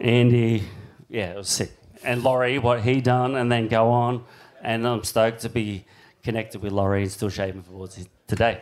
Andy, 0.00 0.62
yeah, 1.08 1.32
it 1.32 1.36
was 1.36 1.48
sick. 1.48 1.72
And 2.02 2.22
Laurie, 2.22 2.58
what 2.58 2.82
he 2.82 3.00
done, 3.00 3.34
and 3.34 3.50
then 3.50 3.68
go 3.68 3.90
on. 3.90 4.24
And 4.62 4.86
I'm 4.86 5.04
stoked 5.04 5.40
to 5.40 5.48
be 5.48 5.84
connected 6.22 6.62
with 6.62 6.72
Laurie 6.72 7.02
and 7.02 7.12
still 7.12 7.28
shaving 7.28 7.62
for 7.62 7.72
boards 7.72 8.08
today. 8.26 8.60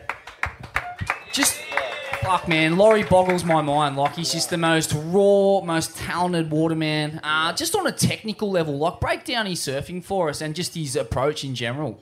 Fuck, 2.25 2.47
man. 2.47 2.75
Laurie 2.75 3.03
boggles 3.03 3.43
my 3.43 3.61
mind. 3.61 3.97
Like 3.97 4.15
he's 4.15 4.31
just 4.31 4.49
the 4.49 4.57
most 4.57 4.93
raw, 4.95 5.61
most 5.61 5.95
talented 5.95 6.49
waterman. 6.49 7.19
Uh, 7.21 7.53
just 7.53 7.75
on 7.75 7.85
a 7.85 7.91
technical 7.91 8.49
level, 8.49 8.79
like 8.79 8.99
break 8.99 9.25
down 9.25 9.45
his 9.45 9.59
surfing 9.59 10.03
for 10.03 10.29
us 10.29 10.41
and 10.41 10.55
just 10.55 10.73
his 10.73 10.95
approach 10.95 11.43
in 11.43 11.53
general. 11.53 12.01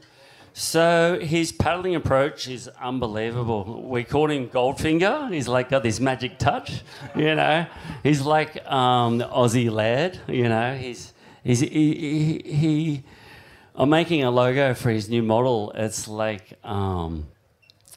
So 0.53 1.19
his 1.21 1.51
paddling 1.51 1.95
approach 1.95 2.47
is 2.47 2.69
unbelievable. 2.81 3.83
We 3.83 4.05
called 4.05 4.31
him 4.31 4.47
Goldfinger. 4.47 5.29
He's 5.29 5.49
like 5.49 5.67
got 5.67 5.83
this 5.83 5.99
magic 5.99 6.37
touch, 6.37 6.83
you 7.17 7.35
know. 7.35 7.65
He's 8.01 8.21
like 8.21 8.65
um, 8.71 9.17
the 9.17 9.25
Aussie 9.25 9.69
lad, 9.69 10.21
you 10.29 10.47
know. 10.47 10.73
He's 10.73 11.11
he's 11.43 11.59
he, 11.59 11.67
he, 11.67 12.55
he 12.55 13.03
I'm 13.75 13.89
making 13.89 14.23
a 14.23 14.31
logo 14.31 14.73
for 14.73 14.89
his 14.89 15.09
new 15.09 15.21
model. 15.21 15.73
It's 15.75 16.07
like 16.07 16.53
um, 16.63 17.27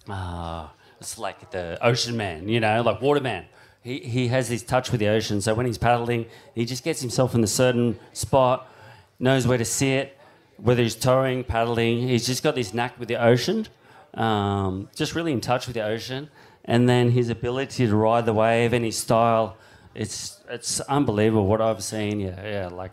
uh, 0.08 0.66
it's 1.06 1.18
like 1.18 1.50
the 1.50 1.78
Ocean 1.82 2.16
Man, 2.16 2.48
you 2.48 2.60
know, 2.60 2.82
like 2.82 3.00
Waterman. 3.00 3.44
He 3.82 4.00
he 4.00 4.28
has 4.28 4.48
his 4.48 4.62
touch 4.62 4.90
with 4.90 5.00
the 5.00 5.08
ocean. 5.08 5.40
So 5.40 5.54
when 5.54 5.66
he's 5.66 5.78
paddling, 5.78 6.26
he 6.54 6.64
just 6.64 6.82
gets 6.82 7.00
himself 7.00 7.34
in 7.34 7.44
a 7.44 7.46
certain 7.46 7.98
spot, 8.12 8.68
knows 9.18 9.46
where 9.46 9.58
to 9.58 9.64
sit 9.64 10.16
whether 10.58 10.82
he's 10.82 10.94
towing, 10.94 11.44
paddling, 11.44 12.08
he's 12.08 12.26
just 12.26 12.42
got 12.42 12.54
this 12.54 12.72
knack 12.72 12.98
with 12.98 13.08
the 13.08 13.16
ocean, 13.16 13.66
um, 14.14 14.88
just 14.94 15.14
really 15.14 15.32
in 15.32 15.40
touch 15.40 15.66
with 15.66 15.74
the 15.74 15.84
ocean. 15.84 16.30
And 16.64 16.88
then 16.88 17.10
his 17.10 17.28
ability 17.28 17.86
to 17.86 17.94
ride 17.96 18.26
the 18.26 18.32
wave 18.32 18.72
and 18.72 18.84
his 18.84 18.96
style, 18.96 19.56
it's 19.94 20.40
it's 20.48 20.80
unbelievable 20.80 21.46
what 21.46 21.60
I've 21.60 21.82
seen. 21.82 22.18
Yeah, 22.18 22.44
yeah, 22.44 22.68
like, 22.68 22.90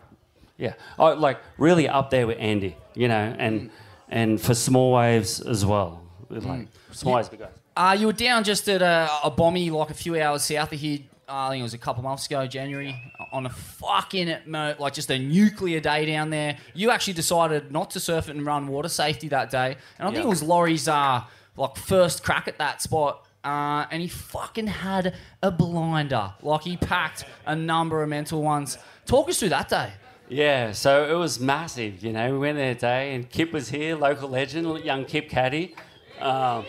yeah, 0.58 0.74
oh, 0.98 1.14
like 1.14 1.38
really 1.58 1.88
up 1.88 2.10
there 2.10 2.26
with 2.26 2.36
Andy, 2.38 2.76
you 2.94 3.08
know, 3.08 3.34
and 3.36 3.70
and 4.08 4.40
for 4.40 4.54
small 4.54 4.92
waves 4.92 5.40
as 5.40 5.66
well, 5.66 6.02
like 6.30 6.68
small 6.92 7.16
waves, 7.16 7.28
big 7.28 7.40
waves. 7.40 7.52
Uh, 7.76 7.96
you 7.98 8.06
were 8.06 8.12
down 8.12 8.44
just 8.44 8.68
at 8.68 8.82
a, 8.82 9.08
a 9.24 9.30
like 9.30 9.90
a 9.90 9.94
few 9.94 10.20
hours 10.20 10.44
south 10.44 10.72
of 10.72 10.78
here. 10.80 11.00
Uh, 11.28 11.32
I 11.32 11.50
think 11.50 11.60
it 11.60 11.62
was 11.64 11.74
a 11.74 11.78
couple 11.78 12.02
months 12.02 12.26
ago, 12.26 12.46
January, 12.46 12.94
on 13.32 13.46
a 13.46 13.50
fucking 13.50 14.36
mo- 14.46 14.74
like 14.78 14.92
just 14.92 15.10
a 15.10 15.18
nuclear 15.18 15.80
day 15.80 16.04
down 16.06 16.30
there. 16.30 16.58
You 16.74 16.90
actually 16.90 17.14
decided 17.14 17.72
not 17.72 17.90
to 17.92 18.00
surf 18.00 18.28
it 18.28 18.36
and 18.36 18.44
run 18.46 18.68
water 18.68 18.88
safety 18.90 19.28
that 19.28 19.50
day, 19.50 19.76
and 19.98 20.06
I 20.06 20.10
think 20.10 20.18
Yeah. 20.18 20.24
it 20.24 20.28
was 20.28 20.42
Laurie's 20.42 20.86
uh, 20.86 21.22
like 21.56 21.76
first 21.76 22.22
crack 22.24 22.46
at 22.46 22.58
that 22.58 22.82
spot. 22.82 23.26
Uh, 23.42 23.84
and 23.90 24.00
he 24.00 24.08
fucking 24.08 24.66
had 24.66 25.14
a 25.42 25.50
blinder. 25.50 26.32
Like 26.42 26.62
he 26.62 26.76
packed 26.78 27.24
a 27.46 27.54
number 27.54 28.02
of 28.02 28.08
mental 28.08 28.40
ones. 28.42 28.78
Talk 29.04 29.28
us 29.28 29.38
through 29.38 29.50
that 29.50 29.68
day. 29.68 29.92
Yeah, 30.30 30.72
so 30.72 31.04
it 31.10 31.12
was 31.18 31.38
massive. 31.40 32.02
You 32.02 32.12
know, 32.14 32.32
we 32.32 32.38
went 32.38 32.56
there 32.56 32.72
today, 32.74 33.14
and 33.14 33.28
Kip 33.28 33.52
was 33.52 33.68
here, 33.68 33.96
local 33.96 34.30
legend, 34.30 34.82
young 34.84 35.04
Kip 35.04 35.28
Caddy. 35.28 35.74
Um, 36.20 36.64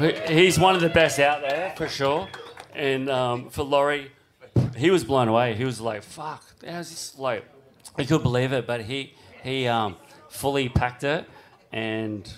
he's 0.00 0.58
one 0.58 0.74
of 0.74 0.80
the 0.80 0.88
best 0.88 1.18
out 1.18 1.42
there 1.42 1.74
for 1.76 1.88
sure. 1.88 2.28
And 2.74 3.10
um, 3.10 3.50
for 3.50 3.62
Laurie, 3.62 4.10
he 4.76 4.90
was 4.90 5.04
blown 5.04 5.28
away. 5.28 5.54
He 5.54 5.64
was 5.64 5.80
like, 5.80 6.02
"Fuck, 6.02 6.44
how's 6.66 6.90
this 6.90 7.18
like?" 7.18 7.44
He 7.96 8.06
couldn't 8.06 8.22
believe 8.22 8.52
it, 8.52 8.66
but 8.66 8.82
he 8.82 9.14
he 9.42 9.66
um, 9.66 9.96
fully 10.28 10.68
packed 10.68 11.04
it, 11.04 11.26
and 11.72 12.30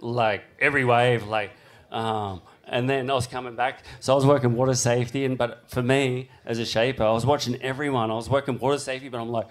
like 0.00 0.42
every 0.60 0.84
wave, 0.84 1.26
like. 1.26 1.50
Um, 1.90 2.42
and 2.72 2.88
then 2.88 3.10
I 3.10 3.14
was 3.14 3.26
coming 3.26 3.56
back, 3.56 3.82
so 3.98 4.12
I 4.12 4.16
was 4.16 4.24
working 4.24 4.54
water 4.54 4.74
safety. 4.74 5.24
And 5.24 5.36
but 5.36 5.64
for 5.68 5.82
me 5.82 6.30
as 6.46 6.60
a 6.60 6.64
shaper, 6.64 7.02
I 7.02 7.10
was 7.10 7.26
watching 7.26 7.60
everyone. 7.60 8.12
I 8.12 8.14
was 8.14 8.30
working 8.30 8.60
water 8.60 8.78
safety, 8.78 9.08
but 9.08 9.20
I'm 9.20 9.30
like, 9.30 9.48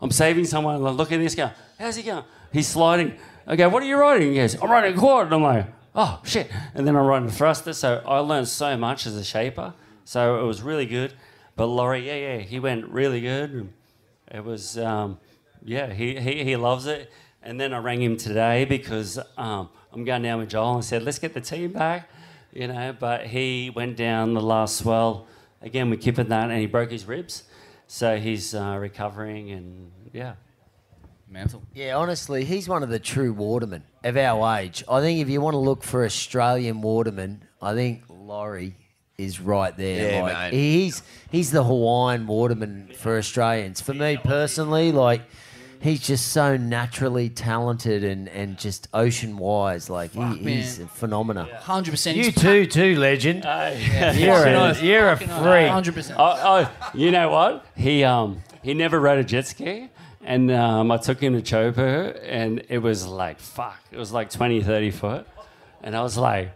I'm 0.00 0.12
saving 0.12 0.44
someone. 0.44 0.80
Like, 0.80 0.94
look 0.94 1.10
at 1.10 1.18
this 1.18 1.34
guy. 1.34 1.52
How's 1.80 1.96
he 1.96 2.04
going? 2.04 2.22
He's 2.52 2.68
sliding. 2.68 3.18
Okay, 3.48 3.66
what 3.66 3.82
are 3.82 3.86
you 3.86 3.96
riding? 3.96 4.30
He 4.30 4.36
goes, 4.36 4.54
I'm 4.54 4.70
riding 4.70 4.96
a 4.96 4.98
quad. 4.98 5.26
And 5.26 5.34
I'm 5.34 5.42
like, 5.42 5.66
oh 5.94 6.20
shit. 6.24 6.50
And 6.74 6.86
then 6.86 6.96
I'm 6.96 7.06
riding 7.06 7.30
thruster. 7.30 7.72
So 7.72 8.02
I 8.06 8.18
learned 8.18 8.48
so 8.48 8.76
much 8.76 9.06
as 9.06 9.16
a 9.16 9.24
shaper. 9.24 9.74
So 10.04 10.40
it 10.40 10.44
was 10.44 10.62
really 10.62 10.86
good. 10.86 11.14
But 11.56 11.66
Laurie, 11.66 12.06
yeah, 12.06 12.36
yeah, 12.36 12.38
he 12.38 12.58
went 12.58 12.88
really 12.88 13.20
good. 13.20 13.72
It 14.30 14.44
was, 14.44 14.78
um, 14.78 15.18
yeah, 15.64 15.92
he, 15.92 16.18
he, 16.18 16.44
he 16.44 16.56
loves 16.56 16.86
it. 16.86 17.10
And 17.42 17.60
then 17.60 17.72
I 17.72 17.78
rang 17.78 18.02
him 18.02 18.16
today 18.16 18.64
because 18.64 19.18
um, 19.36 19.68
I'm 19.92 20.04
going 20.04 20.22
down 20.22 20.38
with 20.38 20.50
Joel 20.50 20.76
and 20.76 20.84
said, 20.84 21.02
let's 21.02 21.18
get 21.18 21.34
the 21.34 21.40
team 21.40 21.72
back, 21.72 22.08
you 22.52 22.68
know. 22.68 22.94
But 22.98 23.26
he 23.26 23.70
went 23.74 23.96
down 23.96 24.34
the 24.34 24.42
last 24.42 24.76
swell 24.76 25.26
again, 25.62 25.90
we 25.90 25.96
kept 25.96 26.18
it 26.18 26.28
that, 26.28 26.50
and 26.50 26.58
he 26.58 26.66
broke 26.66 26.90
his 26.90 27.06
ribs. 27.06 27.44
So 27.86 28.18
he's 28.18 28.54
uh, 28.54 28.76
recovering, 28.78 29.50
and 29.50 29.90
yeah. 30.12 30.34
Mantle. 31.30 31.62
Yeah, 31.72 31.96
honestly, 31.96 32.44
he's 32.44 32.68
one 32.68 32.82
of 32.82 32.88
the 32.88 32.98
true 32.98 33.32
watermen 33.32 33.84
of 34.02 34.16
our 34.16 34.58
age. 34.58 34.82
I 34.88 35.00
think 35.00 35.20
if 35.20 35.28
you 35.28 35.40
want 35.40 35.54
to 35.54 35.58
look 35.58 35.82
for 35.84 36.04
Australian 36.04 36.82
watermen, 36.82 37.42
I 37.62 37.74
think 37.74 38.02
Laurie 38.08 38.74
is 39.16 39.40
right 39.40 39.76
there. 39.76 40.12
Yeah, 40.12 40.22
like, 40.22 40.52
mate. 40.52 40.52
He's 40.54 41.02
he's 41.30 41.50
the 41.50 41.62
Hawaiian 41.62 42.26
waterman 42.26 42.90
for 42.96 43.16
Australians. 43.16 43.80
For 43.80 43.94
me 43.94 44.16
personally, 44.16 44.92
like 44.92 45.22
he's 45.80 46.00
just 46.00 46.28
so 46.28 46.56
naturally 46.56 47.28
talented 47.28 48.04
and, 48.04 48.28
and 48.28 48.58
just 48.58 48.88
ocean 48.92 49.36
wise. 49.36 49.90
Like 49.90 50.12
Fuck, 50.12 50.36
he, 50.36 50.56
he's 50.56 50.78
man. 50.78 50.86
a 50.86 50.90
phenomena. 50.90 51.48
100%. 51.62 52.14
You 52.16 52.32
too, 52.32 52.66
too, 52.66 52.96
legend. 52.98 53.44
Yeah. 53.44 54.12
You're 54.12 54.46
a, 54.46 54.70
oath. 54.70 54.82
you're 54.82 55.10
a 55.10 55.16
freak. 55.16 55.28
100%. 55.28 56.14
Oh, 56.18 56.66
oh, 56.68 56.90
you 56.94 57.10
know 57.10 57.30
what? 57.30 57.66
He 57.76 58.04
um 58.04 58.42
he 58.62 58.74
never 58.74 59.00
rode 59.00 59.18
a 59.18 59.24
jet 59.24 59.46
ski. 59.46 59.88
And 60.22 60.50
um, 60.50 60.90
I 60.90 60.98
took 60.98 61.20
him 61.20 61.40
to 61.40 61.42
Choper, 61.42 62.18
and 62.22 62.62
it 62.68 62.78
was 62.78 63.06
like, 63.06 63.38
fuck. 63.38 63.80
It 63.90 63.96
was 63.96 64.12
like 64.12 64.30
20, 64.30 64.62
30 64.62 64.90
foot. 64.90 65.26
And 65.82 65.96
I 65.96 66.02
was 66.02 66.18
like, 66.18 66.54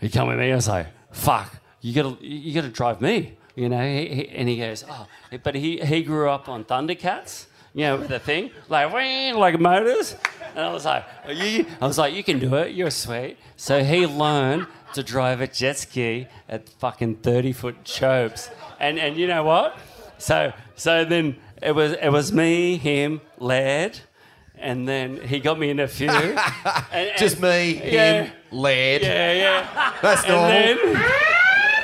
he 0.00 0.08
come 0.08 0.28
with 0.28 0.38
me. 0.38 0.50
I 0.50 0.56
was 0.56 0.68
like, 0.68 0.88
fuck, 1.12 1.56
you 1.80 1.94
gotta, 1.94 2.16
you 2.24 2.52
gotta 2.52 2.68
drive 2.68 3.00
me. 3.00 3.36
You 3.54 3.68
know, 3.68 3.80
he, 3.80 4.06
he, 4.08 4.28
and 4.28 4.48
he 4.48 4.58
goes, 4.58 4.84
oh, 4.88 5.06
but 5.42 5.54
he, 5.54 5.78
he 5.78 6.02
grew 6.02 6.28
up 6.28 6.48
on 6.48 6.64
Thundercats, 6.64 7.46
you 7.74 7.82
know, 7.84 7.96
the 7.96 8.18
thing, 8.18 8.50
like, 8.68 8.92
like 8.92 9.60
motors. 9.60 10.16
And 10.54 10.64
I 10.64 10.72
was 10.72 10.84
like, 10.84 11.04
you, 11.32 11.66
I 11.80 11.86
was 11.86 11.98
like, 11.98 12.14
you 12.14 12.24
can 12.24 12.38
do 12.38 12.54
it. 12.56 12.74
You're 12.74 12.90
sweet. 12.90 13.36
So 13.56 13.84
he 13.84 14.06
learned 14.06 14.66
to 14.94 15.02
drive 15.02 15.40
a 15.40 15.46
jet 15.46 15.78
ski 15.78 16.26
at 16.48 16.68
fucking 16.68 17.16
30 17.16 17.52
foot 17.52 17.84
chopes. 17.84 18.50
And, 18.80 18.98
and 18.98 19.16
you 19.16 19.26
know 19.26 19.44
what? 19.44 19.78
So, 20.18 20.52
so 20.74 21.04
then 21.04 21.36
it 21.62 21.72
was, 21.74 21.92
it 21.92 22.08
was 22.10 22.32
me, 22.32 22.76
him, 22.76 23.20
Laird, 23.38 23.98
and 24.58 24.86
then 24.88 25.20
he 25.20 25.38
got 25.40 25.58
me 25.58 25.70
in 25.70 25.80
a 25.80 25.88
few. 25.88 26.08
And- 26.10 26.38
and- 26.92 27.18
Just 27.18 27.40
me, 27.40 27.74
him, 27.74 28.30
Laird. 28.50 29.02
Yeah, 29.02 29.32
yeah. 29.32 29.92
That's 30.02 30.22
and 30.24 30.32
normal. 30.32 30.48
Then, 30.50 30.78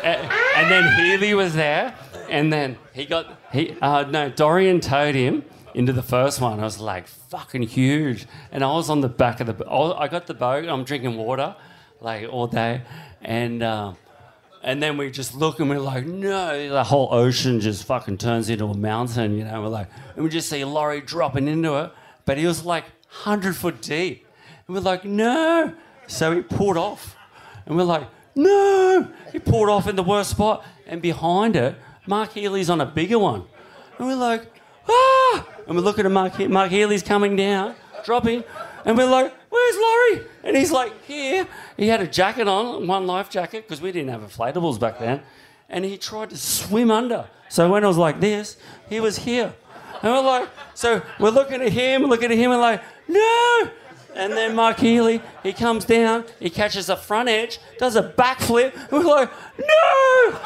and, 0.05 0.33
and 0.57 0.71
then 0.71 0.97
Healy 0.97 1.35
was 1.35 1.55
there, 1.55 1.95
and 2.29 2.53
then 2.53 2.77
he 2.93 3.05
got 3.05 3.39
he 3.53 3.77
uh, 3.81 4.03
no 4.05 4.29
Dorian 4.31 4.81
towed 4.81 5.15
him 5.15 5.45
into 5.75 5.93
the 5.93 6.03
first 6.03 6.41
one. 6.41 6.59
I 6.61 6.65
was 6.65 6.81
like 6.81 7.07
fucking 7.07 7.63
huge, 7.65 8.27
and 8.51 8.65
I 8.65 8.69
was 8.73 8.91
on 8.91 9.01
the 9.01 9.09
back 9.09 9.41
of 9.41 9.47
the. 9.47 9.65
I 9.67 9.75
was- 9.75 9.97
I 9.99 10.09
got 10.09 10.27
the 10.27 10.35
boat. 10.35 10.67
I'm 10.69 10.85
drinking 10.85 11.17
water, 11.17 11.55
like 12.01 12.29
all 12.31 12.47
day, 12.47 12.83
and. 13.23 13.63
Um, 13.63 13.97
and 14.63 14.83
then 14.83 14.97
we 14.97 15.11
just 15.11 15.35
look 15.35 15.59
and 15.61 15.69
we're 15.69 15.79
like, 15.81 16.07
no, 16.07 16.69
the 16.69 16.85
whole 16.85 17.09
ocean 17.13 17.61
just 17.61 17.85
fucking 17.85 18.19
turns 18.19 18.49
into 18.49 18.67
a 18.67 18.77
mountain, 18.77 19.37
you 19.37 19.45
know. 19.45 19.61
We're 19.63 19.69
like, 19.69 19.89
and 20.15 20.25
we 20.25 20.31
just 20.31 20.49
see 20.49 20.65
Laurie 20.65 21.01
dropping 21.01 21.49
into 21.49 21.77
it, 21.83 21.93
but 22.25 22.39
he 22.39 22.47
was 22.47 22.65
like 22.65 22.85
100 23.25 23.57
foot 23.57 23.83
deep. 23.83 24.27
And 24.67 24.77
we're 24.77 24.83
like, 24.83 25.05
no. 25.05 25.75
So 26.07 26.35
he 26.35 26.43
pulled 26.43 26.77
off. 26.77 27.17
And 27.67 27.77
we're 27.77 27.83
like, 27.85 28.07
no. 28.35 29.09
He 29.33 29.39
pulled 29.39 29.69
off 29.69 29.89
in 29.89 29.97
the 29.97 30.03
worst 30.03 30.31
spot. 30.31 30.65
And 30.87 31.03
behind 31.03 31.57
it, 31.57 31.77
Mark 32.07 32.33
Healy's 32.33 32.71
on 32.71 32.81
a 32.81 32.87
bigger 32.87 33.19
one. 33.19 33.45
And 33.99 34.07
we're 34.07 34.15
like, 34.17 34.47
ah. 34.89 35.47
And 35.67 35.77
we're 35.77 35.83
looking 35.83 36.07
at 36.07 36.13
Mark, 36.13 36.37
He- 36.37 36.47
Mark 36.49 36.71
Healy's 36.71 37.03
coming 37.03 37.35
down, 37.37 37.75
dropping. 38.05 38.45
And 38.85 38.97
we're 38.97 39.11
like, 39.11 39.35
where's 39.53 39.77
Laurie? 39.77 40.27
And 40.45 40.57
he's 40.57 40.73
like, 40.73 41.05
here. 41.05 41.47
He 41.77 41.89
had 41.89 42.01
a 42.01 42.07
jacket 42.07 42.49
on, 42.49 42.87
one 42.87 43.07
life 43.07 43.29
jacket, 43.29 43.69
because 43.69 43.81
we 43.81 43.93
didn't 43.93 44.09
have 44.09 44.23
inflatables 44.23 44.81
back 44.81 44.99
then. 44.99 45.23
And 45.69 45.85
he 45.85 45.99
tried 45.99 46.31
to 46.31 46.37
swim 46.37 46.91
under. 46.91 47.29
So 47.49 47.71
when 47.71 47.85
I 47.85 47.89
was 47.89 47.99
like 47.99 48.19
this, 48.21 48.57
he 48.89 48.99
was 48.99 49.19
here. 49.19 49.55
And 50.03 50.13
we're 50.13 50.23
like, 50.23 50.49
so 50.75 51.03
we're 51.21 51.31
looking 51.31 51.61
at 51.61 51.71
him, 51.71 52.03
looking 52.05 52.33
at 52.33 52.39
him, 52.39 52.51
and 52.51 52.61
like, 52.61 52.83
no. 53.09 53.71
And 54.15 54.33
then 54.33 54.55
Mark 54.55 54.79
Healy, 54.79 55.23
he 55.43 55.53
comes 55.53 55.85
down, 55.85 56.25
he 56.39 56.51
catches 56.51 56.87
the 56.87 56.97
front 56.97 57.29
edge, 57.29 57.59
does 57.79 57.97
a 57.97 58.03
backflip, 58.03 58.75
and 58.75 58.91
we're 58.91 59.05
like, 59.05 59.31
no! 59.59 60.39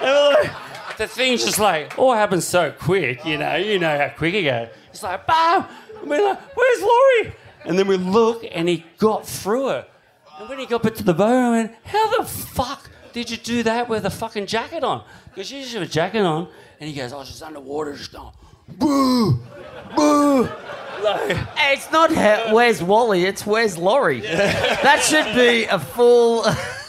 And 0.00 0.10
we're 0.10 0.42
like, 0.42 0.50
the 0.98 1.06
thing's 1.06 1.44
just 1.44 1.58
like, 1.58 1.98
oh, 1.98 2.08
all 2.08 2.14
happens 2.14 2.44
so 2.44 2.72
quick, 2.72 3.24
you 3.24 3.38
know, 3.38 3.56
you 3.56 3.78
know 3.78 3.96
how 3.96 4.08
quick 4.16 4.34
it 4.34 4.42
goes. 4.42 4.68
It's 4.90 5.02
like, 5.02 5.26
bam! 5.26 5.66
And 6.00 6.10
we're 6.10 6.24
like, 6.24 6.40
where's 6.56 6.82
Laurie? 6.82 7.32
And 7.64 7.78
then 7.78 7.86
we 7.86 7.96
look, 7.96 8.44
and 8.50 8.68
he 8.68 8.84
got 8.98 9.26
through 9.26 9.70
it. 9.70 9.90
And 10.38 10.48
when 10.48 10.58
he 10.58 10.66
got 10.66 10.82
back 10.82 10.94
to 10.94 11.02
the 11.02 11.14
boat, 11.14 11.26
I 11.28 11.50
went, 11.50 11.74
how 11.84 12.18
the 12.18 12.24
fuck 12.24 12.88
did 13.12 13.30
you 13.30 13.36
do 13.36 13.62
that 13.64 13.88
with 13.88 14.06
a 14.06 14.10
fucking 14.10 14.46
jacket 14.46 14.82
on? 14.82 15.04
Because 15.28 15.50
you 15.52 15.60
just 15.60 15.74
have 15.74 15.82
a 15.82 15.86
jacket 15.86 16.22
on, 16.22 16.48
and 16.80 16.88
he 16.88 16.96
goes, 16.96 17.12
was 17.12 17.28
just 17.28 17.42
underwater, 17.42 17.94
just 17.94 18.12
going, 18.12 18.32
boo, 18.68 19.38
boo. 19.94 20.42
Like, 21.02 21.38
It's 21.58 21.90
not 21.90 22.12
ha- 22.12 22.50
where's 22.52 22.82
Wally, 22.82 23.24
it's 23.24 23.46
where's 23.46 23.76
Laurie. 23.76 24.20
that 24.22 25.02
should 25.02 25.34
be 25.34 25.64
a 25.64 25.78
full. 25.78 26.44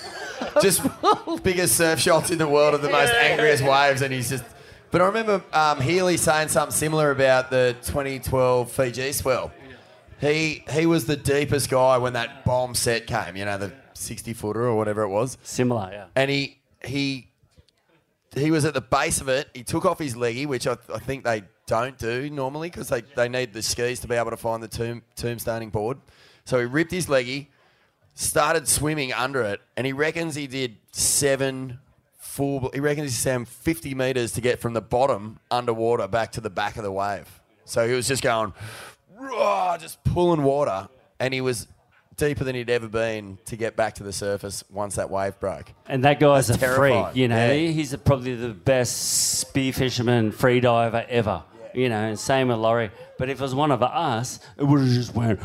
just 0.61 0.81
biggest 1.43 1.77
surf 1.77 1.99
shots 1.99 2.29
in 2.31 2.37
the 2.37 2.47
world 2.47 2.73
of 2.73 2.81
the 2.81 2.89
most 2.89 3.13
angriest 3.13 3.63
waves, 3.63 4.01
and 4.01 4.13
he's 4.13 4.29
just. 4.29 4.43
But 4.91 5.01
I 5.01 5.05
remember 5.05 5.41
um, 5.53 5.79
Healy 5.79 6.17
saying 6.17 6.49
something 6.49 6.75
similar 6.75 7.11
about 7.11 7.49
the 7.49 7.75
2012 7.83 8.69
Fiji 8.71 9.13
swell. 9.13 9.51
He 10.21 10.63
he 10.71 10.85
was 10.85 11.05
the 11.05 11.17
deepest 11.17 11.69
guy 11.69 11.97
when 11.97 12.13
that 12.13 12.45
bomb 12.45 12.75
set 12.75 13.07
came. 13.07 13.35
You 13.35 13.45
know, 13.45 13.57
the 13.57 13.73
60 13.93 14.33
footer 14.33 14.63
or 14.63 14.77
whatever 14.77 15.01
it 15.01 15.09
was. 15.09 15.37
Similar, 15.43 15.89
yeah. 15.91 16.05
And 16.15 16.29
he 16.29 16.59
he 16.85 17.27
he 18.35 18.51
was 18.51 18.63
at 18.63 18.75
the 18.75 18.81
base 18.81 19.19
of 19.19 19.27
it. 19.27 19.49
He 19.53 19.63
took 19.63 19.83
off 19.83 19.99
his 19.99 20.15
leggy, 20.15 20.45
which 20.45 20.67
I, 20.67 20.77
I 20.93 20.99
think 20.99 21.23
they 21.23 21.43
don't 21.65 21.97
do 21.97 22.29
normally 22.29 22.69
because 22.69 22.89
they, 22.89 23.01
they 23.01 23.27
need 23.27 23.51
the 23.51 23.61
skis 23.61 23.99
to 24.01 24.07
be 24.07 24.15
able 24.15 24.29
to 24.29 24.37
find 24.37 24.61
the 24.61 24.67
tomb 24.67 25.01
tombstoning 25.15 25.71
board. 25.71 25.97
So 26.45 26.59
he 26.59 26.65
ripped 26.65 26.91
his 26.91 27.09
leggy, 27.09 27.49
started 28.13 28.67
swimming 28.67 29.11
under 29.13 29.41
it, 29.41 29.59
and 29.75 29.87
he 29.87 29.93
reckons 29.93 30.35
he 30.35 30.45
did 30.45 30.77
seven 30.91 31.79
full. 32.17 32.69
He 32.73 32.79
reckons 32.79 33.11
he 33.11 33.17
swam 33.17 33.45
50 33.45 33.95
meters 33.95 34.33
to 34.33 34.41
get 34.41 34.59
from 34.59 34.73
the 34.73 34.81
bottom 34.81 35.39
underwater 35.49 36.07
back 36.07 36.31
to 36.33 36.41
the 36.41 36.49
back 36.49 36.77
of 36.77 36.83
the 36.83 36.91
wave. 36.91 37.41
So 37.65 37.87
he 37.87 37.93
was 37.93 38.07
just 38.07 38.21
going, 38.21 38.53
"Rah," 39.21 39.77
just 39.77 40.03
pulling 40.03 40.43
water, 40.43 40.89
and 41.19 41.33
he 41.33 41.41
was 41.41 41.67
deeper 42.17 42.43
than 42.43 42.55
he'd 42.55 42.69
ever 42.69 42.87
been 42.87 43.37
to 43.45 43.55
get 43.55 43.75
back 43.75 43.95
to 43.95 44.03
the 44.03 44.13
surface 44.13 44.63
once 44.69 44.95
that 44.95 45.09
wave 45.09 45.39
broke. 45.39 45.71
And 45.87 46.03
that 46.03 46.19
guy's 46.19 46.47
That's 46.47 46.61
a 46.61 46.65
terrifying. 46.65 47.05
freak, 47.05 47.15
you 47.15 47.27
know. 47.27 47.51
Yeah. 47.51 47.69
He's 47.71 47.95
probably 47.95 48.35
the 48.35 48.49
best 48.49 49.39
spear 49.39 49.73
fisherman, 49.73 50.31
free 50.31 50.59
diver 50.59 51.05
ever, 51.09 51.43
you 51.73 51.89
know. 51.89 51.97
And 52.03 52.19
same 52.19 52.49
with 52.49 52.57
Laurie. 52.57 52.91
But 53.17 53.29
if 53.29 53.39
it 53.39 53.43
was 53.43 53.55
one 53.55 53.71
of 53.71 53.81
us, 53.81 54.39
it 54.57 54.63
would 54.63 54.81
have 54.81 54.89
just 54.89 55.15
went. 55.15 55.39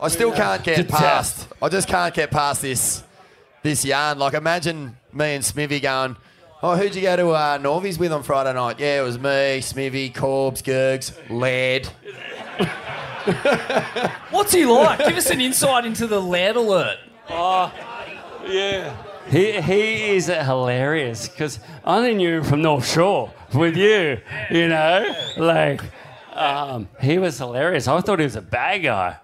I 0.00 0.08
still 0.08 0.32
can't 0.32 0.62
get 0.62 0.88
past. 1.00 1.46
I 1.62 1.68
just 1.68 1.88
can't 1.88 2.14
get 2.14 2.30
past 2.30 2.62
this 2.62 3.02
this 3.62 3.84
yarn. 3.84 4.18
Like 4.18 4.34
imagine 4.34 4.96
me 5.12 5.34
and 5.34 5.44
Smithy 5.44 5.80
going. 5.80 6.16
Oh, 6.62 6.76
who'd 6.76 6.94
you 6.94 7.00
go 7.00 7.16
to 7.16 7.30
uh, 7.30 7.58
Northies 7.58 7.98
with 7.98 8.12
on 8.12 8.22
Friday 8.22 8.52
night? 8.52 8.78
Yeah, 8.78 9.00
it 9.00 9.04
was 9.04 9.18
me, 9.18 9.62
Smithy, 9.62 10.10
Corbs, 10.10 10.60
Gergs, 10.60 11.10
Laird. 11.30 11.86
What's 14.30 14.52
he 14.52 14.66
like? 14.66 14.98
Give 14.98 15.16
us 15.16 15.30
an 15.30 15.40
insight 15.40 15.86
into 15.86 16.06
the 16.06 16.20
Laird 16.20 16.56
alert. 16.56 16.98
Oh, 17.30 17.72
yeah. 18.46 18.94
He, 19.30 19.58
he 19.62 20.16
is 20.16 20.26
hilarious 20.26 21.28
because 21.28 21.60
I 21.82 21.96
only 21.96 22.14
knew 22.14 22.38
him 22.38 22.44
from 22.44 22.60
North 22.60 22.86
Shore 22.86 23.32
with 23.54 23.78
you, 23.78 24.20
you 24.50 24.68
know? 24.68 25.14
Like, 25.38 25.80
um, 26.34 26.90
he 27.00 27.16
was 27.16 27.38
hilarious. 27.38 27.88
I 27.88 27.98
thought 28.02 28.18
he 28.18 28.26
was 28.26 28.36
a 28.36 28.42
bad 28.42 28.82
guy. 28.82 29.16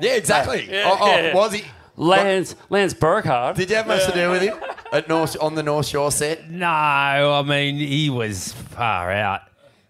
Yeah, 0.00 0.14
exactly. 0.14 0.70
Yeah, 0.70 0.84
oh, 0.86 0.98
oh, 1.00 1.06
yeah. 1.08 1.34
was 1.34 1.54
he? 1.54 1.64
Lance, 2.02 2.56
Lance 2.68 2.94
Burkhardt. 2.94 3.56
Did 3.56 3.70
you 3.70 3.76
have 3.76 3.86
much 3.86 4.04
to 4.06 4.12
do 4.12 4.30
with 4.30 4.42
him 4.42 4.58
at 4.92 5.08
North 5.08 5.36
on 5.40 5.54
the 5.54 5.62
North 5.62 5.86
Shore 5.86 6.10
set? 6.10 6.50
No, 6.50 6.66
I 6.68 7.42
mean 7.42 7.76
he 7.76 8.10
was 8.10 8.52
far 8.52 9.10
out. 9.12 9.42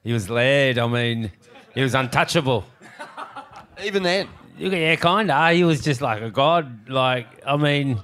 He 0.05 0.13
was 0.13 0.29
led. 0.29 0.79
I 0.79 0.87
mean, 0.87 1.31
he 1.75 1.81
was 1.81 1.95
untouchable. 1.95 2.65
Even 3.83 4.03
then. 4.03 4.29
Yeah, 4.59 4.97
kinda. 4.97 5.53
He 5.53 5.65
was 5.65 5.81
just 5.81 6.01
like 6.01 6.23
a 6.23 6.31
god. 6.31 6.89
Like, 6.89 7.27
I 7.47 7.57
mean, 7.57 8.01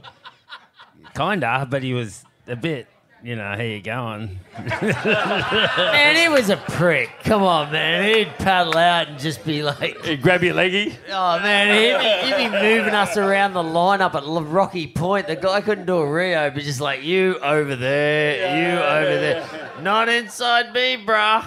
kinda, 1.15 1.67
but 1.69 1.83
he 1.83 1.93
was 1.93 2.25
a 2.47 2.57
bit. 2.57 2.87
You 3.20 3.35
know, 3.35 3.57
here 3.57 3.77
you 3.77 3.82
going. 3.82 4.39
man, 4.81 6.16
he 6.16 6.28
was 6.28 6.51
a 6.51 6.57
prick. 6.57 7.11
Come 7.24 7.43
on, 7.43 7.73
man. 7.73 8.15
He'd 8.15 8.28
paddle 8.39 8.77
out 8.77 9.09
and 9.09 9.19
just 9.19 9.45
be 9.45 9.65
like. 9.65 10.05
He'd 10.05 10.23
grab 10.23 10.45
your 10.45 10.55
leggy. 10.55 10.97
Oh, 11.11 11.40
man. 11.40 11.66
He'd 11.74 11.99
be, 11.99 12.43
he'd 12.45 12.51
be 12.51 12.57
moving 12.62 12.95
us 12.95 13.16
around 13.16 13.55
the 13.55 13.62
lineup 13.62 14.15
at 14.15 14.23
L- 14.23 14.45
Rocky 14.45 14.86
Point. 14.86 15.27
The 15.27 15.35
guy 15.35 15.61
couldn't 15.62 15.86
do 15.86 15.97
a 15.97 16.09
Rio, 16.09 16.49
but 16.51 16.62
just 16.62 16.81
like, 16.81 17.03
you 17.03 17.39
over 17.40 17.74
there, 17.74 18.73
you 18.73 18.78
over 18.78 19.20
there. 19.20 19.70
Not 19.82 20.09
inside 20.09 20.73
me, 20.73 21.05
bruh. 21.05 21.45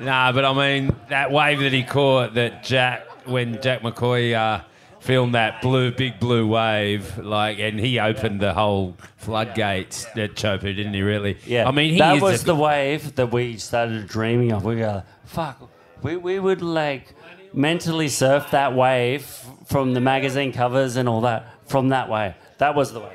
Nah, 0.00 0.32
but 0.32 0.44
I 0.44 0.52
mean 0.52 0.94
that 1.08 1.30
wave 1.32 1.60
that 1.60 1.72
he 1.72 1.82
caught 1.82 2.34
that 2.34 2.62
Jack 2.62 3.04
when 3.26 3.60
Jack 3.60 3.82
McCoy 3.82 4.34
uh, 4.34 4.62
filmed 5.08 5.34
that 5.34 5.62
blue, 5.62 5.90
big 5.90 6.20
blue 6.20 6.46
wave, 6.46 7.16
like, 7.16 7.58
and 7.58 7.80
he 7.80 7.98
opened 7.98 8.40
the 8.40 8.52
whole 8.52 8.94
floodgates 9.16 10.04
at 10.16 10.34
Chopu, 10.34 10.60
didn't 10.76 10.92
he? 10.92 11.00
Really? 11.00 11.38
Yeah, 11.46 11.66
I 11.66 11.70
mean, 11.70 11.94
he 11.94 11.98
that 11.98 12.16
is 12.16 12.22
was 12.22 12.42
a- 12.42 12.46
the 12.46 12.54
wave 12.54 13.14
that 13.14 13.32
we 13.32 13.56
started 13.56 14.06
dreaming 14.06 14.52
of. 14.52 14.64
We 14.64 14.76
go, 14.76 15.02
fuck, 15.24 15.70
we, 16.02 16.16
we 16.18 16.38
would 16.38 16.60
like 16.60 17.14
mentally 17.54 18.08
surf 18.08 18.50
that 18.50 18.74
wave 18.74 19.24
from 19.64 19.94
the 19.94 20.00
magazine 20.00 20.52
covers 20.52 20.96
and 20.96 21.08
all 21.08 21.22
that 21.22 21.46
from 21.66 21.88
that 21.88 22.10
wave. 22.10 22.34
That 22.58 22.74
was 22.74 22.92
the 22.92 23.00
wave. 23.00 23.12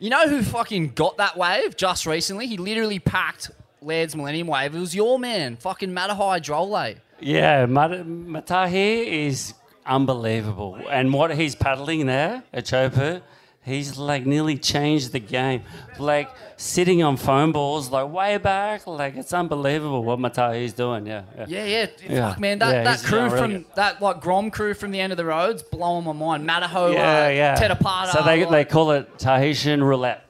You 0.00 0.10
know 0.10 0.28
who 0.28 0.42
fucking 0.42 0.88
got 0.94 1.18
that 1.18 1.36
wave 1.36 1.76
just 1.76 2.06
recently? 2.06 2.48
He 2.48 2.56
literally 2.56 2.98
packed 2.98 3.52
Laird's 3.82 4.16
Millennium 4.16 4.48
Wave. 4.48 4.74
It 4.74 4.80
was 4.80 4.96
your 4.96 5.16
man, 5.18 5.54
fucking 5.56 5.90
Matahi 5.90 6.40
Drollet. 6.40 6.96
Yeah, 7.20 7.66
Mat- 7.66 7.90
Matahi 8.04 9.06
is 9.26 9.54
unbelievable, 9.90 10.78
and 10.88 11.12
what 11.12 11.34
he's 11.34 11.54
paddling 11.54 12.06
there 12.06 12.42
at 12.52 12.64
Chopu, 12.64 13.20
he's 13.62 13.98
like 13.98 14.24
nearly 14.24 14.56
changed 14.56 15.12
the 15.12 15.18
game. 15.20 15.62
Like 15.98 16.30
sitting 16.56 17.02
on 17.02 17.16
foam 17.16 17.52
balls, 17.52 17.90
like 17.90 18.08
way 18.10 18.38
back, 18.38 18.86
like 18.86 19.16
it's 19.16 19.32
unbelievable 19.32 20.02
what 20.04 20.18
Matahi's 20.18 20.72
doing. 20.72 21.06
Yeah, 21.06 21.24
yeah. 21.36 21.44
Yeah, 21.48 21.64
yeah. 21.64 21.86
Yeah. 22.08 22.28
Fuck, 22.30 22.40
man, 22.40 22.58
that, 22.60 22.72
Yeah, 22.74 22.84
that 22.84 23.02
crew 23.02 23.28
from 23.30 23.50
good. 23.52 23.64
that 23.74 24.00
like 24.00 24.20
Grom 24.20 24.50
crew 24.50 24.72
from 24.74 24.92
the 24.92 25.00
end 25.00 25.12
of 25.12 25.16
the 25.18 25.24
roads 25.24 25.62
blowing 25.62 26.04
my 26.04 26.12
mind. 26.12 26.48
Matahi, 26.48 26.94
yeah, 26.94 27.24
uh, 27.26 27.28
yeah. 27.28 27.56
Tetapata. 27.56 28.12
So 28.12 28.22
they, 28.22 28.40
like- 28.44 28.50
they 28.50 28.64
call 28.64 28.92
it 28.92 29.18
Tahitian 29.18 29.82
roulette. 29.84 30.24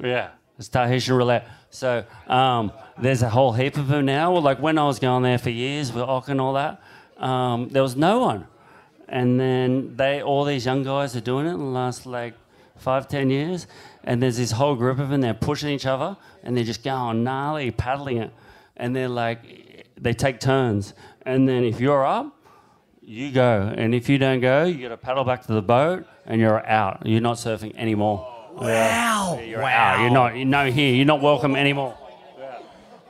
Yeah, 0.00 0.30
it's 0.58 0.68
Tahitian 0.68 1.14
roulette. 1.16 1.46
So 1.70 2.04
um, 2.28 2.70
there's 2.98 3.22
a 3.22 3.28
whole 3.30 3.52
heap 3.52 3.76
of 3.76 3.88
them 3.88 4.04
now. 4.06 4.36
Like 4.38 4.58
when 4.60 4.78
I 4.78 4.84
was 4.86 4.98
going 4.98 5.22
there 5.22 5.38
for 5.38 5.50
years 5.50 5.92
with 5.92 6.02
Ock 6.04 6.28
and 6.28 6.40
all 6.40 6.54
that, 6.54 6.80
um, 7.18 7.68
there 7.70 7.82
was 7.82 7.96
no 7.96 8.20
one. 8.20 8.46
And 9.12 9.38
then 9.38 9.94
they, 9.94 10.22
all 10.22 10.44
these 10.44 10.64
young 10.64 10.82
guys 10.82 11.14
are 11.14 11.20
doing 11.20 11.46
it 11.46 11.50
in 11.50 11.58
the 11.58 11.64
last 11.64 12.06
like 12.06 12.32
five, 12.78 13.06
ten 13.08 13.28
years. 13.28 13.66
And 14.04 14.22
there's 14.22 14.38
this 14.38 14.52
whole 14.52 14.74
group 14.74 14.98
of 14.98 15.10
them. 15.10 15.20
They're 15.20 15.34
pushing 15.34 15.68
each 15.68 15.84
other, 15.84 16.16
and 16.42 16.56
they're 16.56 16.64
just 16.64 16.82
going 16.82 17.22
gnarly, 17.22 17.70
paddling 17.70 18.16
it. 18.16 18.32
And 18.74 18.96
they're 18.96 19.10
like, 19.10 19.86
they 20.00 20.14
take 20.14 20.40
turns. 20.40 20.94
And 21.26 21.46
then 21.46 21.62
if 21.62 21.78
you're 21.78 22.04
up, 22.06 22.34
you 23.02 23.30
go. 23.30 23.72
And 23.76 23.94
if 23.94 24.08
you 24.08 24.16
don't 24.16 24.40
go, 24.40 24.64
you 24.64 24.80
got 24.80 24.88
to 24.88 24.96
paddle 24.96 25.24
back 25.24 25.42
to 25.42 25.52
the 25.52 25.62
boat 25.62 26.06
and 26.24 26.40
you're 26.40 26.66
out. 26.66 27.02
You're 27.04 27.20
not 27.20 27.36
surfing 27.36 27.76
anymore. 27.76 28.26
Wow. 28.54 29.40
You're 29.44 29.60
wow. 29.60 29.68
out. 29.68 30.00
You're 30.00 30.10
not, 30.10 30.36
you're 30.36 30.46
no 30.46 30.70
here. 30.70 30.94
You're 30.94 31.04
not 31.04 31.20
welcome 31.20 31.54
anymore. 31.54 31.98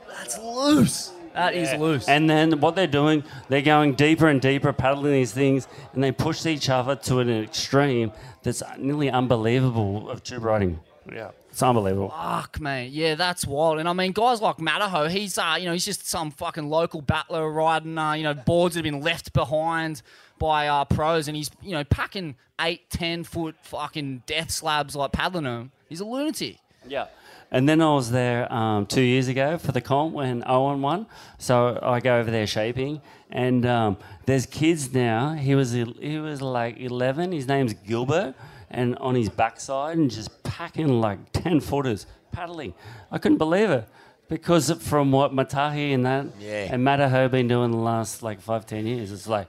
That's 0.09 0.37
loose. 0.37 1.12
That 1.33 1.55
is 1.55 1.73
loose. 1.79 2.07
And 2.07 2.29
then 2.29 2.59
what 2.59 2.75
they're 2.75 2.87
doing, 2.87 3.23
they're 3.49 3.61
going 3.61 3.93
deeper 3.95 4.27
and 4.27 4.39
deeper, 4.41 4.71
paddling 4.71 5.13
these 5.13 5.31
things, 5.31 5.67
and 5.93 6.03
they 6.03 6.11
push 6.11 6.45
each 6.45 6.69
other 6.69 6.95
to 6.95 7.19
an 7.19 7.29
extreme 7.29 8.11
that's 8.43 8.61
nearly 8.77 9.09
unbelievable 9.09 10.09
of 10.09 10.23
tube 10.23 10.43
riding. 10.43 10.79
Yeah. 11.11 11.31
It's 11.49 11.61
unbelievable. 11.61 12.09
Fuck, 12.09 12.59
mate. 12.59 12.91
Yeah, 12.91 13.13
that's 13.13 13.45
wild. 13.45 13.77
And 13.77 13.87
I 13.87 13.93
mean, 13.93 14.11
guys 14.11 14.41
like 14.41 14.57
Matahi, 14.57 15.09
he's 15.09 15.37
uh, 15.37 15.55
you 15.59 15.65
know, 15.65 15.73
he's 15.73 15.85
just 15.85 16.07
some 16.07 16.31
fucking 16.31 16.67
local 16.67 17.01
battler 17.01 17.47
riding, 17.51 17.95
uh, 17.95 18.13
you 18.13 18.23
know, 18.23 18.33
boards 18.33 18.73
that 18.73 18.83
have 18.83 18.91
been 18.91 19.01
left 19.01 19.33
behind 19.33 20.01
by 20.39 20.67
uh, 20.67 20.83
pros, 20.85 21.27
and 21.27 21.37
he's 21.37 21.51
you 21.61 21.73
know 21.73 21.83
packing 21.83 22.35
eight, 22.59 22.89
ten 22.89 23.23
foot 23.23 23.55
fucking 23.61 24.23
death 24.25 24.49
slabs 24.49 24.95
like 24.95 25.11
paddling 25.11 25.43
them. 25.43 25.71
He's 25.89 25.99
a 25.99 26.05
lunatic. 26.05 26.57
Yeah. 26.87 27.05
And 27.53 27.69
then 27.69 27.81
I 27.81 27.93
was 27.93 28.09
there 28.11 28.51
um, 28.51 28.85
two 28.87 29.01
years 29.03 29.27
ago 29.27 29.57
for 29.57 29.71
the 29.71 29.79
comp 29.79 30.13
when 30.13 30.43
Owen 30.45 30.81
won. 30.81 31.05
So 31.37 31.79
I 31.81 31.99
go 31.99 32.17
over 32.19 32.31
there 32.31 32.47
shaping, 32.47 32.99
and 33.29 33.63
um, 33.65 33.97
there's 34.25 34.45
kids 34.47 34.91
now. 34.93 35.33
He 35.33 35.53
was 35.55 35.71
he 35.71 36.17
was 36.19 36.41
like 36.41 36.79
11. 36.79 37.31
His 37.31 37.47
name's 37.47 37.73
Gilbert, 37.73 38.33
and 38.71 38.97
on 38.97 39.13
his 39.15 39.29
backside 39.29 39.97
and 39.97 40.09
just 40.09 40.41
packing 40.43 40.99
like 40.99 41.19
10 41.31 41.59
footers 41.59 42.07
paddling. 42.31 42.73
I 43.11 43.19
couldn't 43.19 43.37
believe 43.37 43.69
it 43.69 43.87
because 44.29 44.71
from 44.81 45.11
what 45.11 45.31
Matahi 45.31 45.93
and 45.93 46.03
that 46.07 46.25
Yeah. 46.39 46.73
and 46.73 46.83
Matahi 46.83 47.29
been 47.29 47.47
doing 47.47 47.69
the 47.71 47.77
last 47.77 48.23
like 48.23 48.41
five 48.41 48.65
ten 48.65 48.87
years, 48.87 49.11
it's 49.11 49.27
like 49.27 49.47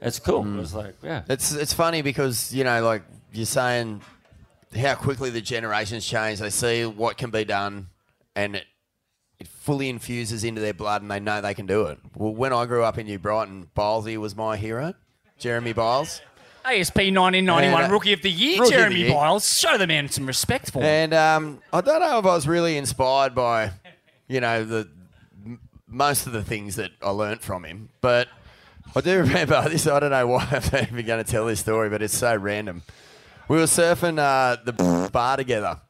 it's 0.00 0.20
cool. 0.20 0.60
It's 0.60 0.72
like 0.72 0.94
yeah. 1.02 1.22
It's 1.28 1.52
it's 1.52 1.72
funny 1.72 2.02
because 2.02 2.54
you 2.54 2.62
know, 2.62 2.84
like 2.84 3.02
you're 3.32 3.44
saying, 3.60 4.02
how 4.78 4.94
quickly 4.94 5.30
the 5.30 5.40
generations 5.40 6.06
change. 6.06 6.38
They 6.38 6.50
see 6.50 6.84
what 6.84 7.16
can 7.18 7.30
be 7.30 7.44
done, 7.44 7.88
and 8.34 8.56
it 8.56 8.66
it 9.38 9.48
fully 9.48 9.88
infuses 9.88 10.44
into 10.44 10.60
their 10.60 10.74
blood, 10.74 11.00
and 11.02 11.10
they 11.10 11.18
know 11.18 11.40
they 11.40 11.54
can 11.54 11.64
do 11.66 11.86
it. 11.86 11.98
Well, 12.14 12.34
when 12.34 12.52
I 12.52 12.66
grew 12.66 12.84
up 12.84 12.98
in 12.98 13.06
New 13.06 13.18
Brighton, 13.18 13.70
Bylesy 13.74 14.18
was 14.18 14.36
my 14.36 14.56
hero, 14.58 14.92
Jeremy 15.38 15.72
Byles. 15.72 16.20
ASP 16.62 16.96
1991 16.96 17.64
And, 17.84 17.90
uh, 17.90 17.94
Rookie 17.94 18.12
of 18.12 18.20
the 18.20 18.30
Year, 18.30 18.60
Rookie 18.60 18.62
of 18.62 18.68
the 18.68 18.76
Jeremy 18.76 19.00
Year. 19.00 19.12
Byles. 19.14 19.58
Show 19.58 19.78
the 19.78 19.86
man 19.86 20.10
some 20.10 20.26
respect 20.26 20.70
for 20.70 20.80
him. 20.80 20.84
And 20.84 21.14
um, 21.14 21.62
I 21.72 21.80
don't 21.80 22.00
know 22.00 22.18
if 22.18 22.26
I 22.26 22.34
was 22.34 22.46
really 22.46 22.76
inspired 22.76 23.34
by, 23.34 23.70
you 24.28 24.40
know, 24.42 24.62
the 24.64 24.86
m- 25.46 25.58
most 25.88 26.26
of 26.26 26.34
the 26.34 26.44
things 26.44 26.76
that 26.76 26.90
I 27.00 27.08
learnt 27.10 27.40
from 27.40 27.64
him. 27.64 27.88
But 28.02 28.28
I 28.94 29.00
do 29.00 29.18
remember 29.20 29.66
this. 29.70 29.86
I 29.86 30.00
don't 30.00 30.10
know 30.10 30.26
why 30.26 30.46
I'm 30.50 30.82
even 30.92 31.06
going 31.06 31.24
to 31.24 31.30
tell 31.30 31.46
this 31.46 31.60
story, 31.60 31.88
but 31.88 32.02
it's 32.02 32.16
so 32.18 32.36
random. 32.36 32.82
We 33.50 33.56
were 33.56 33.64
surfing 33.64 34.20
uh, 34.20 34.62
the 34.64 35.08
bar 35.12 35.36
together, 35.36 35.80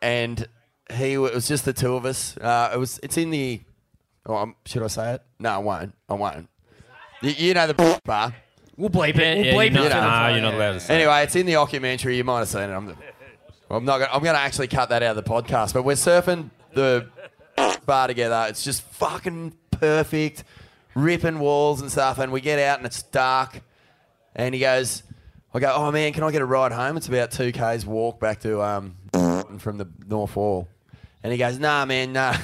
and 0.00 0.46
he 0.88 1.14
it 1.14 1.18
was 1.18 1.48
just 1.48 1.64
the 1.64 1.72
two 1.72 1.96
of 1.96 2.04
us. 2.04 2.36
Uh, 2.36 2.70
it 2.72 2.78
was 2.78 3.00
it's 3.02 3.16
in 3.16 3.30
the. 3.30 3.60
Oh, 4.24 4.36
um, 4.36 4.54
should 4.64 4.84
I 4.84 4.86
say 4.86 5.14
it? 5.14 5.22
No, 5.40 5.50
I 5.50 5.58
won't. 5.58 5.94
I 6.08 6.14
won't. 6.14 6.48
You, 7.20 7.30
you 7.30 7.54
know 7.54 7.66
the 7.66 7.98
bar. 8.04 8.32
We'll 8.76 8.90
bleep 8.90 9.18
it. 9.18 9.46
Yeah, 9.46 9.56
We'll 9.56 9.64
yeah, 9.64 9.70
bleep 9.70 9.74
you're 9.74 9.86
it. 9.86 9.88
not- 9.88 10.02
nah, 10.04 10.28
you're 10.28 10.42
not 10.42 10.54
allowed 10.54 10.72
to 10.74 10.80
say 10.80 10.94
Anyway, 10.94 11.24
it's 11.24 11.34
in 11.34 11.46
the 11.46 11.54
documentary. 11.54 12.16
You 12.16 12.22
might 12.22 12.38
have 12.38 12.48
seen 12.50 12.70
it. 12.70 12.72
I'm, 12.72 12.96
I'm 13.68 13.84
not. 13.84 13.98
Gonna, 13.98 14.10
I'm 14.12 14.22
going 14.22 14.36
to 14.36 14.40
actually 14.40 14.68
cut 14.68 14.90
that 14.90 15.02
out 15.02 15.16
of 15.16 15.24
the 15.24 15.28
podcast. 15.28 15.74
But 15.74 15.82
we're 15.82 15.94
surfing 15.94 16.50
the 16.74 17.08
bar 17.84 18.06
together. 18.06 18.46
It's 18.48 18.62
just 18.62 18.82
fucking 18.82 19.54
perfect, 19.72 20.44
ripping 20.94 21.40
walls 21.40 21.80
and 21.80 21.90
stuff. 21.90 22.18
And 22.20 22.30
we 22.30 22.40
get 22.40 22.60
out 22.60 22.78
and 22.78 22.86
it's 22.86 23.02
dark. 23.02 23.60
And 24.36 24.54
he 24.54 24.60
goes, 24.60 25.02
I 25.54 25.60
go, 25.60 25.72
oh 25.74 25.90
man, 25.90 26.12
can 26.12 26.22
I 26.22 26.30
get 26.30 26.42
a 26.42 26.46
ride 26.46 26.72
home? 26.72 26.96
It's 26.96 27.08
about 27.08 27.30
two 27.30 27.52
k's 27.52 27.86
walk 27.86 28.20
back 28.20 28.40
to 28.40 28.62
um 28.62 28.96
from 29.58 29.78
the 29.78 29.88
North 30.06 30.36
Wall. 30.36 30.68
And 31.22 31.32
he 31.32 31.38
goes, 31.38 31.58
nah, 31.58 31.84
man, 31.84 32.12
nah, 32.12 32.36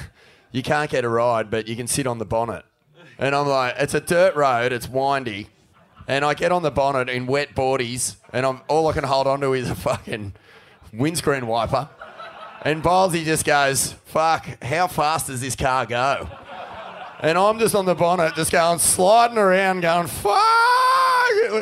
you 0.51 0.63
can't 0.63 0.89
get 0.89 1.05
a 1.05 1.09
ride, 1.09 1.49
but 1.49 1.67
you 1.67 1.75
can 1.75 1.87
sit 1.87 2.07
on 2.07 2.17
the 2.17 2.25
bonnet. 2.25 2.65
And 3.17 3.33
I'm 3.33 3.47
like, 3.47 3.75
it's 3.77 3.93
a 3.93 4.01
dirt 4.01 4.35
road, 4.35 4.73
it's 4.73 4.89
windy. 4.89 5.47
And 6.07 6.25
I 6.25 6.33
get 6.33 6.51
on 6.51 6.61
the 6.61 6.71
bonnet 6.71 7.09
in 7.09 7.25
wet 7.25 7.55
boardies, 7.55 8.17
and 8.33 8.45
I'm 8.45 8.61
all 8.67 8.87
I 8.87 8.93
can 8.93 9.03
hold 9.03 9.27
onto 9.27 9.53
is 9.53 9.69
a 9.69 9.75
fucking 9.75 10.33
windscreen 10.93 11.47
wiper. 11.47 11.89
And 12.61 12.83
Bylesy 12.83 13.23
just 13.23 13.45
goes, 13.45 13.93
fuck, 14.05 14.63
how 14.63 14.87
fast 14.87 15.27
does 15.27 15.41
this 15.41 15.55
car 15.55 15.85
go? 15.85 16.27
And 17.19 17.37
I'm 17.37 17.59
just 17.59 17.75
on 17.75 17.85
the 17.85 17.95
bonnet, 17.95 18.35
just 18.35 18.51
going, 18.51 18.79
sliding 18.79 19.37
around, 19.37 19.81
going, 19.81 20.07
fuck! 20.07 20.39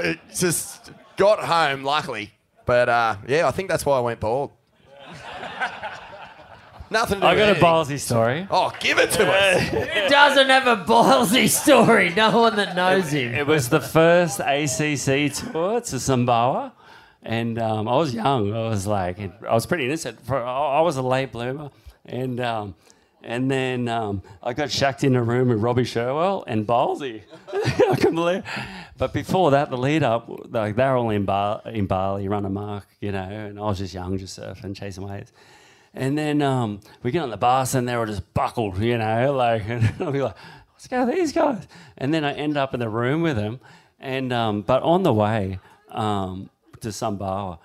It 0.06 0.20
just 0.36 0.73
got 1.18 1.40
home, 1.40 1.84
luckily. 1.84 2.32
But 2.66 2.90
uh, 2.90 3.16
yeah, 3.28 3.48
I 3.48 3.52
think 3.52 3.70
that's 3.70 3.86
why 3.86 3.98
I 3.98 4.02
went 4.02 4.20
bald. 4.20 4.52
Nothing 6.90 7.16
to 7.16 7.22
do 7.22 7.28
I 7.28 7.32
with 7.32 7.40
got 7.40 7.44
a 7.46 7.50
anything. 7.52 7.64
ballsy 7.64 8.00
story. 8.00 8.48
Oh, 8.52 8.72
give 8.80 9.00
it 9.00 9.10
to 9.12 9.26
us. 9.28 9.62
He 10.04 10.10
doesn't 10.10 10.48
have 10.50 10.68
a 10.68 10.84
ballsy 10.84 11.50
story. 11.50 12.14
No 12.14 12.40
one 12.40 12.56
that 12.58 12.76
knows 12.76 13.12
him. 13.12 13.34
It 13.34 13.48
was 13.48 13.70
the 13.70 13.82
first 13.82 14.40
ACC 14.40 15.34
tour 15.34 15.82
to 15.82 15.96
Sumbawa, 15.96 16.72
and 17.24 17.58
um, 17.58 17.88
I 17.88 17.96
was 17.96 18.14
young. 18.14 18.54
I 18.54 18.68
was 18.70 18.86
like, 18.86 19.18
I 19.20 19.54
was 19.54 19.66
pretty 19.66 19.86
innocent. 19.86 20.24
For, 20.26 20.38
I 20.44 20.78
I 20.78 20.82
was 20.82 20.98
a 20.98 21.02
late 21.02 21.32
bloomer, 21.32 21.72
and 22.06 22.40
um, 22.40 22.76
and 23.24 23.50
then 23.50 23.88
um, 23.88 24.22
I 24.42 24.54
got 24.54 24.70
shacked 24.70 25.04
in 25.04 25.16
a 25.16 25.24
room 25.24 25.50
with 25.50 25.60
Robbie 25.60 25.86
Sherwell 25.86 26.44
and 26.46 26.68
Ballsy. 26.68 27.22
I 27.54 27.96
couldn't 27.96 28.16
believe. 28.16 28.44
But 28.98 29.14
before 29.14 29.52
that, 29.52 29.70
the 29.70 29.78
lead 29.78 30.04
up, 30.04 30.30
like 30.50 30.76
they're 30.76 30.96
all 30.96 31.10
in 31.10 31.26
Bar 31.26 31.62
in 31.66 31.86
Bali, 31.88 32.28
run 32.28 32.46
a 32.46 32.50
mark, 32.50 32.86
you 33.00 33.12
know, 33.12 33.24
and 33.24 33.58
I 33.58 33.64
was 33.64 33.78
just 33.78 33.94
young, 33.94 34.18
just 34.18 34.38
surfing, 34.38 34.76
chasing 34.76 35.08
waves. 35.08 35.32
And 35.94 36.18
then 36.18 36.42
um, 36.42 36.82
we 37.02 37.12
get 37.12 37.24
on 37.24 37.30
the 37.30 37.38
bus 37.38 37.76
and 37.76 37.88
they 37.88 37.96
were 37.96 38.06
just 38.06 38.34
buckled, 38.34 38.80
you 38.80 38.98
know, 38.98 39.34
like, 39.38 39.68
and 39.68 39.94
I'll 40.00 40.12
be 40.12 40.22
like, 40.22 40.36
let's 40.74 40.88
go 40.88 41.06
these 41.06 41.32
guys. 41.32 41.68
And 41.98 42.14
then 42.14 42.26
I 42.26 42.34
end 42.34 42.58
up 42.58 42.74
in 42.74 42.80
the 42.80 42.90
room 42.90 43.22
with 43.22 43.38
them. 43.38 43.60
And, 44.00 44.34
um, 44.34 44.62
but 44.64 44.84
on 44.84 45.04
the 45.04 45.14
way 45.14 45.60
um, 45.90 46.50
to 46.82 46.90
Sumbawa, 46.90 47.60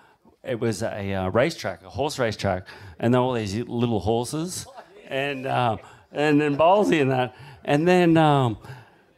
it 0.44 0.60
was 0.60 0.82
a 0.82 1.14
uh, 1.14 1.28
racetrack, 1.30 1.82
a 1.82 1.90
horse 1.90 2.18
racetrack. 2.18 2.64
And 3.00 3.12
there 3.12 3.20
were 3.20 3.26
all 3.26 3.32
these 3.34 3.56
little 3.56 4.00
horses 4.00 4.66
and, 5.08 5.46
um, 5.46 5.80
and 6.12 6.40
then 6.40 6.56
ballsy 6.56 7.00
and 7.02 7.10
that. 7.10 7.34
And 7.64 7.88
then 7.88 8.16
um, 8.16 8.58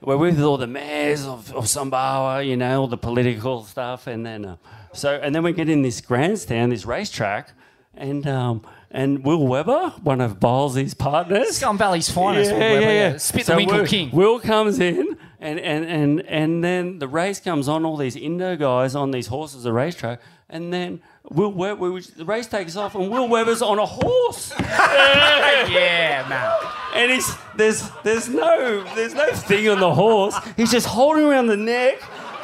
we're 0.00 0.16
with 0.16 0.40
all 0.40 0.56
the 0.56 0.66
mayors 0.66 1.26
of, 1.26 1.54
of 1.54 1.64
Sumbawa, 1.64 2.46
you 2.46 2.56
know, 2.56 2.80
all 2.80 2.88
the 2.88 2.96
political 2.96 3.64
stuff. 3.64 4.06
And 4.06 4.24
then, 4.24 4.44
uh, 4.44 4.56
so, 4.94 5.20
and 5.22 5.34
then 5.34 5.42
we 5.42 5.52
get 5.52 5.68
in 5.68 5.82
this 5.82 6.00
grandstand, 6.00 6.72
this 6.72 6.86
racetrack. 6.86 7.52
And 7.94 8.26
um, 8.26 8.64
and 8.90 9.24
Will 9.24 9.46
Weber, 9.46 9.90
one 10.02 10.20
of 10.20 10.40
Ballsy's 10.40 10.94
partners, 10.94 11.56
Scum 11.56 11.76
Valley's 11.76 12.08
finest, 12.08 12.50
Will 12.50 12.58
Weber, 12.58 12.92
yeah. 12.92 13.16
Spit 13.18 13.46
the 13.46 13.56
Winkle 13.56 13.78
Will, 13.78 13.86
King. 13.86 14.10
Will 14.10 14.40
comes 14.40 14.80
in 14.80 15.16
And, 15.40 15.58
and, 15.58 15.84
and, 15.86 16.20
and 16.26 16.62
then 16.62 16.98
the 16.98 17.08
race 17.08 17.40
comes 17.40 17.66
on, 17.66 17.84
all 17.86 17.96
these 17.96 18.14
Indo 18.14 18.56
guys 18.56 18.94
on 18.94 19.10
these 19.10 19.28
horses, 19.28 19.62
the 19.62 19.72
racetrack, 19.72 20.20
and 20.50 20.70
then 20.70 21.00
Will 21.28 21.52
Webber, 21.52 21.92
we, 21.92 22.00
the 22.00 22.24
race 22.24 22.46
takes 22.46 22.76
off, 22.76 22.94
and 22.94 23.10
Will 23.10 23.28
Webber's 23.28 23.62
on 23.62 23.78
a 23.78 23.86
horse. 23.86 24.52
yeah, 24.58 26.26
man. 26.28 26.52
And 26.94 27.12
he's 27.12 27.36
there's 27.54 27.88
there's 28.02 28.28
no 28.28 28.82
there's 28.94 29.14
no 29.14 29.30
thing 29.32 29.68
on 29.68 29.80
the 29.80 29.94
horse. 29.94 30.34
He's 30.56 30.70
just 30.70 30.86
holding 30.86 31.24
around 31.24 31.46
the 31.46 31.56
neck, 31.56 32.02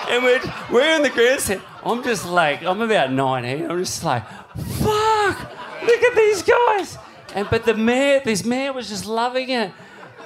and 0.09 0.23
we're 0.23 0.40
we're 0.70 0.94
in 0.94 1.03
the 1.03 1.11
grandstand. 1.11 1.62
I'm 1.85 2.03
just 2.05 2.27
like 2.27 2.62
I'm 2.62 2.81
about 2.81 3.11
19. 3.11 3.70
I'm 3.70 3.78
just 3.78 4.05
like, 4.05 4.28
fuck! 4.28 5.39
Look 5.82 6.03
at 6.03 6.15
these 6.15 6.43
guys. 6.43 6.98
And 7.35 7.48
but 7.51 7.65
the 7.65 7.74
mare, 7.74 8.20
this 8.24 8.44
mare 8.44 8.73
was 8.73 8.89
just 8.89 9.07
loving 9.07 9.48
it, 9.51 9.73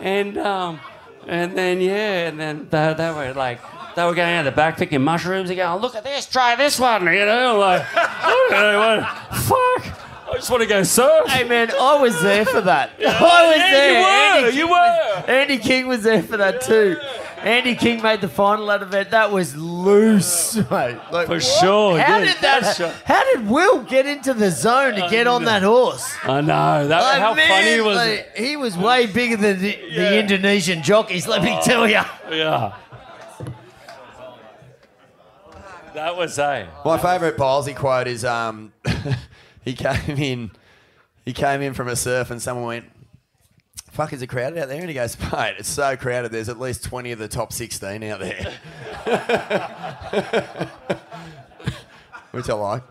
and 0.01 0.37
um, 0.37 0.81
and 1.27 1.57
then 1.57 1.81
yeah, 1.81 2.29
and 2.29 2.39
then 2.39 2.69
they, 2.69 2.95
they 2.95 3.11
were 3.11 3.33
like. 3.33 3.61
They 3.97 4.05
were 4.05 4.15
going 4.15 4.35
out 4.35 4.45
the 4.45 4.53
back 4.53 4.77
picking 4.77 5.03
mushrooms 5.03 5.51
and 5.51 5.57
going, 5.57 5.71
oh, 5.71 5.79
look 5.79 5.95
at 5.95 6.05
this, 6.05 6.27
try 6.27 6.55
this 6.57 6.79
one, 6.79 7.03
you 7.07 7.25
know, 7.27 7.59
like, 7.59 7.83
okay, 7.97 9.01
fuck, 9.33 9.99
I 10.31 10.33
just 10.35 10.51
want 10.51 10.63
to 10.63 10.69
go 10.69 10.83
surf. 10.83 11.29
Hey 11.29 11.45
man, 11.47 11.71
I 11.79 12.01
was 12.01 12.21
there 12.23 12.45
for 12.45 12.61
that. 12.63 12.91
Yeah. 13.01 13.09
I 13.19 13.47
was 13.49 13.57
Yeah, 13.57 13.71
there. 13.73 13.91
you 13.91 13.99
were, 14.01 14.47
Andy 14.47 14.57
you 14.57 14.63
King 14.63 14.71
were. 14.71 14.71
was- 14.71 15.25
Andy 15.29 15.59
King 15.59 15.89
was 15.89 16.03
there 16.03 16.23
for 16.23 16.37
that 16.37 16.61
too. 16.61 16.97
Andy 17.43 17.75
King 17.75 18.03
made 18.03 18.21
the 18.21 18.29
final 18.29 18.67
that 18.67 18.83
event. 18.83 19.11
That 19.13 19.33
was 19.33 19.57
loose, 19.57 20.57
mate. 20.57 20.99
Like, 21.11 21.27
For 21.27 21.35
what? 21.37 21.43
sure, 21.43 21.99
How 21.99 22.19
yeah, 22.19 22.25
did 22.27 22.37
that? 22.43 22.77
sure. 22.77 22.93
How 23.07 23.25
did 23.35 23.49
Will 23.49 23.83
get 23.83 24.05
into 24.05 24.35
the 24.35 24.51
zone 24.51 24.95
to 24.97 25.09
get 25.11 25.27
on 25.27 25.45
that 25.47 25.63
horse? 25.63 26.15
I 26.25 26.43
know. 26.43 26.87
That, 26.87 27.01
Like, 27.01 27.19
how 27.19 27.35
funny 27.35 27.81
was 27.81 27.97
man, 27.97 28.09
it? 28.11 28.31
He 28.37 28.57
was 28.57 28.77
way 28.77 29.07
bigger 29.07 29.39
than 29.39 29.59
the, 29.59 29.73
the 29.95 30.19
Indonesian 30.21 30.83
jockeys. 30.83 31.27
Let 31.27 31.43
me 31.43 31.57
oh. 31.59 31.63
tell 31.65 31.89
you. 31.89 32.03
Yeah. 32.31 32.75
That 35.95 36.17
was 36.17 36.39
a. 36.39 36.69
My 36.85 36.99
favourite 36.99 37.37
ballsy 37.37 37.75
quote 37.75 38.07
is 38.07 38.25
um, 38.25 38.73
he 39.65 39.75
came 39.75 40.17
in, 40.17 40.51
he 41.25 41.33
came 41.33 41.63
in 41.63 41.75
from 41.75 41.89
a 41.89 41.97
surf 41.97 42.31
and 42.31 42.41
someone 42.41 42.67
went, 42.67 42.85
"Fuck, 43.91 44.13
is 44.13 44.23
it 44.23 44.29
crowded 44.29 44.59
out 44.59 44.69
there?" 44.69 44.81
And 44.81 44.89
he 44.89 44.95
goes, 44.95 45.17
"Mate, 45.33 45.57
it's 45.59 45.69
so 45.69 45.97
crowded. 45.97 46.31
There's 46.33 46.49
at 46.49 46.61
least 46.61 46.85
twenty 46.85 47.13
of 47.13 47.19
the 47.19 47.29
top 47.29 47.53
sixteen 47.53 48.03
out 48.05 48.21
there," 48.21 48.53
which 52.31 52.49
I 52.49 52.55
like. 52.55 52.83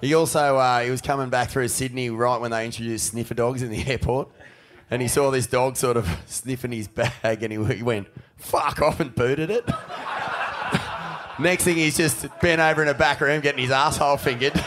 He 0.00 0.14
also 0.14 0.56
uh, 0.56 0.80
he 0.80 0.90
was 0.90 1.00
coming 1.00 1.28
back 1.28 1.50
through 1.50 1.68
Sydney 1.68 2.10
right 2.10 2.40
when 2.40 2.50
they 2.52 2.64
introduced 2.64 3.08
sniffer 3.08 3.34
dogs 3.34 3.62
in 3.62 3.70
the 3.70 3.86
airport, 3.90 4.28
and 4.90 5.02
he 5.02 5.08
saw 5.08 5.30
this 5.30 5.46
dog 5.46 5.76
sort 5.76 5.96
of 5.96 6.08
sniffing 6.26 6.72
his 6.72 6.88
bag, 6.88 7.42
and 7.42 7.52
he, 7.52 7.76
he 7.76 7.82
went, 7.82 8.08
"Fuck 8.36 8.80
off!" 8.80 9.00
and 9.00 9.14
booted 9.14 9.50
it. 9.50 9.68
Next 11.40 11.64
thing, 11.64 11.76
he's 11.76 11.96
just 11.96 12.26
bent 12.40 12.60
over 12.60 12.82
in 12.82 12.88
a 12.88 12.94
back 12.94 13.20
room 13.20 13.40
getting 13.40 13.62
his 13.62 13.70
asshole 13.70 14.16
fingered. 14.18 14.52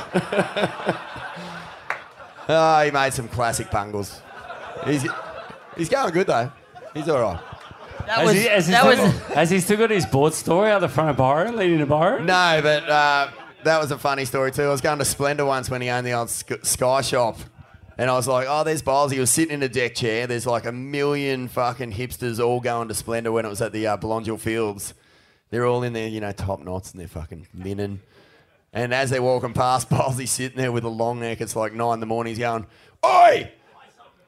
oh, 2.50 2.82
he 2.84 2.91
made 2.91 3.14
some 3.14 3.28
classic 3.28 3.70
bungles. 3.70 4.22
He's, 4.86 5.06
he's 5.78 5.90
going 5.90 6.14
good 6.14 6.28
though. 6.28 6.52
He's 6.94 7.08
all 7.10 7.22
right. 7.22 7.40
has, 8.08 8.32
he, 8.34 8.44
has, 8.44 8.68
he 8.68 8.74
still, 8.74 8.95
has 9.36 9.50
he 9.50 9.60
still 9.60 9.78
got 9.78 9.90
his 9.90 10.06
board 10.06 10.34
story 10.34 10.72
out 10.72 10.82
the 10.82 10.90
front 10.90 11.10
of 11.10 11.18
Byron, 11.18 11.56
leading 11.56 11.80
to 11.80 11.86
Byron? 11.86 12.26
No, 12.26 12.60
but 12.62 12.90
uh, 12.90 13.30
that 13.64 13.80
was 13.80 13.91
a 13.91 13.98
funny 13.98 14.26
story 14.26 14.52
too. 14.52 14.64
I 14.64 14.70
was 14.70 14.82
going 14.82 15.00
to 15.00 15.06
Splendour 15.06 15.45
once 15.45 15.70
when 15.70 15.82
he 15.82 15.90
owned 15.90 16.06
the 16.06 16.14
old 16.14 16.30
Sky 16.30 17.02
Shop. 17.02 17.38
And 17.98 18.10
I 18.10 18.14
was 18.14 18.28
like, 18.28 18.48
oh, 18.50 18.64
there's 18.64 18.82
Byles. 18.82 19.12
He 19.12 19.20
was 19.20 19.30
sitting 19.30 19.54
in 19.54 19.62
a 19.62 19.70
deck 19.70 19.94
chair. 19.94 20.26
There's 20.26 20.48
like 20.48 20.66
a 20.66 20.72
million 20.72 21.48
fucking 21.48 21.94
hipsters 21.94 22.44
all 22.44 22.60
going 22.60 22.88
to 22.88 22.95
Splendour 22.95 23.32
when 23.32 23.45
it 23.45 23.50
was 23.50 23.62
at 23.62 23.72
the 23.72 23.86
uh, 23.86 23.98
Belongil 23.98 24.40
Fields. 24.40 24.95
They're 25.53 25.67
all 25.67 25.84
in 25.84 25.93
their, 25.93 26.07
you 26.07 26.19
know, 26.19 26.31
top 26.31 26.61
knots 26.61 26.93
and 26.93 26.99
their 26.99 27.07
fucking 27.07 27.45
linen. 27.53 28.01
And 28.73 28.91
as 28.91 29.11
they're 29.11 29.21
walking 29.21 29.53
past, 29.53 29.88
Bylesy's 29.91 30.31
sitting 30.31 30.57
there 30.57 30.71
with 30.71 30.84
a 30.84 30.89
long 30.89 31.19
neck. 31.19 31.41
It's 31.41 31.55
like 31.55 31.73
nine 31.73 31.93
in 31.93 31.99
the 31.99 32.07
morning. 32.07 32.31
He's 32.31 32.39
going, 32.39 32.65
Oi! 33.05 33.51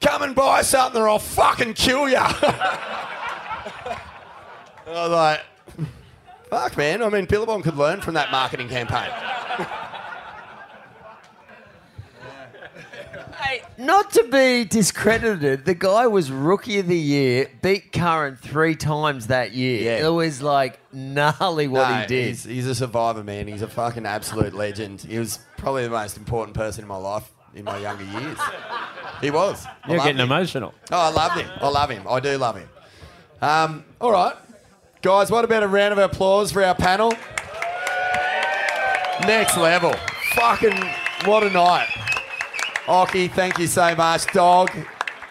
Come 0.02 0.22
and 0.22 0.36
buy 0.36 0.62
something 0.62 1.02
or 1.02 1.10
I'll 1.10 1.18
fucking 1.18 1.74
kill 1.74 2.08
you. 2.08 2.18
I 2.20 3.98
was 4.86 5.10
like, 5.10 5.42
fuck, 6.52 6.78
man. 6.78 7.02
I 7.02 7.10
mean, 7.10 7.26
Billabong 7.26 7.64
could 7.64 7.76
learn 7.76 8.02
from 8.02 8.14
that 8.14 8.30
marketing 8.30 8.70
campaign. 8.70 9.10
Hey, 13.46 13.62
not 13.78 14.12
to 14.12 14.24
be 14.32 14.66
discredited, 14.66 15.66
the 15.66 15.76
guy 15.76 16.08
was 16.08 16.32
rookie 16.32 16.80
of 16.80 16.88
the 16.88 16.98
year, 16.98 17.50
beat 17.62 17.92
Curren 17.92 18.38
three 18.38 18.76
times 18.76 19.28
that 19.28 19.52
year. 19.54 20.04
It 20.04 20.10
was 20.10 20.42
like 20.42 20.80
gnarly 20.92 21.68
what 21.68 21.90
No, 21.90 21.96
he 21.98 22.08
did. 22.08 22.28
He's, 22.30 22.44
he's 22.44 22.68
a 22.68 22.76
survivor, 22.76 23.24
man. 23.24 23.48
He's 23.48 23.62
a 23.62 23.68
fucking 23.68 24.06
absolute 24.06 24.54
legend. 24.54 25.02
He 25.02 25.20
was 25.20 25.40
probably 25.58 25.84
the 25.84 25.90
most 25.90 26.18
important 26.18 26.56
person 26.56 26.84
in 26.84 26.88
my 26.88 26.98
life 26.98 27.30
in 27.54 27.66
my 27.66 27.78
younger 27.78 28.04
years. 28.04 28.38
He 29.22 29.32
was. 29.32 29.66
I 29.84 29.90
You're 29.94 30.00
getting 30.00 30.18
him. 30.18 30.32
emotional. 30.32 30.74
Oh, 30.92 30.98
I 30.98 31.10
love 31.12 31.34
him. 31.34 31.50
I 31.62 31.68
love 31.70 31.90
him. 31.90 32.04
I 32.10 32.20
do 32.20 32.38
love 32.38 32.58
him. 32.58 32.70
Um, 33.42 33.86
all 34.02 34.12
right. 34.12 34.36
Guys, 35.02 35.30
what 35.30 35.46
about 35.46 35.64
a 35.64 35.68
round 35.68 35.92
of 35.94 36.00
applause 36.00 36.52
for 36.52 36.64
our 36.64 36.76
panel? 36.76 37.14
Next 39.26 39.56
level. 39.58 39.94
Fucking 40.36 40.78
what 41.26 41.44
a 41.44 41.50
night. 41.50 41.88
Occy, 42.86 43.32
thank 43.32 43.58
you 43.58 43.66
so 43.66 43.96
much. 43.96 44.28
Dog, 44.28 44.70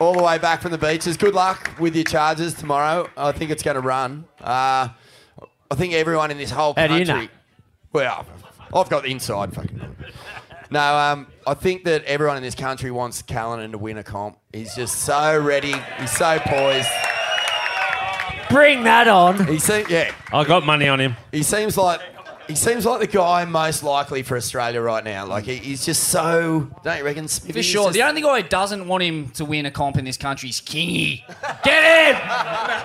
all 0.01 0.13
the 0.13 0.23
way 0.23 0.39
back 0.39 0.61
from 0.61 0.73
the 0.73 0.79
beaches. 0.79 1.17
Good 1.17 1.35
luck 1.35 1.71
with 1.79 1.95
your 1.95 2.05
charges 2.05 2.53
tomorrow. 2.53 3.09
I 3.17 3.31
think 3.31 3.53
it's 3.53 3.63
going 3.63 3.77
to 3.77 3.81
run. 3.81 4.25
Uh, 4.41 4.89
I 5.71 5.75
think 5.77 5.95
everyone 5.95 6.33
in 6.33 6.39
this 6.39 6.51
whole 6.51 6.75
country. 6.75 6.99
How 6.99 6.99
do 6.99 7.07
country. 7.07 7.23
you 7.23 7.29
know? 7.29 7.35
Well, 7.93 8.27
I've 8.75 8.91
got 8.91 9.05
the 9.05 9.11
inside 9.11 9.55
fucking. 9.55 9.81
No, 10.73 10.97
um, 10.97 11.29
I 11.47 11.55
think 11.55 11.85
that 11.85 12.03
everyone 12.05 12.37
in 12.37 12.43
this 12.43 12.57
country 12.57 12.91
wants 12.91 13.23
Calnan 13.23 13.71
to 13.71 13.79
win 13.79 13.99
a 13.99 14.03
comp. 14.03 14.37
He's 14.53 14.75
just 14.75 15.03
so 15.03 15.39
ready. 15.39 15.75
He's 16.01 16.11
so 16.11 16.41
poised. 16.41 16.89
Bring 18.51 18.83
that 18.83 19.07
on. 19.07 19.47
He 19.47 19.61
seems, 19.61 19.89
yeah. 19.89 20.13
I 20.33 20.43
got 20.43 20.67
money 20.67 20.89
on 20.89 21.01
him. 21.01 21.17
He 21.31 21.45
seems 21.45 21.77
like 21.77 22.01
he 22.47 22.55
seems 22.55 22.85
like 22.87 23.01
the 23.01 23.07
guy 23.07 23.45
most 23.45 23.83
likely 23.83 24.23
for 24.23 24.37
Australia 24.37 24.81
right 24.81 25.03
now. 25.05 25.27
Like 25.27 25.45
he, 25.45 25.57
he's 25.57 25.85
just 25.85 26.05
so. 26.05 26.71
Don't 26.83 26.99
you 26.99 27.05
reckon? 27.05 27.27
Smithy? 27.29 27.53
For 27.53 27.59
He's 27.59 27.67
sure. 27.67 27.85
just- 27.85 27.95
The 27.95 28.03
only 28.03 28.21
guy 28.23 28.43
who 28.43 28.49
doesn't 28.49 28.87
want 28.87 29.03
him 29.03 29.29
to 29.31 29.45
win 29.45 29.67
a 29.67 29.71
comp 29.71 29.97
in 29.97 30.05
this 30.05 30.17
country 30.17 30.49
is 30.51 30.61
Kingy. 30.61 31.23
Get 31.63 32.15
him! 32.17 32.83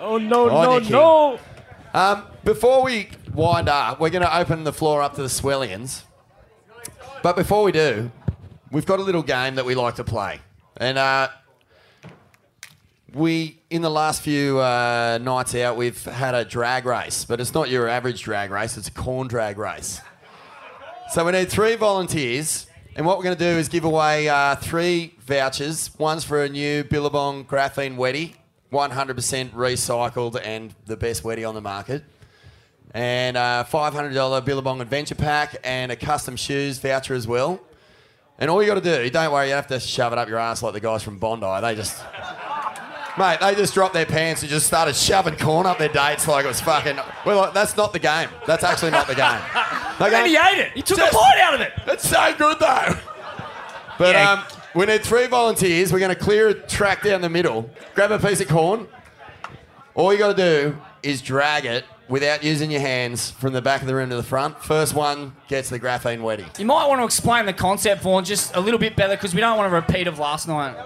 Oh 0.00 0.16
no, 0.16 0.48
On 0.48 0.64
no, 0.64 0.78
you, 0.78 0.90
no! 0.90 1.38
Um, 1.92 2.24
before 2.44 2.82
we 2.84 3.08
wind 3.34 3.68
up, 3.68 3.98
we're 4.00 4.10
going 4.10 4.22
to 4.22 4.38
open 4.38 4.64
the 4.64 4.72
floor 4.72 5.02
up 5.02 5.14
to 5.16 5.22
the 5.22 5.28
Swellians. 5.28 6.02
But 7.22 7.36
before 7.36 7.62
we 7.64 7.72
do, 7.72 8.10
we've 8.70 8.86
got 8.86 9.00
a 9.00 9.02
little 9.02 9.22
game 9.24 9.56
that 9.56 9.66
we 9.66 9.74
like 9.74 9.96
to 9.96 10.04
play, 10.04 10.40
and 10.76 10.96
uh, 10.96 11.28
we 13.18 13.58
in 13.68 13.82
the 13.82 13.90
last 13.90 14.22
few 14.22 14.60
uh, 14.60 15.18
nights 15.20 15.54
out 15.54 15.76
we've 15.76 16.02
had 16.04 16.34
a 16.34 16.44
drag 16.44 16.86
race, 16.86 17.24
but 17.24 17.40
it's 17.40 17.52
not 17.52 17.68
your 17.68 17.88
average 17.88 18.22
drag 18.22 18.50
race; 18.50 18.76
it's 18.76 18.88
a 18.88 18.92
corn 18.92 19.28
drag 19.28 19.58
race. 19.58 20.00
So 21.10 21.24
we 21.24 21.32
need 21.32 21.50
three 21.50 21.74
volunteers, 21.74 22.66
and 22.94 23.04
what 23.04 23.18
we're 23.18 23.24
going 23.24 23.36
to 23.36 23.44
do 23.44 23.58
is 23.58 23.68
give 23.68 23.84
away 23.84 24.28
uh, 24.28 24.56
three 24.56 25.14
vouchers. 25.20 25.90
One's 25.98 26.24
for 26.24 26.42
a 26.44 26.48
new 26.48 26.84
Billabong 26.84 27.44
graphene 27.44 27.96
Weddy, 27.96 28.34
100% 28.72 29.50
recycled 29.50 30.40
and 30.44 30.74
the 30.86 30.96
best 30.96 31.22
Weddy 31.22 31.48
on 31.48 31.54
the 31.54 31.60
market. 31.60 32.04
And 32.92 33.36
a 33.36 33.66
$500 33.70 34.44
Billabong 34.44 34.80
Adventure 34.80 35.14
Pack 35.14 35.56
and 35.62 35.92
a 35.92 35.96
custom 35.96 36.36
shoes 36.36 36.78
voucher 36.78 37.14
as 37.14 37.26
well. 37.26 37.60
And 38.38 38.50
all 38.50 38.62
you 38.62 38.68
got 38.68 38.82
to 38.82 39.02
do, 39.02 39.10
don't 39.10 39.32
worry, 39.32 39.48
you 39.48 39.54
have 39.54 39.66
to 39.68 39.80
shove 39.80 40.12
it 40.12 40.18
up 40.18 40.28
your 40.28 40.38
ass 40.38 40.62
like 40.62 40.72
the 40.72 40.80
guys 40.80 41.02
from 41.02 41.18
Bondi. 41.18 41.60
They 41.60 41.74
just, 41.74 42.02
mate, 43.18 43.40
they 43.40 43.54
just 43.54 43.74
dropped 43.74 43.94
their 43.94 44.06
pants 44.06 44.42
and 44.42 44.50
just 44.50 44.66
started 44.66 44.94
shoving 44.96 45.36
corn 45.36 45.66
up 45.66 45.78
their 45.78 45.88
dates 45.88 46.26
like 46.28 46.44
it 46.44 46.48
was 46.48 46.60
fucking. 46.60 46.96
We're 47.26 47.34
like, 47.34 47.52
that's 47.54 47.76
not 47.76 47.92
the 47.92 47.98
game. 47.98 48.28
That's 48.46 48.64
actually 48.64 48.92
not 48.92 49.06
the 49.06 49.14
game. 49.14 49.40
And 50.00 50.26
he 50.28 50.36
ate 50.36 50.58
it. 50.58 50.72
He 50.74 50.82
took 50.82 50.96
a 50.98 51.10
bite 51.12 51.40
out 51.42 51.54
of 51.54 51.60
it. 51.60 51.72
It's 51.88 52.08
so 52.08 52.32
good 52.38 52.58
though. 52.60 52.94
But 53.98 54.14
Yeah. 54.14 54.30
um, 54.32 54.44
we 54.74 54.86
need 54.86 55.02
three 55.02 55.26
volunteers. 55.26 55.92
We're 55.92 55.98
going 55.98 56.14
to 56.14 56.20
clear 56.20 56.48
a 56.50 56.54
track 56.54 57.02
down 57.02 57.20
the 57.20 57.28
middle. 57.28 57.68
Grab 57.96 58.12
a 58.12 58.18
piece 58.20 58.40
of 58.40 58.46
corn. 58.46 58.86
All 59.96 60.12
you 60.12 60.18
got 60.20 60.36
to 60.36 60.40
do 60.70 60.78
is 61.02 61.20
drag 61.20 61.64
it 61.64 61.84
without 62.08 62.44
using 62.44 62.70
your 62.70 62.80
hands 62.80 63.32
from 63.32 63.52
the 63.52 63.60
back 63.60 63.80
of 63.80 63.88
the 63.88 63.94
room 63.94 64.08
to 64.10 64.16
the 64.16 64.22
front. 64.22 64.62
First 64.62 64.94
one 64.94 65.34
gets 65.48 65.68
the 65.68 65.80
graphene 65.80 66.20
weddy. 66.20 66.46
You 66.58 66.64
might 66.66 66.86
want 66.86 67.00
to 67.00 67.04
explain 67.04 67.44
the 67.46 67.52
concept, 67.52 68.02
Vaughan, 68.02 68.24
just 68.24 68.54
a 68.54 68.60
little 68.60 68.78
bit 68.78 68.94
better 68.94 69.16
because 69.16 69.34
we 69.34 69.40
don't 69.40 69.58
want 69.58 69.70
a 69.72 69.74
repeat 69.74 70.06
of 70.06 70.18
last 70.20 70.46
night. 70.46 70.76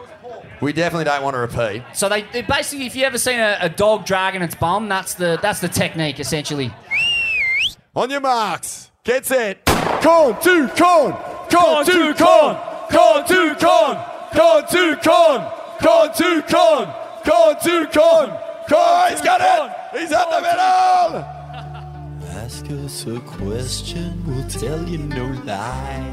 We 0.62 0.72
definitely 0.72 1.04
don't 1.04 1.22
want 1.22 1.34
to 1.34 1.40
repeat. 1.40 1.82
So 1.92 2.08
they, 2.08 2.22
they 2.22 2.42
basically, 2.42 2.86
if 2.86 2.96
you 2.96 3.04
ever 3.04 3.18
seen 3.18 3.40
a, 3.40 3.58
a 3.60 3.68
dog 3.68 4.06
dragging 4.06 4.42
its 4.42 4.54
bum, 4.54 4.88
that's 4.88 5.14
the 5.14 5.38
that's 5.42 5.58
the 5.60 5.68
technique 5.68 6.20
essentially. 6.20 6.72
On 7.94 8.08
your 8.08 8.20
marks, 8.20 8.90
get 9.04 9.26
set. 9.26 9.66
Corn 9.66 10.40
to 10.40 10.68
corn. 10.68 11.12
Corn 11.50 11.84
to 11.84 12.14
corn. 12.14 12.56
Corn 12.90 13.26
to 13.26 13.54
corn. 13.58 13.98
Corn 14.32 14.66
to 14.68 14.96
corn. 15.02 15.62
Con 15.82 16.14
to 16.14 16.42
con. 16.42 16.94
Con 17.24 17.56
to 17.60 17.86
con. 17.88 18.38
Con. 18.68 19.10
He's 19.10 19.20
got 19.20 19.40
it. 19.40 19.98
He's 19.98 20.12
at 20.12 20.30
the 20.30 20.40
middle. 20.40 21.42
Ask 22.38 22.70
us 22.70 23.06
a 23.06 23.20
question, 23.20 24.22
we'll 24.24 24.48
tell 24.48 24.88
you 24.88 24.98
no 24.98 25.26
lie. 25.44 26.11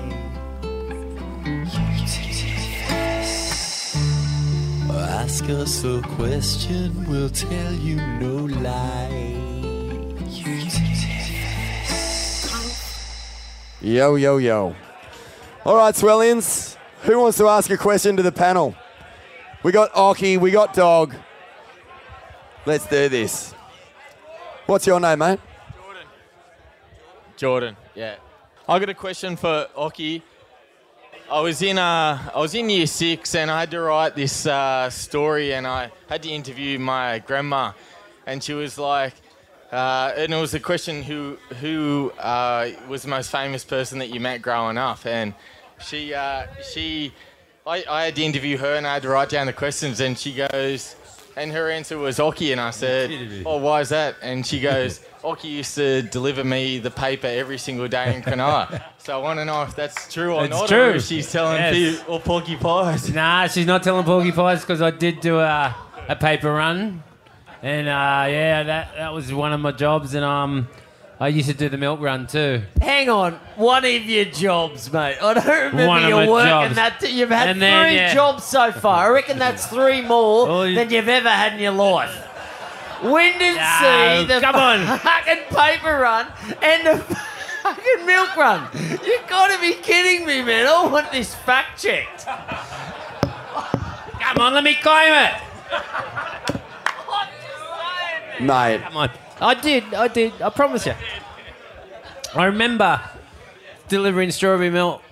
Ask 4.92 5.46
us 5.50 5.84
a 5.84 6.02
question, 6.02 7.08
we'll 7.08 7.30
tell 7.30 7.74
you 7.74 7.96
no 7.96 8.46
lie. 8.62 9.36
Yo, 13.82 14.16
yo, 14.16 14.38
yo. 14.38 14.76
All 15.66 15.78
right, 15.78 15.94
Swellians. 15.94 16.76
Who 17.04 17.20
wants 17.20 17.38
to 17.38 17.48
ask 17.48 17.70
a 17.70 17.78
question 17.78 18.18
to 18.18 18.24
the 18.24 18.32
panel? 18.32 18.76
We 19.64 19.72
got 19.72 19.94
Occy, 19.94 20.38
we 20.38 20.52
got 20.52 20.74
Dog. 20.74 21.16
Let's 22.66 22.88
do 22.88 23.08
this. 23.08 23.54
What's 24.66 24.86
your 24.86 25.00
name, 25.00 25.20
mate? 25.20 25.40
Jordan. 25.78 26.08
Jordan, 27.38 27.78
yeah. 27.96 28.16
I 28.68 28.80
got 28.80 28.90
a 28.90 28.94
question 28.94 29.38
for 29.38 29.68
Occy. 29.78 30.22
I 31.32 31.42
was 31.42 31.62
in 31.62 31.78
uh, 31.78 32.32
I 32.34 32.40
was 32.40 32.56
in 32.56 32.72
year 32.72 32.88
six 32.88 33.36
and 33.36 33.52
I 33.52 33.60
had 33.60 33.70
to 33.72 33.82
write 33.82 34.16
this 34.16 34.48
uh, 34.48 34.90
story 34.90 35.54
and 35.54 35.68
I 35.68 35.92
had 36.10 36.24
to 36.24 36.30
interview 36.30 36.80
my 36.80 37.20
grandma, 37.20 37.74
and 38.26 38.44
she 38.44 38.54
was 38.54 38.80
like, 38.80 39.14
uh, 39.72 40.12
and 40.18 40.34
it 40.34 40.42
was 40.42 40.56
a 40.56 40.60
question 40.60 41.04
who 41.04 41.38
who 41.62 42.12
uh, 42.18 42.72
was 42.88 43.04
the 43.04 43.10
most 43.10 43.30
famous 43.30 43.64
person 43.64 44.00
that 44.00 44.10
you 44.10 44.20
met 44.20 44.42
growing 44.42 44.80
up, 44.80 45.06
and 45.06 45.36
she 45.80 46.16
uh, 46.16 46.48
she 46.64 47.14
I, 47.68 47.84
I 47.88 48.06
had 48.06 48.16
to 48.16 48.24
interview 48.24 48.58
her 48.58 48.76
and 48.76 48.88
I 48.88 48.96
had 48.96 49.04
to 49.04 49.10
write 49.10 49.30
down 49.30 49.46
the 49.46 49.54
questions 49.54 50.00
and 50.00 50.18
she 50.18 50.34
goes, 50.34 50.96
and 51.40 51.52
her 51.52 51.70
answer 51.70 51.98
was 51.98 52.20
Occy 52.20 52.52
and 52.52 52.62
I 52.62 52.72
said, 52.72 53.44
oh 53.46 53.58
why 53.58 53.82
is 53.82 53.90
that? 53.90 54.16
And 54.22 54.46
she 54.46 54.60
goes. 54.60 55.00
Occy 55.24 55.52
used 55.52 55.76
to 55.76 56.02
deliver 56.04 56.46
me 56.46 56.80
the 56.80 56.92
paper 56.92 57.28
every 57.28 57.58
single 57.58 57.90
day 57.90 58.16
in 58.16 58.22
Cronulla. 58.22 58.82
so 59.00 59.20
I 59.20 59.22
want 59.22 59.40
to 59.40 59.46
know 59.46 59.64
if 59.64 59.76
that's 59.76 60.12
true 60.14 60.34
or 60.34 60.46
It's 60.46 60.56
not. 60.56 60.70
true. 60.70 60.92
Or 60.92 60.96
if 60.96 61.04
she's 61.04 61.30
telling 61.30 61.58
Yes. 61.58 62.04
or 62.08 62.22
porky 62.22 62.56
pies. 62.56 63.14
Nah, 63.14 63.48
she's 63.48 63.66
not 63.66 63.84
telling 63.84 64.06
porky 64.06 64.32
pies 64.32 64.62
because 64.62 64.82
I 64.82 64.92
did 64.92 65.20
do 65.20 65.38
a, 65.40 65.76
a 66.08 66.16
paper 66.16 66.54
run, 66.54 67.04
and 67.62 67.88
uh, 67.90 68.26
yeah, 68.32 68.64
that 68.64 68.96
that 68.96 69.14
was 69.14 69.34
one 69.34 69.52
of 69.52 69.60
my 69.60 69.74
jobs, 69.74 70.14
and 70.14 70.24
um, 70.24 70.70
I 71.22 71.28
used 71.28 71.50
to 71.50 71.54
do 71.54 71.68
the 71.68 71.78
milk 71.78 72.00
run 72.00 72.28
too. 72.28 72.62
Hang 72.82 73.10
on, 73.10 73.34
one 73.58 73.84
of 73.84 73.92
your 74.06 74.24
jobs, 74.26 74.92
mate. 74.94 75.18
I 75.22 75.34
don't 75.34 75.46
remember 75.46 75.86
One 75.88 76.04
of 76.04 76.10
your 76.10 76.28
work, 76.32 76.46
jobs. 76.48 76.68
and 76.68 76.78
that 76.78 77.12
you've 77.12 77.30
had 77.30 77.50
And 77.50 77.62
then, 77.62 77.86
three 77.88 77.96
yeah. 77.96 78.14
jobs 78.14 78.46
so 78.46 78.72
far. 78.72 79.08
I 79.08 79.10
reckon 79.10 79.38
that's 79.38 79.66
three 79.68 80.00
more 80.02 80.48
than 80.74 80.90
you've 80.90 81.10
ever 81.10 81.30
had 81.30 81.54
in 81.54 81.60
your 81.60 81.74
life. 81.74 82.26
Wind 83.04 83.42
and 83.42 83.58
No, 83.58 84.22
sea, 84.28 84.34
the 84.34 84.40
come 84.42 84.56
on. 84.56 85.00
fucking 85.00 85.44
paper 85.56 86.00
run, 86.00 86.28
and 86.62 86.88
the 86.88 86.98
fucking 87.64 88.06
milk 88.06 88.36
run. 88.38 88.68
You 89.06 89.20
gotta 89.28 89.60
be 89.60 89.74
kidding 89.74 90.26
me, 90.26 90.42
man! 90.42 90.68
I 90.68 90.86
want 90.88 91.12
this 91.12 91.36
fact 91.36 91.82
checked. 91.82 92.26
Come 92.26 92.40
on, 94.40 94.54
let 94.54 94.64
me 94.64 94.76
claim 94.76 95.14
it. 95.14 95.34
Mate. 98.42 98.82
Come 98.84 98.96
on. 98.98 99.10
I 99.42 99.54
did, 99.54 99.94
I 99.94 100.08
did, 100.08 100.42
I 100.42 100.50
promise 100.50 100.86
you. 100.86 100.94
I 102.36 102.46
remember 102.46 103.02
delivering 103.88 104.32
strawberry 104.32 104.70
milk. 104.70 105.02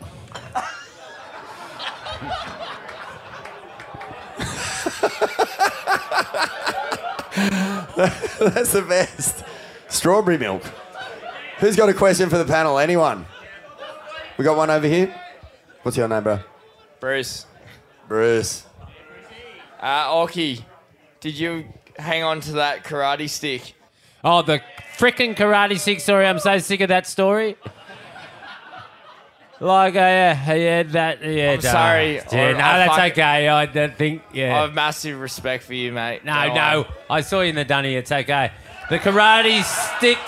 That's 8.39 8.73
the 8.73 8.85
best. 8.87 9.43
Strawberry 9.87 10.37
milk. 10.37 10.63
Who's 11.59 11.75
got 11.75 11.89
a 11.89 11.93
question 11.93 12.29
for 12.29 12.37
the 12.37 12.45
panel? 12.45 12.77
Anyone? 12.77 13.25
We 14.37 14.45
got 14.45 14.57
one 14.57 14.69
over 14.69 14.87
here. 14.87 15.13
What's 15.81 15.97
your 15.97 16.07
name, 16.07 16.23
bro? 16.23 16.39
Bruce. 16.99 17.45
Bruce. 18.07 18.65
Uh, 19.79 20.07
Occy, 20.07 20.63
did 21.19 21.37
you 21.37 21.65
hang 21.97 22.23
on 22.23 22.41
to 22.41 22.53
that 22.53 22.83
karate 22.83 23.29
stick? 23.29 23.73
Oh, 24.29 24.41
the 24.41 24.61
frickin' 24.97 25.37
karate 25.37 25.79
stick 25.79 26.01
story. 26.01 26.25
I'm 26.25 26.39
so 26.39 26.57
sick 26.59 26.81
of 26.81 26.89
that 26.89 27.07
story. 27.07 27.55
Like, 29.61 29.95
uh, 29.95 29.99
yeah, 29.99 30.53
yeah, 30.53 30.83
that, 30.83 31.23
yeah. 31.23 31.51
I'm 31.53 31.61
sorry. 31.61 32.15
Yeah, 32.15 32.23
I- 32.31 32.51
no, 32.51 32.59
I 32.59 32.77
that's 32.77 32.95
fuck- 32.95 33.11
okay. 33.13 33.47
I 33.47 33.65
don't 33.67 33.95
think, 33.95 34.21
yeah. 34.33 34.43
I 34.43 34.47
yeah. 34.49 34.61
have 34.63 34.73
massive 34.73 35.19
respect 35.21 35.63
for 35.63 35.73
you, 35.73 35.93
mate. 35.93 36.25
No, 36.25 36.49
Go 36.49 36.53
no. 36.55 36.61
on. 36.61 36.85
I 37.09 37.21
saw 37.21 37.39
you 37.39 37.49
in 37.51 37.55
the 37.55 37.63
dunny. 37.63 37.95
It's 37.95 38.11
okay. 38.11 38.51
The 38.89 38.99
karate 38.99 39.63
stick 39.63 40.19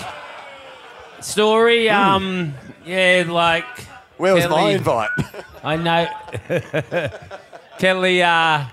story. 1.20 1.90
Um, 1.90 2.54
yeah, 2.86 3.26
like. 3.28 3.66
Where 4.16 4.34
was 4.34 4.48
my 4.48 4.70
invite? 4.70 5.10
I 5.64 5.76
know. 5.76 7.10
Kelly. 7.80 8.24
Uh, 8.24 8.66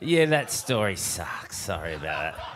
yeah, 0.00 0.24
that 0.24 0.50
story 0.50 0.96
sucks. 0.96 1.58
Sorry 1.58 1.94
about 1.94 2.34
that. 2.34 2.49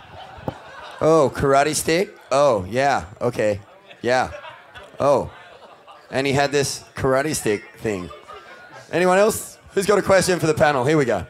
Oh, 1.06 1.30
karate 1.34 1.74
stick? 1.74 2.16
Oh, 2.32 2.64
yeah. 2.64 3.04
Okay. 3.20 3.60
Yeah. 4.00 4.30
Oh. 4.98 5.30
And 6.10 6.26
he 6.26 6.32
had 6.32 6.50
this 6.50 6.82
karate 6.94 7.36
stick 7.36 7.62
thing. 7.76 8.08
Anyone 8.90 9.18
else? 9.18 9.58
Who's 9.74 9.84
got 9.84 9.98
a 9.98 10.02
question 10.02 10.40
for 10.40 10.46
the 10.46 10.54
panel? 10.54 10.82
Here 10.86 10.96
we 10.96 11.04
go. 11.04 11.26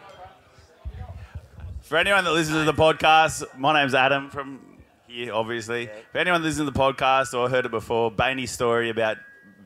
For 1.82 1.96
anyone 1.96 2.22
that 2.22 2.30
listens 2.30 2.58
to 2.58 2.64
the 2.64 2.72
podcast, 2.72 3.42
my 3.58 3.72
name's 3.72 3.96
Adam 3.96 4.30
from 4.30 4.60
here, 5.08 5.34
obviously. 5.34 5.90
For 6.12 6.18
anyone 6.18 6.40
that 6.40 6.46
listens 6.46 6.68
to 6.68 6.70
the 6.70 6.78
podcast 6.78 7.36
or 7.36 7.50
heard 7.50 7.66
it 7.66 7.72
before, 7.72 8.12
Bainey's 8.12 8.52
story 8.52 8.90
about 8.90 9.16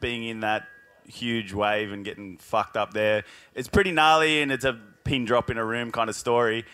being 0.01 0.25
in 0.25 0.41
that 0.41 0.63
huge 1.07 1.53
wave 1.53 1.93
and 1.93 2.03
getting 2.03 2.39
fucked 2.39 2.79
up 2.79 2.95
there, 2.95 3.25
it's 3.55 3.69
pretty 3.69 3.93
gnarly 3.93 4.41
and 4.41 4.53
it's 4.53 4.65
a 4.65 4.81
pin 5.05 5.27
drop 5.27 5.51
in 5.51 5.59
a 5.59 5.65
room 5.67 5.93
kind 5.93 6.09
of 6.09 6.17
story. 6.17 6.65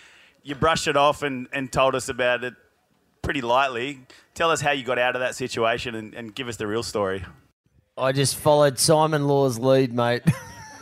You 0.44 0.54
brushed 0.54 0.86
it 0.86 0.96
off 0.96 1.24
and, 1.24 1.48
and 1.52 1.72
told 1.72 1.96
us 1.96 2.08
about 2.08 2.44
it 2.44 2.54
pretty 3.24 3.40
lightly. 3.40 4.00
Tell 4.34 4.50
us 4.50 4.60
how 4.60 4.70
you 4.72 4.84
got 4.84 4.98
out 4.98 5.16
of 5.16 5.20
that 5.20 5.34
situation 5.34 5.94
and, 5.94 6.14
and 6.14 6.34
give 6.34 6.46
us 6.46 6.56
the 6.56 6.66
real 6.66 6.82
story. 6.82 7.24
I 7.96 8.12
just 8.12 8.36
followed 8.36 8.78
Simon 8.78 9.26
Law's 9.26 9.58
lead, 9.58 9.92
mate. 9.92 10.22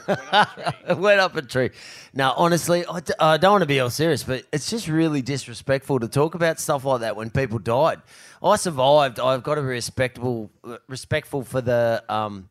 Went 0.96 1.20
up 1.20 1.36
a 1.36 1.42
tree. 1.42 1.70
Now, 2.12 2.34
honestly, 2.36 2.84
I, 2.86 3.00
d- 3.00 3.12
I 3.18 3.36
don't 3.36 3.52
want 3.52 3.62
to 3.62 3.66
be 3.66 3.78
all 3.78 3.90
serious, 3.90 4.24
but 4.24 4.44
it's 4.52 4.68
just 4.68 4.88
really 4.88 5.22
disrespectful 5.22 6.00
to 6.00 6.08
talk 6.08 6.34
about 6.34 6.58
stuff 6.58 6.84
like 6.84 7.00
that 7.02 7.14
when 7.14 7.30
people 7.30 7.58
died. 7.58 8.02
I 8.42 8.56
survived. 8.56 9.20
I've 9.20 9.42
got 9.42 9.54
to 9.54 9.60
be 9.60 9.68
respectable, 9.68 10.50
respectful 10.88 11.44
for 11.44 11.60
the 11.60 12.02
um, 12.08 12.48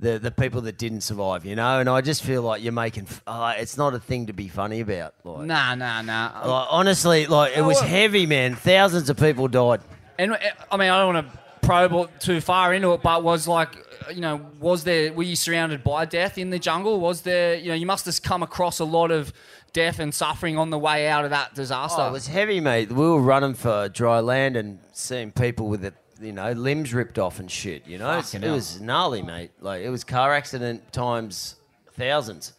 the 0.00 0.18
the 0.18 0.30
people 0.30 0.62
that 0.62 0.78
didn't 0.78 1.02
survive. 1.02 1.44
You 1.44 1.54
know, 1.56 1.78
and 1.78 1.88
I 1.88 2.00
just 2.00 2.22
feel 2.24 2.42
like 2.42 2.62
you're 2.62 2.72
making. 2.72 3.04
f- 3.04 3.22
Uh, 3.26 3.54
it's 3.56 3.76
not 3.76 3.94
a 3.94 3.98
thing 4.00 4.26
to 4.26 4.32
be 4.32 4.48
funny 4.48 4.80
about. 4.80 5.14
Like, 5.24 5.46
Nah, 5.46 5.74
nah, 5.76 6.02
nah. 6.02 6.30
like, 6.44 6.66
honestly, 6.70 7.26
like 7.26 7.56
it 7.56 7.62
was 7.62 7.78
Oh. 7.80 7.84
heavy, 7.84 8.26
man. 8.26 8.54
Thousands 8.56 9.08
of 9.10 9.16
people 9.16 9.46
died. 9.48 9.80
And 10.18 10.32
uh, 10.32 10.38
I 10.72 10.76
mean, 10.76 10.90
I 10.90 10.98
don't 11.04 11.14
want 11.14 11.30
to 11.32 11.38
probe 11.62 12.10
too 12.18 12.40
far 12.40 12.74
into 12.74 12.92
it, 12.94 13.02
but 13.02 13.22
was 13.22 13.46
like, 13.46 13.76
uh, 14.08 14.10
you 14.10 14.20
know, 14.20 14.40
was 14.58 14.84
there? 14.84 15.12
Were 15.12 15.22
you 15.22 15.36
surrounded 15.36 15.84
by 15.84 16.04
death 16.06 16.38
in 16.38 16.50
the 16.50 16.58
jungle? 16.58 16.98
Was 17.00 17.20
there? 17.22 17.54
You 17.56 17.68
know, 17.68 17.74
you 17.74 17.86
must 17.86 18.06
have 18.06 18.20
come 18.22 18.42
across 18.42 18.80
a 18.80 18.84
lot 18.84 19.10
of 19.10 19.32
death 19.72 20.00
and 20.00 20.12
suffering 20.12 20.58
on 20.58 20.70
the 20.70 20.78
way 20.78 21.06
out 21.06 21.24
of 21.24 21.30
that 21.30 21.54
disaster. 21.54 22.02
Oh, 22.02 22.08
it 22.08 22.12
was 22.12 22.26
heavy, 22.26 22.58
mate. 22.58 22.90
We 22.90 23.06
were 23.06 23.20
running 23.20 23.54
for 23.54 23.88
dry 23.88 24.18
land 24.18 24.56
and 24.56 24.80
seeing 24.92 25.30
people 25.30 25.68
with 25.68 25.82
the, 25.82 25.92
you 26.20 26.32
know, 26.32 26.52
limbs 26.52 26.92
ripped 26.94 27.18
off 27.18 27.38
and 27.40 27.50
shit. 27.50 27.86
You 27.86 27.98
know, 27.98 28.20
Fucking 28.22 28.42
it 28.42 28.46
hell. 28.46 28.54
was 28.54 28.80
gnarly, 28.80 29.22
mate. 29.22 29.50
Like 29.60 29.82
it 29.82 29.90
was 29.90 30.04
car 30.04 30.34
accident 30.34 30.92
times 30.92 31.56
thousands. 31.92 32.52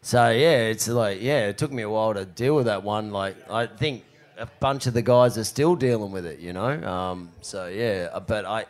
So 0.00 0.30
yeah, 0.30 0.58
it's 0.62 0.88
like 0.88 1.20
yeah, 1.20 1.46
it 1.48 1.58
took 1.58 1.70
me 1.72 1.82
a 1.82 1.90
while 1.90 2.14
to 2.14 2.24
deal 2.24 2.56
with 2.56 2.66
that 2.66 2.82
one. 2.82 3.10
Like 3.12 3.36
I 3.50 3.66
think 3.66 4.04
a 4.38 4.46
bunch 4.60 4.86
of 4.86 4.94
the 4.94 5.02
guys 5.02 5.38
are 5.38 5.44
still 5.44 5.76
dealing 5.76 6.10
with 6.10 6.26
it. 6.26 6.40
You 6.40 6.52
know, 6.52 6.82
um, 6.88 7.28
so 7.42 7.66
yeah. 7.68 8.08
uh, 8.12 8.20
But 8.20 8.44
I, 8.44 8.64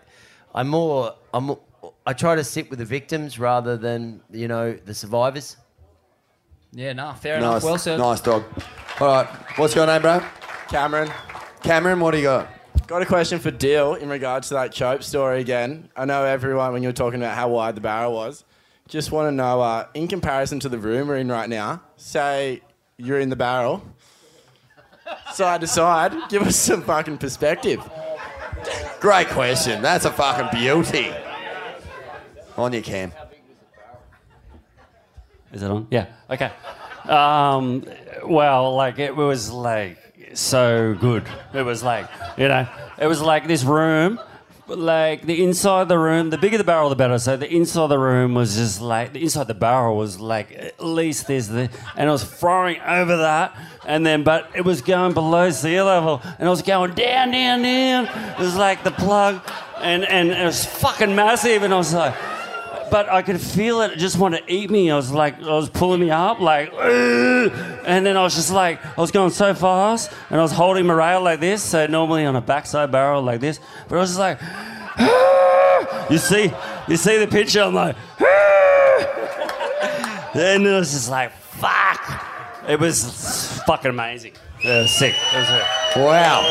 I'm 0.55 0.69
more, 0.69 1.15
I'm, 1.33 1.45
more- 1.45 1.61
I 2.07 2.13
try 2.13 2.35
to 2.35 2.45
sit 2.45 2.69
with 2.69 2.79
the 2.81 2.85
victims 2.85 3.39
rather 3.39 3.77
than 3.77 4.21
you 4.31 4.49
know 4.49 4.73
the 4.75 4.93
survivors. 4.95 5.57
yeah, 6.73 6.93
nah, 6.93 7.15
fair 7.15 7.41
nice, 7.41 7.45
enough. 7.51 7.65
Well 7.65 7.79
said. 7.79 7.99
nice 7.99 8.21
dog. 8.21 8.45
All 9.01 9.07
right, 9.07 9.27
what's 9.57 9.75
your 9.75 9.87
name, 9.87 10.03
bro? 10.03 10.23
Cameron. 10.69 11.11
Cameron, 11.63 12.01
what 12.01 12.11
do 12.11 12.19
you 12.19 12.25
got? 12.25 12.49
Got 12.93 13.01
a 13.01 13.07
question 13.07 13.39
for 13.39 13.51
Dyl 13.51 13.95
in 13.95 14.11
regards 14.11 14.49
to 14.49 14.55
that 14.55 14.71
chope 14.71 15.03
story 15.03 15.41
again. 15.41 15.89
I 15.97 16.05
know 16.05 16.27
everyone, 16.27 16.75
when 16.75 16.83
you 16.83 16.91
were 16.91 16.93
talking 16.93 17.23
about 17.23 17.35
how 17.35 17.49
wide 17.49 17.75
the 17.75 17.81
barrel 17.81 18.13
was, 18.13 18.45
just 18.87 19.11
want 19.11 19.29
to 19.29 19.33
know, 19.33 19.63
uh, 19.63 19.87
in 19.95 20.09
comparison 20.09 20.61
to 20.61 20.69
the 20.69 20.77
room 20.77 21.09
we're 21.09 21.17
in 21.17 21.33
right 21.33 21.49
now, 21.49 21.81
say 21.97 22.61
you're 22.99 23.19
in 23.19 23.31
the 23.31 23.35
barrel, 23.35 23.83
side 25.33 25.63
to 25.63 25.67
side, 25.67 26.13
give 26.29 26.43
us 26.43 26.55
some 26.55 26.83
fucking 26.83 27.17
perspective. 27.17 27.81
Great 29.01 29.29
question. 29.29 29.81
That's 29.81 30.05
a 30.05 30.13
fucking 30.13 30.61
beauty. 30.61 31.15
On 32.59 32.75
you, 32.75 32.83
Cam. 32.83 33.11
Is 35.51 35.63
it 35.63 35.71
on? 35.71 35.87
Yeah. 35.91 36.09
Okay. 36.29 36.53
Um, 37.09 37.87
well, 38.27 38.77
like 38.77 38.99
it 38.99 39.17
was 39.17 39.51
like 39.51 39.97
so 40.35 40.95
good. 40.95 41.25
It 41.55 41.63
was 41.63 41.83
like 41.83 42.09
you 42.37 42.49
know, 42.49 42.67
it 42.99 43.07
was 43.07 43.21
like 43.21 43.47
this 43.47 43.65
room. 43.65 44.21
Like 44.69 45.27
the 45.27 45.43
inside 45.43 45.83
of 45.83 45.89
the 45.89 45.99
room, 45.99 46.31
the 46.31 46.39
bigger 46.39 46.57
the 46.57 46.65
barrel, 46.65 46.89
the 46.89 46.95
better. 46.97 47.19
So 47.19 47.37
the 47.37 47.53
inside 47.53 47.83
of 47.83 47.89
the 47.91 47.99
room 47.99 48.33
was 48.33 48.55
just 48.55 48.81
like 48.81 49.13
the 49.13 49.21
inside 49.21 49.43
of 49.43 49.47
the 49.49 49.55
barrel 49.55 49.97
was 49.97 50.19
like 50.21 50.53
at 50.53 50.83
least 50.83 51.27
there's 51.27 51.49
the, 51.49 51.69
and 51.97 52.09
I 52.09 52.13
was 52.13 52.25
throwing 52.25 52.81
over 52.81 53.19
that, 53.19 53.55
and 53.85 54.07
then 54.07 54.23
but 54.23 54.49
it 54.55 54.65
was 54.65 54.81
going 54.81 55.13
below 55.15 55.51
sea 55.51 55.83
level, 55.83 56.23
and 56.39 56.47
I 56.47 56.51
was 56.51 56.63
going 56.63 56.95
down, 56.95 57.33
down, 57.33 57.61
down. 57.61 58.07
It 58.07 58.39
was 58.39 58.57
like 58.57 58.83
the 58.85 58.93
plug, 58.93 59.43
and 59.79 60.05
and 60.05 60.31
it 60.31 60.45
was 60.45 60.65
fucking 60.65 61.15
massive, 61.15 61.65
and 61.65 61.75
I 61.75 61.77
was 61.77 61.93
like, 61.93 62.15
but 62.93 63.09
I 63.09 63.23
could 63.23 63.41
feel 63.41 63.81
it 63.81 63.93
it 63.93 63.99
just 63.99 64.19
want 64.19 64.35
to 64.35 64.53
eat 64.53 64.71
me. 64.71 64.91
I 64.91 64.97
was 64.97 65.11
like, 65.11 65.43
I 65.43 65.55
was 65.55 65.71
pulling 65.71 65.99
me 65.99 66.11
up, 66.11 66.41
like, 66.41 66.71
"Ugh." 66.75 67.51
and 67.87 68.05
then 68.05 68.19
I 68.19 68.23
was 68.23 68.35
just 68.35 68.53
like, 68.53 68.85
I 68.85 69.01
was 69.01 69.11
going 69.11 69.31
so 69.31 69.55
fast, 69.55 70.13
and 70.29 70.39
I 70.39 70.43
was 70.43 70.53
holding 70.53 70.85
my 70.87 70.93
rail 70.93 71.23
like 71.23 71.41
this. 71.41 71.63
So 71.63 71.87
normally 71.87 72.27
on 72.27 72.37
a 72.37 72.43
backside 72.43 72.93
barrel 72.93 73.23
like 73.23 73.41
this, 73.41 73.61
but 73.89 73.97
I 73.97 73.99
was 73.99 74.11
just 74.11 74.21
like, 74.21 74.39
"Ah." 74.43 76.07
you 76.11 76.19
see, 76.19 76.53
you 76.87 76.99
see 76.99 77.19
the 77.19 77.27
picture. 77.27 77.63
I'm 77.63 77.75
like, 77.75 77.97
and 80.35 80.67
it 80.67 80.73
was 80.73 80.93
just 80.93 81.09
like, 81.09 81.33
fuck. 81.33 82.27
It 82.69 82.79
was 82.79 83.63
fucking 83.67 83.91
amazing. 83.91 84.35
It 84.63 84.69
was 84.69 84.91
sick. 84.91 85.15
It 85.15 85.39
was 85.39 85.49
sick. 85.49 85.97
Wow. 85.97 86.43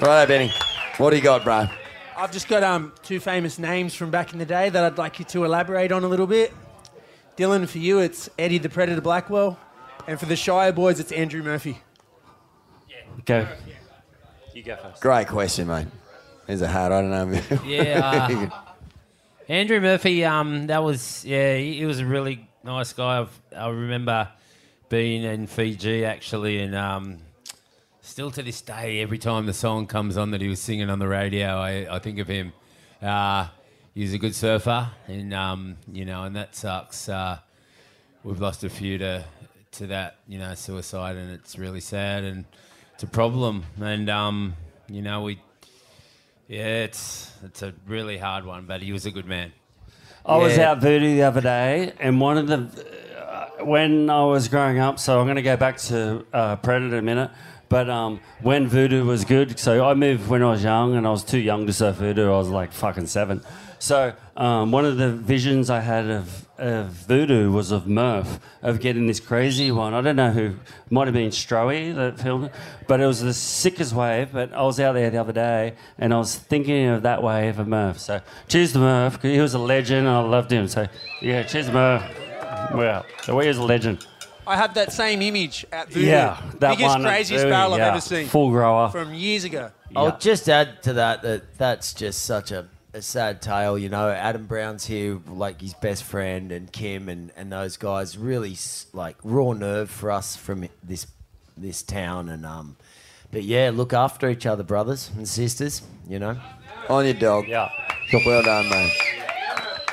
Righto, 0.00 0.26
Benny. 0.26 0.50
What 0.96 1.10
do 1.10 1.16
you 1.16 1.22
got, 1.22 1.44
bro? 1.44 1.68
I've 2.22 2.30
just 2.30 2.46
got 2.46 2.62
um, 2.62 2.92
two 3.02 3.18
famous 3.18 3.58
names 3.58 3.94
from 3.94 4.12
back 4.12 4.32
in 4.32 4.38
the 4.38 4.46
day 4.46 4.68
that 4.68 4.84
I'd 4.84 4.96
like 4.96 5.18
you 5.18 5.24
to 5.24 5.44
elaborate 5.44 5.90
on 5.90 6.04
a 6.04 6.06
little 6.06 6.28
bit. 6.28 6.54
Dylan, 7.36 7.68
for 7.68 7.78
you, 7.78 7.98
it's 7.98 8.30
Eddie 8.38 8.58
the 8.58 8.68
Predator 8.68 9.00
Blackwell. 9.00 9.58
And 10.06 10.20
for 10.20 10.26
the 10.26 10.36
Shire 10.36 10.70
boys, 10.70 11.00
it's 11.00 11.10
Andrew 11.10 11.42
Murphy. 11.42 11.80
Yeah. 12.88 12.96
Go. 13.24 13.48
You 14.54 14.62
go 14.62 14.76
first. 14.76 15.02
Great 15.02 15.26
question, 15.26 15.66
mate. 15.66 15.88
There's 16.46 16.62
a 16.62 16.68
hard. 16.68 16.92
I 16.92 17.00
don't 17.00 17.10
know. 17.10 17.40
Yeah, 17.66 18.50
uh, 18.52 18.60
Andrew 19.48 19.80
Murphy, 19.80 20.24
um, 20.24 20.68
that 20.68 20.84
was 20.84 21.24
yeah, 21.24 21.56
he, 21.56 21.78
he 21.78 21.86
was 21.86 21.98
a 21.98 22.06
really 22.06 22.48
nice 22.62 22.92
guy. 22.92 23.18
I've, 23.18 23.40
I 23.56 23.68
remember 23.68 24.28
being 24.88 25.24
in 25.24 25.48
Fiji 25.48 26.04
actually, 26.04 26.60
and 26.60 26.76
um, 26.76 27.18
still 28.12 28.30
to 28.30 28.42
this 28.42 28.60
day, 28.60 29.00
every 29.00 29.16
time 29.16 29.46
the 29.46 29.54
song 29.54 29.86
comes 29.86 30.18
on 30.18 30.32
that 30.32 30.42
he 30.42 30.46
was 30.46 30.60
singing 30.60 30.90
on 30.90 30.98
the 30.98 31.08
radio, 31.08 31.56
I, 31.56 31.96
I 31.96 31.98
think 31.98 32.18
of 32.18 32.28
him. 32.28 32.52
Uh, 33.00 33.48
he's 33.94 34.12
a 34.12 34.18
good 34.18 34.34
surfer, 34.34 34.90
and 35.08 35.32
um, 35.32 35.78
you 35.90 36.04
know, 36.04 36.24
and 36.24 36.36
that 36.36 36.54
sucks. 36.54 37.08
Uh, 37.08 37.38
we've 38.22 38.38
lost 38.38 38.64
a 38.64 38.68
few 38.68 38.98
to 38.98 39.24
to 39.72 39.86
that, 39.86 40.16
you 40.28 40.38
know, 40.38 40.54
suicide, 40.54 41.16
and 41.16 41.30
it's 41.32 41.56
really 41.56 41.80
sad, 41.80 42.22
and 42.24 42.44
it's 42.92 43.02
a 43.02 43.06
problem, 43.06 43.64
and 43.80 44.10
um, 44.10 44.56
you 44.90 45.00
know, 45.00 45.22
we. 45.22 45.40
Yeah, 46.48 46.84
it's 46.84 47.32
it's 47.42 47.62
a 47.62 47.72
really 47.86 48.18
hard 48.18 48.44
one, 48.44 48.66
but 48.66 48.82
he 48.82 48.92
was 48.92 49.06
a 49.06 49.10
good 49.10 49.24
man. 49.24 49.52
I 50.26 50.36
was 50.36 50.58
out 50.58 50.82
voodoo 50.82 51.14
the 51.14 51.22
other 51.22 51.40
day, 51.40 51.94
and 51.98 52.20
one 52.20 52.36
of 52.36 52.46
the 52.46 52.86
uh, 53.18 53.64
when 53.64 54.10
I 54.10 54.22
was 54.26 54.48
growing 54.48 54.80
up. 54.80 54.98
So 54.98 55.18
I'm 55.18 55.24
going 55.24 55.36
to 55.36 55.42
go 55.42 55.56
back 55.56 55.78
to 55.78 56.26
uh, 56.34 56.56
Predator 56.56 56.98
a 56.98 57.02
minute. 57.02 57.30
But 57.72 57.88
um, 57.88 58.20
when 58.42 58.68
voodoo 58.68 59.02
was 59.06 59.24
good, 59.24 59.58
so 59.58 59.82
I 59.82 59.94
moved 59.94 60.28
when 60.28 60.42
I 60.42 60.50
was 60.50 60.62
young, 60.62 60.94
and 60.94 61.06
I 61.06 61.10
was 61.10 61.24
too 61.24 61.38
young 61.38 61.66
to 61.66 61.72
surf 61.72 61.96
voodoo. 61.96 62.26
I 62.26 62.36
was 62.36 62.50
like 62.50 62.70
fucking 62.70 63.06
seven. 63.06 63.40
So 63.78 64.12
um, 64.36 64.72
one 64.72 64.84
of 64.84 64.98
the 64.98 65.10
visions 65.10 65.70
I 65.70 65.80
had 65.80 66.04
of, 66.10 66.46
of 66.58 66.88
voodoo 66.88 67.50
was 67.50 67.70
of 67.70 67.86
Murph, 67.86 68.40
of 68.60 68.78
getting 68.80 69.06
this 69.06 69.20
crazy 69.20 69.70
one. 69.70 69.94
I 69.94 70.02
don't 70.02 70.16
know 70.16 70.32
who, 70.32 70.56
might 70.90 71.06
have 71.06 71.14
been 71.14 71.30
Stroey 71.30 71.94
that 71.94 72.20
filmed 72.20 72.44
it, 72.44 72.52
but 72.86 73.00
it 73.00 73.06
was 73.06 73.22
the 73.22 73.32
sickest 73.32 73.94
wave. 73.94 74.32
But 74.32 74.52
I 74.52 74.60
was 74.64 74.78
out 74.78 74.92
there 74.92 75.08
the 75.08 75.16
other 75.16 75.32
day, 75.32 75.72
and 75.96 76.12
I 76.12 76.18
was 76.18 76.36
thinking 76.36 76.88
of 76.88 77.04
that 77.04 77.22
wave 77.22 77.58
of 77.58 77.68
Murph. 77.68 77.98
So 77.98 78.20
cheers 78.48 78.74
to 78.74 78.80
Murph, 78.80 79.22
he 79.22 79.40
was 79.40 79.54
a 79.54 79.58
legend, 79.58 80.06
and 80.06 80.14
I 80.14 80.20
loved 80.20 80.52
him. 80.52 80.68
So 80.68 80.88
yeah, 81.22 81.42
cheers 81.44 81.70
Murph. 81.70 82.02
Well, 82.74 83.06
so 83.22 83.38
he 83.40 83.48
is 83.48 83.56
a 83.56 83.62
legend. 83.62 84.06
I 84.46 84.56
have 84.56 84.74
that 84.74 84.92
same 84.92 85.22
image 85.22 85.64
at 85.72 85.88
Voodoo. 85.88 86.06
Yeah, 86.06 86.40
that 86.58 86.76
Biggest, 86.76 86.82
one, 86.82 87.02
craziest 87.02 87.42
Voodoo, 87.42 87.50
barrel 87.50 87.78
yeah. 87.78 87.86
I've 87.86 87.92
ever 87.92 88.00
seen. 88.00 88.26
Full 88.26 88.50
grower. 88.50 88.88
From 88.90 89.14
years 89.14 89.44
ago. 89.44 89.70
I'll 89.94 90.18
just 90.18 90.48
add 90.48 90.82
to 90.84 90.94
that 90.94 91.22
that 91.22 91.58
that's 91.58 91.92
just 91.94 92.24
such 92.24 92.50
a, 92.50 92.66
a 92.94 93.02
sad 93.02 93.42
tale. 93.42 93.78
You 93.78 93.88
know, 93.88 94.08
Adam 94.08 94.46
Brown's 94.46 94.86
here, 94.86 95.20
like 95.28 95.60
his 95.60 95.74
best 95.74 96.04
friend, 96.04 96.50
and 96.50 96.72
Kim 96.72 97.08
and, 97.08 97.30
and 97.36 97.52
those 97.52 97.76
guys. 97.76 98.16
Really, 98.16 98.56
like 98.92 99.16
raw 99.22 99.52
nerve 99.52 99.90
for 99.90 100.10
us 100.10 100.34
from 100.34 100.68
this 100.82 101.06
this 101.56 101.82
town. 101.82 102.28
And 102.28 102.46
um, 102.46 102.76
but 103.30 103.42
yeah, 103.44 103.70
look 103.72 103.92
after 103.92 104.30
each 104.30 104.46
other, 104.46 104.62
brothers 104.62 105.10
and 105.16 105.28
sisters. 105.28 105.82
You 106.08 106.18
know, 106.18 106.40
On 106.88 107.04
your 107.04 107.14
dog. 107.14 107.48
Yeah. 107.48 107.70
Well 108.26 108.42
done, 108.42 108.68
mate. 108.68 108.92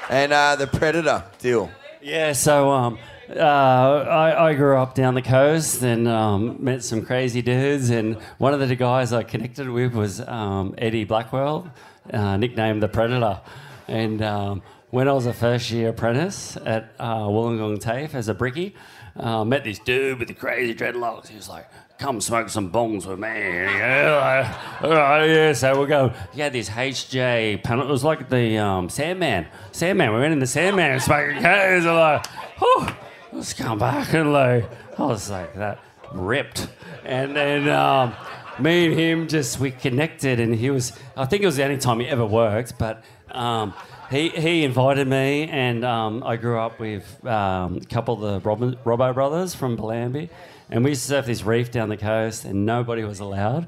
And 0.10 0.34
uh, 0.34 0.56
the 0.56 0.68
Predator 0.68 1.24
Dyl. 1.40 1.70
Yeah, 2.02 2.34
so 2.34 2.70
um, 2.72 2.98
uh, 3.36 4.06
I, 4.10 4.50
I 4.50 4.54
grew 4.54 4.78
up 4.78 4.96
down 4.96 5.14
the 5.14 5.22
coast 5.22 5.82
and 5.82 6.08
um, 6.08 6.58
met 6.64 6.84
some 6.84 7.06
crazy 7.06 7.42
dudes. 7.42 7.90
And 7.90 8.16
one 8.38 8.54
of 8.54 8.68
the 8.68 8.76
guys 8.76 9.14
I 9.14 9.24
connected 9.24 9.70
with 9.70 9.94
was 9.94 10.22
um, 10.22 10.76
Eddie 10.78 11.04
Blackwell, 11.04 11.72
uh, 12.12 12.38
nicknamed 12.38 12.82
the 12.82 12.88
Predator. 12.88 13.42
And 13.88 14.22
um, 14.22 14.62
when 14.90 15.08
I 15.08 15.14
was 15.14 15.26
a 15.26 15.34
first 15.34 15.70
year 15.72 15.90
apprentice 15.90 16.58
at 16.58 16.94
uh, 17.00 17.24
Wollongong 17.24 17.80
TAFE 17.80 18.16
as 18.16 18.30
a 18.30 18.34
brickie, 18.34 18.74
uh, 19.16 19.44
met 19.44 19.64
this 19.64 19.80
dude 19.80 20.20
with 20.20 20.28
the 20.28 20.34
crazy 20.34 20.74
dreadlocks. 20.74 21.28
He 21.28 21.36
was 21.36 21.50
like, 21.50 21.68
come 21.98 22.22
smoke 22.22 22.50
some 22.50 22.72
bongs 22.72 23.06
with 23.06 23.20
me. 23.20 23.28
Yeah, 23.28 24.80
all 24.82 24.90
right, 24.90 25.26
yeah. 25.26 25.54
So 25.54 25.78
we'll 25.78 25.88
go. 25.88 26.14
He 26.34 26.42
had 26.42 26.54
this 26.54 26.70
HJ 26.70 27.64
panel. 27.64 27.88
It 27.88 27.92
was 27.92 28.04
like 28.04 28.30
the 28.30 28.58
um, 28.58 28.90
Sandman. 28.90 29.48
Sandman. 29.72 30.14
We 30.14 30.20
went 30.20 30.34
in 30.34 30.40
the 30.40 30.48
Sandman 30.48 30.92
and 30.92 31.02
smoking 31.02 31.36
K's. 31.36 31.86
And 31.86 31.96
like, 31.96 32.26
whew, 32.60 32.88
let's 33.32 33.54
come 33.54 33.80
back 33.80 34.14
and 34.14 34.34
like, 34.34 34.70
I 34.98 35.06
was 35.06 35.30
like 35.30 35.56
that 35.56 35.80
ripped. 36.14 36.68
And 37.06 37.36
then 37.36 37.70
um, 37.70 38.14
me 38.60 38.88
and 38.88 39.00
him 39.00 39.28
just 39.28 39.60
we 39.60 39.72
connected, 39.72 40.40
and 40.40 40.54
he 40.56 40.70
was. 40.70 40.94
I 41.16 41.26
think 41.26 41.44
it 41.44 41.46
was 41.46 41.58
the 41.58 41.64
only 41.64 41.78
time 41.78 42.00
he 42.00 42.08
ever 42.08 42.26
worked, 42.26 42.78
but. 42.78 43.04
Um, 43.32 43.74
he, 44.10 44.30
he 44.30 44.64
invited 44.64 45.08
me, 45.08 45.48
and 45.50 45.86
um, 45.86 46.24
I 46.26 46.36
grew 46.36 46.58
up 46.58 46.80
with 46.80 47.24
um, 47.28 47.78
a 47.78 47.86
couple 47.86 48.16
of 48.16 48.22
the 48.22 48.40
Robin, 48.40 48.76
Robbo 48.84 49.14
brothers 49.14 49.54
from 49.54 49.78
Bellambi, 49.78 50.30
and 50.72 50.84
we 50.84 50.92
used 50.92 51.04
to 51.04 51.10
surf 51.10 51.28
this 51.28 51.44
reef 51.44 51.70
down 51.70 51.90
the 51.90 51.98
coast, 51.98 52.44
and 52.44 52.66
nobody 52.66 53.04
was 53.04 53.20
allowed. 53.20 53.68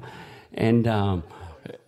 And 0.52 0.88
um, 0.88 1.22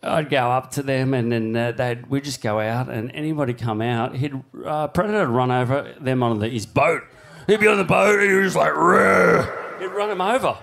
I'd 0.05 0.30
go 0.30 0.52
up 0.52 0.70
to 0.72 0.84
them, 0.84 1.14
and 1.14 1.32
then 1.32 1.56
uh, 1.56 1.72
they'd 1.72 2.06
we'd 2.06 2.22
just 2.22 2.42
go 2.42 2.60
out, 2.60 2.88
and 2.88 3.10
anybody 3.12 3.55
come 3.55 3.82
out, 3.82 4.14
he'd 4.14 4.40
uh, 4.64 4.86
Predator 4.86 5.26
run 5.26 5.51
over 5.51 5.92
them 6.01 6.22
on 6.22 6.38
the, 6.38 6.48
his 6.48 6.64
boat. 6.64 7.02
He'd 7.47 7.61
be 7.61 7.69
on 7.69 7.79
the 7.79 7.85
boat, 7.85 8.21
and 8.21 8.31
he 8.31 8.37
was 8.37 8.55
just 8.55 8.57
like, 8.57 8.73
"Rrr." 8.73 9.65
he'd 9.81 9.87
run 9.87 10.11
him 10.11 10.21
over. 10.21 10.57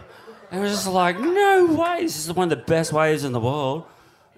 And 0.52 0.60
it 0.60 0.64
was 0.64 0.72
just 0.74 0.88
like, 0.88 1.20
no 1.20 1.66
way, 1.66 2.02
this 2.02 2.18
is 2.18 2.34
one 2.34 2.52
of 2.52 2.58
the 2.58 2.66
best 2.66 2.92
waves 2.92 3.24
in 3.24 3.32
the 3.32 3.40
world. 3.40 3.86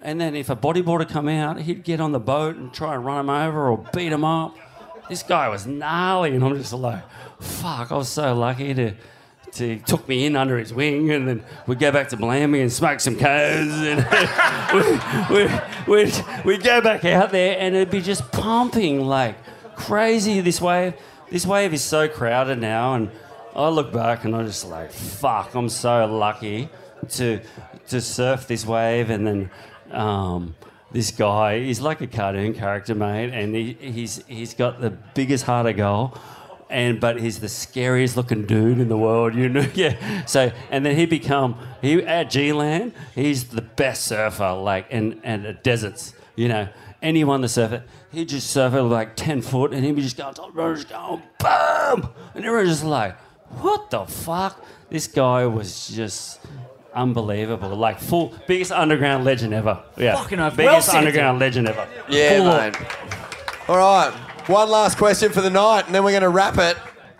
And 0.00 0.20
then 0.20 0.36
if 0.36 0.50
a 0.50 0.56
bodyboarder 0.56 1.08
come 1.08 1.28
out, 1.28 1.60
he'd 1.60 1.82
get 1.82 2.00
on 2.00 2.12
the 2.12 2.20
boat 2.20 2.56
and 2.56 2.72
try 2.72 2.94
and 2.94 3.04
run 3.04 3.20
him 3.20 3.30
over 3.30 3.68
or 3.68 3.78
beat 3.92 4.12
him 4.12 4.24
up. 4.24 4.56
This 5.08 5.22
guy 5.22 5.48
was 5.48 5.66
gnarly, 5.66 6.34
and 6.34 6.44
I'm 6.44 6.56
just 6.56 6.72
like, 6.72 7.02
fuck, 7.40 7.90
I 7.90 7.96
was 7.96 8.08
so 8.08 8.34
lucky 8.34 8.74
to. 8.74 8.94
to 9.52 9.68
he 9.74 9.78
took 9.78 10.08
me 10.08 10.26
in 10.26 10.36
under 10.36 10.58
his 10.58 10.72
wing, 10.72 11.10
and 11.10 11.26
then 11.26 11.44
we'd 11.66 11.78
go 11.78 11.90
back 11.90 12.08
to 12.10 12.16
Bellambi 12.16 12.60
and 12.60 12.72
smoke 12.72 13.00
some 13.00 13.16
cones, 13.16 13.72
and 13.72 14.06
we, 15.30 15.46
we, 15.46 16.04
we'd, 16.04 16.24
we'd 16.44 16.62
go 16.62 16.80
back 16.80 17.04
out 17.04 17.30
there, 17.30 17.56
and 17.58 17.74
it'd 17.74 17.90
be 17.90 18.00
just 18.00 18.30
pumping 18.30 19.00
like 19.00 19.36
crazy. 19.74 20.40
This 20.40 20.60
wave, 20.60 20.94
this 21.34 21.44
wave 21.44 21.74
is 21.74 21.82
so 21.82 22.06
crowded 22.06 22.60
now, 22.60 22.94
and 22.94 23.10
I 23.56 23.68
look 23.68 23.92
back 23.92 24.24
and 24.24 24.36
I'm 24.36 24.46
just 24.46 24.68
like, 24.68 24.92
fuck, 24.92 25.52
I'm 25.56 25.68
so 25.68 26.06
lucky 26.06 26.68
to 27.08 27.40
to 27.88 28.00
surf 28.00 28.46
this 28.46 28.64
wave, 28.64 29.10
and 29.10 29.26
then 29.26 29.50
um, 29.90 30.54
this 30.92 31.10
guy, 31.10 31.58
he's 31.58 31.80
like 31.80 32.00
a 32.00 32.06
cartoon 32.06 32.54
character, 32.54 32.94
mate, 32.94 33.30
and 33.32 33.52
he, 33.52 33.72
he's 33.80 34.24
he's 34.28 34.54
got 34.54 34.80
the 34.80 34.90
biggest 34.90 35.44
heart 35.44 35.66
of 35.66 35.76
gold. 35.76 36.16
And 36.70 37.00
but 37.00 37.20
he's 37.20 37.40
the 37.40 37.48
scariest 37.48 38.16
looking 38.16 38.46
dude 38.46 38.78
in 38.78 38.88
the 38.88 38.96
world, 38.96 39.34
you 39.34 39.48
know. 39.48 39.66
Yeah. 39.74 40.24
So 40.26 40.52
and 40.70 40.86
then 40.86 40.94
he 40.94 41.04
become 41.04 41.58
he 41.82 42.00
at 42.04 42.30
G 42.30 42.52
Land, 42.52 42.92
he's 43.16 43.42
the 43.48 43.62
best 43.62 44.04
surfer, 44.04 44.52
like 44.52 44.86
and 44.92 45.20
and 45.24 45.58
deserts, 45.64 46.14
you 46.36 46.46
know. 46.46 46.68
Anyone 47.04 47.42
to 47.42 47.48
surf 47.48 47.72
it, 47.72 47.82
he'd 48.12 48.30
just 48.30 48.50
surf 48.50 48.72
it 48.72 48.82
like 48.82 49.14
ten 49.14 49.42
foot, 49.42 49.74
and 49.74 49.84
he'd 49.84 49.94
be 49.94 50.00
just 50.02 50.16
going, 50.16 50.34
just 50.34 50.88
going, 50.88 51.22
boom, 51.38 52.08
and 52.34 52.44
everyone's 52.44 52.70
just 52.70 52.84
like, 52.84 53.16
what 53.60 53.90
the 53.90 54.06
fuck? 54.06 54.64
This 54.88 55.06
guy 55.06 55.44
was 55.44 55.88
just 55.88 56.40
unbelievable. 56.94 57.76
Like 57.76 58.00
full 58.00 58.32
biggest 58.46 58.72
underground 58.72 59.24
legend 59.24 59.52
ever. 59.52 59.82
Yeah. 59.98 60.16
Fucking 60.16 60.40
oath. 60.40 60.56
biggest 60.56 60.72
Well 60.72 60.80
said, 60.80 60.96
underground 60.96 61.40
legend 61.40 61.68
ever. 61.68 61.86
Yeah, 62.08 62.38
Full 62.38 62.46
mate. 62.46 63.68
All 63.68 63.76
right. 63.76 64.12
One 64.48 64.70
last 64.70 64.96
question 64.98 65.32
for 65.32 65.40
the 65.40 65.50
night, 65.50 65.86
and 65.86 65.94
then 65.94 66.04
we're 66.04 66.10
going 66.12 66.22
to 66.22 66.28
wrap 66.28 66.58
it. 66.58 66.76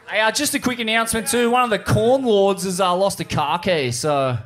Hey, 0.08 0.20
uh, 0.20 0.30
just 0.30 0.54
a 0.54 0.58
quick 0.58 0.78
announcement 0.78 1.26
too. 1.26 1.50
One 1.50 1.62
of 1.62 1.70
the 1.70 1.78
Core 1.78 2.18
Lords 2.18 2.64
has 2.64 2.80
uh, 2.80 2.94
lost 2.94 3.20
a 3.20 3.24
car 3.24 3.58
key, 3.58 3.90
so 3.92 4.38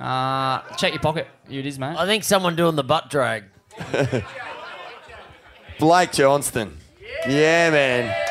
uh, 0.00 0.60
check 0.76 0.92
your 0.92 1.00
pocket. 1.02 1.26
Here 1.48 1.60
it 1.60 1.66
is, 1.66 1.78
mate. 1.78 1.96
I 1.98 2.06
think 2.06 2.24
someone 2.24 2.56
doing 2.56 2.76
the 2.76 2.84
butt 2.84 3.10
drag. 3.10 3.44
Blake 5.78 6.12
Johnston. 6.12 6.76
Yeah, 7.26 7.70
man. 7.70 8.26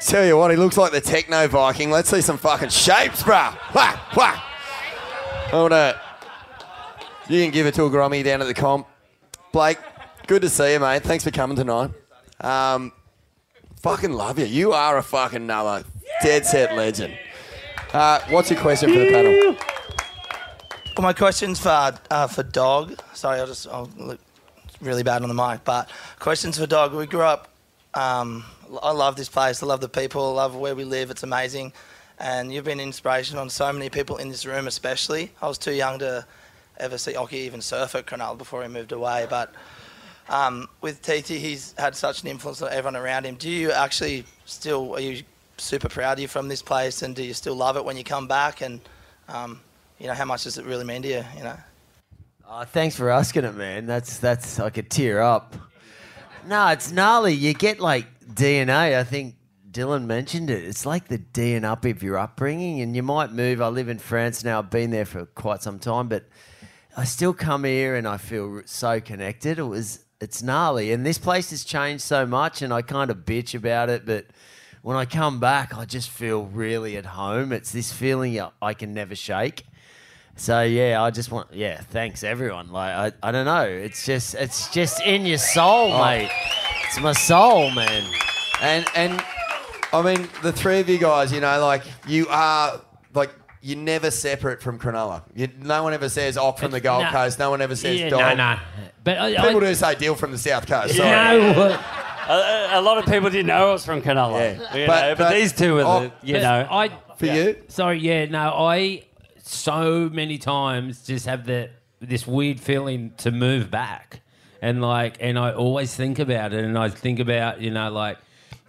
Tell 0.00 0.24
you 0.24 0.36
what, 0.36 0.50
he 0.50 0.56
looks 0.56 0.76
like 0.76 0.92
the 0.92 1.00
techno 1.00 1.48
Viking. 1.48 1.90
Let's 1.90 2.08
see 2.08 2.20
some 2.20 2.38
fucking 2.38 2.68
shapes, 2.68 3.22
bruh. 3.22 3.56
Wah, 3.74 3.98
wah. 4.16 4.40
Hold 5.50 5.72
it. 5.72 5.96
You 7.28 7.42
can 7.42 7.50
give 7.50 7.66
it 7.66 7.74
to 7.74 7.84
a 7.84 7.90
Grommy 7.90 8.22
down 8.22 8.40
at 8.40 8.46
the 8.46 8.54
comp. 8.54 8.86
Blake, 9.52 9.78
good 10.26 10.42
to 10.42 10.48
see 10.48 10.74
you, 10.74 10.80
mate. 10.80 11.02
Thanks 11.02 11.24
for 11.24 11.32
coming 11.32 11.56
tonight. 11.56 11.90
Um, 12.40 12.92
fucking 13.80 14.12
love 14.12 14.38
you. 14.38 14.46
You 14.46 14.72
are 14.72 14.98
a 14.98 15.02
fucking 15.02 15.42
another 15.42 15.84
dead 16.22 16.46
set 16.46 16.76
legend. 16.76 17.18
Uh, 17.92 18.20
what's 18.28 18.50
your 18.50 18.60
question 18.60 18.92
for 18.92 18.98
the 18.98 19.10
panel? 19.10 19.56
Well, 20.96 21.02
my 21.02 21.12
question's 21.12 21.58
for 21.58 21.98
uh, 22.10 22.26
for 22.26 22.42
Dog. 22.42 23.00
Sorry, 23.12 23.40
I'll 23.40 23.46
just 23.46 23.66
I'll 23.66 23.90
look 23.96 24.20
really 24.86 25.02
bad 25.02 25.22
on 25.22 25.28
the 25.28 25.34
mic. 25.34 25.64
But 25.64 25.90
questions 26.18 26.58
for 26.58 26.66
Dog. 26.66 26.94
We 26.94 27.06
grew 27.06 27.22
up. 27.22 27.48
Um, 27.94 28.44
I 28.82 28.92
love 28.92 29.16
this 29.16 29.28
place. 29.28 29.62
I 29.62 29.66
love 29.66 29.80
the 29.80 29.88
people. 29.88 30.30
I 30.30 30.32
love 30.32 30.54
where 30.54 30.74
we 30.74 30.84
live. 30.84 31.10
It's 31.10 31.22
amazing, 31.22 31.72
and 32.18 32.52
you've 32.52 32.64
been 32.64 32.80
an 32.80 32.86
inspiration 32.86 33.38
on 33.38 33.50
so 33.50 33.72
many 33.72 33.90
people 33.90 34.16
in 34.16 34.28
this 34.28 34.46
room, 34.46 34.66
especially. 34.66 35.32
I 35.42 35.48
was 35.48 35.58
too 35.58 35.72
young 35.72 35.98
to 36.00 36.26
ever 36.78 36.98
see 36.98 37.14
Occy 37.14 37.32
even 37.32 37.60
surf 37.60 37.94
at 37.94 38.06
Cronulla 38.06 38.38
before 38.38 38.62
he 38.62 38.68
moved 38.68 38.92
away, 38.92 39.26
but. 39.28 39.52
Um, 40.28 40.68
with 40.80 41.02
TT, 41.02 41.28
he's 41.28 41.72
had 41.78 41.94
such 41.94 42.22
an 42.22 42.28
influence 42.28 42.60
on 42.60 42.72
everyone 42.72 42.96
around 42.96 43.26
him. 43.26 43.36
Do 43.36 43.48
you 43.48 43.70
actually 43.70 44.24
still 44.44 44.96
are 44.96 45.00
you 45.00 45.22
super 45.56 45.88
proud 45.88 46.14
of 46.14 46.18
you 46.18 46.26
from 46.26 46.48
this 46.48 46.62
place, 46.62 47.02
and 47.02 47.14
do 47.14 47.22
you 47.22 47.32
still 47.32 47.54
love 47.54 47.76
it 47.76 47.84
when 47.84 47.96
you 47.96 48.02
come 48.02 48.26
back? 48.26 48.60
And 48.60 48.80
um, 49.28 49.60
you 50.00 50.08
know, 50.08 50.14
how 50.14 50.24
much 50.24 50.42
does 50.42 50.58
it 50.58 50.64
really 50.64 50.84
mean 50.84 51.02
to 51.02 51.08
you? 51.08 51.24
You 51.36 51.44
know. 51.44 51.56
Oh, 52.48 52.62
thanks 52.62 52.94
for 52.94 53.10
asking 53.10 53.44
it, 53.44 53.56
man. 53.56 53.86
That's 53.86 54.18
that's 54.18 54.60
I 54.60 54.70
could 54.70 54.88
tear 54.88 55.20
up. 55.20 55.56
No, 56.46 56.68
it's 56.68 56.92
gnarly. 56.92 57.34
You 57.34 57.54
get 57.54 57.80
like 57.80 58.06
DNA. 58.24 58.96
I 58.96 59.02
think 59.02 59.34
Dylan 59.68 60.04
mentioned 60.04 60.48
it. 60.48 60.64
It's 60.64 60.86
like 60.86 61.08
the 61.08 61.18
DNA 61.18 61.90
of 61.90 62.02
your 62.04 62.18
upbringing, 62.18 62.80
and 62.82 62.94
you 62.94 63.02
might 63.02 63.32
move. 63.32 63.60
I 63.60 63.66
live 63.66 63.88
in 63.88 63.98
France 63.98 64.44
now. 64.44 64.60
I've 64.60 64.70
been 64.70 64.92
there 64.92 65.04
for 65.04 65.26
quite 65.26 65.60
some 65.60 65.80
time, 65.80 66.06
but 66.06 66.28
I 66.96 67.02
still 67.02 67.34
come 67.34 67.64
here 67.64 67.96
and 67.96 68.06
I 68.06 68.16
feel 68.16 68.62
so 68.64 69.00
connected. 69.00 69.58
It 69.58 69.64
was 69.64 70.04
it's 70.20 70.40
gnarly, 70.40 70.92
and 70.92 71.04
this 71.04 71.18
place 71.18 71.50
has 71.50 71.64
changed 71.64 72.04
so 72.04 72.26
much, 72.26 72.62
and 72.62 72.72
I 72.72 72.82
kind 72.82 73.10
of 73.10 73.18
bitch 73.24 73.56
about 73.56 73.90
it, 73.90 74.06
but 74.06 74.26
when 74.82 74.96
I 74.96 75.04
come 75.04 75.40
back, 75.40 75.76
I 75.76 75.84
just 75.84 76.10
feel 76.10 76.44
really 76.44 76.96
at 76.96 77.06
home. 77.06 77.50
It's 77.50 77.72
this 77.72 77.92
feeling 77.92 78.40
I 78.62 78.72
can 78.72 78.94
never 78.94 79.16
shake. 79.16 79.64
So 80.36 80.62
yeah, 80.62 81.02
I 81.02 81.10
just 81.10 81.30
want 81.30 81.48
yeah, 81.52 81.80
thanks 81.80 82.22
everyone. 82.22 82.70
Like 82.70 82.92
I, 83.22 83.28
I 83.28 83.32
don't 83.32 83.46
know, 83.46 83.62
it's 83.64 84.04
just 84.04 84.34
it's 84.34 84.68
just 84.70 85.00
in 85.02 85.24
your 85.26 85.38
soul, 85.38 85.92
Oh. 85.92 86.04
mate. 86.04 86.30
It's 86.86 87.00
my 87.00 87.12
soul, 87.12 87.70
man. 87.70 88.04
And 88.60 88.86
and 88.94 89.24
I 89.92 90.02
mean, 90.02 90.28
the 90.42 90.52
three 90.52 90.80
of 90.80 90.88
you 90.88 90.98
guys, 90.98 91.32
you 91.32 91.40
know, 91.40 91.58
like 91.60 91.82
you 92.06 92.26
are 92.28 92.80
like 93.14 93.30
you're 93.62 93.78
never 93.78 94.10
separate 94.10 94.62
from 94.62 94.78
Cronulla. 94.78 95.22
You, 95.34 95.48
no 95.60 95.82
one 95.82 95.94
ever 95.94 96.08
says 96.08 96.36
"off" 96.36 96.60
from 96.60 96.70
the 96.70 96.80
Gold 96.80 97.04
no. 97.04 97.10
Coast. 97.10 97.38
No 97.38 97.50
one 97.50 97.62
ever 97.62 97.74
says 97.74 97.98
Yeah, 97.98 98.10
Dog. 98.10 98.36
no, 98.36 98.54
no. 98.54 98.60
But 99.02 99.18
I- 99.18 99.30
people 99.36 99.56
I- 99.64 99.68
do 99.68 99.74
say 99.74 99.94
Dyl 99.94 100.14
from 100.16 100.32
the 100.32 100.38
South 100.38 100.66
Coast. 100.66 100.94
Sorry. 100.96 101.38
No. 101.40 101.78
A, 102.28 102.68
a 102.72 102.82
lot 102.82 102.98
of 102.98 103.06
people 103.06 103.30
didn't 103.30 103.46
know 103.46 103.68
I 103.68 103.72
was 103.72 103.84
from 103.86 104.02
Cronulla. 104.02 104.54
You 104.74 104.86
know, 104.86 105.14
but, 105.16 105.30
these 105.32 105.52
two 105.52 105.76
are 105.78 105.82
the, 105.82 105.86
oh, 105.86 106.12
you 106.22 106.34
know. 106.34 106.66
I 106.70 106.90
for 107.16 107.26
you. 107.26 107.56
Sorry, 107.68 108.00
yeah, 108.00 108.26
no, 108.26 108.48
I 108.50 109.05
so 109.46 110.08
many 110.12 110.38
times 110.38 111.06
just 111.06 111.26
have 111.26 111.46
the 111.46 111.70
this 112.00 112.26
weird 112.26 112.60
feeling 112.60 113.12
to 113.18 113.30
move 113.30 113.70
back, 113.70 114.20
and 114.60 114.82
like, 114.82 115.16
and 115.20 115.38
I 115.38 115.52
always 115.52 115.94
think 115.94 116.18
about 116.18 116.52
it, 116.52 116.64
and 116.64 116.76
I 116.78 116.88
think 116.88 117.18
about 117.20 117.60
you 117.60 117.70
know 117.70 117.90
like. 117.90 118.18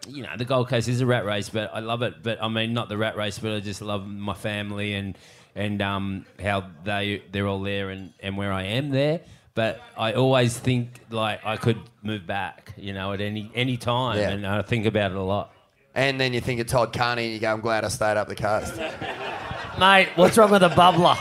You 0.10 0.24
know, 0.24 0.30
the 0.38 0.45
Gold 0.45 0.70
Coast 0.70 0.88
is 0.88 1.02
a 1.02 1.06
rat 1.06 1.26
race, 1.26 1.49
but 1.49 1.70
I 1.74 1.80
love 1.80 2.02
it. 2.02 2.24
But 2.24 2.41
I 2.41 2.48
mean, 2.48 2.72
not 2.74 2.88
the 2.88 2.95
rat 2.95 3.18
race, 3.18 3.40
but 3.40 3.52
I 3.52 3.60
just 3.60 3.82
love 3.82 4.08
my 4.08 4.36
family 4.36 4.94
and 4.94 5.18
and 5.54 5.82
um, 5.82 6.26
how 6.41 6.64
they 6.86 7.24
they're 7.34 7.45
all 7.48 7.60
there 7.62 7.90
and, 7.90 8.14
and 8.22 8.38
where 8.38 8.54
I 8.54 8.64
am 8.64 8.90
there. 8.91 9.20
But 9.54 9.82
I 9.98 10.14
always 10.14 10.58
think 10.58 11.02
like 11.10 11.45
I 11.45 11.58
could 11.58 11.80
move 12.04 12.26
back, 12.26 12.72
you 12.78 12.94
know, 12.94 13.12
at 13.12 13.20
any 13.20 13.52
any 13.54 13.76
time, 13.76 14.18
Yeah. 14.18 14.30
and 14.30 14.48
I 14.48 14.62
think 14.62 14.86
about 14.86 15.12
it 15.12 15.18
a 15.18 15.22
lot. 15.22 15.52
And 15.94 16.22
then 16.22 16.32
you 16.34 16.40
think 16.40 16.62
of 16.62 16.68
Todd 16.68 16.94
Carney 16.94 17.26
and 17.26 17.34
you 17.34 17.40
go, 17.41 17.52
I'm 17.52 17.60
glad 17.60 17.84
I 17.84 17.90
stayed 17.90 18.16
up 18.16 18.30
the 18.30 18.36
coast. 18.36 18.76
Mate, 19.80 20.10
what's 20.16 20.36
wrong 20.40 20.49
with 20.49 20.64
a 20.64 20.70
bubbler? 20.70 21.20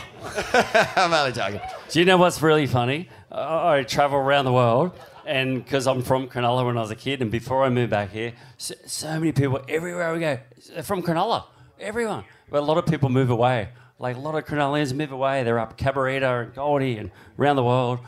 I'm 0.97 1.13
only 1.13 1.31
joking. 1.31 1.61
Do 1.89 1.99
you 1.99 2.05
know 2.05 2.17
what's 2.17 2.41
really 2.41 2.65
funny? 2.65 3.07
I, 3.31 3.77
I 3.77 3.83
travel 3.83 4.17
around 4.17 4.45
the 4.45 4.51
world, 4.51 4.97
and 5.27 5.63
because 5.63 5.85
I'm 5.85 6.01
from 6.01 6.27
Cronulla 6.27 6.65
when 6.65 6.75
I 6.75 6.81
was 6.81 6.89
a 6.89 6.95
kid, 6.95 7.21
and 7.21 7.29
before 7.29 7.63
I 7.63 7.69
moved 7.69 7.91
back 7.91 8.09
here, 8.09 8.33
so, 8.57 8.73
so 8.87 9.19
many 9.19 9.31
people 9.31 9.61
everywhere 9.69 10.11
we 10.11 10.21
go, 10.21 10.39
they're 10.73 10.81
from 10.81 11.03
Cronulla. 11.03 11.43
Everyone. 11.79 12.23
But 12.49 12.61
a 12.61 12.65
lot 12.65 12.79
of 12.79 12.87
people 12.87 13.09
move 13.09 13.29
away. 13.29 13.69
Like 13.99 14.15
a 14.15 14.19
lot 14.19 14.33
of 14.33 14.45
Cronullans 14.45 14.91
move 14.91 15.11
away. 15.11 15.43
They're 15.43 15.59
up 15.59 15.77
Cabarita 15.77 16.45
and 16.45 16.55
Goldie 16.55 16.97
and 16.97 17.11
around 17.37 17.57
the 17.57 17.63
world. 17.63 17.99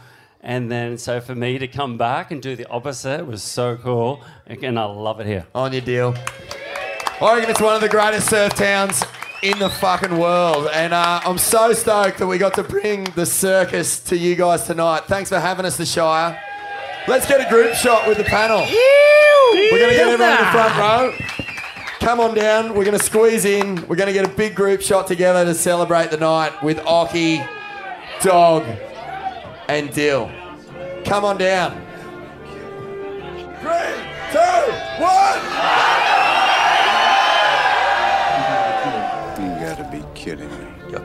And 0.42 0.72
then, 0.72 0.98
so 0.98 1.22
for 1.22 1.36
me 1.36 1.60
to 1.60 1.68
come 1.68 2.00
back 2.00 2.32
and 2.32 2.42
do 2.42 2.56
the 2.56 2.68
opposite 2.70 3.24
was 3.24 3.44
so 3.44 3.78
cool. 3.78 4.24
Again, 4.48 4.80
I 4.80 4.86
love 4.86 5.20
it 5.20 5.28
here. 5.28 5.46
On 5.54 5.72
your 5.72 5.82
Dyl. 5.84 6.16
Oregon, 7.22 7.38
reckon 7.38 7.50
it's 7.52 7.62
one 7.62 7.76
of 7.76 7.82
the 7.82 7.90
greatest 7.90 8.30
surf 8.30 8.56
towns 8.56 9.04
in 9.42 9.60
the 9.60 9.70
fucking 9.70 10.18
world. 10.18 10.70
And 10.74 10.94
uh, 10.94 11.22
I'm 11.24 11.38
so 11.38 11.74
stoked 11.74 12.18
that 12.20 12.28
we 12.28 12.38
got 12.38 12.54
to 12.56 12.64
bring 12.64 13.06
the 13.06 13.26
circus 13.26 14.00
to 14.02 14.18
you 14.18 14.36
guys 14.36 14.66
tonight. 14.66 15.06
Thanks 15.06 15.30
for 15.30 15.40
having 15.40 15.66
us, 15.66 15.78
the 15.78 15.86
Shire. 15.86 16.42
Let's 17.08 17.28
get 17.28 17.46
a 17.46 17.50
group 17.50 17.74
shot 17.74 18.08
with 18.08 18.18
the 18.18 18.24
panel. 18.24 18.60
We're 18.60 19.80
going 19.80 19.90
to 19.90 19.96
get 19.96 20.08
everyone 20.08 20.32
in 20.32 20.38
the 20.38 20.52
front 20.52 20.78
row. 20.78 21.14
Come 22.00 22.20
on 22.20 22.36
down. 22.36 22.76
We're 22.76 22.86
going 22.86 22.98
to 22.98 23.04
squeeze 23.04 23.46
in. 23.46 23.76
We're 23.88 23.96
going 23.96 24.08
to 24.08 24.14
get 24.14 24.26
a 24.26 24.36
big 24.36 24.56
group 24.56 24.82
shot 24.82 25.08
together 25.08 25.46
to 25.46 25.54
celebrate 25.54 26.12
the 26.12 26.18
night 26.18 26.62
with 26.64 26.78
Occy, 26.80 27.48
Dog, 28.22 28.64
and 29.68 29.90
Dyl. 29.92 30.32
Come 31.06 31.26
on 31.26 31.38
down. 31.38 31.74
Three, 33.62 33.96
two, 34.32 34.72
one. 35.02 35.99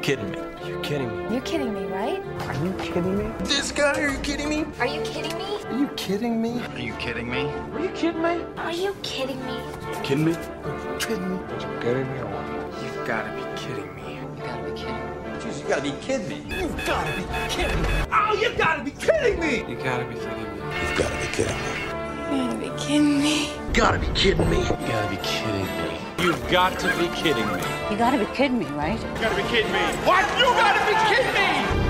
Kidding 0.05 0.33
me. 0.33 0.39
You're 0.67 0.83
kidding 0.83 1.17
me. 1.17 1.33
You're 1.33 1.41
kidding 1.41 1.73
me, 1.73 1.85
right? 1.85 2.23
Are 2.41 2.55
you 2.63 2.75
kidding 2.75 3.17
me? 3.17 3.25
This 3.45 3.73
guy, 3.73 3.99
are 3.99 4.11
you 4.11 4.19
kidding 4.19 4.51
me? 4.51 4.67
Are 4.79 4.87
you 4.87 5.01
kidding 5.01 5.39
me? 5.39 5.65
Are 5.65 5.79
you 5.79 5.89
kidding 5.97 6.43
me? 6.43 6.61
Are 6.61 6.79
you 6.79 6.93
kidding 6.97 7.31
me? 7.31 7.51
Are 7.71 7.81
you 7.81 7.89
kidding 7.95 8.21
me? 8.21 8.45
Are 8.59 8.71
you 8.71 8.95
kidding 9.03 9.47
me? 9.47 9.55
You 9.55 10.01
kidding 10.03 10.27
me? 10.27 10.33
Are 10.35 10.77
you 10.77 10.99
kidding 11.01 11.27
me? 11.31 11.37
You 11.39 11.81
kidding 11.81 12.13
me 12.13 12.19
or 12.19 12.27
what? 12.27 12.83
You've 12.83 13.07
gotta 13.07 13.33
be 13.33 13.45
kidding 13.57 13.95
me. 13.95 14.17
You 14.17 14.29
gotta 14.45 14.71
be 14.71 14.77
kidding 14.77 14.95
me. 14.95 15.39
Jeez, 15.41 15.63
you 15.63 15.69
gotta 15.69 15.83
be 15.83 15.93
kidding 16.03 16.29
me. 16.29 16.61
You've 16.61 16.87
gotta 16.87 17.13
be 17.17 17.25
kidding 17.49 17.81
me. 17.81 17.89
Oh, 18.13 18.39
you 18.39 18.55
gotta 18.59 18.85
be 18.85 18.91
kidding 18.91 19.41
me. 19.41 19.65
You 19.67 19.77
gotta 19.83 20.05
be 20.05 20.17
kidding 20.17 20.37
me. 20.37 20.61
You've 20.83 20.99
gotta 20.99 21.17
be 21.17 21.29
kidding 21.33 21.57
me. 21.57 22.04
You 22.35 22.41
gotta 22.43 22.59
be 22.59 22.71
kidding 22.77 23.19
me. 23.23 23.51
Gotta 23.73 23.99
be 23.99 24.07
kidding 24.15 24.51
me. 24.51 24.59
You 24.59 24.65
gotta 24.71 25.11
be 25.11 25.17
kidding 25.23 25.67
me. 25.67 25.99
You've 26.25 26.51
got 26.51 26.79
to 26.81 26.89
be 26.99 27.09
kidding 27.15 27.47
me. 27.47 27.63
You 27.91 27.97
gotta 27.97 28.19
be 28.19 28.27
kidding 28.35 28.59
me, 28.59 28.67
right? 28.67 28.99
You 28.99 29.21
gotta 29.21 29.37
be 29.37 29.43
kidding 29.49 29.73
me. 29.73 29.79
What? 30.07 30.25
You 30.39 30.45
gotta 30.45 30.81
be 30.87 30.95
kidding 31.09 31.33
me. 31.35 31.49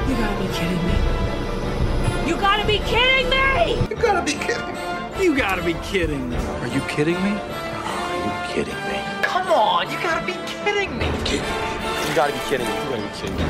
You 0.08 0.16
gotta 0.20 0.36
be 0.40 0.48
kidding 0.52 0.86
me. 0.86 1.14
You 2.28 2.36
gotta 2.36 2.66
be 2.66 2.78
kidding 2.78 3.28
me! 3.30 3.88
You 3.90 3.96
gotta 3.96 4.22
be 4.22 4.32
kidding 4.32 4.66
me. 4.72 5.24
You 5.24 5.36
gotta 5.36 5.62
be 5.62 5.74
kidding 5.84 6.30
me. 6.30 6.36
Are 6.36 6.68
you 6.68 6.80
kidding 6.88 7.22
me? 7.22 7.30
Are 7.30 8.16
you 8.24 8.54
kidding 8.54 8.74
me? 8.88 8.98
Come 9.22 9.48
on, 9.48 9.90
you 9.90 9.98
gotta 9.98 10.24
be 10.26 10.32
kidding 10.64 10.96
me! 10.98 11.06
Kidding. 11.24 11.44
You 12.08 12.14
gotta 12.14 12.32
be 12.32 12.38
kidding 12.48 12.66
me. 12.66 12.72
You 12.72 12.88
gotta 12.88 13.02
be 13.02 13.08
kidding 13.18 13.36
me. 13.36 13.44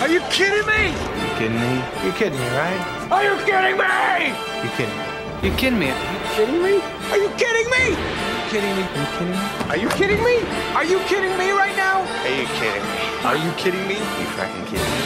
Are 0.00 0.08
you 0.08 0.20
kidding 0.30 0.66
me? 0.66 0.90
You 0.90 1.28
kidding 1.38 1.60
me? 1.60 1.82
You 2.04 2.12
kidding 2.12 2.38
me, 2.38 2.46
right? 2.54 3.08
Are 3.10 3.24
you 3.24 3.36
kidding 3.44 3.76
me? 3.76 4.34
You 4.62 4.70
kidding 4.76 4.96
me? 4.96 5.15
You 5.42 5.52
kidding 5.52 5.78
me? 5.78 5.90
Are 5.90 5.98
you 5.98 6.18
kidding 6.34 6.62
me? 6.62 6.80
Are 7.12 7.18
you 7.18 7.28
kidding 7.36 7.68
me? 7.70 7.90
You 7.90 8.40
kidding 8.48 8.76
me? 8.76 8.82
Are 8.88 8.96
you 8.96 9.08
kidding 9.10 9.30
me? 9.30 9.36
Are 9.68 9.76
you 9.76 9.88
kidding 9.90 10.24
me? 10.24 10.36
Are 10.74 10.84
you 10.84 10.98
kidding 11.00 11.36
me 11.36 11.50
right 11.50 11.76
now? 11.76 12.00
Are 12.24 12.30
you 12.32 12.46
kidding 12.56 12.82
me? 12.82 12.96
Are 13.22 13.36
you 13.36 13.52
kidding 13.60 13.86
me? 13.86 13.96
You 13.96 14.26
fucking 14.32 14.64
kidding 14.64 14.80
me? 14.80 14.98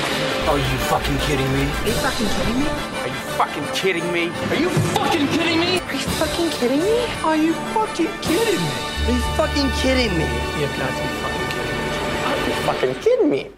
Are 0.47 0.59
you 0.59 0.79
fucking 0.87 1.19
kidding 1.27 1.53
me? 1.53 1.67
Are 1.67 1.89
you 1.89 1.95
fucking 2.07 2.29
kidding 2.31 2.59
me? 2.63 2.69
Are 3.03 3.11
you 3.11 3.19
fucking 3.35 3.67
kidding 3.75 3.99
me? 4.09 4.31
Are 4.47 4.61
you 4.61 4.71
fucking 4.71 5.29
kidding 5.29 5.59
me? 5.59 5.81
Are 5.83 5.97
you 5.97 6.03
fucking 6.15 6.51
kidding 6.59 6.81
me? 6.81 7.01
Are 7.27 7.41
you 7.41 7.53
fucking 7.75 8.11
kidding 8.21 8.55
me? 8.55 8.71
Are 9.07 9.13
you 9.13 9.21
fucking 9.35 9.71
kidding 9.83 10.13
me? 10.17 10.27
You've 10.61 10.77
got 10.79 10.91
to 10.91 11.03
be 11.03 11.09
fucking 11.27 11.49
kidding 11.51 11.75
me. 11.75 11.87
Are 12.25 12.39
you 12.47 12.55
fucking 12.67 12.95
kidding 13.03 13.31
me? 13.31 13.51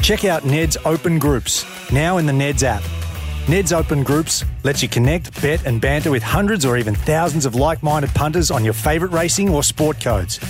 Check 0.00 0.24
out 0.24 0.44
Ned's 0.44 0.76
open 0.84 1.18
groups, 1.18 1.64
now 1.90 2.18
in 2.18 2.26
the 2.26 2.32
Ned's 2.32 2.62
app. 2.62 2.82
Ned's 3.48 3.72
Open 3.72 4.02
Groups 4.02 4.44
lets 4.64 4.82
you 4.82 4.88
connect, 4.88 5.40
bet, 5.40 5.64
and 5.66 5.80
banter 5.80 6.10
with 6.10 6.22
hundreds 6.22 6.64
or 6.64 6.76
even 6.76 6.96
thousands 6.96 7.46
of 7.46 7.54
like 7.54 7.80
minded 7.80 8.10
punters 8.10 8.50
on 8.50 8.64
your 8.64 8.74
favourite 8.74 9.12
racing 9.14 9.48
or 9.50 9.62
sport 9.62 10.00
codes. 10.00 10.40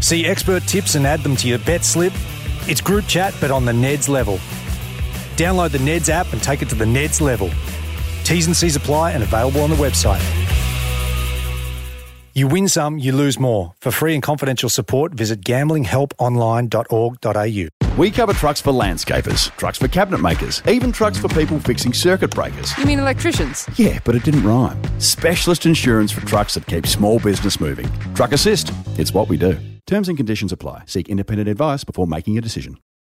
See 0.00 0.26
expert 0.26 0.64
tips 0.64 0.96
and 0.96 1.06
add 1.06 1.20
them 1.20 1.36
to 1.36 1.46
your 1.46 1.60
bet 1.60 1.84
slip. 1.84 2.12
It's 2.66 2.80
group 2.80 3.06
chat, 3.06 3.34
but 3.40 3.52
on 3.52 3.64
the 3.64 3.72
Neds 3.72 4.08
level. 4.08 4.38
Download 5.36 5.70
the 5.70 5.78
Neds 5.78 6.08
app 6.08 6.32
and 6.32 6.42
take 6.42 6.60
it 6.60 6.68
to 6.70 6.74
the 6.74 6.84
Neds 6.84 7.20
level. 7.20 7.50
T's 8.24 8.46
and 8.46 8.56
C's 8.56 8.74
apply 8.74 9.12
and 9.12 9.22
available 9.22 9.60
on 9.60 9.70
the 9.70 9.76
website. 9.76 10.20
You 12.32 12.46
win 12.46 12.68
some, 12.68 12.96
you 12.98 13.10
lose 13.12 13.40
more. 13.40 13.72
For 13.80 13.90
free 13.90 14.14
and 14.14 14.22
confidential 14.22 14.68
support, 14.68 15.14
visit 15.14 15.40
gamblinghelponline.org.au. 15.40 17.68
We 17.96 18.10
cover 18.12 18.32
trucks 18.32 18.60
for 18.60 18.72
landscapers, 18.72 19.50
trucks 19.56 19.78
for 19.78 19.88
cabinet 19.88 20.20
makers, 20.20 20.62
even 20.68 20.92
trucks 20.92 21.18
for 21.18 21.26
people 21.28 21.58
fixing 21.58 21.92
circuit 21.92 22.30
breakers. 22.30 22.76
You 22.78 22.86
mean 22.86 23.00
electricians? 23.00 23.68
Yeah, 23.76 23.98
but 24.04 24.14
it 24.14 24.22
didn't 24.22 24.44
rhyme. 24.44 24.80
Specialist 25.00 25.66
insurance 25.66 26.12
for 26.12 26.20
trucks 26.22 26.54
that 26.54 26.66
keep 26.66 26.86
small 26.86 27.18
business 27.18 27.60
moving. 27.60 27.90
Truck 28.14 28.30
Assist, 28.32 28.72
it's 28.96 29.12
what 29.12 29.28
we 29.28 29.36
do. 29.36 29.58
Terms 29.86 30.08
and 30.08 30.16
conditions 30.16 30.52
apply. 30.52 30.84
Seek 30.86 31.08
independent 31.08 31.48
advice 31.48 31.82
before 31.82 32.06
making 32.06 32.38
a 32.38 32.40
decision. 32.40 32.78